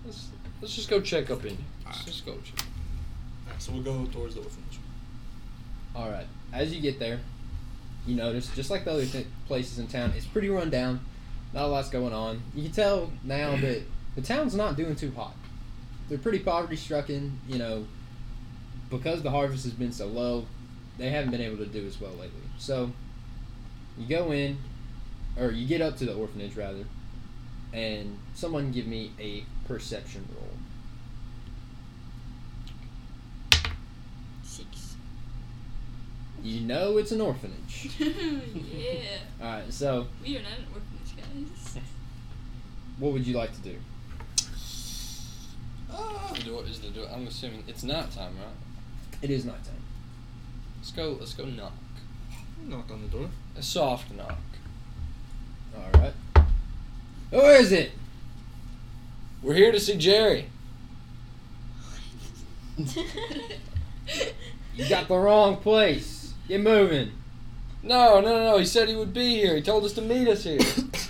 Let's 0.05 0.27
let's 0.61 0.75
just 0.75 0.89
go 0.89 0.99
check 0.99 1.29
up 1.31 1.43
in 1.45 1.51
here. 1.51 1.57
Let's 1.85 1.97
Alright. 1.99 2.05
just 2.13 2.25
go 2.25 2.33
check. 2.43 2.65
Alright, 3.47 3.61
so 3.61 3.71
we'll 3.71 3.81
go 3.81 4.05
towards 4.11 4.35
the 4.35 4.41
orphanage. 4.41 4.79
All 5.95 6.09
right. 6.09 6.27
As 6.51 6.73
you 6.75 6.81
get 6.81 6.99
there, 6.99 7.21
you 8.05 8.15
notice, 8.17 8.53
just 8.55 8.69
like 8.69 8.83
the 8.83 8.91
other 8.91 9.05
th- 9.05 9.25
places 9.47 9.79
in 9.79 9.87
town, 9.87 10.11
it's 10.17 10.25
pretty 10.25 10.49
run 10.49 10.69
down. 10.69 10.99
Not 11.53 11.65
a 11.65 11.67
lot's 11.67 11.89
going 11.89 12.13
on. 12.13 12.41
You 12.55 12.63
can 12.63 12.71
tell 12.71 13.11
now 13.23 13.55
mm. 13.55 13.61
that 13.61 13.83
the 14.15 14.21
town's 14.21 14.55
not 14.55 14.75
doing 14.75 14.95
too 14.95 15.11
hot. 15.11 15.35
They're 16.09 16.17
pretty 16.17 16.39
poverty 16.39 16.75
stricken. 16.75 17.39
You 17.47 17.59
know, 17.59 17.85
because 18.89 19.21
the 19.21 19.31
harvest 19.31 19.63
has 19.65 19.73
been 19.73 19.91
so 19.91 20.07
low, 20.07 20.45
they 20.97 21.09
haven't 21.09 21.31
been 21.31 21.41
able 21.41 21.57
to 21.57 21.65
do 21.65 21.85
as 21.85 21.99
well 21.99 22.11
lately. 22.11 22.41
So, 22.57 22.91
you 23.97 24.07
go 24.07 24.31
in, 24.31 24.57
or 25.37 25.51
you 25.51 25.67
get 25.67 25.81
up 25.81 25.97
to 25.97 26.05
the 26.05 26.13
orphanage 26.13 26.55
rather, 26.55 26.85
and 27.73 28.17
someone 28.35 28.71
give 28.71 28.87
me 28.87 29.11
a 29.19 29.43
perception 29.67 30.27
roll. 30.35 30.49
Six. 34.43 34.95
You 36.43 36.61
know 36.61 36.97
it's 36.97 37.11
an 37.11 37.21
orphanage. 37.21 37.89
yeah. 37.99 39.17
All 39.41 39.47
right. 39.47 39.73
So, 39.73 40.07
We 40.21 40.37
are 40.37 40.43
not 40.43 40.59
an 40.59 40.65
orphanage, 40.73 40.83
guys. 40.91 40.92
What 42.99 43.13
would 43.13 43.25
you 43.25 43.35
like 43.35 43.53
to 43.53 43.61
do? 43.61 43.75
Uh, 45.91 46.33
the 46.33 46.43
door 46.43 46.63
is 46.65 46.79
the 46.79 46.89
door. 46.89 47.07
I'm 47.13 47.27
assuming 47.27 47.63
it's 47.67 47.83
night 47.83 48.11
time, 48.11 48.33
right? 48.37 49.21
It 49.21 49.29
is 49.29 49.45
night 49.45 49.63
time. 49.63 49.83
Let's 50.77 50.91
go. 50.91 51.17
Let's 51.19 51.33
go 51.33 51.45
knock. 51.45 51.73
Knock 52.65 52.89
on 52.91 53.01
the 53.01 53.07
door. 53.07 53.29
A 53.57 53.61
soft 53.61 54.11
knock. 54.11 54.37
All 55.75 56.01
right. 56.01 56.13
Who 57.31 57.39
is 57.39 57.71
it? 57.71 57.91
We're 59.41 59.55
here 59.55 59.71
to 59.71 59.79
see 59.79 59.97
Jerry. 59.97 60.49
You 64.75 64.89
got 64.89 65.07
the 65.07 65.17
wrong 65.17 65.57
place. 65.57 66.33
Get 66.47 66.61
moving. 66.61 67.11
No, 67.83 68.19
no, 68.21 68.29
no, 68.29 68.43
no. 68.43 68.57
He 68.57 68.65
said 68.65 68.89
he 68.89 68.95
would 68.95 69.13
be 69.13 69.35
here. 69.35 69.55
He 69.55 69.61
told 69.61 69.83
us 69.85 69.93
to 69.93 70.01
meet 70.01 70.27
us 70.27 70.43
here. 70.43 70.59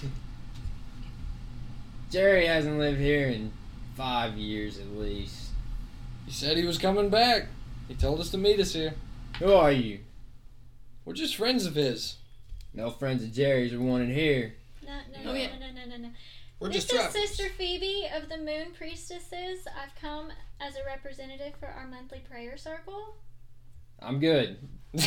Jerry 2.13 2.45
hasn't 2.45 2.77
lived 2.77 2.99
here 2.99 3.27
in 3.27 3.51
five 3.95 4.37
years 4.37 4.77
at 4.77 4.87
least. 4.91 5.49
he 6.27 6.31
said 6.31 6.57
he 6.57 6.63
was 6.63 6.77
coming 6.77 7.09
back. 7.09 7.47
He 7.87 7.95
told 7.95 8.19
us 8.19 8.29
to 8.29 8.37
meet 8.37 8.59
us 8.59 8.73
here. 8.73 8.93
Who 9.39 9.51
are 9.51 9.71
you? 9.71 10.01
We're 11.05 11.13
just 11.15 11.35
friends 11.35 11.65
of 11.65 11.73
his. 11.73 12.17
No 12.71 12.91
friends 12.91 13.23
of 13.23 13.33
Jerry's 13.33 13.73
are 13.73 13.79
wanted 13.79 14.09
here. 14.09 14.53
No, 14.85 14.93
no, 15.11 15.17
Oh, 15.21 15.23
no, 15.23 15.33
yeah. 15.33 15.47
no, 15.59 15.71
no, 15.71 15.89
no, 15.89 15.97
no. 15.97 16.09
We're 16.59 16.67
this 16.67 16.85
just 16.85 16.93
is 16.93 16.99
travelers. 16.99 17.29
Sister 17.29 17.49
Phoebe 17.57 18.05
of 18.15 18.29
the 18.29 18.37
Moon 18.37 18.67
Priestesses. 18.77 19.65
I've 19.67 19.95
come 19.99 20.29
as 20.61 20.75
a 20.75 20.85
representative 20.85 21.55
for 21.59 21.65
our 21.65 21.87
monthly 21.87 22.19
prayer 22.19 22.57
circle. 22.57 23.15
I'm 23.99 24.19
good. 24.19 24.59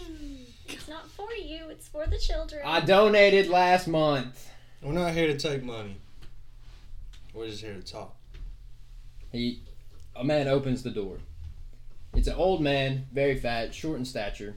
Hmm. 0.00 0.39
It's 0.90 0.98
not 0.98 1.08
for 1.08 1.32
you, 1.32 1.68
it's 1.68 1.86
for 1.86 2.04
the 2.08 2.18
children. 2.18 2.62
I 2.64 2.80
donated 2.80 3.48
last 3.48 3.86
month. 3.86 4.50
We're 4.82 4.90
not 4.90 5.12
here 5.12 5.28
to 5.28 5.38
take 5.38 5.62
money. 5.62 5.98
We're 7.32 7.46
just 7.46 7.62
here 7.62 7.74
to 7.74 7.80
talk. 7.80 8.16
He, 9.30 9.62
a 10.16 10.24
man 10.24 10.48
opens 10.48 10.82
the 10.82 10.90
door. 10.90 11.18
It's 12.12 12.26
an 12.26 12.34
old 12.34 12.60
man, 12.60 13.06
very 13.12 13.38
fat, 13.38 13.72
short 13.72 14.00
in 14.00 14.04
stature, 14.04 14.56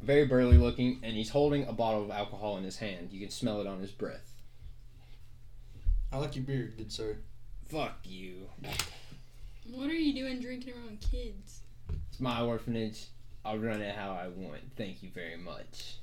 very 0.00 0.24
burly 0.24 0.56
looking, 0.56 1.00
and 1.02 1.16
he's 1.16 1.30
holding 1.30 1.66
a 1.66 1.72
bottle 1.72 2.04
of 2.04 2.12
alcohol 2.12 2.56
in 2.56 2.62
his 2.62 2.78
hand. 2.78 3.08
You 3.10 3.18
can 3.18 3.30
smell 3.30 3.60
it 3.60 3.66
on 3.66 3.80
his 3.80 3.90
breath. 3.90 4.36
I 6.12 6.18
like 6.18 6.36
your 6.36 6.44
beard, 6.44 6.74
good 6.76 6.92
sir. 6.92 7.16
Fuck 7.68 7.98
you. 8.04 8.48
what 9.72 9.90
are 9.90 9.94
you 9.94 10.14
doing 10.14 10.38
drinking 10.38 10.74
around 10.74 11.00
kids? 11.00 11.62
It's 12.08 12.20
my 12.20 12.40
orphanage. 12.40 13.06
I'll 13.44 13.58
run 13.58 13.80
it 13.80 13.94
how 13.94 14.10
I 14.12 14.28
want. 14.28 14.60
Thank 14.76 15.02
you 15.02 15.10
very 15.14 15.36
much. 15.36 15.96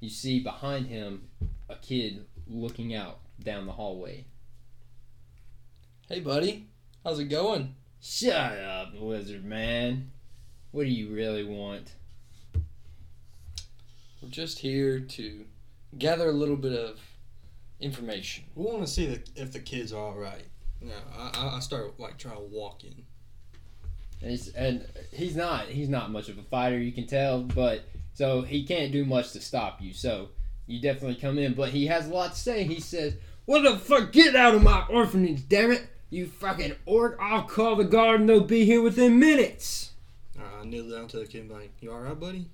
You 0.00 0.08
see 0.08 0.40
behind 0.40 0.86
him 0.86 1.28
a 1.68 1.76
kid 1.76 2.24
looking 2.48 2.94
out 2.94 3.18
down 3.42 3.66
the 3.66 3.72
hallway. 3.72 4.24
Hey, 6.08 6.20
buddy. 6.20 6.66
How's 7.04 7.18
it 7.18 7.24
going? 7.26 7.74
Shut 8.00 8.34
up, 8.58 8.92
lizard 8.94 9.44
man. 9.44 10.10
What 10.70 10.84
do 10.84 10.90
you 10.90 11.12
really 11.14 11.44
want? 11.44 11.92
We're 14.22 14.28
just 14.30 14.58
here 14.58 15.00
to 15.00 15.44
gather 15.98 16.28
a 16.28 16.32
little 16.32 16.56
bit 16.56 16.72
of 16.78 16.98
information. 17.80 18.44
We 18.54 18.64
want 18.64 18.80
to 18.86 18.92
see 18.92 19.06
the, 19.06 19.22
if 19.34 19.52
the 19.52 19.60
kids 19.60 19.92
are 19.92 20.00
all 20.02 20.14
right. 20.18 20.44
Yeah, 20.80 20.94
I, 21.16 21.30
I- 21.34 21.56
I 21.56 21.60
start 21.60 21.98
like 21.98 22.18
trying 22.18 22.36
to 22.36 22.42
walk 22.42 22.84
in. 22.84 23.04
And 24.22 24.30
he's, 24.30 24.48
and 24.54 24.86
he's 25.12 25.36
not 25.36 25.66
he's 25.66 25.88
not 25.88 26.10
much 26.10 26.28
of 26.28 26.38
a 26.38 26.42
fighter, 26.42 26.78
you 26.78 26.92
can 26.92 27.06
tell, 27.06 27.42
but 27.42 27.82
so 28.14 28.42
he 28.42 28.64
can't 28.64 28.92
do 28.92 29.04
much 29.04 29.32
to 29.32 29.40
stop 29.40 29.80
you. 29.80 29.92
So 29.92 30.30
you 30.66 30.80
definitely 30.80 31.16
come 31.16 31.38
in, 31.38 31.54
but 31.54 31.70
he 31.70 31.86
has 31.86 32.08
a 32.08 32.14
lot 32.14 32.32
to 32.32 32.38
say. 32.38 32.64
He 32.64 32.80
says, 32.80 33.14
"What 33.44 33.62
the 33.62 33.78
fuck? 33.78 34.12
Get 34.12 34.34
out 34.34 34.54
of 34.54 34.62
my 34.62 34.84
orphanage, 34.88 35.48
damn 35.48 35.70
it! 35.70 35.86
You 36.10 36.26
fucking 36.26 36.74
orc! 36.86 37.18
I'll 37.20 37.42
call 37.42 37.76
the 37.76 37.84
guard, 37.84 38.20
and 38.20 38.28
they'll 38.28 38.40
be 38.40 38.64
here 38.64 38.82
within 38.82 39.18
minutes." 39.18 39.92
All 40.38 40.44
right, 40.44 40.62
I 40.62 40.64
kneel 40.64 40.88
down 40.88 41.08
to 41.08 41.18
the 41.18 41.26
kid 41.26 41.50
like, 41.50 41.72
"You 41.80 41.92
all 41.92 42.00
right, 42.00 42.18
buddy?" 42.18 42.48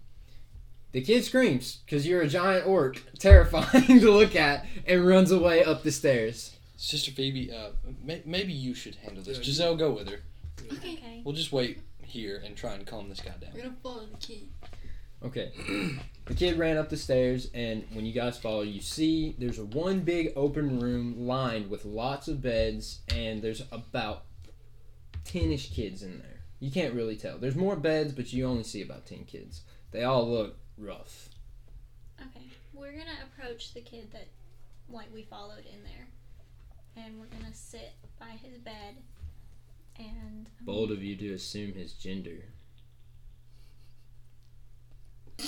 The 0.93 1.01
kid 1.01 1.25
screams 1.25 1.79
because 1.87 2.07
you're 2.07 2.21
a 2.21 2.29
giant 2.29 2.67
orc, 2.67 3.01
terrifying 3.19 4.01
to 4.01 4.11
look 4.11 4.37
at, 4.37 4.67
and 4.87 5.07
runs 5.07 5.31
away 5.31 5.65
up 5.65 5.83
the 5.83 5.93
stairs. 5.93 6.57
Sister 6.77 7.13
Phoebe, 7.13 7.51
uh, 7.51 7.71
may- 8.03 8.23
maybe 8.27 8.53
you 8.53 8.75
should 8.75 8.97
handle 8.97 9.23
this. 9.23 9.39
Giselle, 9.43 9.77
go 9.77 9.93
with 9.93 10.11
her. 10.11 10.21
Okay. 10.73 10.95
Okay. 10.95 11.23
We'll 11.25 11.35
just 11.35 11.53
wait 11.53 11.81
here 12.03 12.43
and 12.45 12.57
try 12.57 12.75
and 12.75 12.87
calm 12.87 13.09
this 13.09 13.21
guy 13.21 13.33
down. 13.41 13.51
We're 13.55 13.63
gonna 13.63 13.75
follow 13.83 14.07
the 14.07 14.17
kid. 14.19 14.49
Okay. 15.25 15.53
the 16.27 16.35
kid 16.35 16.59
ran 16.59 16.77
up 16.77 16.89
the 16.89 16.97
stairs, 16.97 17.49
and 17.55 17.85
when 17.93 18.05
you 18.05 18.13
guys 18.13 18.39
follow, 18.39 18.63
you 18.63 18.81
see 18.81 19.35
there's 19.39 19.59
a 19.59 19.65
one 19.65 20.01
big 20.01 20.33
open 20.37 20.81
room 20.81 21.27
lined 21.27 21.71
with 21.71 21.85
lots 21.85 22.29
of 22.29 22.43
beds, 22.43 23.01
and 23.09 23.41
there's 23.41 23.63
about 23.71 24.25
10 25.25 25.53
ish 25.53 25.73
kids 25.73 26.03
in 26.03 26.19
there. 26.19 26.41
You 26.61 26.71
can't 26.71 26.95
really 26.95 27.17
tell. 27.17 27.39
There's 27.39 27.57
more 27.57 27.77
beds, 27.77 28.13
but 28.13 28.33
you 28.33 28.47
only 28.47 28.65
see 28.65 28.83
about 28.83 29.07
10 29.07 29.25
kids. 29.25 29.63
They 29.91 30.05
all 30.05 30.29
look 30.29 30.59
rough. 30.77 31.29
Okay. 32.21 32.47
We're 32.73 32.93
gonna 32.93 33.19
approach 33.25 33.75
the 33.75 33.81
kid 33.81 34.13
that 34.13 34.29
like 34.89 35.13
we 35.13 35.23
followed 35.23 35.65
in 35.73 35.83
there. 35.85 36.09
And 36.97 37.19
we're 37.19 37.27
gonna 37.27 37.55
sit 37.55 37.95
by 38.21 38.31
his 38.43 38.59
bed 38.59 38.97
and 39.99 40.47
um, 40.61 40.65
Bold 40.65 40.91
of 40.91 41.03
you 41.03 41.17
to 41.17 41.33
assume 41.35 41.73
his 41.75 41.93
gender. 41.93 42.45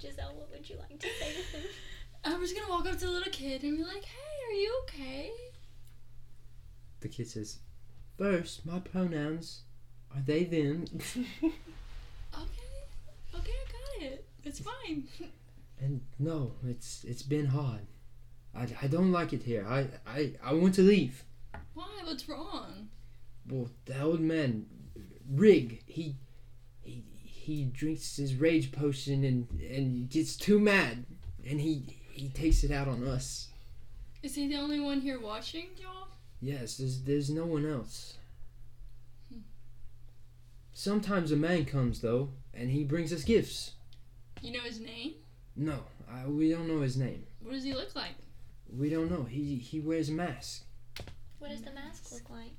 Giselle, 0.00 0.34
what 0.36 0.50
would 0.50 0.68
you 0.68 0.76
like 0.76 0.98
to 0.98 1.08
say 1.20 1.32
to 1.32 1.56
him? 1.58 1.66
I 2.24 2.36
was 2.36 2.52
gonna 2.52 2.68
walk 2.68 2.86
up 2.86 2.98
to 2.98 3.06
the 3.06 3.10
little 3.10 3.32
kid 3.32 3.62
and 3.62 3.76
be 3.76 3.84
like, 3.84 4.04
"Hey, 4.04 4.44
are 4.48 4.52
you 4.52 4.80
okay?" 4.84 5.30
The 7.00 7.08
kid 7.08 7.28
says, 7.28 7.58
First, 8.16 8.66
my 8.66 8.80
pronouns 8.80 9.62
are 10.14 10.20
they, 10.24 10.44
them. 10.44 10.84
Okay, 12.34 12.84
okay, 13.34 13.52
I 13.52 13.72
got 13.72 14.12
it. 14.12 14.24
It's 14.44 14.60
fine. 14.60 15.08
and 15.80 16.00
no, 16.18 16.52
it's 16.66 17.02
it's 17.04 17.22
been 17.22 17.46
hard. 17.46 17.86
I, 18.54 18.66
I 18.82 18.86
don't 18.86 19.12
like 19.12 19.32
it 19.32 19.42
here. 19.42 19.66
I, 19.68 19.86
I, 20.06 20.32
I 20.44 20.52
want 20.54 20.74
to 20.76 20.82
leave. 20.82 21.24
Why? 21.74 21.86
What's 22.04 22.28
wrong? 22.28 22.88
Well, 23.48 23.70
the 23.84 24.00
old 24.00 24.20
man, 24.20 24.66
Rig, 25.30 25.82
he, 25.86 26.16
he, 26.82 27.04
he 27.22 27.64
drinks 27.64 28.16
his 28.16 28.34
rage 28.34 28.72
potion 28.72 29.24
and 29.24 29.48
and 29.70 30.10
gets 30.10 30.36
too 30.36 30.60
mad, 30.60 31.06
and 31.48 31.60
he 31.60 31.96
he 32.12 32.28
takes 32.28 32.64
it 32.64 32.70
out 32.70 32.88
on 32.88 33.06
us. 33.06 33.48
Is 34.22 34.34
he 34.34 34.48
the 34.48 34.56
only 34.56 34.80
one 34.80 35.00
here 35.00 35.20
watching 35.20 35.68
y'all? 35.80 36.08
Yes, 36.40 36.76
there's 36.76 37.02
there's 37.02 37.30
no 37.30 37.46
one 37.46 37.64
else. 37.64 38.18
Hmm. 39.32 39.40
Sometimes 40.72 41.32
a 41.32 41.36
man 41.36 41.64
comes 41.64 42.00
though, 42.00 42.30
and 42.52 42.70
he 42.70 42.84
brings 42.84 43.12
us 43.12 43.24
gifts. 43.24 43.72
You 44.42 44.52
know 44.52 44.60
his 44.60 44.80
name? 44.80 45.14
No, 45.56 45.84
I, 46.10 46.26
we 46.26 46.50
don't 46.50 46.68
know 46.68 46.80
his 46.82 46.96
name. 46.96 47.26
What 47.42 47.52
does 47.52 47.64
he 47.64 47.72
look 47.72 47.94
like? 47.96 48.14
We 48.76 48.90
don't 48.90 49.10
know. 49.10 49.24
He 49.24 49.56
he 49.56 49.80
wears 49.80 50.08
a 50.08 50.12
mask. 50.12 50.64
What 51.38 51.50
does 51.50 51.62
the 51.62 51.72
mask 51.72 52.12
look 52.12 52.28
like? 52.30 52.52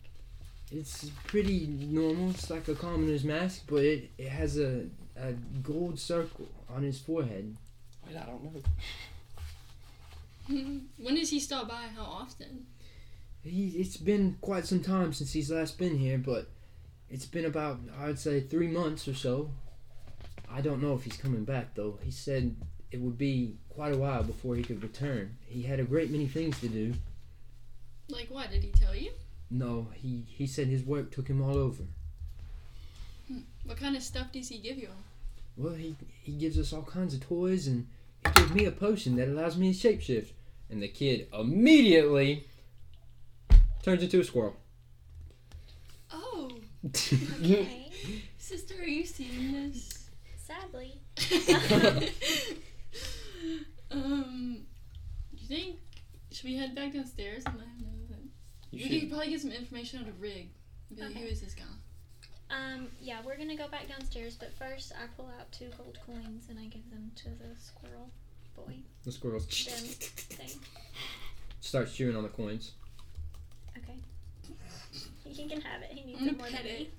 It's 0.71 1.09
pretty 1.25 1.67
normal. 1.67 2.31
It's 2.31 2.49
like 2.49 2.67
a 2.67 2.75
commoner's 2.75 3.23
mask, 3.23 3.63
but 3.67 3.83
it, 3.83 4.11
it 4.17 4.29
has 4.29 4.57
a 4.57 4.85
a 5.15 5.33
gold 5.63 5.99
circle 5.99 6.47
on 6.69 6.83
his 6.83 6.99
forehead. 6.99 7.55
Wait, 8.05 8.15
I 8.15 8.25
don't 8.25 8.43
know. 8.43 8.61
when 10.97 11.15
does 11.15 11.29
he 11.29 11.39
stop 11.39 11.67
by? 11.67 11.87
How 11.95 12.03
often? 12.03 12.65
He, 13.43 13.67
it's 13.69 13.97
been 13.97 14.37
quite 14.41 14.65
some 14.65 14.81
time 14.81 15.13
since 15.13 15.31
he's 15.31 15.51
last 15.51 15.77
been 15.77 15.97
here, 15.97 16.17
but 16.17 16.49
it's 17.09 17.25
been 17.25 17.45
about, 17.45 17.79
I'd 17.99 18.19
say, 18.19 18.41
three 18.41 18.67
months 18.67 19.07
or 19.07 19.13
so. 19.13 19.51
I 20.51 20.61
don't 20.61 20.81
know 20.81 20.93
if 20.93 21.03
he's 21.03 21.17
coming 21.17 21.45
back, 21.45 21.75
though. 21.75 21.99
He 22.01 22.11
said 22.11 22.55
it 22.91 22.99
would 22.99 23.17
be 23.17 23.55
quite 23.79 23.93
a 23.93 23.97
while 23.97 24.23
before 24.23 24.57
he 24.57 24.61
could 24.61 24.83
return. 24.83 25.37
He 25.47 25.63
had 25.63 25.79
a 25.79 25.85
great 25.85 26.11
many 26.11 26.27
things 26.27 26.59
to 26.59 26.67
do. 26.67 26.93
Like 28.09 28.27
what? 28.29 28.51
Did 28.51 28.61
he 28.61 28.71
tell 28.71 28.93
you? 28.93 29.11
No, 29.49 29.87
he, 29.93 30.25
he 30.27 30.47
said 30.47 30.67
his 30.67 30.83
work 30.83 31.11
took 31.11 31.29
him 31.29 31.41
all 31.41 31.55
over. 31.55 31.83
Hmm, 33.29 33.39
what 33.63 33.77
kind 33.77 33.95
of 33.95 34.03
stuff 34.03 34.33
does 34.33 34.49
he 34.49 34.57
give 34.57 34.77
you? 34.77 34.89
Well, 35.55 35.75
he, 35.75 35.95
he 36.21 36.33
gives 36.33 36.59
us 36.59 36.73
all 36.73 36.81
kinds 36.81 37.13
of 37.13 37.21
toys, 37.21 37.67
and 37.67 37.87
he 38.25 38.31
gave 38.33 38.53
me 38.53 38.65
a 38.65 38.71
potion 38.71 39.15
that 39.15 39.29
allows 39.29 39.55
me 39.55 39.73
to 39.73 39.87
shapeshift. 39.87 40.31
And 40.69 40.83
the 40.83 40.89
kid 40.89 41.29
immediately 41.31 42.47
turns 43.81 44.03
into 44.03 44.19
a 44.19 44.25
squirrel. 44.25 44.57
Oh, 46.11 46.51
Okay. 46.85 47.93
sister, 48.37 48.73
are 48.73 48.83
you 48.83 49.05
seeing 49.05 49.53
this? 49.71 50.09
Sadly. 50.35 50.99
um, 53.91 54.57
do 55.35 55.37
you 55.41 55.47
think 55.47 55.75
should 56.31 56.45
we 56.45 56.55
head 56.55 56.75
back 56.75 56.93
downstairs 56.93 57.43
and 57.45 57.57
let 57.57 57.67
him 57.67 57.79
know 57.81 58.07
that 58.09 58.19
You 58.77 58.89
we 58.89 58.99
could 59.01 59.09
probably 59.09 59.29
get 59.31 59.41
some 59.41 59.51
information 59.51 59.99
out 60.01 60.07
of 60.07 60.21
Rig. 60.21 60.49
Be 60.93 61.01
like, 61.01 61.11
Okay. 61.11 61.21
who 61.21 61.25
is 61.27 61.41
this 61.41 61.55
guy? 61.55 61.63
Um, 62.51 62.87
yeah, 63.01 63.19
we're 63.25 63.37
gonna 63.37 63.55
go 63.55 63.67
back 63.67 63.87
downstairs, 63.87 64.35
but 64.39 64.53
first 64.53 64.91
I 64.93 65.05
pull 65.15 65.27
out 65.39 65.51
two 65.51 65.69
gold 65.77 65.97
coins 66.05 66.45
and 66.49 66.57
I 66.59 66.65
give 66.65 66.89
them 66.91 67.11
to 67.17 67.25
the 67.29 67.55
squirrel 67.59 68.09
boy. 68.55 68.75
The 69.05 69.11
squirrel 69.11 69.39
Them 69.39 69.47
thing. 69.49 70.59
starts 71.61 71.95
chewing 71.95 72.15
on 72.15 72.23
the 72.23 72.29
coins. 72.29 72.71
Okay. 73.77 73.93
He 75.25 75.47
can 75.47 75.61
have 75.61 75.83
it. 75.83 75.91
He 75.91 76.03
needs 76.05 76.21
I'm 76.21 76.27
it 76.29 76.37
more 76.39 76.47
pet 76.47 76.63
than 76.63 76.71
it. 76.71 76.79
me. 76.79 76.89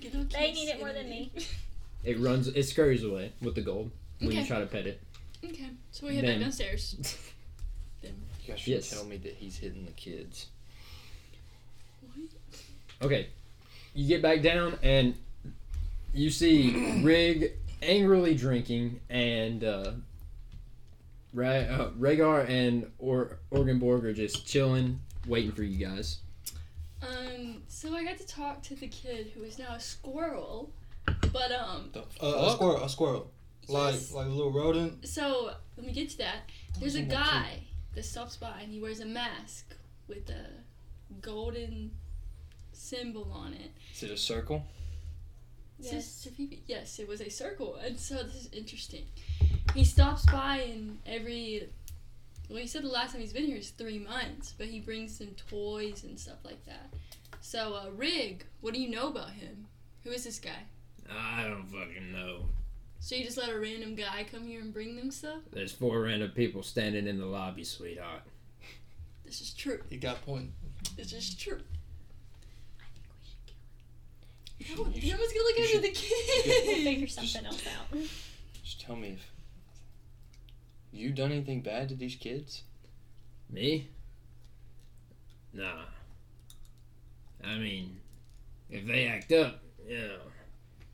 Get 0.00 0.30
They 0.30 0.52
need 0.52 0.68
it 0.70 0.78
more 0.80 0.92
than 0.92 1.08
me. 1.08 1.30
It 2.04 2.20
runs, 2.20 2.46
it 2.48 2.62
scurries 2.62 3.02
away 3.02 3.32
with 3.42 3.56
the 3.56 3.60
gold 3.62 3.90
when 4.20 4.30
you 4.30 4.46
try 4.46 4.60
to 4.60 4.66
pet 4.66 4.86
it. 4.86 5.00
Okay, 5.50 5.70
so 5.90 6.06
we 6.06 6.14
head 6.16 6.24
Then- 6.24 6.34
back 6.38 6.40
downstairs. 6.42 7.16
then 8.02 8.14
You 8.42 8.48
guys 8.52 8.60
should 8.60 8.72
Yes. 8.74 8.90
tell 8.90 9.04
me 9.04 9.16
that 9.18 9.34
he's 9.34 9.56
hitting 9.58 9.84
the 9.84 9.92
kids. 9.92 10.46
what? 12.00 13.06
Okay, 13.06 13.28
you 13.94 14.06
get 14.08 14.22
back 14.22 14.42
down 14.42 14.78
and 14.82 15.14
you 16.14 16.30
see 16.30 17.00
Rig 17.02 17.52
angrily 17.82 18.34
drinking, 18.34 19.00
and 19.10 19.62
uh, 19.64 19.92
Ra- 21.34 21.46
uh, 21.48 21.90
Rhaegar 21.90 22.48
and 22.48 22.90
or- 22.98 23.38
Orgenborg 23.52 24.04
are 24.04 24.14
just 24.14 24.46
chilling, 24.46 25.00
waiting 25.26 25.52
for 25.52 25.62
you 25.62 25.84
guys. 25.86 26.18
Um, 27.02 27.62
so 27.68 27.94
I 27.94 28.02
got 28.04 28.16
to 28.18 28.26
talk 28.26 28.62
to 28.64 28.74
the 28.74 28.88
kid 28.88 29.30
who 29.34 29.42
is 29.42 29.58
now 29.58 29.74
a 29.74 29.80
squirrel, 29.80 30.70
but 31.04 31.52
um, 31.52 31.90
The 31.92 32.00
Uh, 32.00 32.04
a 32.28 32.44
fuck? 32.46 32.52
squirrel. 32.56 32.82
A 32.84 32.88
squirrel. 32.88 33.30
Like 33.68 33.94
yes. 33.94 34.12
like 34.12 34.26
a 34.26 34.30
little 34.30 34.52
rodent. 34.52 35.06
So 35.06 35.50
let 35.76 35.86
me 35.86 35.92
get 35.92 36.10
to 36.10 36.18
that. 36.18 36.50
There's 36.78 36.94
a 36.94 36.98
What's 36.98 37.04
in 37.04 37.08
that 37.08 37.26
guy 37.26 37.62
that 37.94 38.04
stops 38.04 38.36
by 38.36 38.60
and 38.62 38.72
he 38.72 38.80
wears 38.80 39.00
a 39.00 39.06
mask 39.06 39.74
with 40.08 40.30
a 40.30 40.46
golden 41.20 41.90
symbol 42.72 43.30
on 43.32 43.54
it. 43.54 43.72
Is 43.94 44.02
it 44.02 44.10
a 44.10 44.16
circle? 44.16 44.62
Yes. 45.78 46.28
Yes, 46.66 46.98
it 46.98 47.08
was 47.08 47.20
a 47.20 47.28
circle, 47.28 47.76
and 47.76 47.98
so 47.98 48.22
this 48.22 48.34
is 48.34 48.48
interesting. 48.52 49.04
He 49.74 49.84
stops 49.84 50.24
by 50.26 50.58
and 50.58 50.98
every. 51.06 51.68
Well, 52.48 52.58
he 52.58 52.66
said 52.66 52.82
the 52.82 52.88
last 52.88 53.12
time 53.12 53.20
he's 53.20 53.32
been 53.32 53.44
here 53.44 53.56
is 53.56 53.70
three 53.70 53.98
months, 53.98 54.54
but 54.56 54.68
he 54.68 54.80
brings 54.80 55.18
some 55.18 55.34
toys 55.50 56.04
and 56.04 56.18
stuff 56.18 56.38
like 56.44 56.64
that. 56.64 56.94
So, 57.40 57.74
uh, 57.74 57.90
Rig, 57.94 58.44
what 58.60 58.72
do 58.72 58.80
you 58.80 58.88
know 58.88 59.08
about 59.08 59.30
him? 59.30 59.66
Who 60.04 60.10
is 60.10 60.24
this 60.24 60.38
guy? 60.38 60.64
I 61.10 61.44
don't 61.44 61.66
fucking 61.66 62.12
know. 62.12 62.46
So 62.98 63.14
you 63.14 63.24
just 63.24 63.36
let 63.38 63.50
a 63.50 63.58
random 63.58 63.94
guy 63.94 64.26
come 64.30 64.44
here 64.44 64.60
and 64.60 64.72
bring 64.72 64.96
them 64.96 65.10
stuff? 65.10 65.40
There's 65.52 65.72
four 65.72 66.00
random 66.02 66.30
people 66.30 66.62
standing 66.62 67.06
in 67.06 67.18
the 67.18 67.26
lobby, 67.26 67.62
sweetheart. 67.62 68.22
This 69.24 69.40
is 69.40 69.54
true. 69.54 69.80
You 69.90 69.98
got 69.98 70.24
point. 70.24 70.50
This 70.96 71.12
is 71.12 71.34
true. 71.34 71.60
You 74.58 74.66
should, 74.66 74.78
No, 74.78 74.84
you 74.86 74.92
you 74.94 75.00
should 75.02 75.12
almost 75.12 75.34
gonna 75.34 75.44
look 75.44 75.58
you 75.58 75.64
after 75.64 75.80
the 75.80 75.90
kid. 75.90 76.66
We'll 76.66 76.84
figure 76.84 77.06
something 77.06 77.46
else 77.46 77.62
out. 77.66 77.98
just 78.62 78.80
tell 78.80 78.96
me 78.96 79.10
if 79.10 79.30
you 80.92 81.10
done 81.10 81.32
anything 81.32 81.60
bad 81.60 81.88
to 81.90 81.94
these 81.94 82.14
kids. 82.16 82.62
Me? 83.50 83.88
Nah. 85.52 85.84
I 87.44 87.58
mean, 87.58 87.98
if 88.70 88.86
they 88.86 89.06
act 89.06 89.30
up, 89.32 89.60
you 89.86 89.98
know, 89.98 90.18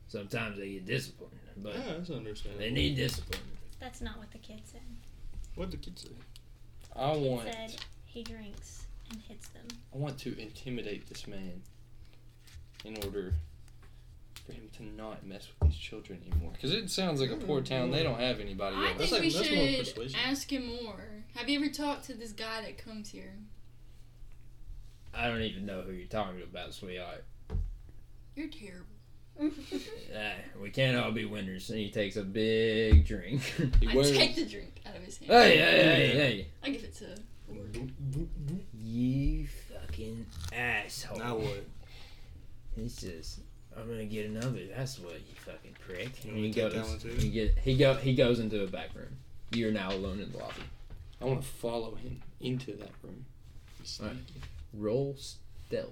sometimes 0.07 0.57
they 0.57 0.73
get 0.73 0.85
disciplined, 0.85 1.39
but 1.57 1.75
Yeah, 1.75 1.93
that's 1.97 2.09
understandable. 2.09 2.63
they 2.65 2.71
need 2.71 2.95
discipline. 2.95 3.41
That's 3.79 4.01
not 4.01 4.17
what 4.17 4.31
the 4.31 4.37
kid 4.37 4.61
said. 4.65 4.81
What 5.55 5.71
the 5.71 5.77
kid 5.77 5.99
say? 5.99 6.09
I 6.95 7.13
He 7.15 7.27
want 7.29 7.51
said 7.51 7.75
he 8.05 8.23
drinks 8.23 8.85
and 9.09 9.21
hits 9.21 9.47
them. 9.49 9.65
I 9.93 9.97
want 9.97 10.17
to 10.19 10.39
intimidate 10.39 11.07
this 11.07 11.27
man 11.27 11.61
in 12.85 12.95
order 13.03 13.33
for 14.45 14.53
him 14.53 14.69
to 14.77 14.83
not 14.83 15.25
mess 15.25 15.47
with 15.59 15.69
these 15.69 15.79
children 15.79 16.21
anymore. 16.29 16.51
Because 16.53 16.73
it 16.73 16.89
sounds 16.89 17.21
like 17.21 17.31
a 17.31 17.37
poor 17.37 17.61
mm-hmm. 17.61 17.73
town. 17.73 17.91
They 17.91 18.03
don't 18.03 18.19
have 18.19 18.39
anybody 18.39 18.75
I 18.75 18.89
else. 18.89 18.97
think 18.97 19.11
like- 19.11 19.21
we 19.21 19.29
that's 19.29 19.93
should 19.93 20.15
ask 20.25 20.51
him 20.51 20.67
more. 20.83 21.23
Have 21.35 21.49
you 21.49 21.59
ever 21.59 21.69
talked 21.69 22.05
to 22.05 22.13
this 22.13 22.31
guy 22.31 22.61
that 22.61 22.77
comes 22.77 23.09
here? 23.09 23.35
I 25.13 25.27
don't 25.27 25.41
even 25.41 25.65
know 25.65 25.81
who 25.81 25.91
you're 25.91 26.07
talking 26.07 26.41
about, 26.41 26.73
sweetheart. 26.73 27.23
You're 28.35 28.49
terrible. 28.49 28.87
We 30.61 30.69
can't 30.69 30.97
all 30.97 31.11
be 31.11 31.25
winners. 31.25 31.69
And 31.69 31.79
he 31.79 31.89
takes 31.91 32.15
a 32.15 32.23
big 32.23 33.05
drink. 33.05 33.41
He 33.81 33.87
I 33.89 33.95
wears- 33.95 34.11
take 34.11 34.35
the 34.35 34.45
drink 34.45 34.81
out 34.85 34.95
of 34.95 35.03
his 35.03 35.17
hand. 35.17 35.31
hey, 35.31 35.57
hey, 35.57 35.83
hey, 35.83 36.07
hey. 36.07 36.47
I 36.63 36.69
give 36.69 36.83
it 36.83 36.95
to. 36.95 37.07
You 38.81 39.47
fucking 39.73 40.25
asshole. 40.53 41.17
Now 41.17 41.35
what? 41.35 41.65
He 42.75 42.87
says, 42.87 43.39
"I'm 43.77 43.87
gonna 43.87 44.05
get 44.05 44.27
another." 44.29 44.59
That's 44.75 44.99
what 44.99 45.13
you 45.15 45.35
fucking 45.35 45.75
prick. 45.85 46.11
And 46.25 46.37
he 46.37 46.51
goes. 46.51 46.73
that 46.73 46.85
one 46.85 46.99
too? 46.99 47.09
He 47.09 47.29
get. 47.29 47.57
He 47.57 47.75
go. 47.77 47.93
He 47.95 48.13
goes 48.15 48.39
into 48.39 48.63
a 48.63 48.67
back 48.67 48.89
room. 48.95 49.17
You're 49.51 49.71
now 49.71 49.91
alone 49.91 50.19
in 50.19 50.31
the 50.31 50.37
lobby. 50.37 50.61
I 51.21 51.25
want 51.25 51.41
to 51.41 51.47
follow 51.47 51.95
him 51.95 52.21
into 52.39 52.73
that 52.77 52.89
room. 53.03 53.25
Alright. 54.01 54.15
Roll 54.73 55.15
stealth. 55.17 55.89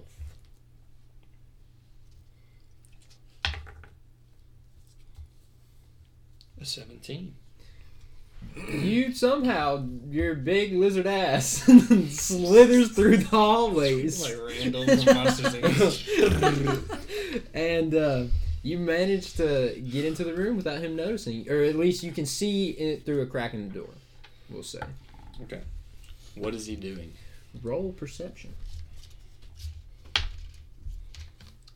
A 6.61 6.65
seventeen. 6.65 7.33
You 8.55 9.13
somehow 9.13 9.87
your 10.09 10.35
big 10.35 10.73
lizard 10.73 11.07
ass 11.07 11.47
slithers 12.09 12.91
through 12.91 13.17
the 13.17 13.27
hallways. 13.27 14.21
Like 14.21 14.37
Randall 14.37 14.85
Monsters 14.85 16.07
and 17.55 17.95
uh, 17.95 18.23
you 18.61 18.77
manage 18.77 19.33
to 19.33 19.81
get 19.89 20.05
into 20.05 20.23
the 20.23 20.35
room 20.35 20.55
without 20.55 20.79
him 20.79 20.95
noticing, 20.95 21.49
or 21.49 21.63
at 21.63 21.75
least 21.75 22.03
you 22.03 22.11
can 22.11 22.27
see 22.27 22.69
it 22.71 23.05
through 23.05 23.21
a 23.21 23.25
crack 23.25 23.55
in 23.55 23.67
the 23.67 23.73
door. 23.73 23.89
We'll 24.49 24.61
say. 24.61 24.81
Okay. 25.43 25.61
What 26.35 26.53
is 26.53 26.67
he 26.67 26.75
doing? 26.75 27.13
Roll 27.63 27.91
perception. 27.91 28.53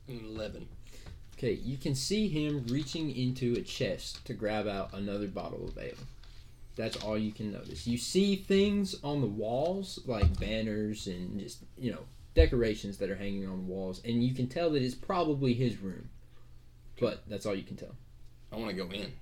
An 0.08 0.22
eleven. 0.24 0.68
Okay, 1.46 1.62
you 1.64 1.78
can 1.78 1.94
see 1.94 2.28
him 2.28 2.66
reaching 2.70 3.16
into 3.16 3.54
a 3.54 3.62
chest 3.62 4.26
to 4.26 4.34
grab 4.34 4.68
out 4.68 4.90
another 4.94 5.28
bottle 5.28 5.68
of 5.68 5.78
ale. 5.78 5.94
That's 6.76 6.98
all 6.98 7.20
you 7.20 7.32
can 7.32 7.52
notice. 7.52 7.86
You 7.86 8.00
see 8.00 8.36
things 8.36 8.96
on 9.04 9.22
the 9.22 9.28
walls, 9.28 10.00
like 10.08 10.40
banners 10.40 11.06
and 11.06 11.40
just, 11.40 11.60
you 11.78 11.92
know, 11.92 12.00
decorations 12.34 12.98
that 12.98 13.12
are 13.12 13.16
hanging 13.16 13.48
on 13.48 13.58
the 13.58 13.72
walls, 13.72 14.02
and 14.04 14.24
you 14.24 14.34
can 14.34 14.48
tell 14.48 14.72
that 14.72 14.82
it's 14.82 14.96
probably 14.96 15.54
his 15.54 15.80
room. 15.80 16.10
But 17.00 17.22
that's 17.28 17.46
all 17.46 17.54
you 17.54 17.62
can 17.62 17.78
tell. 17.78 17.96
I 18.52 18.56
want 18.56 18.72
to 18.72 18.76
go 18.76 18.90
in, 18.90 19.14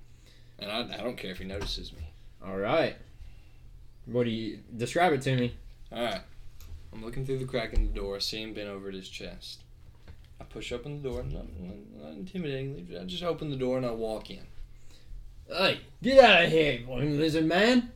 and 0.60 0.72
I, 0.72 1.00
I 1.00 1.04
don't 1.04 1.18
care 1.18 1.32
if 1.32 1.40
he 1.40 1.44
notices 1.44 1.92
me. 1.92 2.08
All 2.46 2.56
right. 2.56 2.96
What 4.06 4.24
do 4.24 4.30
you 4.30 4.60
describe 4.78 5.12
it 5.12 5.24
to 5.24 5.36
me? 5.36 5.56
All 5.92 6.02
right. 6.06 6.22
I'm 6.94 7.04
looking 7.04 7.26
through 7.26 7.40
the 7.40 7.46
crack 7.46 7.74
in 7.74 7.86
the 7.86 8.00
door. 8.00 8.16
I 8.16 8.20
see 8.20 8.42
him 8.42 8.54
bent 8.54 8.70
over 8.70 8.88
at 8.88 8.94
his 8.94 9.10
chest. 9.10 9.63
I 10.40 10.44
push 10.46 10.72
open 10.72 11.02
the 11.02 11.10
door, 11.10 11.24
not, 11.24 11.46
not, 11.60 11.76
not 12.02 12.14
intimidatingly. 12.14 13.02
I 13.02 13.06
just 13.06 13.24
open 13.24 13.50
the 13.50 13.56
door 13.56 13.78
and 13.78 13.86
I 13.86 13.92
walk 13.92 14.30
in. 14.30 14.46
Hey, 15.48 15.82
get 16.02 16.24
out 16.24 16.46
of 16.46 16.52
here, 16.52 16.80
you 16.80 17.10
lizard 17.20 17.46
man! 17.46 17.92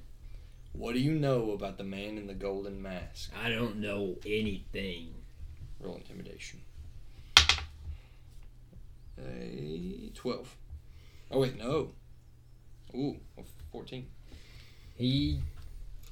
What 0.73 0.93
do 0.93 0.99
you 0.99 1.13
know 1.13 1.51
about 1.51 1.77
the 1.77 1.83
man 1.83 2.17
in 2.17 2.27
the 2.27 2.35
golden 2.35 2.81
mask? 2.81 3.31
I 3.43 3.49
don't 3.49 3.77
know 3.77 4.15
anything. 4.25 5.13
Roll 5.79 5.95
intimidation. 5.95 6.61
A 9.19 10.11
twelve. 10.13 10.55
Oh 11.31 11.39
wait, 11.39 11.57
no. 11.57 11.91
Ooh, 12.93 13.17
14. 13.71 14.05
He 14.95 15.39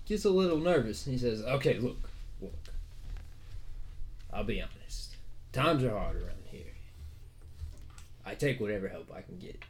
gets 0.06 0.26
a 0.26 0.30
little 0.30 0.58
nervous. 0.58 1.06
He 1.06 1.18
says, 1.18 1.42
"Okay, 1.44 1.78
look, 1.78 2.10
look. 2.42 2.54
I'll 4.34 4.44
be 4.44 4.62
honest. 4.62 4.85
Times 5.56 5.86
are 5.86 5.98
hard 5.98 6.18
around 6.18 6.44
here. 6.44 6.74
I 8.26 8.36
take 8.36 8.60
whatever 8.60 8.90
help 8.90 9.10
I 9.16 9.22
can 9.22 9.38
get. 9.38 9.64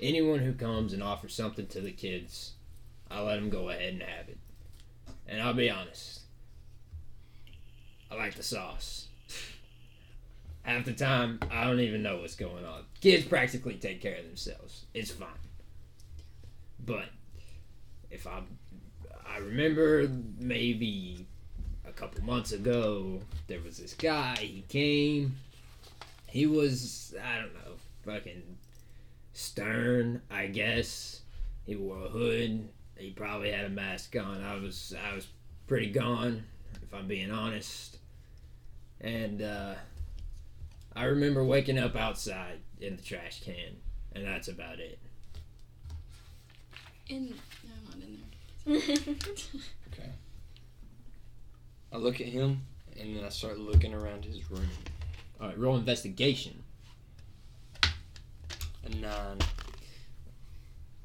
Anyone 0.00 0.38
who 0.38 0.52
comes 0.52 0.92
and 0.92 1.02
offers 1.02 1.34
something 1.34 1.66
to 1.66 1.80
the 1.80 1.90
kids, 1.90 2.52
I 3.10 3.20
let 3.22 3.34
them 3.34 3.50
go 3.50 3.68
ahead 3.70 3.94
and 3.94 4.02
have 4.04 4.28
it. 4.28 4.38
And 5.26 5.42
I'll 5.42 5.52
be 5.52 5.68
honest. 5.68 6.20
I 8.08 8.14
like 8.14 8.36
the 8.36 8.44
sauce. 8.44 9.08
Half 10.62 10.84
the 10.84 10.92
time, 10.92 11.40
I 11.50 11.64
don't 11.64 11.80
even 11.80 12.04
know 12.04 12.18
what's 12.18 12.36
going 12.36 12.64
on. 12.64 12.84
Kids 13.00 13.26
practically 13.26 13.74
take 13.74 14.00
care 14.00 14.18
of 14.18 14.26
themselves. 14.26 14.84
It's 14.94 15.10
fine. 15.10 15.26
But 16.78 17.06
if 18.12 18.28
I 18.28 18.42
I 19.28 19.38
remember 19.38 20.08
maybe 20.38 21.26
couple 21.96 22.22
months 22.24 22.52
ago 22.52 23.20
there 23.48 23.60
was 23.60 23.78
this 23.78 23.94
guy 23.94 24.36
he 24.36 24.64
came. 24.68 25.36
He 26.26 26.46
was 26.46 27.14
I 27.22 27.40
don't 27.40 27.54
know 27.54 27.74
fucking 28.04 28.42
stern 29.32 30.20
I 30.30 30.46
guess. 30.46 31.22
He 31.64 31.74
wore 31.74 32.04
a 32.04 32.08
hood. 32.08 32.68
He 32.96 33.10
probably 33.10 33.50
had 33.50 33.64
a 33.64 33.70
mask 33.70 34.14
on. 34.16 34.42
I 34.44 34.56
was 34.56 34.94
I 35.10 35.14
was 35.14 35.26
pretty 35.66 35.90
gone 35.90 36.44
if 36.82 36.94
I'm 36.94 37.08
being 37.08 37.30
honest. 37.30 37.98
And 39.00 39.42
uh 39.42 39.74
I 40.94 41.04
remember 41.04 41.44
waking 41.44 41.78
up 41.78 41.96
outside 41.96 42.60
in 42.80 42.96
the 42.96 43.02
trash 43.02 43.42
can 43.42 43.76
and 44.14 44.24
that's 44.26 44.48
about 44.48 44.78
it. 44.80 44.98
In 47.08 47.34
no, 47.64 47.72
I'm 47.92 48.00
not 48.00 48.08
in 48.66 48.96
there. 48.96 49.14
I 51.96 51.98
look 51.98 52.20
at 52.20 52.26
him 52.26 52.60
and 53.00 53.16
then 53.16 53.24
I 53.24 53.30
start 53.30 53.58
looking 53.58 53.94
around 53.94 54.26
his 54.26 54.50
room. 54.50 54.68
all 55.40 55.48
right 55.48 55.58
roll 55.58 55.76
investigation 55.76 56.62
A 58.84 58.90
nine. 59.00 59.38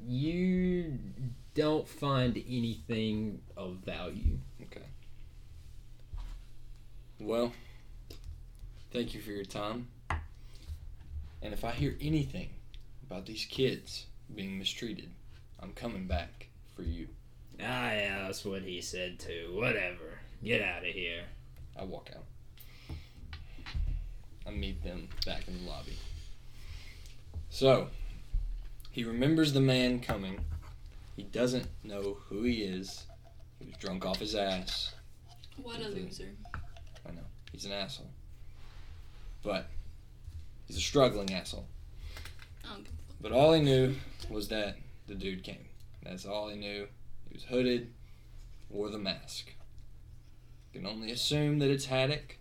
you 0.06 0.98
don't 1.54 1.88
find 1.88 2.36
anything 2.36 3.40
of 3.56 3.76
value. 3.86 4.36
Okay. 4.64 4.84
Well, 7.18 7.52
thank 8.92 9.14
you 9.14 9.22
for 9.22 9.30
your 9.30 9.46
time. 9.46 9.88
And 10.10 11.54
if 11.54 11.64
I 11.64 11.70
hear 11.70 11.96
anything 12.02 12.50
about 13.06 13.24
these 13.24 13.46
kids 13.46 14.06
being 14.34 14.58
mistreated, 14.58 15.10
I'm 15.58 15.72
coming 15.72 16.06
back 16.06 16.48
for 16.76 16.82
you. 16.82 17.08
Ah, 17.60 17.92
yeah, 17.92 18.24
that's 18.24 18.44
what 18.44 18.62
he 18.62 18.82
said 18.82 19.18
too. 19.18 19.52
Whatever. 19.54 20.21
Get 20.44 20.60
out 20.60 20.78
of 20.78 20.92
here. 20.92 21.22
I 21.78 21.84
walk 21.84 22.10
out. 22.16 22.96
I 24.46 24.50
meet 24.50 24.82
them 24.82 25.08
back 25.24 25.46
in 25.46 25.64
the 25.64 25.70
lobby. 25.70 25.96
So, 27.48 27.88
he 28.90 29.04
remembers 29.04 29.52
the 29.52 29.60
man 29.60 30.00
coming. 30.00 30.40
He 31.16 31.22
doesn't 31.22 31.68
know 31.84 32.16
who 32.28 32.42
he 32.42 32.62
is. 32.62 33.06
He 33.60 33.66
was 33.66 33.76
drunk 33.76 34.04
off 34.04 34.18
his 34.18 34.34
ass. 34.34 34.92
What 35.62 35.78
a 35.78 35.88
loser. 35.88 36.30
I 37.06 37.12
know. 37.12 37.22
He's 37.52 37.64
an 37.64 37.72
asshole. 37.72 38.10
But 39.44 39.66
he's 40.66 40.76
a 40.76 40.80
struggling 40.80 41.32
asshole. 41.32 41.66
I 42.64 42.74
don't 42.74 42.84
give 42.84 42.92
a 42.92 42.96
fuck. 42.96 43.16
But 43.20 43.32
all 43.32 43.52
he 43.52 43.60
knew 43.60 43.94
was 44.28 44.48
that 44.48 44.76
the 45.06 45.14
dude 45.14 45.44
came. 45.44 45.66
That's 46.02 46.26
all 46.26 46.48
he 46.48 46.56
knew. 46.56 46.88
He 47.28 47.34
was 47.34 47.44
hooded, 47.44 47.92
wore 48.68 48.90
the 48.90 48.98
mask. 48.98 49.52
Can 50.72 50.86
only 50.86 51.10
assume 51.10 51.58
that 51.58 51.70
it's 51.70 51.86
Haddock, 51.86 52.38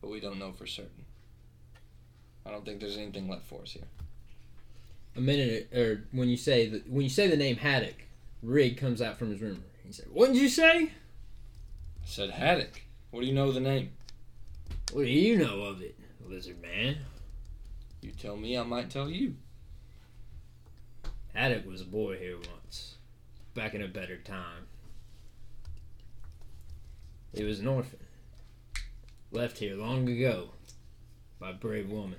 but 0.00 0.10
we 0.10 0.20
don't 0.20 0.38
know 0.38 0.52
for 0.52 0.66
certain. 0.66 1.04
I 2.46 2.50
don't 2.50 2.64
think 2.64 2.80
there's 2.80 2.96
anything 2.96 3.28
left 3.28 3.46
for 3.46 3.62
us 3.62 3.72
here. 3.72 3.88
A 5.16 5.20
minute, 5.20 5.72
or 5.74 6.04
when 6.12 6.28
you 6.28 6.36
say 6.36 6.68
the, 6.68 6.82
when 6.86 7.02
you 7.02 7.08
say 7.08 7.26
the 7.26 7.36
name 7.36 7.56
Haddock, 7.56 8.04
Rig 8.42 8.78
comes 8.78 9.02
out 9.02 9.18
from 9.18 9.30
his 9.30 9.40
room. 9.40 9.64
He 9.84 9.92
said, 9.92 10.06
"What 10.12 10.32
did 10.32 10.36
you 10.36 10.48
say? 10.48 10.84
I 10.84 12.06
said 12.06 12.30
Haddock. 12.30 12.82
What 13.10 13.20
do 13.20 13.26
you 13.26 13.34
know 13.34 13.48
of 13.48 13.54
the 13.54 13.60
name? 13.60 13.90
What 14.92 15.04
do 15.04 15.10
you 15.10 15.36
know 15.36 15.62
of 15.62 15.82
it, 15.82 15.98
Lizard 16.26 16.60
Man?" 16.62 16.98
You 18.00 18.12
tell 18.12 18.36
me, 18.36 18.56
I 18.56 18.62
might 18.62 18.90
tell 18.90 19.10
you. 19.10 19.36
Haddock 21.34 21.66
was 21.66 21.80
a 21.80 21.86
boy 21.86 22.18
here 22.18 22.36
once, 22.36 22.94
back 23.54 23.74
in 23.74 23.82
a 23.82 23.88
better 23.88 24.16
time. 24.16 24.68
He 27.36 27.44
was 27.44 27.60
an 27.60 27.68
orphan, 27.68 27.98
left 29.30 29.58
here 29.58 29.76
long 29.76 30.08
ago 30.08 30.48
by 31.38 31.50
a 31.50 31.52
brave 31.52 31.90
woman. 31.90 32.18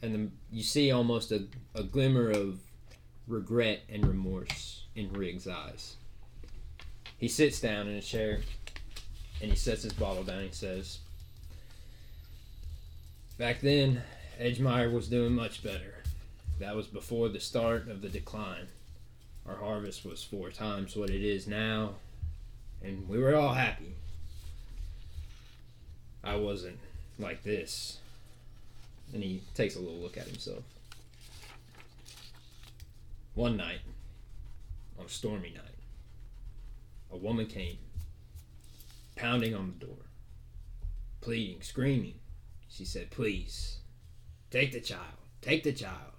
And 0.00 0.14
the, 0.14 0.30
you 0.52 0.62
see 0.62 0.92
almost 0.92 1.32
a, 1.32 1.48
a 1.74 1.82
glimmer 1.82 2.30
of 2.30 2.60
regret 3.26 3.82
and 3.88 4.06
remorse 4.06 4.84
in 4.94 5.12
Rig's 5.12 5.48
eyes. 5.48 5.96
He 7.18 7.26
sits 7.26 7.60
down 7.60 7.88
in 7.88 7.96
a 7.96 8.00
chair 8.00 8.42
and 9.42 9.50
he 9.50 9.56
sets 9.56 9.82
his 9.82 9.92
bottle 9.92 10.22
down. 10.22 10.44
He 10.44 10.52
says, 10.52 11.00
Back 13.38 13.60
then, 13.60 14.02
Edgemire 14.40 14.92
was 14.92 15.08
doing 15.08 15.32
much 15.32 15.64
better. 15.64 16.04
That 16.60 16.76
was 16.76 16.86
before 16.86 17.28
the 17.28 17.40
start 17.40 17.88
of 17.88 18.02
the 18.02 18.08
decline. 18.08 18.68
Our 19.48 19.56
harvest 19.56 20.04
was 20.04 20.22
four 20.22 20.50
times 20.50 20.94
what 20.94 21.10
it 21.10 21.22
is 21.22 21.48
now, 21.48 21.94
and 22.84 23.08
we 23.08 23.18
were 23.18 23.34
all 23.34 23.54
happy. 23.54 23.96
I 26.24 26.36
wasn't 26.36 26.78
like 27.18 27.42
this. 27.42 27.98
And 29.12 29.22
he 29.22 29.42
takes 29.54 29.76
a 29.76 29.80
little 29.80 29.98
look 29.98 30.16
at 30.16 30.26
himself. 30.26 30.64
One 33.34 33.56
night, 33.56 33.80
on 34.98 35.06
a 35.06 35.08
stormy 35.08 35.50
night, 35.50 35.74
a 37.12 37.16
woman 37.16 37.46
came, 37.46 37.78
pounding 39.16 39.54
on 39.54 39.74
the 39.78 39.86
door, 39.86 39.96
pleading, 41.20 41.62
screaming. 41.62 42.14
She 42.68 42.84
said, 42.84 43.10
Please, 43.10 43.78
take 44.50 44.72
the 44.72 44.80
child, 44.80 45.18
take 45.42 45.62
the 45.62 45.72
child. 45.72 46.12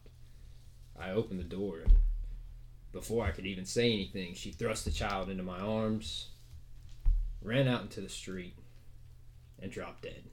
I 0.98 1.11
opened 1.11 1.40
the 1.40 1.44
door, 1.44 1.80
and 1.80 1.94
before 2.91 3.26
I 3.26 3.32
could 3.32 3.45
even 3.45 3.65
say 3.65 3.91
anything, 3.91 4.34
she 4.34 4.52
thrust 4.52 4.86
the 4.86 4.91
child 4.91 5.30
into 5.30 5.44
my 5.44 5.60
arms, 5.60 6.30
ran 7.41 7.68
out 7.68 7.82
into 7.82 8.02
the 8.02 8.10
street, 8.10 8.56
and 9.61 9.72
dropped 9.72 10.03
dead. 10.03 10.23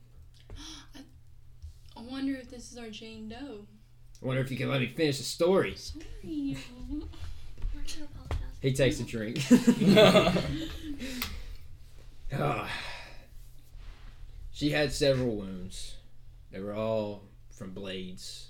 I 1.97 2.01
wonder 2.03 2.35
if 2.35 2.51
this 2.51 2.73
is 2.73 2.78
our 2.78 2.89
Jane 2.90 3.28
Doe. 3.28 3.66
I 4.23 4.27
wonder 4.27 4.40
if 4.40 4.51
you 4.51 4.57
can 4.57 4.70
let 4.70 4.81
me 4.81 4.89
finish 4.89 5.19
the 5.19 5.24
story. 5.24 5.74
Sorry. 5.77 6.07
We're 7.74 7.82
to 7.85 8.05
apologize. 8.05 8.39
He 8.61 8.73
takes 8.73 9.01
a 9.01 9.05
drink. 9.05 9.43
Ah. 12.35 12.70
she 14.53 14.70
had 14.70 14.90
several 14.90 15.36
wounds. 15.36 15.97
They 16.51 16.61
were 16.61 16.73
all 16.73 17.24
from 17.51 17.73
blades. 17.73 18.49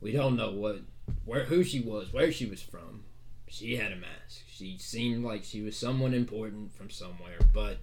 We 0.00 0.12
don't 0.12 0.36
know 0.36 0.52
what, 0.52 0.82
where, 1.24 1.44
who 1.44 1.64
she 1.64 1.80
was, 1.80 2.12
where 2.12 2.30
she 2.30 2.46
was 2.46 2.62
from. 2.62 3.02
She 3.48 3.76
had 3.76 3.90
a 3.90 3.96
mask. 3.96 4.42
She 4.48 4.78
seemed 4.78 5.24
like 5.24 5.42
she 5.42 5.62
was 5.62 5.76
someone 5.76 6.14
important 6.14 6.72
from 6.76 6.90
somewhere, 6.90 7.38
but 7.52 7.78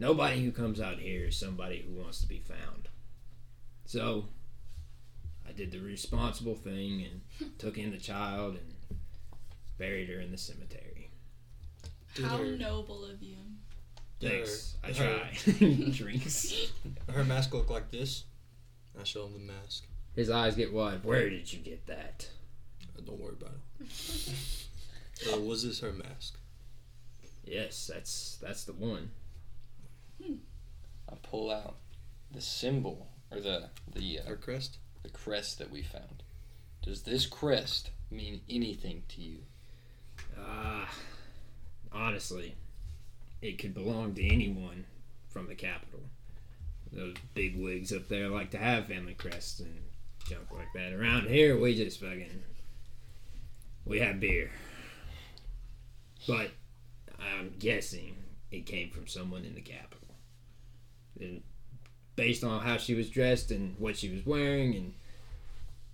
nobody 0.00 0.42
who 0.42 0.50
comes 0.50 0.80
out 0.80 0.98
here 0.98 1.26
is 1.26 1.36
somebody 1.36 1.84
who 1.86 2.00
wants 2.00 2.20
to 2.22 2.26
be 2.26 2.40
found. 2.40 2.88
So, 3.84 4.24
I 5.48 5.52
did 5.52 5.70
the 5.70 5.80
responsible 5.80 6.54
thing 6.54 7.04
and 7.04 7.52
took 7.58 7.78
in 7.78 7.90
the 7.90 7.98
child 7.98 8.56
and 8.56 8.98
buried 9.78 10.08
her 10.08 10.20
in 10.20 10.30
the 10.32 10.38
cemetery. 10.38 11.10
Did 12.14 12.24
How 12.24 12.38
her, 12.38 12.56
noble 12.56 13.04
of 13.04 13.22
you. 13.22 13.36
Thanks. 14.20 14.76
I 14.82 14.88
Her- 14.92 15.20
try. 15.44 15.54
Drinks. 15.92 16.72
her 17.12 17.24
mask 17.24 17.54
look 17.54 17.70
like 17.70 17.90
this? 17.90 18.24
I 18.98 19.04
show 19.04 19.26
him 19.26 19.32
the 19.34 19.52
mask. 19.52 19.84
His 20.16 20.30
eyes 20.30 20.56
get 20.56 20.72
wide. 20.72 21.04
Where 21.04 21.30
did 21.30 21.52
you 21.52 21.60
get 21.60 21.86
that? 21.86 22.28
Uh, 22.98 23.02
Don't 23.06 23.20
worry 23.20 23.34
about 23.40 23.52
it. 23.80 23.90
So 25.14 25.40
was 25.40 25.64
this 25.64 25.80
her 25.80 25.92
mask? 25.92 26.36
Yes, 27.44 27.90
that's 27.92 28.38
that's 28.42 28.64
the 28.64 28.72
one. 28.72 29.10
I 31.08 31.14
pull 31.22 31.50
out 31.50 31.76
the 32.30 32.40
symbol 32.40 33.08
or 33.30 33.40
the 33.40 33.70
the 33.92 34.20
uh, 34.20 34.28
Her 34.28 34.36
crest? 34.36 34.78
the 35.02 35.08
crest 35.10 35.58
that 35.58 35.70
we 35.70 35.82
found. 35.82 36.22
Does 36.82 37.02
this 37.02 37.26
crest 37.26 37.90
mean 38.10 38.40
anything 38.48 39.02
to 39.08 39.20
you? 39.20 39.38
Ah, 40.38 40.88
honestly, 41.92 42.54
it 43.42 43.58
could 43.58 43.74
belong 43.74 44.14
to 44.14 44.26
anyone 44.26 44.84
from 45.28 45.46
the 45.46 45.54
capital. 45.54 46.00
Those 46.92 47.14
big 47.34 47.56
wigs 47.58 47.92
up 47.92 48.08
there 48.08 48.28
like 48.28 48.50
to 48.50 48.58
have 48.58 48.86
family 48.86 49.14
crests 49.14 49.60
and 49.60 49.80
junk 50.28 50.50
like 50.52 50.72
that. 50.74 50.92
Around 50.92 51.28
here, 51.28 51.58
we 51.58 51.76
just 51.76 52.00
fucking 52.00 52.42
We 53.86 54.00
have 54.00 54.20
beer. 54.20 54.50
But 56.26 56.50
I'm 57.18 57.54
guessing 57.58 58.16
it 58.50 58.66
came 58.66 58.90
from 58.90 59.06
someone 59.06 59.44
in 59.44 59.54
the 59.54 59.60
capital. 59.60 59.99
And 61.18 61.42
based 62.16 62.44
on 62.44 62.60
how 62.60 62.76
she 62.76 62.94
was 62.94 63.10
dressed 63.10 63.50
and 63.50 63.74
what 63.78 63.96
she 63.96 64.10
was 64.10 64.24
wearing, 64.26 64.74
and 64.74 64.94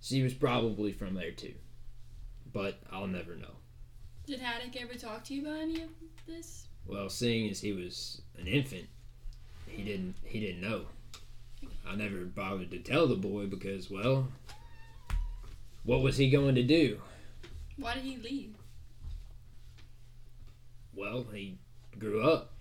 she 0.01 0.23
was 0.23 0.33
probably 0.33 0.91
from 0.91 1.15
there 1.15 1.31
too. 1.31 1.53
But 2.53 2.79
I'll 2.91 3.07
never 3.07 3.35
know. 3.35 3.55
Did 4.25 4.39
Haddock 4.39 4.81
ever 4.81 4.95
talk 4.95 5.23
to 5.25 5.33
you 5.33 5.41
about 5.43 5.61
any 5.61 5.81
of 5.81 5.89
this? 6.27 6.67
Well, 6.85 7.09
seeing 7.09 7.49
as 7.49 7.61
he 7.61 7.71
was 7.71 8.21
an 8.37 8.47
infant, 8.47 8.87
he 9.67 9.83
didn't 9.83 10.15
he 10.23 10.39
didn't 10.39 10.61
know. 10.61 10.85
I 11.87 11.95
never 11.95 12.25
bothered 12.25 12.71
to 12.71 12.79
tell 12.79 13.07
the 13.07 13.15
boy 13.15 13.45
because, 13.45 13.89
well, 13.89 14.27
what 15.83 16.01
was 16.01 16.17
he 16.17 16.29
going 16.29 16.55
to 16.55 16.63
do? 16.63 16.99
Why 17.77 17.93
did 17.93 18.03
he 18.03 18.17
leave? 18.17 18.55
Well, 20.93 21.25
he 21.31 21.57
grew 21.97 22.21
up. 22.21 22.51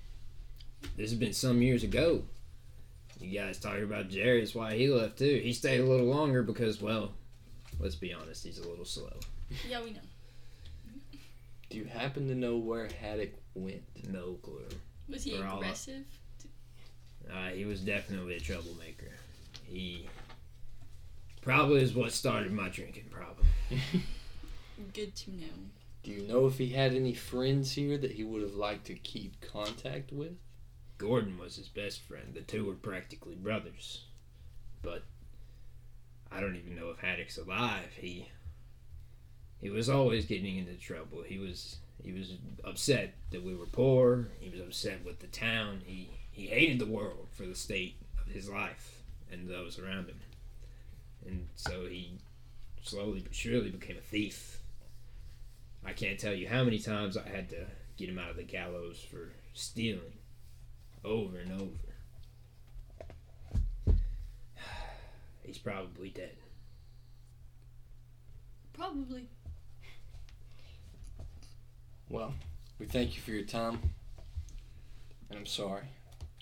This 0.97 1.11
has 1.11 1.19
been 1.19 1.33
some 1.33 1.63
years 1.63 1.83
ago. 1.83 2.23
You 3.19 3.39
guys 3.39 3.59
talking 3.59 3.85
about 3.85 4.09
Jerry 4.09 4.43
is 4.43 4.55
why 4.55 4.75
he 4.75 4.89
left 4.89 5.19
too. 5.19 5.41
He 5.43 5.53
stayed 5.53 5.81
a 5.81 5.85
little 5.85 6.07
longer 6.07 6.43
because, 6.43 6.81
well, 6.81 7.13
let's 7.81 7.95
be 7.95 8.13
honest, 8.13 8.45
he's 8.45 8.59
a 8.59 8.69
little 8.69 8.85
slow. 8.85 9.13
Yeah, 9.69 9.81
we 9.83 9.93
know. 9.93 10.01
Do 11.71 11.79
you 11.79 11.85
happen 11.85 12.27
to 12.27 12.35
know 12.35 12.57
where 12.57 12.89
Haddock 13.01 13.35
went? 13.55 13.83
No 14.11 14.35
clue. 14.43 14.67
Was 15.09 15.23
he 15.23 15.35
We're 15.39 15.47
all 15.47 15.59
aggressive? 15.59 16.05
Uh, 17.33 17.49
he 17.49 17.65
was 17.65 17.81
definitely 17.81 18.37
a 18.37 18.41
troublemaker. 18.41 19.13
He 19.65 20.09
probably 21.43 21.83
is 21.83 21.95
what 21.95 22.13
started 22.13 22.53
my 22.53 22.69
drinking 22.69 23.09
problem. 23.11 23.47
Good 24.95 25.15
to 25.17 25.31
know. 25.31 25.47
Do 26.03 26.11
you 26.11 26.27
know 26.27 26.47
if 26.47 26.59
he 26.59 26.69
had 26.71 26.93
any 26.93 27.15
friends 27.15 27.73
here 27.73 27.99
that 27.99 28.13
he 28.13 28.25
would 28.25 28.43
have 28.43 28.55
liked 28.55 28.87
to 28.87 28.95
keep 28.95 29.41
contact 29.41 30.13
with? 30.13 30.37
Gordon 30.99 31.39
was 31.39 31.57
his 31.57 31.69
best 31.69 32.01
friend. 32.01 32.33
The 32.35 32.41
two 32.41 32.65
were 32.65 32.75
practically 32.75 33.35
brothers. 33.35 34.05
But 34.83 35.03
I 36.31 36.41
don't 36.41 36.57
even 36.57 36.77
know 36.77 36.91
if 36.91 36.99
Haddock's 36.99 37.39
alive. 37.39 37.93
He 37.97 38.29
he 39.61 39.71
was 39.71 39.89
always 39.89 40.27
getting 40.27 40.59
into 40.59 40.75
trouble. 40.75 41.23
He 41.23 41.39
was 41.39 41.77
he 42.03 42.13
was 42.13 42.35
upset 42.65 43.15
that 43.31 43.43
we 43.43 43.55
were 43.55 43.67
poor. 43.67 44.29
He 44.39 44.51
was 44.51 44.61
upset 44.61 45.05
with 45.05 45.21
the 45.21 45.27
town. 45.27 45.83
He 45.85 46.11
he 46.31 46.47
hated 46.47 46.79
the 46.79 46.87
world 46.87 47.29
for 47.33 47.47
the 47.47 47.55
state 47.55 47.97
of 48.21 48.33
his 48.33 48.49
life 48.49 49.03
and 49.31 49.49
those 49.49 49.79
around 49.79 50.09
him. 50.09 50.21
And 51.27 51.49
so 51.57 51.87
he 51.87 52.13
slowly 52.83 53.21
but 53.21 53.35
surely 53.35 53.71
became 53.71 53.97
a 53.97 54.01
thief. 54.01 54.61
I 55.85 55.93
can't 55.93 56.19
tell 56.19 56.35
you 56.35 56.49
how 56.49 56.65
many 56.65 56.79
times 56.79 57.17
I 57.17 57.29
had 57.29 57.49
to 57.51 57.67
get 57.97 58.09
him 58.09 58.19
out 58.19 58.31
of 58.31 58.37
the 58.37 58.43
gallows 58.43 59.05
for 59.11 59.31
stealing 59.55 60.13
over 61.07 61.39
and 61.39 61.53
over. 61.53 61.95
He's 65.43 65.59
probably 65.59 66.11
dead. 66.11 66.37
Probably. 68.73 69.29
Well, 72.09 72.35
we 72.79 72.87
thank 72.87 73.15
you 73.17 73.23
for 73.23 73.31
your 73.31 73.45
time. 73.45 73.79
And 75.31 75.39
I'm 75.39 75.47
sorry. 75.47 75.85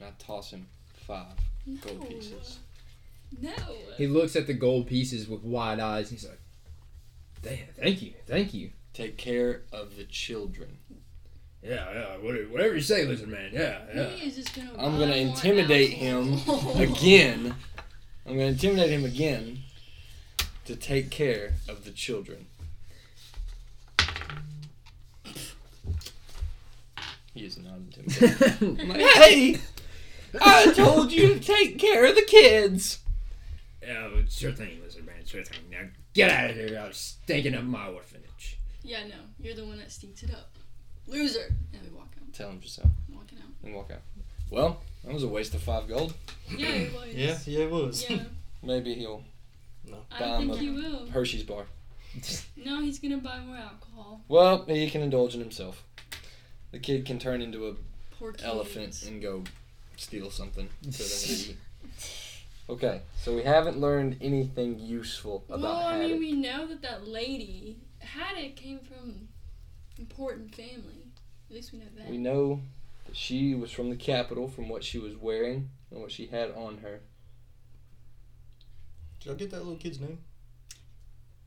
And 0.01 0.09
I 0.09 0.13
toss 0.19 0.51
him 0.51 0.67
five 1.07 1.37
No. 1.67 1.77
gold 1.81 2.09
pieces. 2.09 2.59
No. 3.41 3.53
He 3.97 4.07
looks 4.07 4.37
at 4.37 4.47
the 4.47 4.55
gold 4.55 4.87
pieces 4.87 5.29
with 5.29 5.43
wide 5.43 5.81
eyes. 5.81 6.11
He's 6.11 6.25
like, 6.25 6.41
"Damn, 7.43 7.67
thank 7.77 8.03
you, 8.03 8.15
thank 8.27 8.53
you." 8.55 8.73
Take 8.93 9.17
care 9.17 9.63
of 9.73 9.97
the 9.97 10.05
children. 10.05 10.79
Yeah, 11.65 11.91
yeah, 11.95 12.17
whatever, 12.19 12.45
whatever 12.49 12.75
you 12.75 12.83
say, 12.83 13.07
lizard 13.07 13.29
man. 13.29 13.51
Yeah, 13.51 13.79
yeah. 13.95 14.09
He 14.11 14.29
is 14.29 14.37
just 14.37 14.55
gonna. 14.55 14.71
I'm 14.73 14.99
gonna 14.99 15.07
more 15.07 15.17
intimidate 15.17 15.93
him 15.93 16.35
again. 16.77 17.55
I'm 18.27 18.35
gonna 18.35 18.49
intimidate 18.49 18.91
him 18.91 19.07
again 19.07 19.61
to 20.67 20.77
take 20.77 21.11
care 21.11 21.55
of 21.67 21.85
the 21.85 21.91
children. 21.91 22.47
He 27.33 27.47
is 27.47 27.59
not 27.59 27.77
intimidated. 27.77 28.81
I'm 28.81 28.89
like, 28.89 29.01
hey! 29.01 29.59
I 30.41 30.73
told 30.73 31.13
you 31.13 31.35
to 31.35 31.41
take 31.41 31.79
care 31.79 32.05
of 32.05 32.15
the 32.15 32.23
kids! 32.23 32.99
yeah, 33.83 34.09
sure 34.29 34.53
thing, 34.53 34.81
lizard 34.83 35.07
man. 35.07 35.25
Sure 35.25 35.43
thing. 35.43 35.61
Now 35.71 35.89
get 36.13 36.31
out 36.31 36.51
of 36.51 36.57
here. 36.57 36.79
I 36.79 36.89
was 36.89 36.97
stinking 36.97 37.55
up 37.55 37.65
my 37.65 37.89
orphanage. 37.89 38.59
Yeah, 38.83 39.07
no. 39.07 39.15
You're 39.41 39.55
the 39.55 39.65
one 39.65 39.79
that 39.79 39.91
stinks 39.91 40.23
it 40.23 40.31
up. 40.31 40.54
Loser. 41.07 41.53
And 41.73 41.83
we 41.83 41.91
walk 41.97 42.09
out. 42.21 42.33
Tell 42.33 42.51
him 42.51 42.61
so. 42.65 42.83
Walking 43.13 43.39
out. 43.39 43.51
And 43.65 43.75
walk 43.75 43.91
out. 43.93 44.01
Well, 44.51 44.81
that 45.05 45.13
was 45.13 45.23
a 45.23 45.29
waste 45.29 45.55
of 45.55 45.63
five 45.63 45.89
gold. 45.89 46.15
Yeah, 46.57 46.69
it 46.69 46.93
was. 46.95 47.15
Yeah, 47.15 47.39
yeah, 47.47 47.65
it 47.65 47.71
was. 47.71 48.09
Yeah. 48.09 48.23
Maybe 48.63 48.95
he'll 48.95 49.23
I 50.11 50.19
Buy 50.19 50.27
don't 50.29 50.43
him 50.43 50.49
think 50.51 50.61
a- 50.61 50.65
he 50.65 50.71
will. 50.71 51.07
Hershey's 51.09 51.43
bar. 51.43 51.65
No, 52.57 52.81
he's 52.81 52.99
gonna 53.01 53.19
buy 53.19 53.41
more 53.41 53.57
alcohol. 53.57 54.21
Well, 54.29 54.65
he 54.67 54.89
can 54.89 55.03
indulge 55.03 55.35
in 55.35 55.41
himself. 55.41 55.83
The 56.71 56.79
kid 56.79 57.05
can 57.05 57.19
turn 57.19 57.43
into 57.43 57.67
a 57.69 57.75
Poor 58.19 58.33
kids. 58.33 58.45
elephant 58.45 59.03
and 59.07 59.21
go 59.21 59.43
steal 59.97 60.31
something 60.31 60.69
for 60.83 60.87
them 60.87 60.93
to 60.95 61.33
eat. 61.33 61.57
Okay, 62.69 63.03
so 63.21 63.35
we 63.35 63.43
haven't 63.43 63.79
learned 63.79 64.17
anything 64.23 64.79
useful 64.79 65.45
about 65.49 65.61
Well, 65.61 65.73
I 65.77 65.93
Haddock. 65.97 66.11
mean, 66.13 66.21
we 66.21 66.33
know 66.33 66.67
that 66.67 66.81
that 66.83 67.07
lady 67.07 67.77
Haddock 67.99 68.57
came 68.57 68.79
from 68.79 69.29
important 69.99 70.55
family. 70.55 71.03
At 71.49 71.55
least 71.55 71.73
we 71.73 71.79
know 71.79 71.85
that. 71.97 72.09
We 72.09 72.19
know 72.19 72.61
that 73.07 73.17
she 73.17 73.55
was 73.55 73.71
from 73.71 73.91
the 73.91 73.97
capital 73.97 74.49
from 74.49 74.69
what 74.69 74.83
she 74.85 74.99
was 74.99 75.17
wearing 75.17 75.71
and 75.91 76.01
what 76.01 76.11
she 76.13 76.27
had 76.27 76.51
on 76.53 76.79
her. 76.79 77.01
Did 79.21 79.33
I 79.33 79.35
get 79.37 79.51
that 79.51 79.59
little 79.59 79.77
kid's 79.77 80.01
name? 80.01 80.19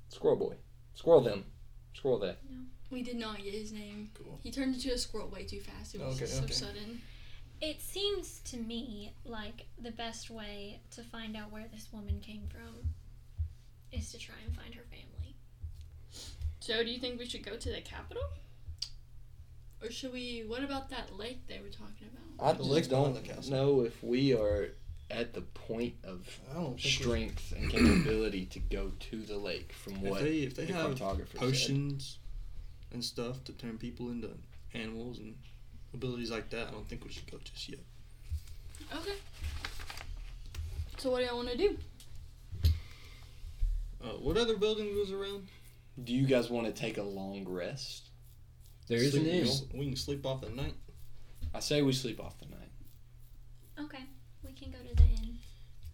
Squirrel 0.10 0.38
boy. 0.38 0.56
Squirrel 0.96 1.22
them. 1.22 1.46
Squirrel 1.94 2.20
that. 2.20 2.40
No, 2.50 2.58
we 2.90 3.04
did 3.04 3.18
not 3.18 3.38
get 3.44 3.54
his 3.54 3.72
name. 3.72 4.10
Cool. 4.14 4.40
He 4.42 4.52
turned 4.52 4.74
into 4.74 4.92
a 4.94 4.98
squirrel 4.98 5.28
way 5.28 5.44
too 5.44 5.60
fast. 5.60 5.94
It 5.94 6.02
was 6.02 6.16
Okay, 6.16 6.26
so 6.26 6.44
okay. 6.44 6.54
sudden. 6.54 7.02
It 7.60 7.82
seems 7.82 8.40
to 8.46 8.58
me 8.58 9.14
like 9.26 9.66
the 9.82 9.92
best 9.92 10.30
way 10.30 10.80
to 10.92 11.02
find 11.02 11.36
out 11.36 11.52
where 11.52 11.66
this 11.74 11.88
woman 11.92 12.20
came 12.20 12.48
from 12.50 12.90
is 13.92 14.12
to 14.12 14.18
try 14.20 14.36
and 14.46 14.56
find 14.56 14.74
her 14.76 14.84
family. 16.68 16.80
Joe, 16.84 16.86
do 16.86 16.92
you 16.92 17.00
think 17.00 17.20
we 17.20 17.26
should 17.28 17.44
go 17.46 17.56
to 17.58 17.70
the 17.70 17.82
capital? 17.82 18.24
Or 19.82 19.92
should 19.92 20.12
we? 20.14 20.44
What 20.48 20.64
about 20.64 20.90
that 20.90 21.16
lake 21.18 21.46
they 21.48 21.60
were 21.60 21.70
talking 21.70 22.08
about? 22.38 22.46
I 22.48 22.52
The 22.54 22.58
just 22.60 22.70
lake's 22.70 22.88
behind 22.88 23.14
don't 23.16 23.24
the 23.28 23.34
castle. 23.34 23.52
know 23.52 23.82
if 23.82 24.04
we 24.04 24.34
are 24.34 24.70
at 25.10 25.34
the 25.34 25.42
point 25.42 25.94
of 26.04 26.28
I 26.52 26.56
don't 26.56 26.72
think 26.80 26.84
we- 26.84 26.90
strength 26.90 27.54
and 27.56 27.70
capability 27.72 28.46
to 28.48 28.60
go 28.60 28.92
to 29.12 29.18
the 29.22 29.38
lake 29.38 29.72
from 29.72 29.94
If 29.94 30.00
what 30.02 30.22
they 30.22 30.40
if 30.40 30.56
they 30.56 30.66
the 30.66 30.74
have 30.74 30.96
cartographer 30.96 31.32
said. 31.32 31.40
potions 31.40 32.18
and 32.92 33.04
stuff 33.04 33.44
to 33.46 33.54
turn 33.54 33.78
people 33.78 34.10
into 34.10 34.32
animals 34.74 35.20
and 35.20 35.36
abilities 35.94 36.32
like 36.32 36.50
that, 36.50 36.68
I 36.68 36.72
don't 36.72 36.88
think 36.90 37.06
we 37.06 37.12
should 37.12 37.30
go 37.32 37.38
just 37.44 37.70
yet. 37.70 37.80
Okay. 38.96 39.16
So 40.98 41.12
what 41.12 41.20
do 41.20 41.26
y'all 41.26 41.38
want 41.38 41.50
to 41.52 41.58
do? 41.58 41.78
Uh, 44.04 44.08
what 44.20 44.38
other 44.38 44.58
building 44.58 44.96
was 44.96 45.12
around? 45.12 45.48
Do 46.04 46.14
you 46.14 46.26
guys 46.28 46.50
want 46.50 46.68
to 46.68 46.74
take 46.74 46.98
a 46.98 47.04
long 47.04 47.46
rest? 47.48 48.10
There 48.88 48.98
is 49.00 49.16
an 49.16 49.24
Sleep- 49.24 49.72
inn. 49.74 49.80
We 49.80 49.86
can 49.88 49.96
sleep 49.96 50.26
off 50.26 50.42
the 50.42 50.50
night. 50.50 50.76
I 51.54 51.60
say 51.60 51.82
we 51.82 51.92
sleep 51.94 52.20
off 52.20 52.38
the 52.40 52.46
night. 52.46 52.72
Okay, 53.80 54.04
we 54.44 54.52
can 54.54 54.72
go 54.72 54.78
to 54.78 54.96
the 54.96 55.04
inn. 55.04 55.38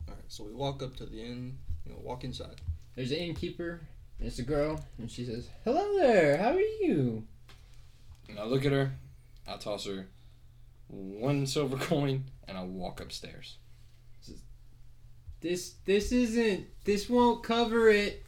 All 0.07 0.15
right, 0.15 0.23
so 0.27 0.43
we 0.43 0.53
walk 0.53 0.83
up 0.83 0.95
to 0.97 1.05
the 1.05 1.21
inn. 1.21 1.57
You 1.85 1.93
know, 1.93 1.99
walk 2.01 2.23
inside. 2.23 2.61
There's 2.95 3.11
an 3.11 3.17
innkeeper. 3.17 3.81
And 4.19 4.27
it's 4.27 4.39
a 4.39 4.43
girl, 4.43 4.79
and 4.97 5.09
she 5.09 5.25
says, 5.25 5.49
"Hello 5.63 5.97
there. 5.97 6.37
How 6.37 6.51
are 6.53 6.59
you?" 6.59 7.25
And 8.29 8.39
I 8.39 8.43
look 8.45 8.63
at 8.65 8.71
her, 8.71 8.93
I 9.47 9.57
toss 9.57 9.85
her 9.85 10.07
one 10.87 11.45
silver 11.47 11.77
coin, 11.77 12.25
and 12.47 12.57
I 12.57 12.63
walk 12.63 13.01
upstairs. 13.01 13.57
This 15.41 15.73
this 15.85 16.11
isn't. 16.11 16.67
This 16.85 17.09
won't 17.09 17.43
cover 17.43 17.89
it. 17.89 18.23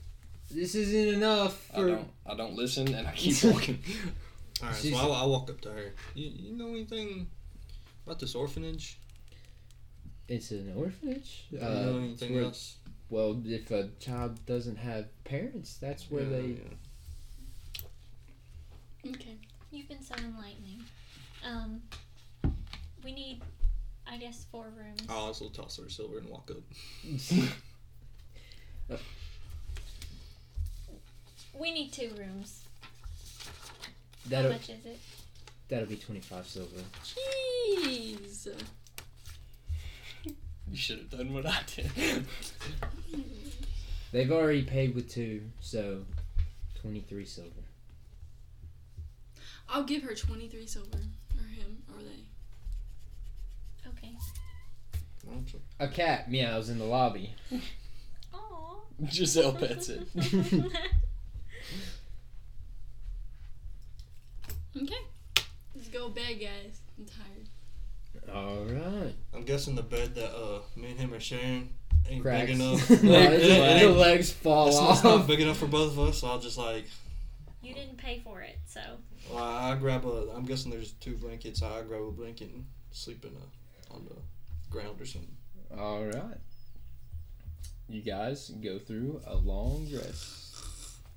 This 0.51 0.75
isn't 0.75 1.15
enough 1.15 1.69
I 1.73 1.77
don't 1.81 2.07
I 2.25 2.35
don't 2.35 2.55
listen, 2.55 2.93
and 2.93 3.07
I 3.07 3.11
keep 3.13 3.43
walking. 3.43 3.79
All 4.61 4.69
right, 4.69 4.77
She's- 4.77 4.93
so 4.97 5.11
I, 5.11 5.23
I 5.23 5.25
walk 5.25 5.49
up 5.49 5.59
to 5.61 5.69
her. 5.71 5.93
You, 6.13 6.29
you 6.33 6.53
know 6.57 6.69
anything 6.69 7.27
about 8.05 8.19
this 8.19 8.35
orphanage? 8.35 8.99
It's 10.27 10.51
an 10.51 10.73
orphanage. 10.75 11.45
Do 11.51 11.57
you 11.57 11.61
Uh, 11.63 11.69
know 11.69 11.97
it's 11.97 12.21
anything 12.21 12.33
where- 12.35 12.43
else? 12.45 12.77
Well, 13.09 13.39
if 13.45 13.69
a 13.69 13.89
child 13.99 14.43
doesn't 14.47 14.77
have 14.77 15.05
parents, 15.25 15.75
that's 15.77 16.09
where 16.09 16.23
Yeah, 16.23 16.29
they. 16.29 16.57
yeah. 19.05 19.11
Okay. 19.11 19.37
You've 19.71 19.87
been 19.87 20.01
so 20.01 20.15
enlightening. 20.15 20.83
Um, 21.43 21.81
we 23.03 23.11
need, 23.13 23.41
I 24.07 24.17
guess, 24.17 24.45
four 24.51 24.71
rooms. 24.75 25.01
I'll 25.07 25.17
also 25.25 25.49
toss 25.49 25.77
her 25.77 25.87
silver 25.89 26.17
and 26.17 26.29
walk 26.29 26.49
up. 26.49 26.63
We 31.59 31.71
need 31.71 31.91
two 31.93 32.11
rooms. 32.17 32.63
How 34.25 34.29
That'll 34.29 34.51
much 34.51 34.69
is 34.69 34.85
it? 34.85 34.99
that'll 35.69 35.87
be 35.87 35.95
twenty 35.97 36.21
five 36.21 36.47
silver. 36.47 36.81
Jeez. 37.03 38.47
You 40.67 40.75
should 40.75 40.97
have 40.97 41.11
done 41.11 41.31
what 41.31 41.45
I 41.45 41.59
did. 41.75 42.25
They've 44.11 44.31
already 44.31 44.63
paid 44.63 44.95
with 44.95 45.07
two, 45.11 45.43
so 45.61 45.99
twenty 46.81 47.01
three 47.01 47.25
silver. 47.25 47.51
I'll 49.69 49.83
give 49.83 50.01
her 50.03 50.13
23 50.15 50.65
silver. 50.67 50.97
Or 51.37 51.47
him. 51.47 51.77
Or 51.89 52.01
they. 52.01 52.23
Okay. 53.89 54.15
A 55.79 55.87
cat 55.87 56.29
meows 56.31 56.69
in 56.69 56.77
the 56.79 56.85
lobby. 56.85 57.33
Aww. 58.33 58.77
Giselle 59.11 59.53
pets 59.53 59.89
it. 59.89 60.07
Okay. 64.81 64.93
Let's 65.75 65.87
go 65.89 66.09
bed, 66.09 66.39
guys. 66.39 66.79
I'm 66.97 67.05
tired. 67.05 68.33
All 68.33 68.65
right. 68.65 69.13
I'm 69.33 69.43
guessing 69.43 69.75
the 69.75 69.83
bed 69.83 70.15
that 70.15 70.31
uh 70.35 70.61
me 70.75 70.91
and 70.91 70.99
him 70.99 71.13
are 71.13 71.19
sharing 71.19 71.69
ain't 72.09 72.21
Cracks. 72.21 72.47
big 72.51 72.59
enough. 72.59 72.89
No, 73.03 73.13
It- 73.13 73.29
the, 73.39 73.75
it 73.75 73.79
the 73.81 73.89
legs 73.89 74.31
fall 74.31 74.67
it's, 74.69 74.77
off. 74.77 74.95
it's 74.95 75.03
not 75.03 75.27
big 75.27 75.41
enough 75.41 75.57
for 75.57 75.67
both 75.67 75.91
of 75.93 75.99
us. 75.99 76.19
So 76.19 76.27
I'll 76.27 76.39
just 76.39 76.57
like, 76.57 76.85
you 77.61 77.73
didn't 77.73 77.97
pay 77.97 78.19
for 78.23 78.41
it, 78.41 78.57
so. 78.67 78.79
well, 79.33 79.43
I, 79.43 79.71
I 79.71 79.75
grab 79.75 80.05
a. 80.05 80.31
I'm 80.35 80.45
guessing 80.45 80.71
there's 80.71 80.91
two 80.93 81.17
blankets. 81.17 81.61
I 81.63 81.81
grab 81.81 82.01
a 82.01 82.11
blanket 82.11 82.51
and 82.53 82.65
sleep 82.91 83.25
in 83.25 83.31
a, 83.31 83.93
on 83.95 84.05
the 84.05 84.15
ground 84.69 85.01
or 85.01 85.05
something. 85.05 85.35
All 85.77 86.05
right. 86.05 86.37
You 87.89 88.01
guys 88.01 88.49
go 88.63 88.77
through 88.79 89.21
a 89.27 89.35
long 89.35 89.87
rest. 89.93 90.44